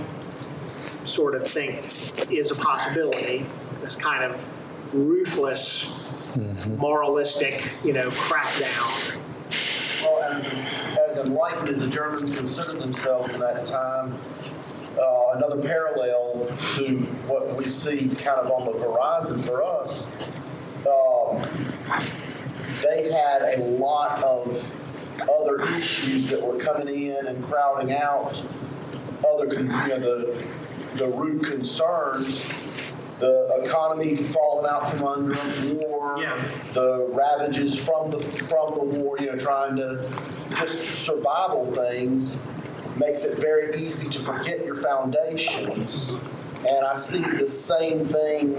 sort 1.05 1.35
of 1.35 1.47
think 1.47 1.75
is 2.31 2.51
a 2.51 2.55
possibility. 2.55 3.45
This 3.81 3.95
kind 3.95 4.23
of 4.23 4.93
ruthless, 4.93 5.99
moralistic, 6.77 7.69
you 7.83 7.93
know, 7.93 8.09
crackdown. 8.11 9.19
Well, 10.01 10.23
as, 10.23 11.17
as 11.17 11.25
enlightened 11.25 11.69
as 11.69 11.79
the 11.79 11.87
Germans 11.87 12.35
considered 12.35 12.79
themselves 12.81 13.33
in 13.33 13.39
that 13.39 13.65
time, 13.65 14.13
uh, 14.99 15.31
another 15.35 15.61
parallel 15.61 16.47
to 16.75 16.99
what 17.27 17.55
we 17.57 17.67
see 17.67 18.09
kind 18.09 18.39
of 18.39 18.51
on 18.51 18.71
the 18.71 18.79
horizon 18.79 19.39
for 19.39 19.63
us, 19.63 20.07
um, 20.85 21.41
they 22.83 23.11
had 23.11 23.41
a 23.57 23.63
lot 23.63 24.21
of 24.23 24.79
other 25.29 25.61
issues 25.75 26.29
that 26.29 26.41
were 26.45 26.57
coming 26.57 26.87
in 27.07 27.27
and 27.27 27.43
crowding 27.43 27.93
out 27.93 28.41
other, 29.27 29.45
you 29.53 29.63
know, 29.63 29.99
the, 29.99 30.47
the 30.95 31.07
root 31.07 31.43
concerns, 31.45 32.51
the 33.19 33.61
economy 33.63 34.15
falling 34.15 34.69
out 34.69 34.89
from 34.91 35.07
under 35.07 35.75
war, 35.75 36.17
Yeah. 36.19 36.43
the 36.73 37.07
ravages 37.11 37.77
from 37.81 38.11
the 38.11 38.19
from 38.19 38.73
the 38.75 38.83
war, 38.99 39.17
you 39.19 39.27
know, 39.27 39.37
trying 39.37 39.75
to 39.77 40.05
just 40.57 41.05
survival 41.05 41.65
things 41.71 42.45
makes 42.99 43.23
it 43.23 43.37
very 43.39 43.73
easy 43.81 44.07
to 44.09 44.19
forget 44.19 44.63
your 44.65 44.75
foundations. 44.75 46.13
And 46.67 46.85
I 46.85 46.93
see 46.93 47.19
the 47.19 47.47
same 47.47 48.05
thing 48.05 48.53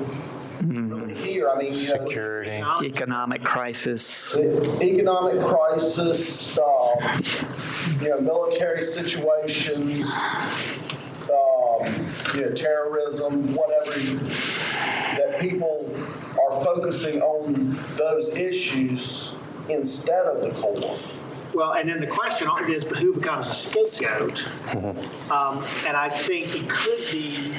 here. 1.15 1.49
I 1.49 1.57
mean, 1.59 1.73
you 1.75 1.89
know, 1.95 2.05
Security. 2.07 2.63
Economic 2.83 3.43
crisis. 3.43 4.37
economic 4.37 5.41
crisis, 5.41 6.59
um, 6.59 7.23
you 8.01 8.09
know, 8.11 8.21
military 8.21 8.83
situations, 8.83 10.05
um, 11.31 11.95
you 12.35 12.41
know, 12.43 12.51
terrorism, 12.55 13.55
whatever, 13.55 13.99
you- 13.99 14.19
that 15.17 15.39
people 15.41 15.91
are 16.43 16.65
focusing 16.65 17.23
on 17.23 17.79
those 17.97 18.29
issues 18.31 19.35
instead 19.69 20.27
of 20.27 20.41
the 20.43 20.51
core. 20.61 20.97
Well, 21.55 21.73
and 21.75 21.89
then 21.89 22.01
the 22.01 22.09
question 22.09 22.49
is 22.69 22.83
who 22.83 23.15
becomes 23.15 23.49
a 23.49 23.55
scapegoat? 23.55 24.49
Um, 25.31 25.63
And 25.87 25.97
I 25.97 26.09
think 26.11 26.55
it 26.57 26.69
could 26.69 26.99
be 27.13 27.55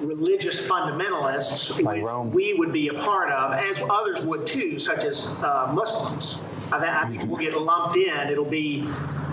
religious 0.00 0.60
fundamentalists, 0.66 1.82
Like 1.82 1.96
which 1.96 2.04
Rome. 2.06 2.30
we 2.30 2.54
would 2.54 2.72
be 2.72 2.88
a 2.88 2.94
part 2.94 3.30
of, 3.30 3.52
as 3.52 3.82
others 3.90 4.22
would 4.22 4.46
too, 4.46 4.78
such 4.78 5.04
as 5.04 5.26
uh, 5.42 5.70
Muslims. 5.74 6.42
I 6.72 6.78
think, 6.80 6.92
I 6.92 7.08
think 7.08 7.24
we'll 7.24 7.38
get 7.38 7.60
lumped 7.60 7.96
in. 7.96 8.28
It'll 8.28 8.44
be 8.44 8.82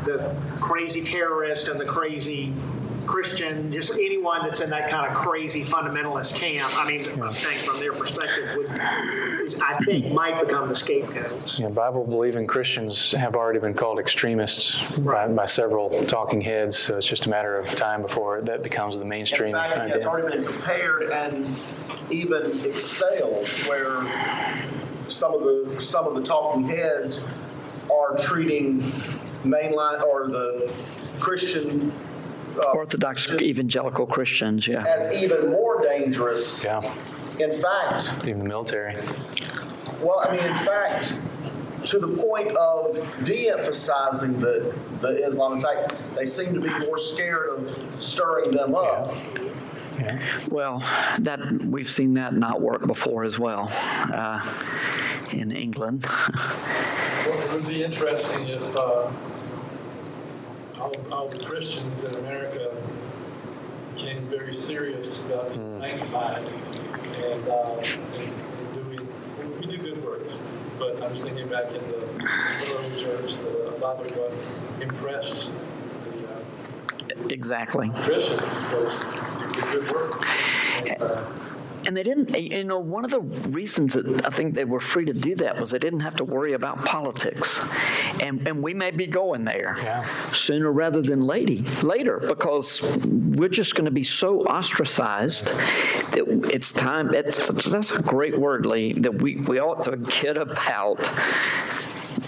the 0.06 0.36
crazy 0.62 1.04
terrorist 1.04 1.68
and 1.68 1.80
the 1.80 1.86
crazy 1.86 2.54
Christian, 3.06 3.72
just 3.72 3.94
anyone 3.94 4.42
that's 4.42 4.60
in 4.60 4.70
that 4.70 4.90
kind 4.90 5.10
of 5.10 5.16
crazy 5.16 5.64
fundamentalist 5.64 6.36
camp. 6.36 6.72
I 6.78 6.88
mean, 6.88 7.22
I'm 7.22 7.32
saying 7.34 7.60
from 7.60 7.80
their 7.80 7.94
perspective, 7.94 8.56
would, 8.56 8.72
is, 9.42 9.62
I 9.62 9.78
think 9.86 10.12
might 10.14 10.40
become 10.40 10.68
the 10.68 10.76
scapegoats. 10.76 11.60
You 11.60 11.66
know, 11.66 11.72
Bible-believing 11.72 12.48
Christians 12.48 13.12
have 13.12 13.36
already 13.36 13.60
been 13.60 13.74
called 13.74 14.00
extremists 14.00 14.98
by, 15.00 15.28
by 15.28 15.46
several 15.46 15.90
talking 16.06 16.42
heads, 16.42 16.78
so 16.78 16.98
it's 16.98 17.08
just 17.08 17.26
a 17.26 17.30
matter 17.30 17.58
of 17.58 17.68
time 17.76 18.02
before 18.02 18.42
that 18.42 18.64
becomes 18.64 18.98
the 18.98 19.04
In 19.04 19.10
mainstream 19.10 19.54
fact, 19.54 19.78
it's 19.96 20.06
already 20.06 20.36
been 20.38 20.46
prepared 20.46 21.10
and 21.12 21.46
even 22.12 22.46
excelled 22.66 23.48
where 23.68 24.06
some 25.10 25.34
of 25.34 25.44
the, 25.44 25.82
some 25.82 26.08
of 26.08 26.16
the 26.16 26.24
talking 26.24 26.68
heads 26.68 27.24
are 27.92 28.18
treating 28.18 28.82
mainline 29.44 30.02
or 30.02 30.28
the 30.28 30.74
Christian 31.20 31.92
uh, 32.60 32.72
Orthodox 32.74 33.32
evangelical 33.34 34.06
Christians, 34.06 34.68
yeah. 34.68 34.86
as 34.86 35.14
even 35.14 35.52
more 35.52 35.82
dangerous. 35.82 36.64
Yeah, 36.64 36.82
In 37.40 37.52
fact, 37.52 38.28
even 38.28 38.40
the 38.40 38.46
military. 38.46 38.94
well, 40.02 40.22
I 40.28 40.32
mean, 40.36 40.44
in 40.44 40.54
fact, 40.54 41.14
to 41.88 42.00
the 42.00 42.08
point 42.08 42.52
of 42.58 43.26
de-emphasizing 43.26 44.40
the, 44.40 44.76
the 45.02 45.26
Islam. 45.26 45.54
In 45.54 45.62
fact, 45.62 46.16
they 46.16 46.26
seem 46.26 46.54
to 46.54 46.60
be 46.60 46.70
more 46.86 46.98
scared 46.98 47.50
of 47.60 47.70
stirring 48.00 48.52
them 48.52 48.76
up. 48.76 49.14
Yeah. 50.00 50.22
Well, 50.50 50.80
that, 51.20 51.64
we've 51.64 51.90
seen 51.90 52.16
that 52.16 52.34
not 52.34 52.60
work 52.60 52.86
before 52.86 53.24
as 53.24 53.40
well 53.40 53.70
uh, 53.72 54.42
in 55.32 55.52
England. 55.52 56.06
Well, 57.26 57.40
it 57.40 57.54
would 57.54 57.68
be 57.68 57.84
interesting 57.84 58.48
if 58.48 58.76
uh, 58.76 59.12
all, 61.12 61.28
the 61.28 61.40
Christians 61.40 62.04
in 62.04 62.16
America 62.16 62.72
became 63.96 64.24
very 64.28 64.54
serious 64.54 65.24
about 65.26 65.54
being 65.54 65.74
sanctified 65.74 66.44
and, 66.44 67.48
uh, 67.48 67.76
and, 68.20 68.34
and 68.60 68.74
doing, 68.74 69.08
we 69.60 69.66
do 69.66 69.78
good 69.78 70.04
works, 70.04 70.36
but 70.78 71.02
I 71.02 71.08
was 71.08 71.22
thinking 71.22 71.48
back 71.48 71.68
in 71.68 71.82
the 71.88 71.98
early 71.98 72.96
church, 72.98 73.36
the, 73.36 73.76
a 73.76 73.78
lot 73.78 74.06
of 74.06 74.16
what 74.18 74.34
impressed 74.82 75.52
the 76.12 76.28
uh, 76.28 77.28
Exactly. 77.30 77.90
Christians 77.94 78.42
was 78.72 78.98
good 79.72 79.92
work. 79.92 80.24
And, 80.86 81.02
uh, 81.02 81.24
And 81.88 81.96
they 81.96 82.04
didn't, 82.04 82.36
you 82.40 82.64
know, 82.64 82.80
one 82.80 83.06
of 83.06 83.12
the 83.12 83.22
reasons 83.22 83.94
that 83.94 84.26
I 84.26 84.30
think 84.30 84.56
they 84.56 84.66
were 84.66 84.80
free 84.80 85.06
to 85.06 85.14
do 85.14 85.36
that 85.36 85.60
was 85.60 85.72
they 85.72 85.80
didn't 85.80 86.00
have 86.02 86.16
to 86.18 86.24
worry 86.24 86.54
about 86.54 86.84
politics. 86.84 87.60
And, 88.22 88.48
and 88.48 88.64
we 88.64 88.74
may 88.74 88.92
be 88.92 89.06
going 89.08 89.44
there 89.46 89.76
Yeah. 89.84 90.04
sooner 90.32 90.72
rather 90.72 91.02
than 91.02 91.22
lady, 91.28 91.64
later 91.84 92.20
because 92.28 92.82
we're 93.06 93.50
just 93.50 93.76
going 93.76 93.86
to 93.86 93.92
be 93.92 94.04
so 94.04 94.42
ostracized 94.42 95.46
that 95.48 96.50
it's 96.52 96.72
time, 96.72 97.14
it's, 97.14 97.48
that's 97.48 97.92
a 97.92 98.02
great 98.02 98.38
word, 98.38 98.66
Lee, 98.66 98.94
that 98.94 99.16
we, 99.22 99.36
we 99.36 99.60
ought 99.60 99.86
to 99.86 99.98
get 99.98 100.38
about 100.38 101.00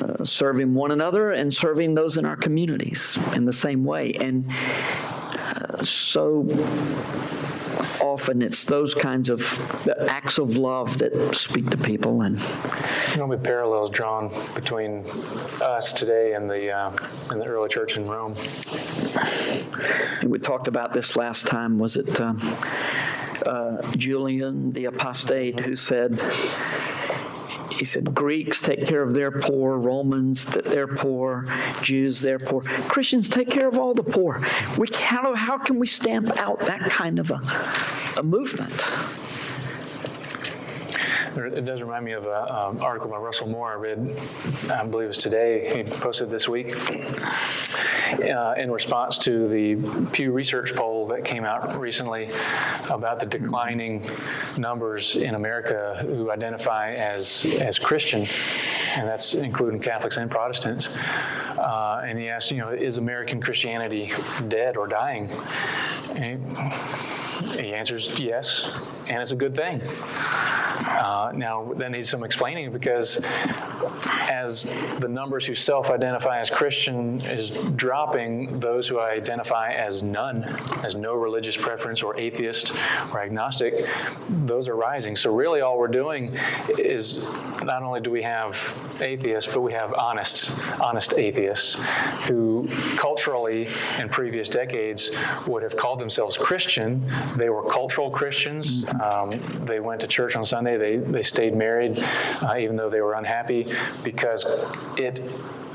uh, 0.02 0.24
serving 0.24 0.74
one 0.76 0.92
another 0.92 1.32
and 1.32 1.54
serving 1.54 1.96
those 1.96 2.18
in 2.18 2.26
our 2.26 2.36
communities 2.36 3.18
in 3.36 3.46
the 3.46 3.54
same 3.54 3.84
way. 3.84 4.14
And 4.14 4.46
uh, 4.50 5.84
so 5.84 6.44
often 8.18 8.41
it's 8.41 8.65
those 8.65 8.95
kinds 8.95 9.30
of 9.30 9.39
acts 10.10 10.39
of 10.39 10.57
love 10.57 10.98
that 10.98 11.35
speak 11.35 11.69
to 11.69 11.77
people 11.77 12.23
and 12.23 12.35
There'll 13.14 13.30
be 13.30 13.44
parallels 13.44 13.91
drawn 13.91 14.31
between 14.53 15.03
us 15.61 15.94
today 15.94 16.34
and 16.34 16.49
the, 16.49 16.76
uh, 16.76 16.91
and 17.30 17.39
the 17.39 17.45
early 17.45 17.69
church 17.69 17.95
in 17.95 18.07
Rome. 18.07 18.35
And 20.22 20.30
we 20.30 20.39
talked 20.39 20.68
about 20.68 20.94
this 20.94 21.15
last 21.15 21.48
time. 21.48 21.80
Was 21.80 21.95
it 21.95 22.19
um, 22.19 22.38
uh, 23.45 23.81
Julian, 23.95 24.72
the 24.72 24.85
apostate, 24.85 25.61
who 25.61 25.76
said, 25.76 26.22
he 27.72 27.85
said, 27.85 28.14
Greeks 28.14 28.61
take 28.61 28.85
care 28.85 29.02
of 29.02 29.14
their 29.14 29.31
poor, 29.31 29.77
Romans, 29.77 30.45
that 30.45 30.65
they're 30.65 30.88
poor, 30.88 31.45
Jews, 31.81 32.22
they're 32.22 32.39
poor. 32.39 32.61
Christians 32.61 33.30
take 33.30 33.49
care 33.49 33.68
of 33.68 33.77
all 33.77 33.94
the 33.94 34.03
poor. 34.03 34.45
We, 34.77 34.89
how, 34.94 35.34
how 35.34 35.57
can 35.57 35.80
we 35.80 35.88
stamp 35.88 36.39
out 36.39 36.60
that 36.60 36.81
kind 36.81 37.19
of 37.19 37.31
a, 37.31 37.39
a 38.18 38.23
movement? 38.23 38.84
It 41.38 41.65
does 41.65 41.81
remind 41.81 42.03
me 42.03 42.14
of 42.14 42.26
an 42.26 42.81
article 42.81 43.10
by 43.11 43.18
Russell 43.18 43.48
Moore 43.48 43.72
I 43.72 43.76
read, 43.76 43.99
I 44.72 44.84
believe 44.85 45.06
it 45.06 45.10
was 45.10 45.18
today, 45.18 45.72
he 45.76 45.84
posted 45.84 46.31
this 46.31 46.48
week, 46.48 46.73
uh, 48.23 48.56
in 48.57 48.72
response 48.72 49.19
to 49.19 49.48
the 49.48 49.76
Pew 50.14 50.31
Research 50.31 50.73
poll 50.73 51.06
that 51.07 51.23
came 51.23 51.45
out 51.45 51.77
recently 51.77 52.27
about 52.89 53.19
the 53.19 53.27
declining 53.27 54.03
numbers 54.57 55.15
in 55.15 55.35
America 55.35 55.95
who 56.02 56.31
identify 56.31 56.94
as, 56.94 57.45
as 57.61 57.77
Christian, 57.77 58.22
and 58.95 59.07
that's 59.07 59.35
including 59.35 59.80
Catholics 59.80 60.18
and 60.18 60.31
Protestants. 60.31 60.89
Uh, 61.60 62.02
And 62.03 62.18
he 62.18 62.30
asked, 62.30 62.49
you 62.49 62.57
know, 62.57 62.69
is 62.69 62.98
American 62.98 63.41
Christianity 63.41 64.11
dead 64.48 64.76
or 64.76 64.88
dying? 64.88 65.30
And 66.15 66.41
he 67.58 67.74
answers 67.74 68.20
yes, 68.20 69.08
and 69.10 69.22
it's 69.22 69.32
a 69.32 69.36
good 69.36 69.56
thing. 69.56 69.82
Uh, 70.88 71.32
now, 71.34 71.72
that 71.76 71.92
needs 71.92 72.10
some 72.10 72.24
explaining 72.24 72.72
because 72.72 73.22
as 74.30 74.64
the 75.00 75.08
numbers 75.08 75.46
who 75.46 75.54
self 75.54 75.90
identify 75.90 76.40
as 76.40 76.50
Christian 76.50 77.20
is 77.22 77.52
dropping, 77.74 78.60
those 78.60 78.88
who 78.88 79.00
identify 79.00 79.70
as 79.70 80.02
none, 80.02 80.44
as 80.84 80.96
no 80.96 81.14
religious 81.14 81.58
preference, 81.58 82.02
or 82.02 82.18
atheist 82.20 82.74
or 83.14 83.22
agnostic, 83.22 83.74
those 84.30 84.68
are 84.68 84.76
rising. 84.76 85.16
So, 85.16 85.34
really, 85.34 85.62
all 85.62 85.78
we're 85.78 85.88
doing 85.88 86.38
is 86.78 87.22
not 87.64 87.84
only 87.84 88.02
do 88.02 88.12
we 88.12 88.24
have 88.24 88.56
atheists, 89.02 89.52
but 89.54 89.62
we 89.62 89.74
have 89.74 89.94
honest, 89.94 90.52
honest 90.82 91.14
atheists 91.14 91.76
who 92.28 92.68
culturally 92.98 93.68
in 94.00 94.10
previous 94.10 94.50
decades 94.50 95.12
would 95.48 95.64
have 95.64 95.76
called 95.76 96.00
themselves 96.00 96.38
Christian. 96.38 97.02
They 97.36 97.50
were 97.50 97.64
cultural 97.64 98.10
Christians. 98.10 98.86
Um, 99.02 99.32
they 99.66 99.80
went 99.80 100.02
to 100.02 100.08
church 100.08 100.36
on 100.36 100.46
Sunday. 100.46 100.77
They, 100.78 100.98
they 100.98 101.24
stayed 101.24 101.56
married, 101.56 101.98
uh, 102.41 102.58
even 102.58 102.76
though 102.76 102.90
they 102.90 103.02
were 103.02 103.14
unhappy, 103.14 103.68
because 104.04 104.45
it 104.98 105.20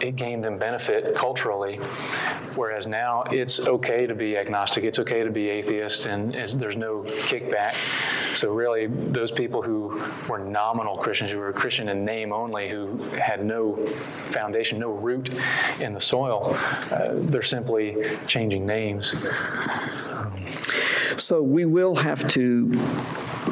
it 0.02 0.16
gained 0.16 0.44
them 0.44 0.58
benefit 0.58 1.14
culturally. 1.14 1.76
Whereas 2.54 2.86
now 2.86 3.22
it's 3.30 3.60
okay 3.60 4.06
to 4.06 4.14
be 4.14 4.36
agnostic, 4.36 4.84
it's 4.84 4.98
okay 4.98 5.22
to 5.22 5.30
be 5.30 5.48
atheist, 5.48 6.06
and 6.06 6.34
there's 6.34 6.76
no 6.76 7.02
kickback. 7.02 7.74
So 8.36 8.52
really, 8.52 8.88
those 8.88 9.30
people 9.30 9.62
who 9.62 10.02
were 10.28 10.38
nominal 10.38 10.96
Christians, 10.96 11.30
who 11.30 11.38
were 11.38 11.52
Christian 11.52 11.88
in 11.88 12.04
name 12.04 12.32
only, 12.32 12.68
who 12.68 12.96
had 13.10 13.44
no 13.44 13.76
foundation, 13.76 14.78
no 14.78 14.90
root 14.90 15.30
in 15.80 15.94
the 15.94 16.00
soil, 16.00 16.54
uh, 16.90 17.12
they're 17.12 17.42
simply 17.42 17.96
changing 18.26 18.66
names. 18.66 19.14
So 21.16 21.42
we 21.42 21.64
will 21.64 21.96
have 21.96 22.28
to 22.30 22.68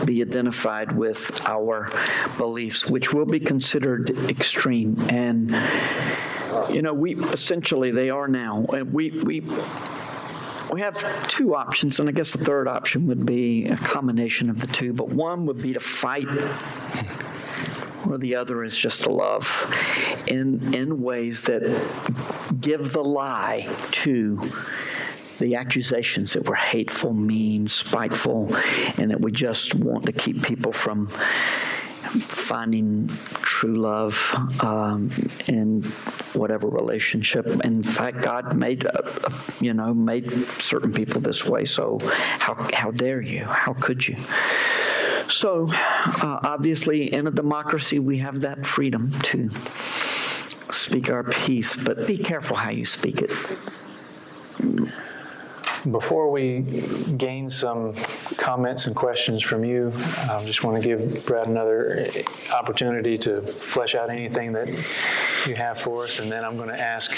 be 0.04 0.22
identified 0.22 0.92
with 0.92 1.40
our 1.46 1.90
beliefs, 2.36 2.86
which 2.86 3.12
will 3.12 3.26
be 3.26 3.40
considered 3.40 4.10
extreme. 4.28 4.96
And, 5.08 5.54
you 6.68 6.82
know, 6.82 6.92
we, 6.92 7.14
essentially, 7.14 7.90
they 7.90 8.10
are 8.10 8.28
now. 8.28 8.66
We, 8.70 9.10
we, 9.10 9.40
we 10.72 10.80
have 10.80 11.28
two 11.28 11.54
options, 11.54 12.00
and 12.00 12.08
I 12.08 12.12
guess 12.12 12.32
the 12.32 12.44
third 12.44 12.68
option 12.68 13.06
would 13.06 13.26
be 13.26 13.66
a 13.66 13.76
combination 13.76 14.50
of 14.50 14.60
the 14.60 14.66
two, 14.66 14.92
but 14.92 15.08
one 15.08 15.46
would 15.46 15.60
be 15.60 15.72
to 15.72 15.80
fight, 15.80 16.28
or 18.08 18.18
the 18.18 18.36
other 18.36 18.62
is 18.62 18.76
just 18.76 19.04
to 19.04 19.10
love 19.10 20.24
in, 20.26 20.74
in 20.74 21.02
ways 21.02 21.44
that 21.44 21.62
give 22.60 22.92
the 22.92 23.02
lie 23.02 23.68
to 23.92 24.40
the 25.38 25.56
accusations 25.56 26.34
that 26.34 26.44
we're 26.44 26.54
hateful, 26.54 27.14
mean, 27.14 27.66
spiteful, 27.66 28.54
and 28.98 29.10
that 29.10 29.20
we 29.20 29.32
just 29.32 29.74
want 29.74 30.04
to 30.06 30.12
keep 30.12 30.42
people 30.42 30.72
from 30.72 31.06
finding 32.10 33.08
true 33.42 33.76
love 33.76 34.34
um, 34.62 35.10
in 35.46 35.82
whatever 36.34 36.68
relationship. 36.68 37.46
In 37.64 37.82
fact, 37.82 38.22
God 38.22 38.56
made, 38.56 38.86
uh, 38.86 38.90
uh, 39.24 39.30
you 39.60 39.74
know, 39.74 39.94
made 39.94 40.30
certain 40.60 40.92
people 40.92 41.20
this 41.20 41.44
way. 41.44 41.64
So 41.64 41.98
how 42.38 42.54
how 42.72 42.90
dare 42.90 43.20
you? 43.20 43.44
How 43.44 43.72
could 43.72 44.06
you? 44.06 44.16
So 45.28 45.66
uh, 45.70 46.40
obviously, 46.42 47.12
in 47.12 47.26
a 47.26 47.30
democracy, 47.30 47.98
we 47.98 48.18
have 48.18 48.40
that 48.40 48.66
freedom 48.66 49.10
to 49.24 49.48
speak 50.70 51.10
our 51.10 51.24
piece, 51.24 51.76
but 51.76 52.06
be 52.06 52.18
careful 52.18 52.56
how 52.56 52.70
you 52.70 52.84
speak 52.84 53.22
it. 53.22 53.30
Before 55.88 56.30
we 56.30 56.60
gain 57.16 57.48
some 57.48 57.94
comments 58.36 58.86
and 58.86 58.94
questions 58.94 59.42
from 59.42 59.64
you, 59.64 59.90
I 60.28 60.42
just 60.44 60.62
want 60.62 60.82
to 60.82 60.86
give 60.86 61.24
Brad 61.24 61.46
another 61.46 62.10
opportunity 62.52 63.16
to 63.18 63.40
flesh 63.40 63.94
out 63.94 64.10
anything 64.10 64.52
that 64.52 64.68
you 65.46 65.54
have 65.54 65.80
for 65.80 66.04
us, 66.04 66.18
and 66.18 66.30
then 66.30 66.44
I'm 66.44 66.56
going 66.56 66.68
to 66.68 66.78
ask 66.78 67.12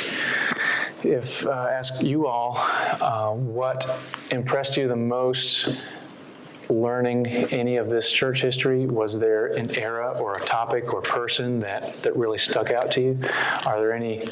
if 1.05 1.45
uh, 1.45 1.51
ask 1.51 2.01
you 2.03 2.29
all 2.29 2.57
uh, 3.01 3.33
what 3.33 3.85
impressed 4.31 4.77
you 4.77 4.87
the 4.87 4.95
most 4.95 5.69
learning 6.71 7.27
any 7.27 7.77
of 7.77 7.89
this 7.89 8.11
church 8.11 8.43
history? 8.43 8.87
Was 8.87 9.19
there 9.19 9.47
an 9.47 9.75
era 9.77 10.17
or 10.21 10.35
a 10.35 10.41
topic 10.41 10.95
or 10.95 11.03
person 11.03 11.59
that, 11.61 11.95
that 12.03 12.17
really 12.17 12.39
stuck 12.39 12.71
out 12.71 12.93
to 12.93 13.01
you? 13.01 13.19
Are 13.67 13.81
there 13.81 13.93
any 13.93 14.25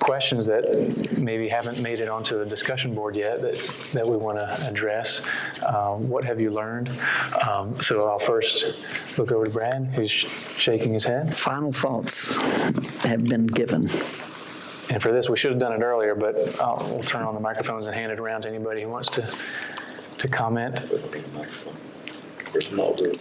questions 0.00 0.46
that 0.46 0.64
maybe 1.18 1.48
haven't 1.48 1.80
made 1.80 2.00
it 2.00 2.08
onto 2.08 2.38
the 2.38 2.44
discussion 2.44 2.94
board 2.94 3.14
yet 3.14 3.40
that, 3.42 3.54
that 3.92 4.08
we 4.08 4.16
want 4.16 4.38
to 4.38 4.66
address? 4.68 5.22
Um, 5.64 6.08
what 6.08 6.24
have 6.24 6.40
you 6.40 6.50
learned? 6.50 6.90
Um, 7.48 7.80
so 7.80 8.06
I'll 8.06 8.18
first 8.18 9.18
look 9.18 9.30
over 9.30 9.44
to 9.44 9.50
Brad, 9.50 9.86
who's 9.94 10.10
shaking 10.10 10.92
his 10.94 11.04
head. 11.04 11.36
Final 11.36 11.70
thoughts 11.70 12.36
have 13.04 13.24
been 13.26 13.46
given. 13.46 13.88
And 14.90 15.00
for 15.00 15.12
this, 15.12 15.28
we 15.28 15.36
should 15.36 15.52
have 15.52 15.60
done 15.60 15.72
it 15.72 15.82
earlier, 15.82 16.16
but 16.16 16.36
uh, 16.58 16.74
we'll 16.80 17.00
turn 17.00 17.22
on 17.22 17.34
the 17.34 17.40
microphones 17.40 17.86
and 17.86 17.94
hand 17.94 18.10
it 18.10 18.18
around 18.18 18.42
to 18.42 18.48
anybody 18.48 18.82
who 18.82 18.88
wants 18.88 19.08
to, 19.10 19.22
to 20.18 20.28
comment. 20.28 20.80
It's 22.52 22.72
not 22.72 22.96
good. 22.96 23.20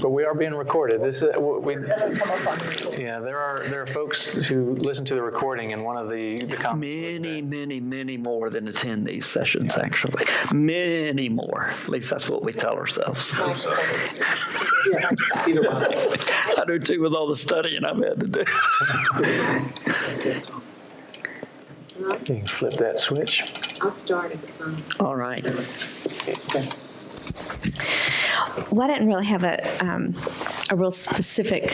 But 0.00 0.10
we 0.10 0.24
are 0.24 0.34
being 0.34 0.54
recorded. 0.54 1.00
This 1.00 1.22
is, 1.22 1.36
we, 1.36 1.74
come 1.74 2.30
up 2.30 2.46
on. 2.48 2.58
Yeah, 3.00 3.20
there 3.20 3.38
are 3.38 3.62
there 3.68 3.82
are 3.82 3.86
folks 3.86 4.26
who 4.32 4.74
listen 4.74 5.04
to 5.06 5.14
the 5.14 5.22
recording, 5.22 5.72
and 5.72 5.84
one 5.84 5.96
of 5.96 6.10
the 6.10 6.44
the 6.44 6.56
comments 6.56 7.20
Many, 7.20 7.40
many, 7.40 7.78
many 7.80 8.16
more 8.16 8.50
than 8.50 8.66
attend 8.66 9.06
these 9.06 9.26
sessions, 9.26 9.76
actually. 9.76 10.24
Many 10.52 11.28
more. 11.28 11.68
At 11.68 11.88
least 11.88 12.10
that's 12.10 12.28
what 12.28 12.42
we 12.44 12.52
tell 12.52 12.74
ourselves. 12.74 13.32
I 13.36 15.14
do 16.66 16.78
too 16.78 17.00
with 17.00 17.14
all 17.14 17.28
the 17.28 17.36
studying 17.36 17.84
I've 17.84 18.02
had 18.02 18.20
to 18.20 18.26
do. 18.26 18.44
you 21.98 22.14
can 22.24 22.46
flip 22.46 22.74
that 22.74 22.98
switch. 22.98 23.42
I'll 23.80 23.90
start 23.90 24.32
if 24.32 24.44
it's 24.44 24.60
on. 24.60 24.76
All 25.00 25.16
right. 25.16 25.44
Well, 28.70 28.88
I 28.88 28.92
didn't 28.92 29.08
really 29.08 29.26
have 29.26 29.44
a, 29.44 29.84
um, 29.84 30.14
a 30.70 30.76
real 30.76 30.90
specific 30.90 31.70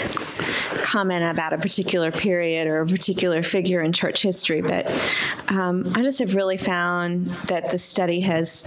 comment 0.82 1.24
about 1.24 1.52
a 1.52 1.58
particular 1.58 2.10
period 2.10 2.66
or 2.66 2.80
a 2.80 2.86
particular 2.86 3.42
figure 3.42 3.80
in 3.80 3.92
church 3.92 4.22
history, 4.22 4.60
but 4.60 4.86
um, 5.48 5.90
I 5.94 6.02
just 6.02 6.18
have 6.20 6.34
really 6.34 6.56
found 6.56 7.26
that 7.48 7.70
the 7.70 7.78
study 7.78 8.20
has 8.20 8.64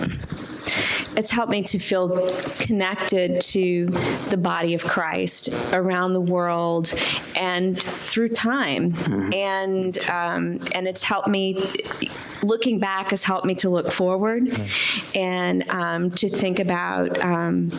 it's 1.15 1.29
helped 1.29 1.51
me 1.51 1.61
to 1.63 1.79
feel 1.79 2.29
connected 2.59 3.41
to 3.41 3.85
the 4.29 4.37
body 4.37 4.73
of 4.73 4.83
Christ 4.83 5.49
around 5.73 6.13
the 6.13 6.21
world 6.21 6.93
and 7.35 7.81
through 7.81 8.29
time, 8.29 8.95
and 9.33 9.97
um, 10.09 10.59
and 10.73 10.87
it's 10.87 11.03
helped 11.03 11.27
me. 11.27 11.63
Looking 12.41 12.77
back 12.77 13.11
has 13.11 13.23
helped 13.23 13.45
me 13.45 13.55
to 13.55 13.69
look 13.69 13.89
forward 13.91 14.49
and 15.15 15.69
um, 15.69 16.11
to 16.11 16.27
think 16.27 16.59
about 16.59 17.17
um, 17.23 17.71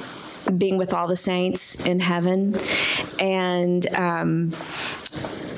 being 0.57 0.79
with 0.79 0.95
all 0.95 1.07
the 1.07 1.17
saints 1.17 1.85
in 1.85 2.01
heaven 2.01 2.57
and. 3.19 3.87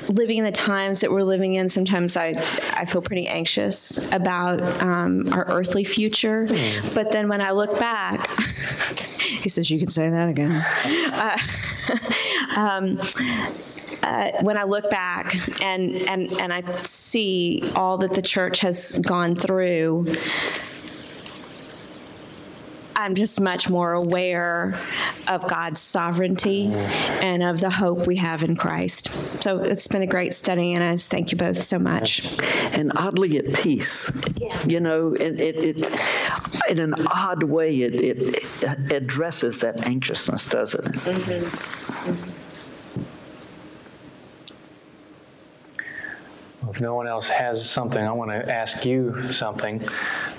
Living 0.09 0.37
in 0.37 0.45
the 0.45 0.51
times 0.51 1.01
that 1.01 1.11
we're 1.11 1.23
living 1.23 1.55
in, 1.55 1.69
sometimes 1.69 2.15
I, 2.15 2.33
I 2.73 2.85
feel 2.85 3.01
pretty 3.01 3.27
anxious 3.27 3.97
about 4.13 4.61
um, 4.81 5.31
our 5.33 5.45
earthly 5.49 5.83
future. 5.83 6.47
But 6.93 7.11
then 7.11 7.27
when 7.27 7.41
I 7.41 7.51
look 7.51 7.79
back, 7.79 8.29
he 9.19 9.49
says, 9.49 9.69
You 9.69 9.79
can 9.79 9.89
say 9.89 10.09
that 10.09 10.29
again. 10.29 10.63
Uh, 11.11 11.37
um, 12.57 12.99
uh, 14.03 14.31
when 14.41 14.57
I 14.57 14.63
look 14.63 14.89
back 14.89 15.35
and, 15.61 15.95
and, 15.95 16.31
and 16.33 16.53
I 16.53 16.61
see 16.83 17.61
all 17.75 17.97
that 17.97 18.13
the 18.13 18.21
church 18.21 18.59
has 18.59 18.97
gone 18.99 19.35
through, 19.35 20.05
I'm 22.99 23.13
just 23.13 23.39
much 23.39 23.69
more 23.69 23.93
aware 23.93 24.73
of 25.27 25.47
God's 25.47 25.79
sovereignty 25.79 26.73
and 27.21 27.43
of 27.43 27.59
the 27.59 27.69
hope 27.69 28.07
we 28.07 28.15
have 28.15 28.41
in 28.41 28.55
Christ. 28.55 29.11
So 29.43 29.59
it's 29.59 29.87
been 29.87 30.01
a 30.01 30.07
great 30.07 30.33
study, 30.33 30.73
and 30.73 30.83
I 30.83 30.95
thank 30.97 31.31
you 31.31 31.37
both 31.37 31.61
so 31.61 31.77
much. 31.77 32.23
And 32.73 32.91
oddly 32.95 33.37
at 33.37 33.53
peace. 33.53 34.11
Yes. 34.37 34.67
You 34.67 34.79
know, 34.79 35.13
it, 35.13 35.39
it, 35.39 35.77
it 35.77 35.99
in 36.67 36.79
an 36.79 36.95
odd 37.07 37.43
way, 37.43 37.81
it, 37.81 37.93
it, 37.93 38.19
it 38.63 38.91
addresses 38.91 39.59
that 39.59 39.85
anxiousness, 39.85 40.47
doesn't 40.47 40.83
it? 40.83 40.93
Mm-hmm. 40.93 42.11
Mm-hmm. 42.11 42.26
If 46.69 46.81
no 46.81 46.95
one 46.95 47.07
else 47.07 47.29
has 47.29 47.69
something, 47.69 48.03
I 48.03 48.11
want 48.11 48.31
to 48.31 48.53
ask 48.53 48.85
you 48.85 49.31
something. 49.31 49.81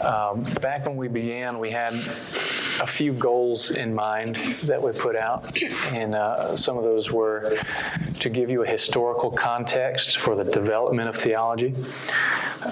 Um, 0.03 0.43
back 0.61 0.87
when 0.87 0.97
we 0.97 1.09
began, 1.09 1.59
we 1.59 1.71
had 1.71 1.95
a 1.95 2.87
few 2.87 3.13
goals 3.13 3.71
in 3.71 3.95
mind 3.95 4.37
that 4.65 4.83
we 4.83 4.93
put 4.93 5.17
out, 5.17 5.61
and 5.93 6.15
uh, 6.15 6.57
some 6.57 6.77
of 6.77 6.85
those 6.85 7.11
were 7.11 7.59
to 8.21 8.29
give 8.29 8.51
you 8.51 8.63
a 8.63 8.67
historical 8.67 9.31
context 9.31 10.19
for 10.19 10.37
the 10.37 10.45
development 10.45 11.09
of 11.09 11.17
theology 11.17 11.75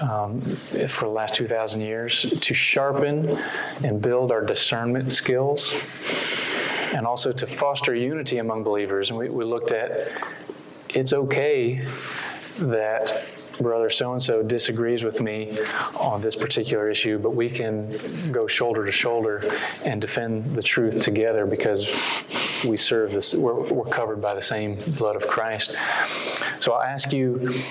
um, 0.01 0.39
for 0.41 1.05
the 1.05 1.11
last 1.11 1.35
2,000 1.35 1.81
years, 1.81 2.25
to 2.41 2.53
sharpen 2.53 3.27
and 3.83 4.01
build 4.01 4.31
our 4.31 4.41
discernment 4.41 5.11
skills, 5.11 5.73
and 6.95 7.05
also 7.05 7.31
to 7.31 7.47
foster 7.47 7.93
unity 7.93 8.37
among 8.37 8.63
believers. 8.63 9.09
And 9.09 9.19
we, 9.19 9.29
we 9.29 9.43
looked 9.43 9.71
at 9.71 9.91
it's 10.95 11.11
okay 11.11 11.85
that 12.59 13.36
brother 13.59 13.89
so 13.89 14.13
and 14.13 14.21
so 14.21 14.43
disagrees 14.43 15.03
with 15.03 15.21
me 15.21 15.57
on 15.99 16.21
this 16.21 16.35
particular 16.35 16.89
issue, 16.89 17.17
but 17.19 17.35
we 17.35 17.49
can 17.49 17.91
go 18.31 18.47
shoulder 18.47 18.85
to 18.85 18.91
shoulder 18.91 19.43
and 19.85 20.01
defend 20.01 20.43
the 20.45 20.63
truth 20.63 21.01
together 21.01 21.45
because 21.45 21.85
we 22.67 22.77
serve 22.77 23.11
this, 23.11 23.33
we're, 23.33 23.61
we're 23.71 23.85
covered 23.85 24.21
by 24.21 24.33
the 24.33 24.41
same 24.41 24.75
blood 24.97 25.15
of 25.15 25.27
Christ. 25.27 25.75
So 26.59 26.73
I'll 26.73 26.83
ask 26.83 27.11
you, 27.13 27.61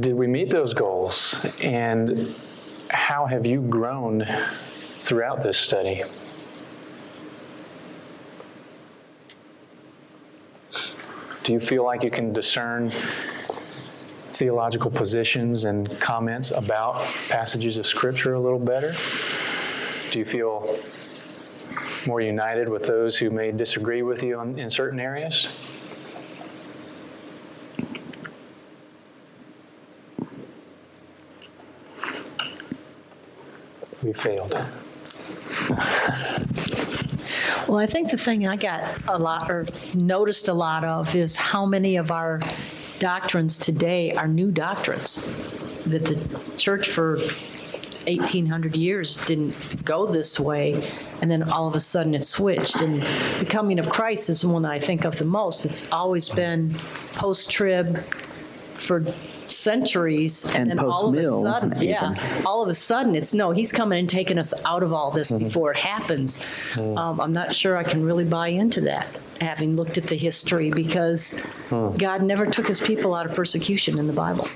did 0.00 0.14
we 0.14 0.26
meet 0.26 0.50
those 0.50 0.74
goals? 0.74 1.36
And 1.62 2.34
how 2.90 3.26
have 3.26 3.46
you 3.46 3.60
grown 3.62 4.24
throughout 4.24 5.42
this 5.42 5.58
study? 5.58 6.02
Do 11.44 11.52
you 11.52 11.60
feel 11.60 11.84
like 11.84 12.02
you 12.02 12.10
can 12.10 12.32
discern 12.32 12.90
theological 14.36 14.90
positions 14.90 15.64
and 15.64 15.88
comments 15.98 16.50
about 16.50 16.96
passages 17.28 17.78
of 17.78 17.86
Scripture 17.86 18.34
a 18.34 18.40
little 18.40 18.58
better? 18.58 18.92
Do 20.12 20.18
you 20.18 20.26
feel 20.26 20.76
more 22.06 22.20
united 22.20 22.68
with 22.68 22.86
those 22.86 23.16
who 23.16 23.30
may 23.30 23.50
disagree 23.50 24.02
with 24.02 24.22
you 24.22 24.38
on, 24.38 24.58
in 24.58 24.68
certain 24.68 25.00
areas? 25.00 25.46
We 34.02 34.12
failed. 34.12 34.54
Well, 37.68 37.78
I 37.78 37.86
think 37.86 38.12
the 38.12 38.16
thing 38.16 38.46
I 38.46 38.54
got 38.54 38.84
a 39.08 39.18
lot, 39.18 39.50
or 39.50 39.66
noticed 39.92 40.46
a 40.46 40.54
lot 40.54 40.84
of, 40.84 41.12
is 41.16 41.36
how 41.36 41.66
many 41.66 41.96
of 41.96 42.12
our 42.12 42.38
doctrines 42.98 43.58
today 43.58 44.12
are 44.12 44.28
new 44.28 44.50
doctrines. 44.50 45.16
That 45.84 46.04
the 46.04 46.56
church 46.56 46.88
for 46.88 47.16
1,800 47.16 48.76
years 48.76 49.16
didn't 49.26 49.84
go 49.84 50.06
this 50.06 50.38
way, 50.38 50.74
and 51.20 51.30
then 51.30 51.42
all 51.50 51.66
of 51.66 51.74
a 51.74 51.80
sudden 51.80 52.14
it 52.14 52.24
switched. 52.24 52.80
And 52.80 53.02
the 53.40 53.46
coming 53.48 53.78
of 53.78 53.88
Christ 53.88 54.28
is 54.30 54.40
the 54.42 54.48
one 54.48 54.62
that 54.62 54.72
I 54.72 54.78
think 54.78 55.04
of 55.04 55.18
the 55.18 55.24
most. 55.24 55.64
It's 55.64 55.90
always 55.92 56.28
been 56.28 56.70
post-trib 57.14 57.96
for 57.98 59.04
centuries. 59.48 60.44
And 60.54 60.70
then 60.70 60.78
all 60.78 61.08
of 61.08 61.14
a 61.14 61.24
sudden, 61.42 61.72
Yeah, 61.80 62.14
all 62.44 62.62
of 62.62 62.68
a 62.68 62.74
sudden, 62.74 63.14
it's, 63.16 63.32
no, 63.34 63.50
he's 63.52 63.72
coming 63.72 63.98
and 63.98 64.08
taking 64.08 64.38
us 64.38 64.52
out 64.64 64.82
of 64.82 64.92
all 64.92 65.10
Mm-hmm. 65.10 65.18
this 65.18 65.32
before 65.32 65.70
it 65.72 65.78
happens. 65.78 66.44
Um, 66.76 67.20
I'm 67.20 67.32
not 67.32 67.54
sure 67.54 67.76
I 67.76 67.84
can 67.84 68.04
really 68.04 68.24
buy 68.24 68.48
into 68.48 68.80
that, 68.82 69.06
having 69.40 69.76
looked 69.76 69.98
at 69.98 70.04
the 70.04 70.16
history, 70.16 70.70
because 70.70 71.38
hmm. 71.68 71.90
God 71.96 72.22
never 72.22 72.46
took 72.46 72.66
his 72.66 72.80
people 72.80 73.14
out 73.14 73.26
of 73.26 73.34
persecution 73.34 73.98
in 73.98 74.06
the 74.06 74.12
Bible. 74.12 74.46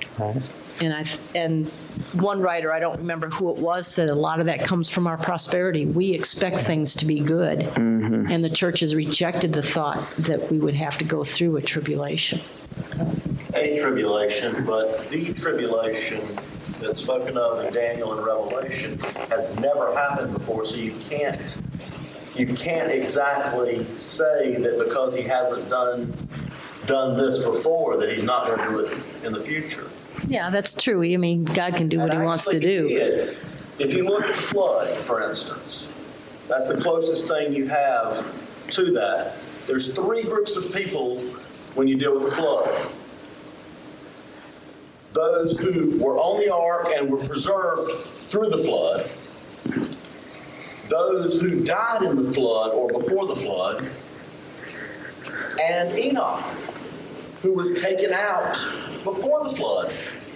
And 0.82 0.94
I, 0.94 1.04
and 1.34 1.68
one 2.14 2.40
writer, 2.40 2.72
I 2.72 2.80
don't 2.80 2.96
remember 2.96 3.28
who 3.28 3.50
it 3.50 3.58
was, 3.58 3.86
said 3.86 4.08
a 4.08 4.14
lot 4.14 4.40
of 4.40 4.46
that 4.46 4.64
comes 4.64 4.88
from 4.88 5.06
our 5.06 5.18
prosperity. 5.18 5.84
We 5.84 6.14
expect 6.14 6.56
things 6.56 6.94
to 6.96 7.04
be 7.04 7.20
good. 7.20 7.58
Mm-hmm. 7.60 8.32
And 8.32 8.42
the 8.42 8.48
church 8.48 8.80
has 8.80 8.94
rejected 8.94 9.52
the 9.52 9.62
thought 9.62 9.98
that 10.20 10.50
we 10.50 10.58
would 10.58 10.74
have 10.74 10.96
to 10.98 11.04
go 11.04 11.22
through 11.22 11.56
a 11.58 11.60
tribulation. 11.60 12.40
a 13.54 13.78
tribulation, 13.78 14.64
but 14.64 15.08
the 15.10 15.32
tribulation 15.34 16.20
that's 16.80 17.02
spoken 17.02 17.36
of 17.36 17.64
in 17.64 17.74
Daniel 17.74 18.16
and 18.16 18.24
Revelation 18.26 18.98
has 19.28 19.58
never 19.60 19.94
happened 19.94 20.32
before, 20.32 20.64
so 20.64 20.76
you 20.76 20.94
can't, 21.10 21.60
you 22.40 22.54
can't 22.54 22.90
exactly 22.90 23.84
say 23.98 24.54
that 24.56 24.78
because 24.78 25.14
he 25.14 25.20
hasn't 25.22 25.68
done, 25.68 26.12
done 26.86 27.16
this 27.16 27.44
before, 27.44 27.98
that 27.98 28.10
he's 28.10 28.24
not 28.24 28.46
going 28.46 28.58
to 28.58 28.64
do 28.70 28.78
it 28.80 29.24
in 29.24 29.32
the 29.32 29.40
future. 29.40 29.86
Yeah, 30.26 30.48
that's 30.48 30.80
true. 30.82 31.02
I 31.02 31.16
mean, 31.18 31.44
God 31.44 31.74
can 31.76 31.88
do 31.88 31.98
what 31.98 32.10
he 32.10 32.16
And 32.16 32.24
wants 32.24 32.46
to 32.46 32.56
actually, 32.56 32.70
he 32.70 32.78
do. 32.78 32.88
did. 32.88 33.28
If 33.78 33.94
you 33.94 34.04
look 34.04 34.22
at 34.22 34.28
the 34.28 34.34
flood, 34.34 34.88
for 34.88 35.22
instance, 35.22 35.92
that's 36.48 36.66
the 36.66 36.80
closest 36.80 37.28
thing 37.28 37.52
you 37.52 37.68
have 37.68 38.14
to 38.70 38.90
that. 38.92 39.36
There's 39.66 39.94
three 39.94 40.22
groups 40.22 40.56
of 40.56 40.74
people 40.74 41.18
when 41.74 41.88
you 41.88 41.96
deal 41.96 42.14
with 42.14 42.24
the 42.24 42.30
flood. 42.36 42.68
Those 45.12 45.58
who 45.58 46.02
were 46.02 46.16
on 46.18 46.40
the 46.40 46.52
ark 46.52 46.88
and 46.96 47.10
were 47.10 47.18
preserved 47.18 47.90
through 48.30 48.48
the 48.50 48.58
flood. 48.58 49.08
Those 50.90 51.40
who 51.40 51.64
died 51.64 52.02
in 52.02 52.20
the 52.20 52.32
flood 52.32 52.72
or 52.72 52.88
before 52.88 53.26
the 53.28 53.36
flood. 53.36 53.88
And 55.62 55.96
Enoch, 55.96 56.40
who 57.42 57.52
was 57.52 57.80
taken 57.80 58.12
out 58.12 58.54
before 59.04 59.44
the 59.44 59.50
flood. 59.50 59.92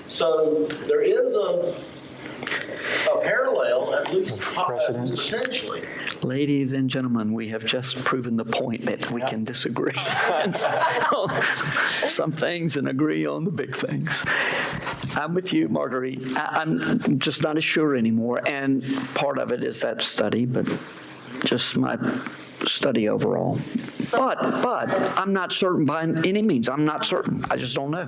So 0.09 0.67
there 0.87 1.03
is 1.03 1.35
a, 1.35 1.75
a 3.11 3.21
parallel, 3.21 3.95
at 3.97 4.13
least 4.13 4.41
Precedence. 4.41 5.19
Uh, 5.19 5.39
potentially. 5.39 5.83
Ladies 6.23 6.73
and 6.73 6.89
gentlemen, 6.89 7.33
we 7.33 7.49
have 7.49 7.67
just 7.67 7.97
proven 8.05 8.37
the 8.37 8.45
point 8.45 8.83
that 8.83 9.11
we 9.11 9.23
can 9.23 9.43
disagree 9.43 9.93
on 10.31 10.55
some 12.07 12.31
things 12.31 12.77
and 12.77 12.89
agree 12.89 13.27
on 13.27 13.45
the 13.45 13.51
big 13.51 13.75
things. 13.75 14.25
I'm 15.17 15.35
with 15.35 15.53
you, 15.53 15.69
Marguerite. 15.69 16.21
I- 16.37 16.63
I'm 16.63 17.19
just 17.19 17.43
not 17.43 17.57
as 17.57 17.65
sure 17.65 17.95
anymore, 17.95 18.41
and 18.47 18.83
part 19.15 19.39
of 19.39 19.53
it 19.53 19.65
is 19.65 19.81
that 19.83 20.03
study, 20.03 20.47
but 20.47 20.67
just 21.45 21.77
my 21.77 21.99
study 22.67 23.09
overall. 23.09 23.59
But, 24.13 24.41
but 24.63 25.19
I'm 25.19 25.33
not 25.33 25.53
certain 25.53 25.85
by 25.85 26.03
any 26.03 26.43
means. 26.43 26.69
I'm 26.69 26.85
not 26.85 27.05
certain. 27.05 27.45
I 27.51 27.57
just 27.57 27.75
don't 27.75 27.91
know. 27.91 28.07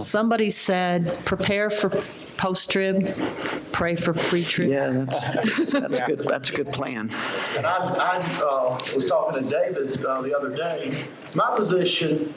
Somebody 0.00 0.50
said, 0.50 1.06
prepare 1.24 1.70
for 1.70 1.90
post-trib, 1.90 3.06
pray 3.72 3.94
for 3.96 4.14
pre-trib. 4.14 4.70
Yeah, 4.70 5.04
that's, 5.04 5.72
that's 5.72 5.98
a 5.98 6.06
good, 6.06 6.18
that's 6.20 6.50
a 6.50 6.52
good 6.54 6.72
plan. 6.72 7.10
And 7.56 7.66
I, 7.66 7.76
I 7.76 8.42
uh, 8.42 8.78
was 8.94 9.06
talking 9.06 9.42
to 9.42 9.50
David 9.50 10.04
uh, 10.04 10.22
the 10.22 10.34
other 10.36 10.54
day. 10.56 11.04
My 11.34 11.54
position, 11.54 12.32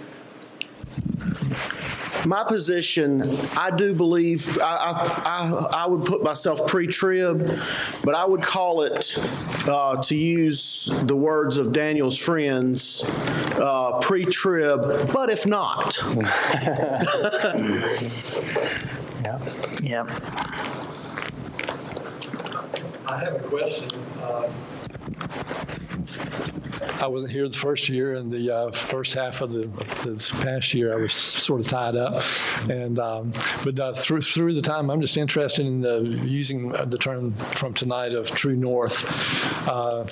my 2.26 2.44
position, 2.44 3.22
I 3.58 3.72
do 3.72 3.94
believe, 3.94 4.58
I, 4.60 4.64
I, 4.64 4.92
I, 5.26 5.84
I 5.84 5.88
would 5.88 6.06
put 6.06 6.24
myself 6.24 6.66
pre-trib, 6.68 7.40
but 8.04 8.16
I 8.16 8.26
would 8.26 8.42
call 8.42 8.82
it, 8.84 9.18
uh, 9.68 10.02
to 10.02 10.16
use 10.16 10.90
the 11.04 11.16
words 11.16 11.58
of 11.58 11.74
Daniel's 11.74 12.18
friends, 12.18 13.04
uh, 13.60 14.00
pre-trib, 14.02 15.12
but 15.14 15.30
if 15.30 15.46
not. 15.46 15.98
Yeah. 19.24 19.40
Yeah. 19.82 20.04
I 23.06 23.18
have 23.20 23.36
a 23.36 23.40
question. 23.48 23.90
Uh, 24.22 24.50
I 27.04 27.08
wasn't 27.08 27.34
here 27.34 27.48
the 27.50 27.58
first 27.58 27.90
year, 27.90 28.14
and 28.14 28.32
the 28.32 28.50
uh, 28.50 28.72
first 28.72 29.14
half 29.14 29.42
of 29.42 29.52
the 29.52 29.68
this 30.10 30.32
past 30.42 30.74
year, 30.74 30.94
I 30.94 30.96
was 30.96 31.12
sort 31.12 31.60
of 31.60 31.68
tied 31.68 31.98
up. 31.98 32.24
And 32.70 32.98
um, 32.98 33.34
but 33.66 33.78
uh, 33.78 33.92
through 33.92 34.22
through 34.22 34.54
the 34.54 34.62
time, 34.62 34.90
I'm 34.90 35.02
just 35.02 35.18
interested 35.18 35.66
in 35.66 35.82
the, 35.82 36.00
using 36.26 36.70
the 36.70 36.98
term 36.98 37.34
from 37.34 37.74
tonight 37.74 38.14
of 38.14 38.32
true 38.32 38.56
north. 38.56 39.06
Uh, 39.68 40.06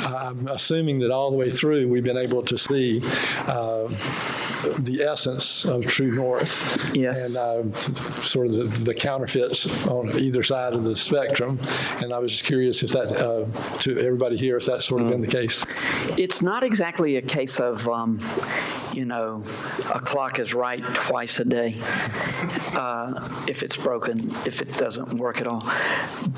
I'm 0.06 0.48
assuming 0.48 0.98
that 0.98 1.10
all 1.10 1.30
the 1.30 1.38
way 1.38 1.48
through, 1.48 1.88
we've 1.88 2.04
been 2.04 2.18
able 2.18 2.42
to 2.42 2.58
see 2.58 3.00
uh, 3.46 3.88
the 4.78 5.02
essence 5.02 5.64
of 5.64 5.86
true 5.86 6.12
north. 6.12 6.94
Yes. 6.94 7.36
And 7.36 7.72
uh, 7.72 7.76
sort 8.22 8.46
of 8.48 8.52
the, 8.52 8.64
the 8.84 8.94
counterfeits 8.94 9.86
on 9.86 10.18
either 10.18 10.42
side 10.42 10.72
of 10.72 10.84
the 10.84 10.96
spectrum. 10.96 11.58
And 12.02 12.12
I 12.12 12.18
was 12.18 12.32
just 12.32 12.44
curious 12.44 12.82
if 12.82 12.90
that, 12.90 13.12
uh, 13.12 13.78
to 13.80 13.98
everybody 13.98 14.36
here, 14.36 14.56
if 14.56 14.66
that's 14.66 14.84
sort 14.84 15.02
of 15.02 15.08
been 15.08 15.20
the 15.20 15.26
case. 15.26 15.64
It's 16.18 16.42
not 16.42 16.64
exactly 16.64 17.16
a 17.16 17.22
case 17.22 17.60
of, 17.60 17.88
um, 17.88 18.20
you 18.92 19.04
know, 19.04 19.42
a 19.94 20.00
clock 20.00 20.38
is 20.38 20.52
right 20.52 20.82
twice 20.82 21.38
a 21.38 21.44
day 21.44 21.76
uh, 22.74 23.44
if 23.48 23.62
it's 23.62 23.76
broken, 23.76 24.18
if 24.46 24.60
it 24.60 24.76
doesn't 24.76 25.14
work 25.14 25.40
at 25.40 25.46
all. 25.46 25.62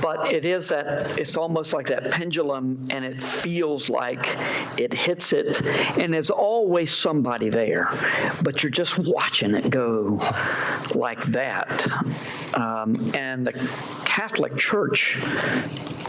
But 0.00 0.32
it 0.32 0.44
is 0.44 0.68
that, 0.68 1.18
it's 1.18 1.36
almost 1.36 1.72
like 1.72 1.86
that 1.86 2.10
pendulum, 2.10 2.88
and 2.90 3.04
it 3.04 3.22
feels 3.22 3.88
like 3.88 4.36
it 4.78 4.92
hits 4.92 5.32
it, 5.32 5.64
and 5.98 6.12
there's 6.12 6.30
always 6.30 6.90
somebody 6.92 7.48
there, 7.48 7.88
but 8.42 8.62
you're 8.62 8.70
just 8.70 8.98
watching 8.98 9.54
it 9.54 9.70
go 9.70 10.20
like 10.94 11.22
that. 11.24 11.86
Um, 12.54 13.12
and 13.14 13.46
the 13.46 13.52
Catholic 14.04 14.56
Church, 14.56 15.20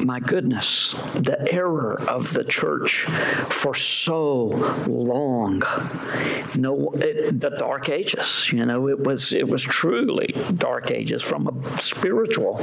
my 0.02 0.20
goodness, 0.20 0.94
the 1.14 1.48
error 1.52 2.02
of 2.02 2.34
the 2.34 2.44
church 2.44 3.06
for 3.50 3.74
so 3.76 4.48
long. 4.88 5.62
No, 6.56 6.90
it, 6.96 7.40
the 7.40 7.52
Dark 7.52 7.90
Ages. 7.90 8.52
You 8.52 8.66
know, 8.66 8.90
it 8.90 9.00
was 9.00 9.32
it 9.32 9.48
was 9.48 9.64
truly 9.64 10.36
Dark 10.56 10.92
Ages 10.92 11.24
from 11.24 11.48
a 11.48 11.82
spiritual 11.82 12.60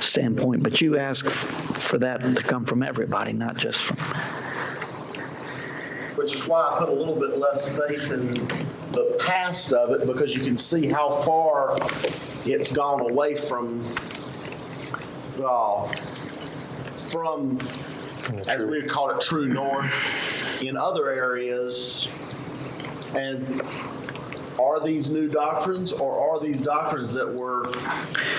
standpoint. 0.00 0.62
But 0.62 0.80
you 0.80 0.98
ask 0.98 1.26
for 1.26 1.98
that 1.98 2.22
to 2.22 2.42
come 2.42 2.64
from 2.64 2.82
everybody, 2.82 3.32
not 3.32 3.56
just 3.56 3.82
from. 3.82 4.41
Which 6.22 6.34
is 6.36 6.46
why 6.46 6.70
I 6.72 6.78
put 6.78 6.88
a 6.88 6.92
little 6.92 7.18
bit 7.18 7.36
less 7.38 7.76
faith 7.76 8.12
in 8.12 8.26
the 8.92 9.18
past 9.26 9.72
of 9.72 9.90
it, 9.90 10.06
because 10.06 10.36
you 10.36 10.40
can 10.42 10.56
see 10.56 10.86
how 10.86 11.10
far 11.10 11.76
it's 12.44 12.70
gone 12.70 13.00
away 13.00 13.34
from, 13.34 13.80
uh, 15.44 15.84
from, 17.10 17.58
as 18.46 18.58
we 18.64 18.80
would 18.80 18.88
call 18.88 19.10
it, 19.10 19.20
true 19.20 19.48
north 19.48 20.62
in 20.62 20.76
other 20.76 21.10
areas. 21.10 22.06
And 23.16 23.60
are 24.60 24.80
these 24.80 25.10
new 25.10 25.26
doctrines, 25.26 25.90
or 25.92 26.30
are 26.30 26.38
these 26.38 26.60
doctrines 26.60 27.12
that 27.14 27.34
were 27.34 27.66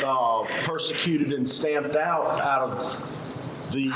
uh, 0.06 0.46
persecuted 0.64 1.34
and 1.34 1.48
stamped 1.48 1.98
out 1.98 2.40
out 2.42 2.62
of 2.62 3.72
the 3.74 3.92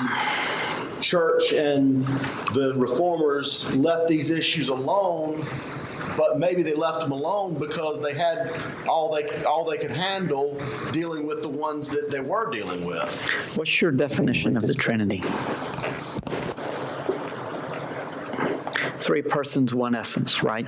church 1.02 1.53
and 1.53 2.06
the 2.53 2.74
reformers 2.76 3.76
left 3.76 4.07
these 4.07 4.30
issues 4.30 4.69
alone, 4.69 5.41
but 6.15 6.40
maybe 6.40 6.64
they 6.64 6.74
left 6.74 7.02
them 7.02 7.11
alone 7.11 7.53
because 7.53 8.02
they 8.02 8.14
had 8.14 8.52
all 8.88 9.14
they 9.14 9.28
all 9.45 9.64
they 9.64 9.78
could 9.78 9.91
handle 9.91 10.60
dealing 10.91 11.28
with 11.28 11.41
the 11.41 11.49
ones 11.49 11.90
that 11.90 12.10
they 12.10 12.19
were 12.19 12.49
dealing 12.52 12.86
with. 12.86 13.30
What's 13.56 13.82
your 13.82 13.91
definition 13.91 14.57
of 14.57 14.64
the 14.68 14.74
Trinity? 14.74 15.22
Three 18.99 19.22
persons, 19.22 19.74
one 19.74 19.95
essence, 19.95 20.44
right? 20.44 20.68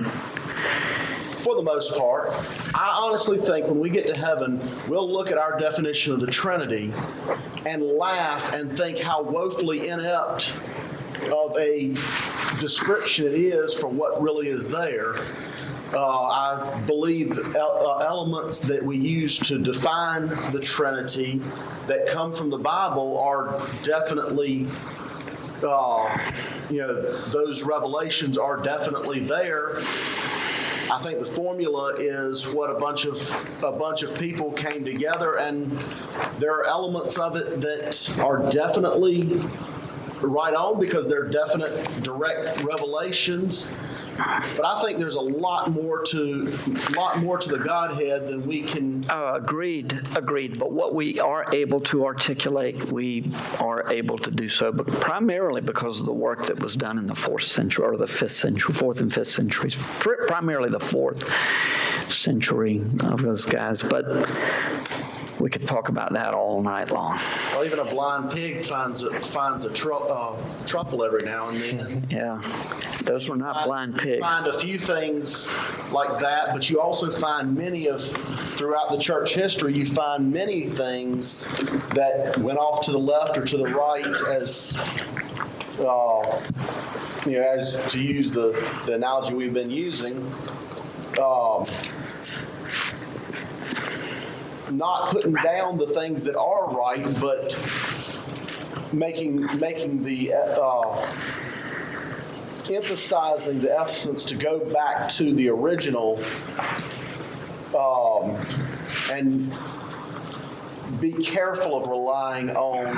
For 1.50 1.56
the 1.56 1.62
most 1.62 1.98
part, 1.98 2.28
I 2.76 2.96
honestly 3.02 3.36
think 3.36 3.66
when 3.66 3.80
we 3.80 3.90
get 3.90 4.06
to 4.06 4.16
heaven, 4.16 4.60
we'll 4.88 5.10
look 5.10 5.32
at 5.32 5.36
our 5.36 5.58
definition 5.58 6.12
of 6.12 6.20
the 6.20 6.28
Trinity 6.28 6.92
and 7.66 7.82
laugh 7.82 8.54
and 8.54 8.70
think 8.72 9.00
how 9.00 9.24
woefully 9.24 9.88
inept 9.88 10.54
of 11.32 11.58
a 11.58 11.88
description 12.60 13.26
it 13.26 13.34
is 13.34 13.74
for 13.74 13.88
what 13.88 14.22
really 14.22 14.46
is 14.46 14.68
there. 14.68 15.16
uh, 15.92 15.98
I 15.98 16.82
believe 16.86 17.36
el- 17.56 17.84
uh, 17.84 18.04
elements 18.04 18.60
that 18.60 18.80
we 18.80 18.96
use 18.96 19.36
to 19.40 19.58
define 19.58 20.28
the 20.52 20.60
Trinity 20.62 21.40
that 21.88 22.06
come 22.06 22.30
from 22.30 22.48
the 22.50 22.58
Bible 22.58 23.18
are 23.18 23.60
definitely, 23.82 24.68
uh, 25.64 26.16
you 26.70 26.78
know, 26.78 27.02
those 27.30 27.64
revelations 27.64 28.38
are 28.38 28.56
definitely 28.58 29.18
there. 29.18 29.80
I 30.90 30.98
think 30.98 31.20
the 31.20 31.24
formula 31.24 31.94
is 31.98 32.48
what 32.48 32.68
a 32.68 32.74
bunch 32.74 33.04
of 33.04 33.62
a 33.62 33.70
bunch 33.70 34.02
of 34.02 34.18
people 34.18 34.50
came 34.52 34.84
together, 34.84 35.36
and 35.36 35.66
there 36.40 36.52
are 36.54 36.64
elements 36.64 37.16
of 37.16 37.36
it 37.36 37.60
that 37.60 38.18
are 38.24 38.50
definitely 38.50 39.40
right 40.20 40.52
on 40.52 40.80
because 40.80 41.06
they're 41.06 41.28
definite 41.28 41.72
direct 42.02 42.64
revelations. 42.64 43.70
But 44.56 44.64
I 44.64 44.82
think 44.82 44.98
there's 44.98 45.14
a 45.14 45.20
lot 45.20 45.70
more 45.70 46.04
to 46.06 46.44
lot 46.96 47.18
more 47.18 47.38
to 47.38 47.48
the 47.48 47.58
Godhead 47.58 48.26
than 48.26 48.46
we 48.46 48.62
can. 48.62 49.08
Uh, 49.08 49.34
Agreed, 49.34 49.98
agreed. 50.14 50.58
But 50.58 50.72
what 50.72 50.94
we 50.94 51.18
are 51.20 51.46
able 51.52 51.80
to 51.82 52.04
articulate, 52.04 52.92
we 52.92 53.24
are 53.60 53.84
able 53.90 54.18
to 54.18 54.30
do 54.30 54.48
so, 54.48 54.70
but 54.72 54.86
primarily 54.86 55.60
because 55.60 56.00
of 56.00 56.06
the 56.06 56.12
work 56.12 56.46
that 56.46 56.60
was 56.60 56.76
done 56.76 56.98
in 56.98 57.06
the 57.06 57.14
fourth 57.14 57.44
century 57.44 57.84
or 57.84 57.96
the 57.96 58.06
fifth 58.06 58.32
century, 58.32 58.74
fourth 58.74 59.00
and 59.00 59.12
fifth 59.12 59.28
centuries, 59.28 59.76
Pr- 59.76 60.26
primarily 60.26 60.68
the 60.70 60.80
fourth 60.80 61.30
century 62.10 62.78
of 63.04 63.22
those 63.22 63.46
guys. 63.46 63.82
But 63.82 64.04
we 65.40 65.48
could 65.48 65.66
talk 65.66 65.88
about 65.88 66.12
that 66.12 66.34
all 66.34 66.62
night 66.62 66.90
long. 66.90 67.18
Well, 67.52 67.64
even 67.64 67.78
a 67.78 67.84
blind 67.84 68.30
pig 68.30 68.62
finds 68.62 69.02
a, 69.02 69.10
finds 69.10 69.64
a 69.64 69.72
tru- 69.72 69.96
uh, 69.96 70.38
truffle 70.66 71.02
every 71.02 71.24
now 71.24 71.48
and 71.48 71.58
then. 71.60 72.06
Yeah, 72.10 72.42
those 73.04 73.28
were 73.28 73.36
not 73.36 73.64
blind 73.64 73.94
You 73.94 74.00
pigs. 74.00 74.20
Find 74.20 74.46
a 74.46 74.52
few 74.52 74.76
things 74.76 75.48
like 75.92 76.18
that, 76.18 76.52
but 76.52 76.68
you 76.68 76.80
also 76.80 77.10
find 77.10 77.56
many 77.56 77.86
of, 77.86 78.02
throughout 78.02 78.90
the 78.90 78.98
church 78.98 79.34
history, 79.34 79.74
you 79.74 79.86
find 79.86 80.32
many 80.32 80.66
things 80.66 81.44
that 81.94 82.36
went 82.38 82.58
off 82.58 82.84
to 82.86 82.92
the 82.92 82.98
left 82.98 83.38
or 83.38 83.44
to 83.46 83.56
the 83.56 83.66
right 83.66 84.04
as, 84.30 84.76
uh, 85.78 86.40
you 87.26 87.38
know, 87.38 87.42
as 87.42 87.86
to 87.90 87.98
use 88.00 88.30
the, 88.30 88.50
the 88.86 88.94
analogy 88.94 89.34
we've 89.34 89.54
been 89.54 89.70
using. 89.70 90.16
Um, 91.20 91.66
not 94.70 95.10
putting 95.10 95.34
down 95.34 95.78
the 95.78 95.86
things 95.86 96.24
that 96.24 96.36
are 96.36 96.68
right, 96.68 97.06
but 97.20 97.56
making, 98.92 99.46
making 99.58 100.02
the, 100.02 100.32
uh, 100.32 101.12
emphasizing 102.72 103.60
the 103.60 103.78
essence 103.78 104.24
to 104.26 104.36
go 104.36 104.60
back 104.72 105.08
to 105.10 105.32
the 105.34 105.48
original 105.48 106.16
um, 107.76 108.36
and 109.10 109.52
be 111.00 111.12
careful 111.12 111.76
of 111.76 111.86
relying 111.88 112.50
on 112.50 112.96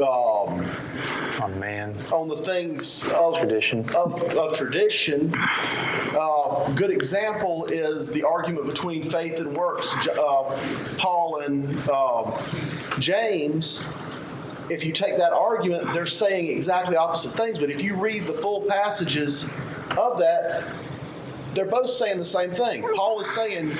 um, 0.00 0.64
Oh, 1.40 1.48
man. 1.56 1.94
on 2.12 2.28
the 2.28 2.36
things 2.36 3.08
of 3.12 3.38
Tradition. 3.38 3.80
Of, 3.94 4.20
of 4.36 4.56
tradition. 4.56 5.32
Uh, 5.36 6.72
good 6.74 6.90
example 6.90 7.66
is 7.66 8.08
the 8.10 8.24
argument 8.24 8.66
between 8.66 9.02
faith 9.02 9.38
and 9.38 9.54
works. 9.56 9.94
Uh, 10.08 10.94
Paul 10.98 11.40
and 11.46 11.64
uh, 11.90 12.42
James. 12.98 13.78
If 14.70 14.84
you 14.84 14.92
take 14.92 15.16
that 15.16 15.32
argument, 15.32 15.92
they're 15.94 16.06
saying 16.06 16.48
exactly 16.48 16.96
opposite 16.96 17.30
things. 17.30 17.58
But 17.58 17.70
if 17.70 17.82
you 17.82 17.94
read 17.94 18.24
the 18.24 18.34
full 18.34 18.62
passages 18.62 19.44
of 19.96 20.18
that, 20.18 20.64
they're 21.54 21.64
both 21.66 21.88
saying 21.90 22.18
the 22.18 22.24
same 22.24 22.50
thing. 22.50 22.82
Paul 22.94 23.20
is 23.20 23.30
saying 23.30 23.70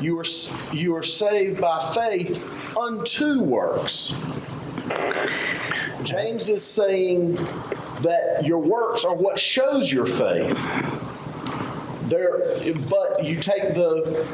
you 0.00 0.18
are 0.20 0.24
you 0.72 0.94
are 0.94 1.02
saved 1.02 1.60
by 1.60 1.78
faith 1.94 2.76
unto 2.78 3.40
works. 3.42 4.14
James 6.02 6.48
is 6.48 6.64
saying 6.64 7.34
that 8.02 8.42
your 8.44 8.58
works 8.58 9.04
are 9.04 9.14
what 9.14 9.38
shows 9.38 9.90
your 9.92 10.06
faith. 10.06 10.56
There, 12.08 12.38
but 12.88 13.24
you 13.24 13.36
take 13.36 13.74
the 13.74 14.26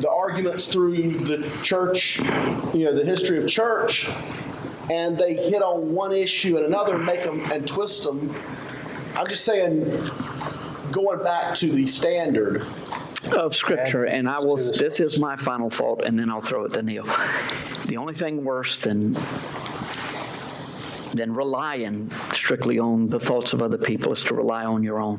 the 0.00 0.10
arguments 0.10 0.66
through 0.66 1.12
the 1.12 1.38
church, 1.62 2.18
you 2.74 2.84
know, 2.84 2.92
the 2.92 3.04
history 3.04 3.38
of 3.38 3.48
church, 3.48 4.08
and 4.90 5.16
they 5.16 5.34
hit 5.34 5.62
on 5.62 5.94
one 5.94 6.12
issue 6.12 6.56
and 6.56 6.66
another, 6.66 6.96
and 6.96 7.06
make 7.06 7.22
them 7.22 7.40
and 7.52 7.66
twist 7.66 8.02
them. 8.02 8.28
I'm 9.16 9.26
just 9.28 9.44
saying, 9.44 9.84
going 10.90 11.22
back 11.22 11.54
to 11.56 11.70
the 11.70 11.86
standard. 11.86 12.66
of 13.36 13.54
Scripture, 13.54 14.04
and 14.04 14.28
I 14.28 14.40
will, 14.40 14.54
Let's 14.54 14.70
do 14.70 14.72
this. 14.72 14.98
this 14.98 15.14
is 15.14 15.18
my 15.18 15.36
final 15.36 15.70
thought, 15.70 16.04
and 16.04 16.18
then 16.18 16.28
I'll 16.28 16.40
throw 16.40 16.64
it 16.64 16.72
to 16.72 16.82
Neil. 16.82 17.06
The 17.86 17.96
only 17.96 18.14
thing 18.14 18.44
worse 18.44 18.80
than, 18.80 19.14
than 21.14 21.34
relying 21.34 22.10
strictly 22.32 22.78
on 22.78 23.08
the 23.08 23.20
thoughts 23.20 23.52
of 23.52 23.62
other 23.62 23.78
people 23.78 24.12
is 24.12 24.22
to 24.24 24.34
rely 24.34 24.64
on 24.64 24.82
your 24.82 24.98
own. 24.98 25.18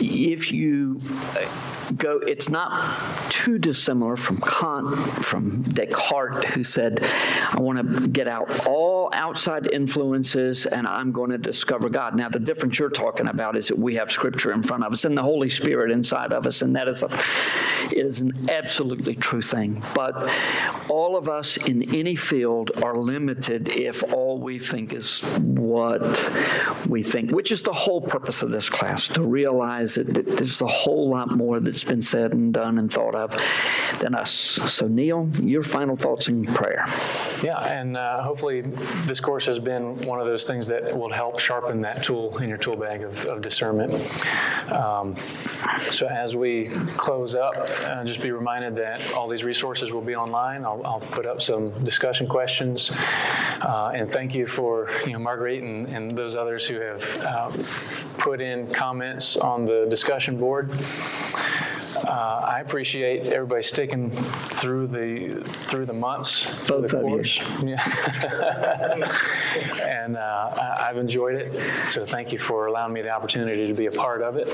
If 0.00 0.52
you 0.52 1.00
go, 1.96 2.18
it's 2.18 2.48
not 2.48 3.30
too 3.30 3.58
dissimilar 3.58 4.16
from 4.16 4.38
Kant, 4.38 4.96
from 5.24 5.62
Descartes, 5.62 6.44
who 6.50 6.64
said, 6.64 7.00
I 7.02 7.56
want 7.58 7.78
to 7.78 8.08
get 8.08 8.28
out 8.28 8.66
all 8.66 9.10
outside 9.12 9.72
influences 9.72 10.66
and 10.66 10.86
I'm 10.86 11.12
going 11.12 11.30
to 11.30 11.38
discover 11.38 11.88
God. 11.88 12.16
Now, 12.16 12.28
the 12.28 12.40
difference 12.40 12.78
you're 12.78 12.90
talking 12.90 13.28
about 13.28 13.56
is 13.56 13.68
that 13.68 13.78
we 13.78 13.94
have 13.96 14.10
Scripture 14.10 14.52
in 14.52 14.62
front 14.62 14.84
of 14.84 14.92
us 14.92 15.04
and 15.04 15.16
the 15.16 15.22
Holy 15.22 15.48
Spirit 15.48 15.90
inside 15.90 16.32
of 16.32 16.46
us, 16.46 16.62
and 16.62 16.76
that 16.76 16.88
is 16.88 17.02
a, 17.02 17.08
it 17.92 18.06
is 18.06 18.20
an 18.20 18.32
absolutely 18.50 19.14
true 19.14 19.42
thing. 19.42 19.82
But 19.94 20.30
all 20.88 21.16
of 21.16 21.28
us 21.28 21.56
in 21.56 21.94
any 21.94 22.14
field 22.14 22.70
are 22.82 22.96
limited 22.96 23.68
if 23.68 24.02
all 24.12 24.38
we 24.38 24.58
think 24.58 24.92
is 24.92 25.20
what 25.38 26.02
we 26.88 27.02
think, 27.02 27.30
which 27.30 27.52
is 27.52 27.62
the 27.62 27.72
whole 27.72 28.00
purpose 28.00 28.42
of 28.42 28.50
this 28.50 28.68
class, 28.68 29.08
to 29.08 29.22
realize 29.22 29.94
that, 29.94 30.08
that 30.14 30.26
there's 30.26 30.62
a 30.62 30.66
whole 30.66 31.08
lot 31.08 31.36
more 31.36 31.60
that's 31.60 31.79
been 31.84 32.02
said 32.02 32.32
and 32.32 32.52
done 32.52 32.78
and 32.78 32.92
thought 32.92 33.14
of 33.14 33.30
than 34.00 34.14
us. 34.14 34.30
So, 34.30 34.86
Neil, 34.86 35.28
your 35.42 35.62
final 35.62 35.96
thoughts 35.96 36.28
and 36.28 36.46
prayer. 36.48 36.84
Yeah, 37.42 37.58
and 37.60 37.96
uh, 37.96 38.22
hopefully 38.22 38.60
this 38.60 39.20
course 39.20 39.46
has 39.46 39.58
been 39.58 39.94
one 40.06 40.20
of 40.20 40.26
those 40.26 40.46
things 40.46 40.66
that 40.68 40.96
will 40.96 41.10
help 41.10 41.38
sharpen 41.38 41.80
that 41.82 42.02
tool 42.02 42.36
in 42.38 42.48
your 42.48 42.58
tool 42.58 42.76
bag 42.76 43.02
of, 43.02 43.24
of 43.26 43.42
discernment. 43.42 43.92
Um, 44.72 45.16
so 45.90 46.06
as 46.06 46.36
we 46.36 46.68
close 46.96 47.34
up, 47.34 47.54
uh, 47.56 48.04
just 48.04 48.20
be 48.20 48.30
reminded 48.30 48.76
that 48.76 49.12
all 49.14 49.28
these 49.28 49.44
resources 49.44 49.92
will 49.92 50.00
be 50.02 50.14
online. 50.14 50.64
I'll, 50.64 50.82
I'll 50.84 51.00
put 51.00 51.26
up 51.26 51.42
some 51.42 51.70
discussion 51.84 52.26
questions, 52.26 52.90
uh, 53.62 53.92
and 53.94 54.10
thank 54.10 54.34
you 54.34 54.46
for 54.46 54.88
you 55.06 55.12
know 55.12 55.18
Marguerite 55.18 55.62
and, 55.62 55.86
and 55.88 56.10
those 56.10 56.34
others 56.34 56.66
who 56.66 56.80
have 56.80 57.22
uh, 57.24 57.50
put 58.18 58.40
in 58.40 58.66
comments 58.68 59.36
on 59.36 59.66
the 59.66 59.86
discussion 59.88 60.36
board. 60.36 60.70
Uh, 62.06 62.46
I 62.48 62.60
appreciate 62.60 63.26
everybody 63.26 63.62
sticking 63.62 64.10
through 64.10 64.86
the 64.86 65.34
through 65.42 65.86
the 65.86 65.92
months 65.92 66.44
through 66.66 66.80
Both 66.82 66.90
the 66.90 67.00
course. 67.00 67.38
Yeah. 67.62 67.82
and 70.04 70.16
uh, 70.16 70.50
I- 70.52 70.86
I've 70.88 70.96
enjoyed 70.96 71.34
it. 71.36 71.52
So 71.88 72.04
thank 72.04 72.32
you 72.32 72.38
for 72.38 72.66
allowing 72.66 72.92
me 72.92 73.02
the 73.02 73.10
opportunity 73.10 73.66
to 73.66 73.74
be 73.74 73.86
a 73.86 73.90
part 73.90 74.22
of 74.22 74.36
it. 74.36 74.48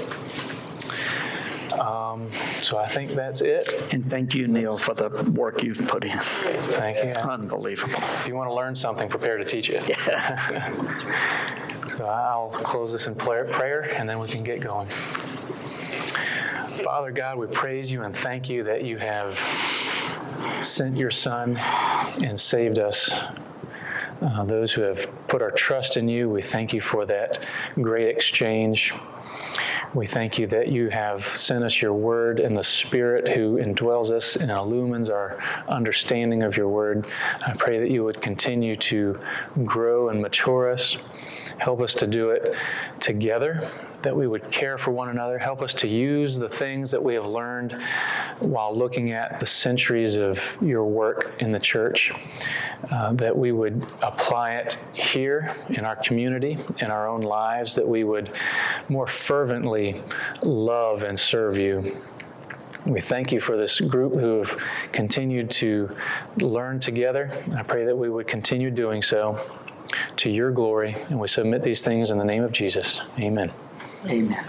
Um, 1.78 2.28
so 2.58 2.78
I 2.78 2.86
think 2.86 3.10
that's 3.10 3.40
it. 3.42 3.92
And 3.92 4.04
thank 4.08 4.34
you, 4.34 4.48
Neil, 4.48 4.78
for 4.78 4.94
the 4.94 5.08
work 5.32 5.62
you've 5.62 5.86
put 5.86 6.04
in. 6.04 6.18
Thank 6.18 6.96
you. 7.04 7.10
Unbelievable. 7.12 7.98
If 7.98 8.26
you 8.26 8.34
want 8.34 8.48
to 8.48 8.54
learn 8.54 8.74
something, 8.74 9.08
prepare 9.08 9.36
to 9.36 9.44
teach 9.44 9.68
it. 9.70 9.86
Yeah. 9.88 10.70
so 11.96 12.06
I'll 12.06 12.48
close 12.50 12.92
this 12.92 13.06
in 13.06 13.14
prayer, 13.14 13.88
and 13.96 14.08
then 14.08 14.18
we 14.18 14.28
can 14.28 14.42
get 14.42 14.60
going. 14.60 14.88
Father 16.76 17.10
God, 17.10 17.38
we 17.38 17.46
praise 17.46 17.90
you 17.90 18.02
and 18.02 18.14
thank 18.14 18.50
you 18.50 18.64
that 18.64 18.84
you 18.84 18.98
have 18.98 19.38
sent 20.62 20.96
your 20.96 21.10
Son 21.10 21.56
and 22.22 22.38
saved 22.38 22.78
us. 22.78 23.10
Uh, 24.20 24.44
those 24.44 24.72
who 24.72 24.82
have 24.82 25.06
put 25.26 25.40
our 25.40 25.50
trust 25.50 25.96
in 25.96 26.06
you, 26.08 26.28
we 26.28 26.42
thank 26.42 26.74
you 26.74 26.80
for 26.80 27.06
that 27.06 27.42
great 27.80 28.08
exchange. 28.08 28.92
We 29.94 30.06
thank 30.06 30.38
you 30.38 30.46
that 30.48 30.68
you 30.68 30.90
have 30.90 31.24
sent 31.24 31.64
us 31.64 31.80
your 31.80 31.94
word 31.94 32.40
and 32.40 32.54
the 32.54 32.64
Spirit 32.64 33.28
who 33.28 33.56
indwells 33.56 34.10
us 34.10 34.36
and 34.36 34.50
illumines 34.50 35.08
our 35.08 35.42
understanding 35.68 36.42
of 36.42 36.56
your 36.56 36.68
word. 36.68 37.06
I 37.46 37.54
pray 37.54 37.78
that 37.78 37.90
you 37.90 38.04
would 38.04 38.20
continue 38.20 38.76
to 38.76 39.18
grow 39.64 40.10
and 40.10 40.20
mature 40.20 40.70
us. 40.70 40.98
Help 41.58 41.80
us 41.80 41.94
to 41.94 42.06
do 42.06 42.30
it 42.30 42.54
together, 43.00 43.68
that 44.02 44.14
we 44.14 44.26
would 44.26 44.50
care 44.50 44.76
for 44.76 44.90
one 44.90 45.08
another. 45.08 45.38
Help 45.38 45.62
us 45.62 45.72
to 45.74 45.88
use 45.88 46.38
the 46.38 46.48
things 46.48 46.90
that 46.90 47.02
we 47.02 47.14
have 47.14 47.26
learned 47.26 47.72
while 48.40 48.76
looking 48.76 49.12
at 49.12 49.40
the 49.40 49.46
centuries 49.46 50.16
of 50.16 50.56
your 50.60 50.84
work 50.84 51.34
in 51.40 51.52
the 51.52 51.58
church, 51.58 52.12
uh, 52.90 53.12
that 53.14 53.36
we 53.36 53.52
would 53.52 53.82
apply 54.02 54.56
it 54.56 54.74
here 54.92 55.54
in 55.70 55.84
our 55.84 55.96
community, 55.96 56.58
in 56.80 56.90
our 56.90 57.08
own 57.08 57.22
lives, 57.22 57.74
that 57.74 57.88
we 57.88 58.04
would 58.04 58.30
more 58.90 59.06
fervently 59.06 60.00
love 60.42 61.02
and 61.04 61.18
serve 61.18 61.56
you. 61.56 61.96
We 62.86 63.00
thank 63.00 63.32
you 63.32 63.40
for 63.40 63.56
this 63.56 63.80
group 63.80 64.12
who 64.12 64.38
have 64.38 64.62
continued 64.92 65.50
to 65.52 65.90
learn 66.36 66.78
together. 66.78 67.30
I 67.56 67.62
pray 67.64 67.86
that 67.86 67.96
we 67.96 68.08
would 68.08 68.28
continue 68.28 68.70
doing 68.70 69.02
so 69.02 69.40
to 70.16 70.30
your 70.30 70.50
glory, 70.50 70.96
and 71.08 71.18
we 71.20 71.28
submit 71.28 71.62
these 71.62 71.82
things 71.82 72.10
in 72.10 72.18
the 72.18 72.24
name 72.24 72.42
of 72.42 72.52
Jesus. 72.52 73.00
Amen. 73.18 73.52
Amen. 74.06 74.44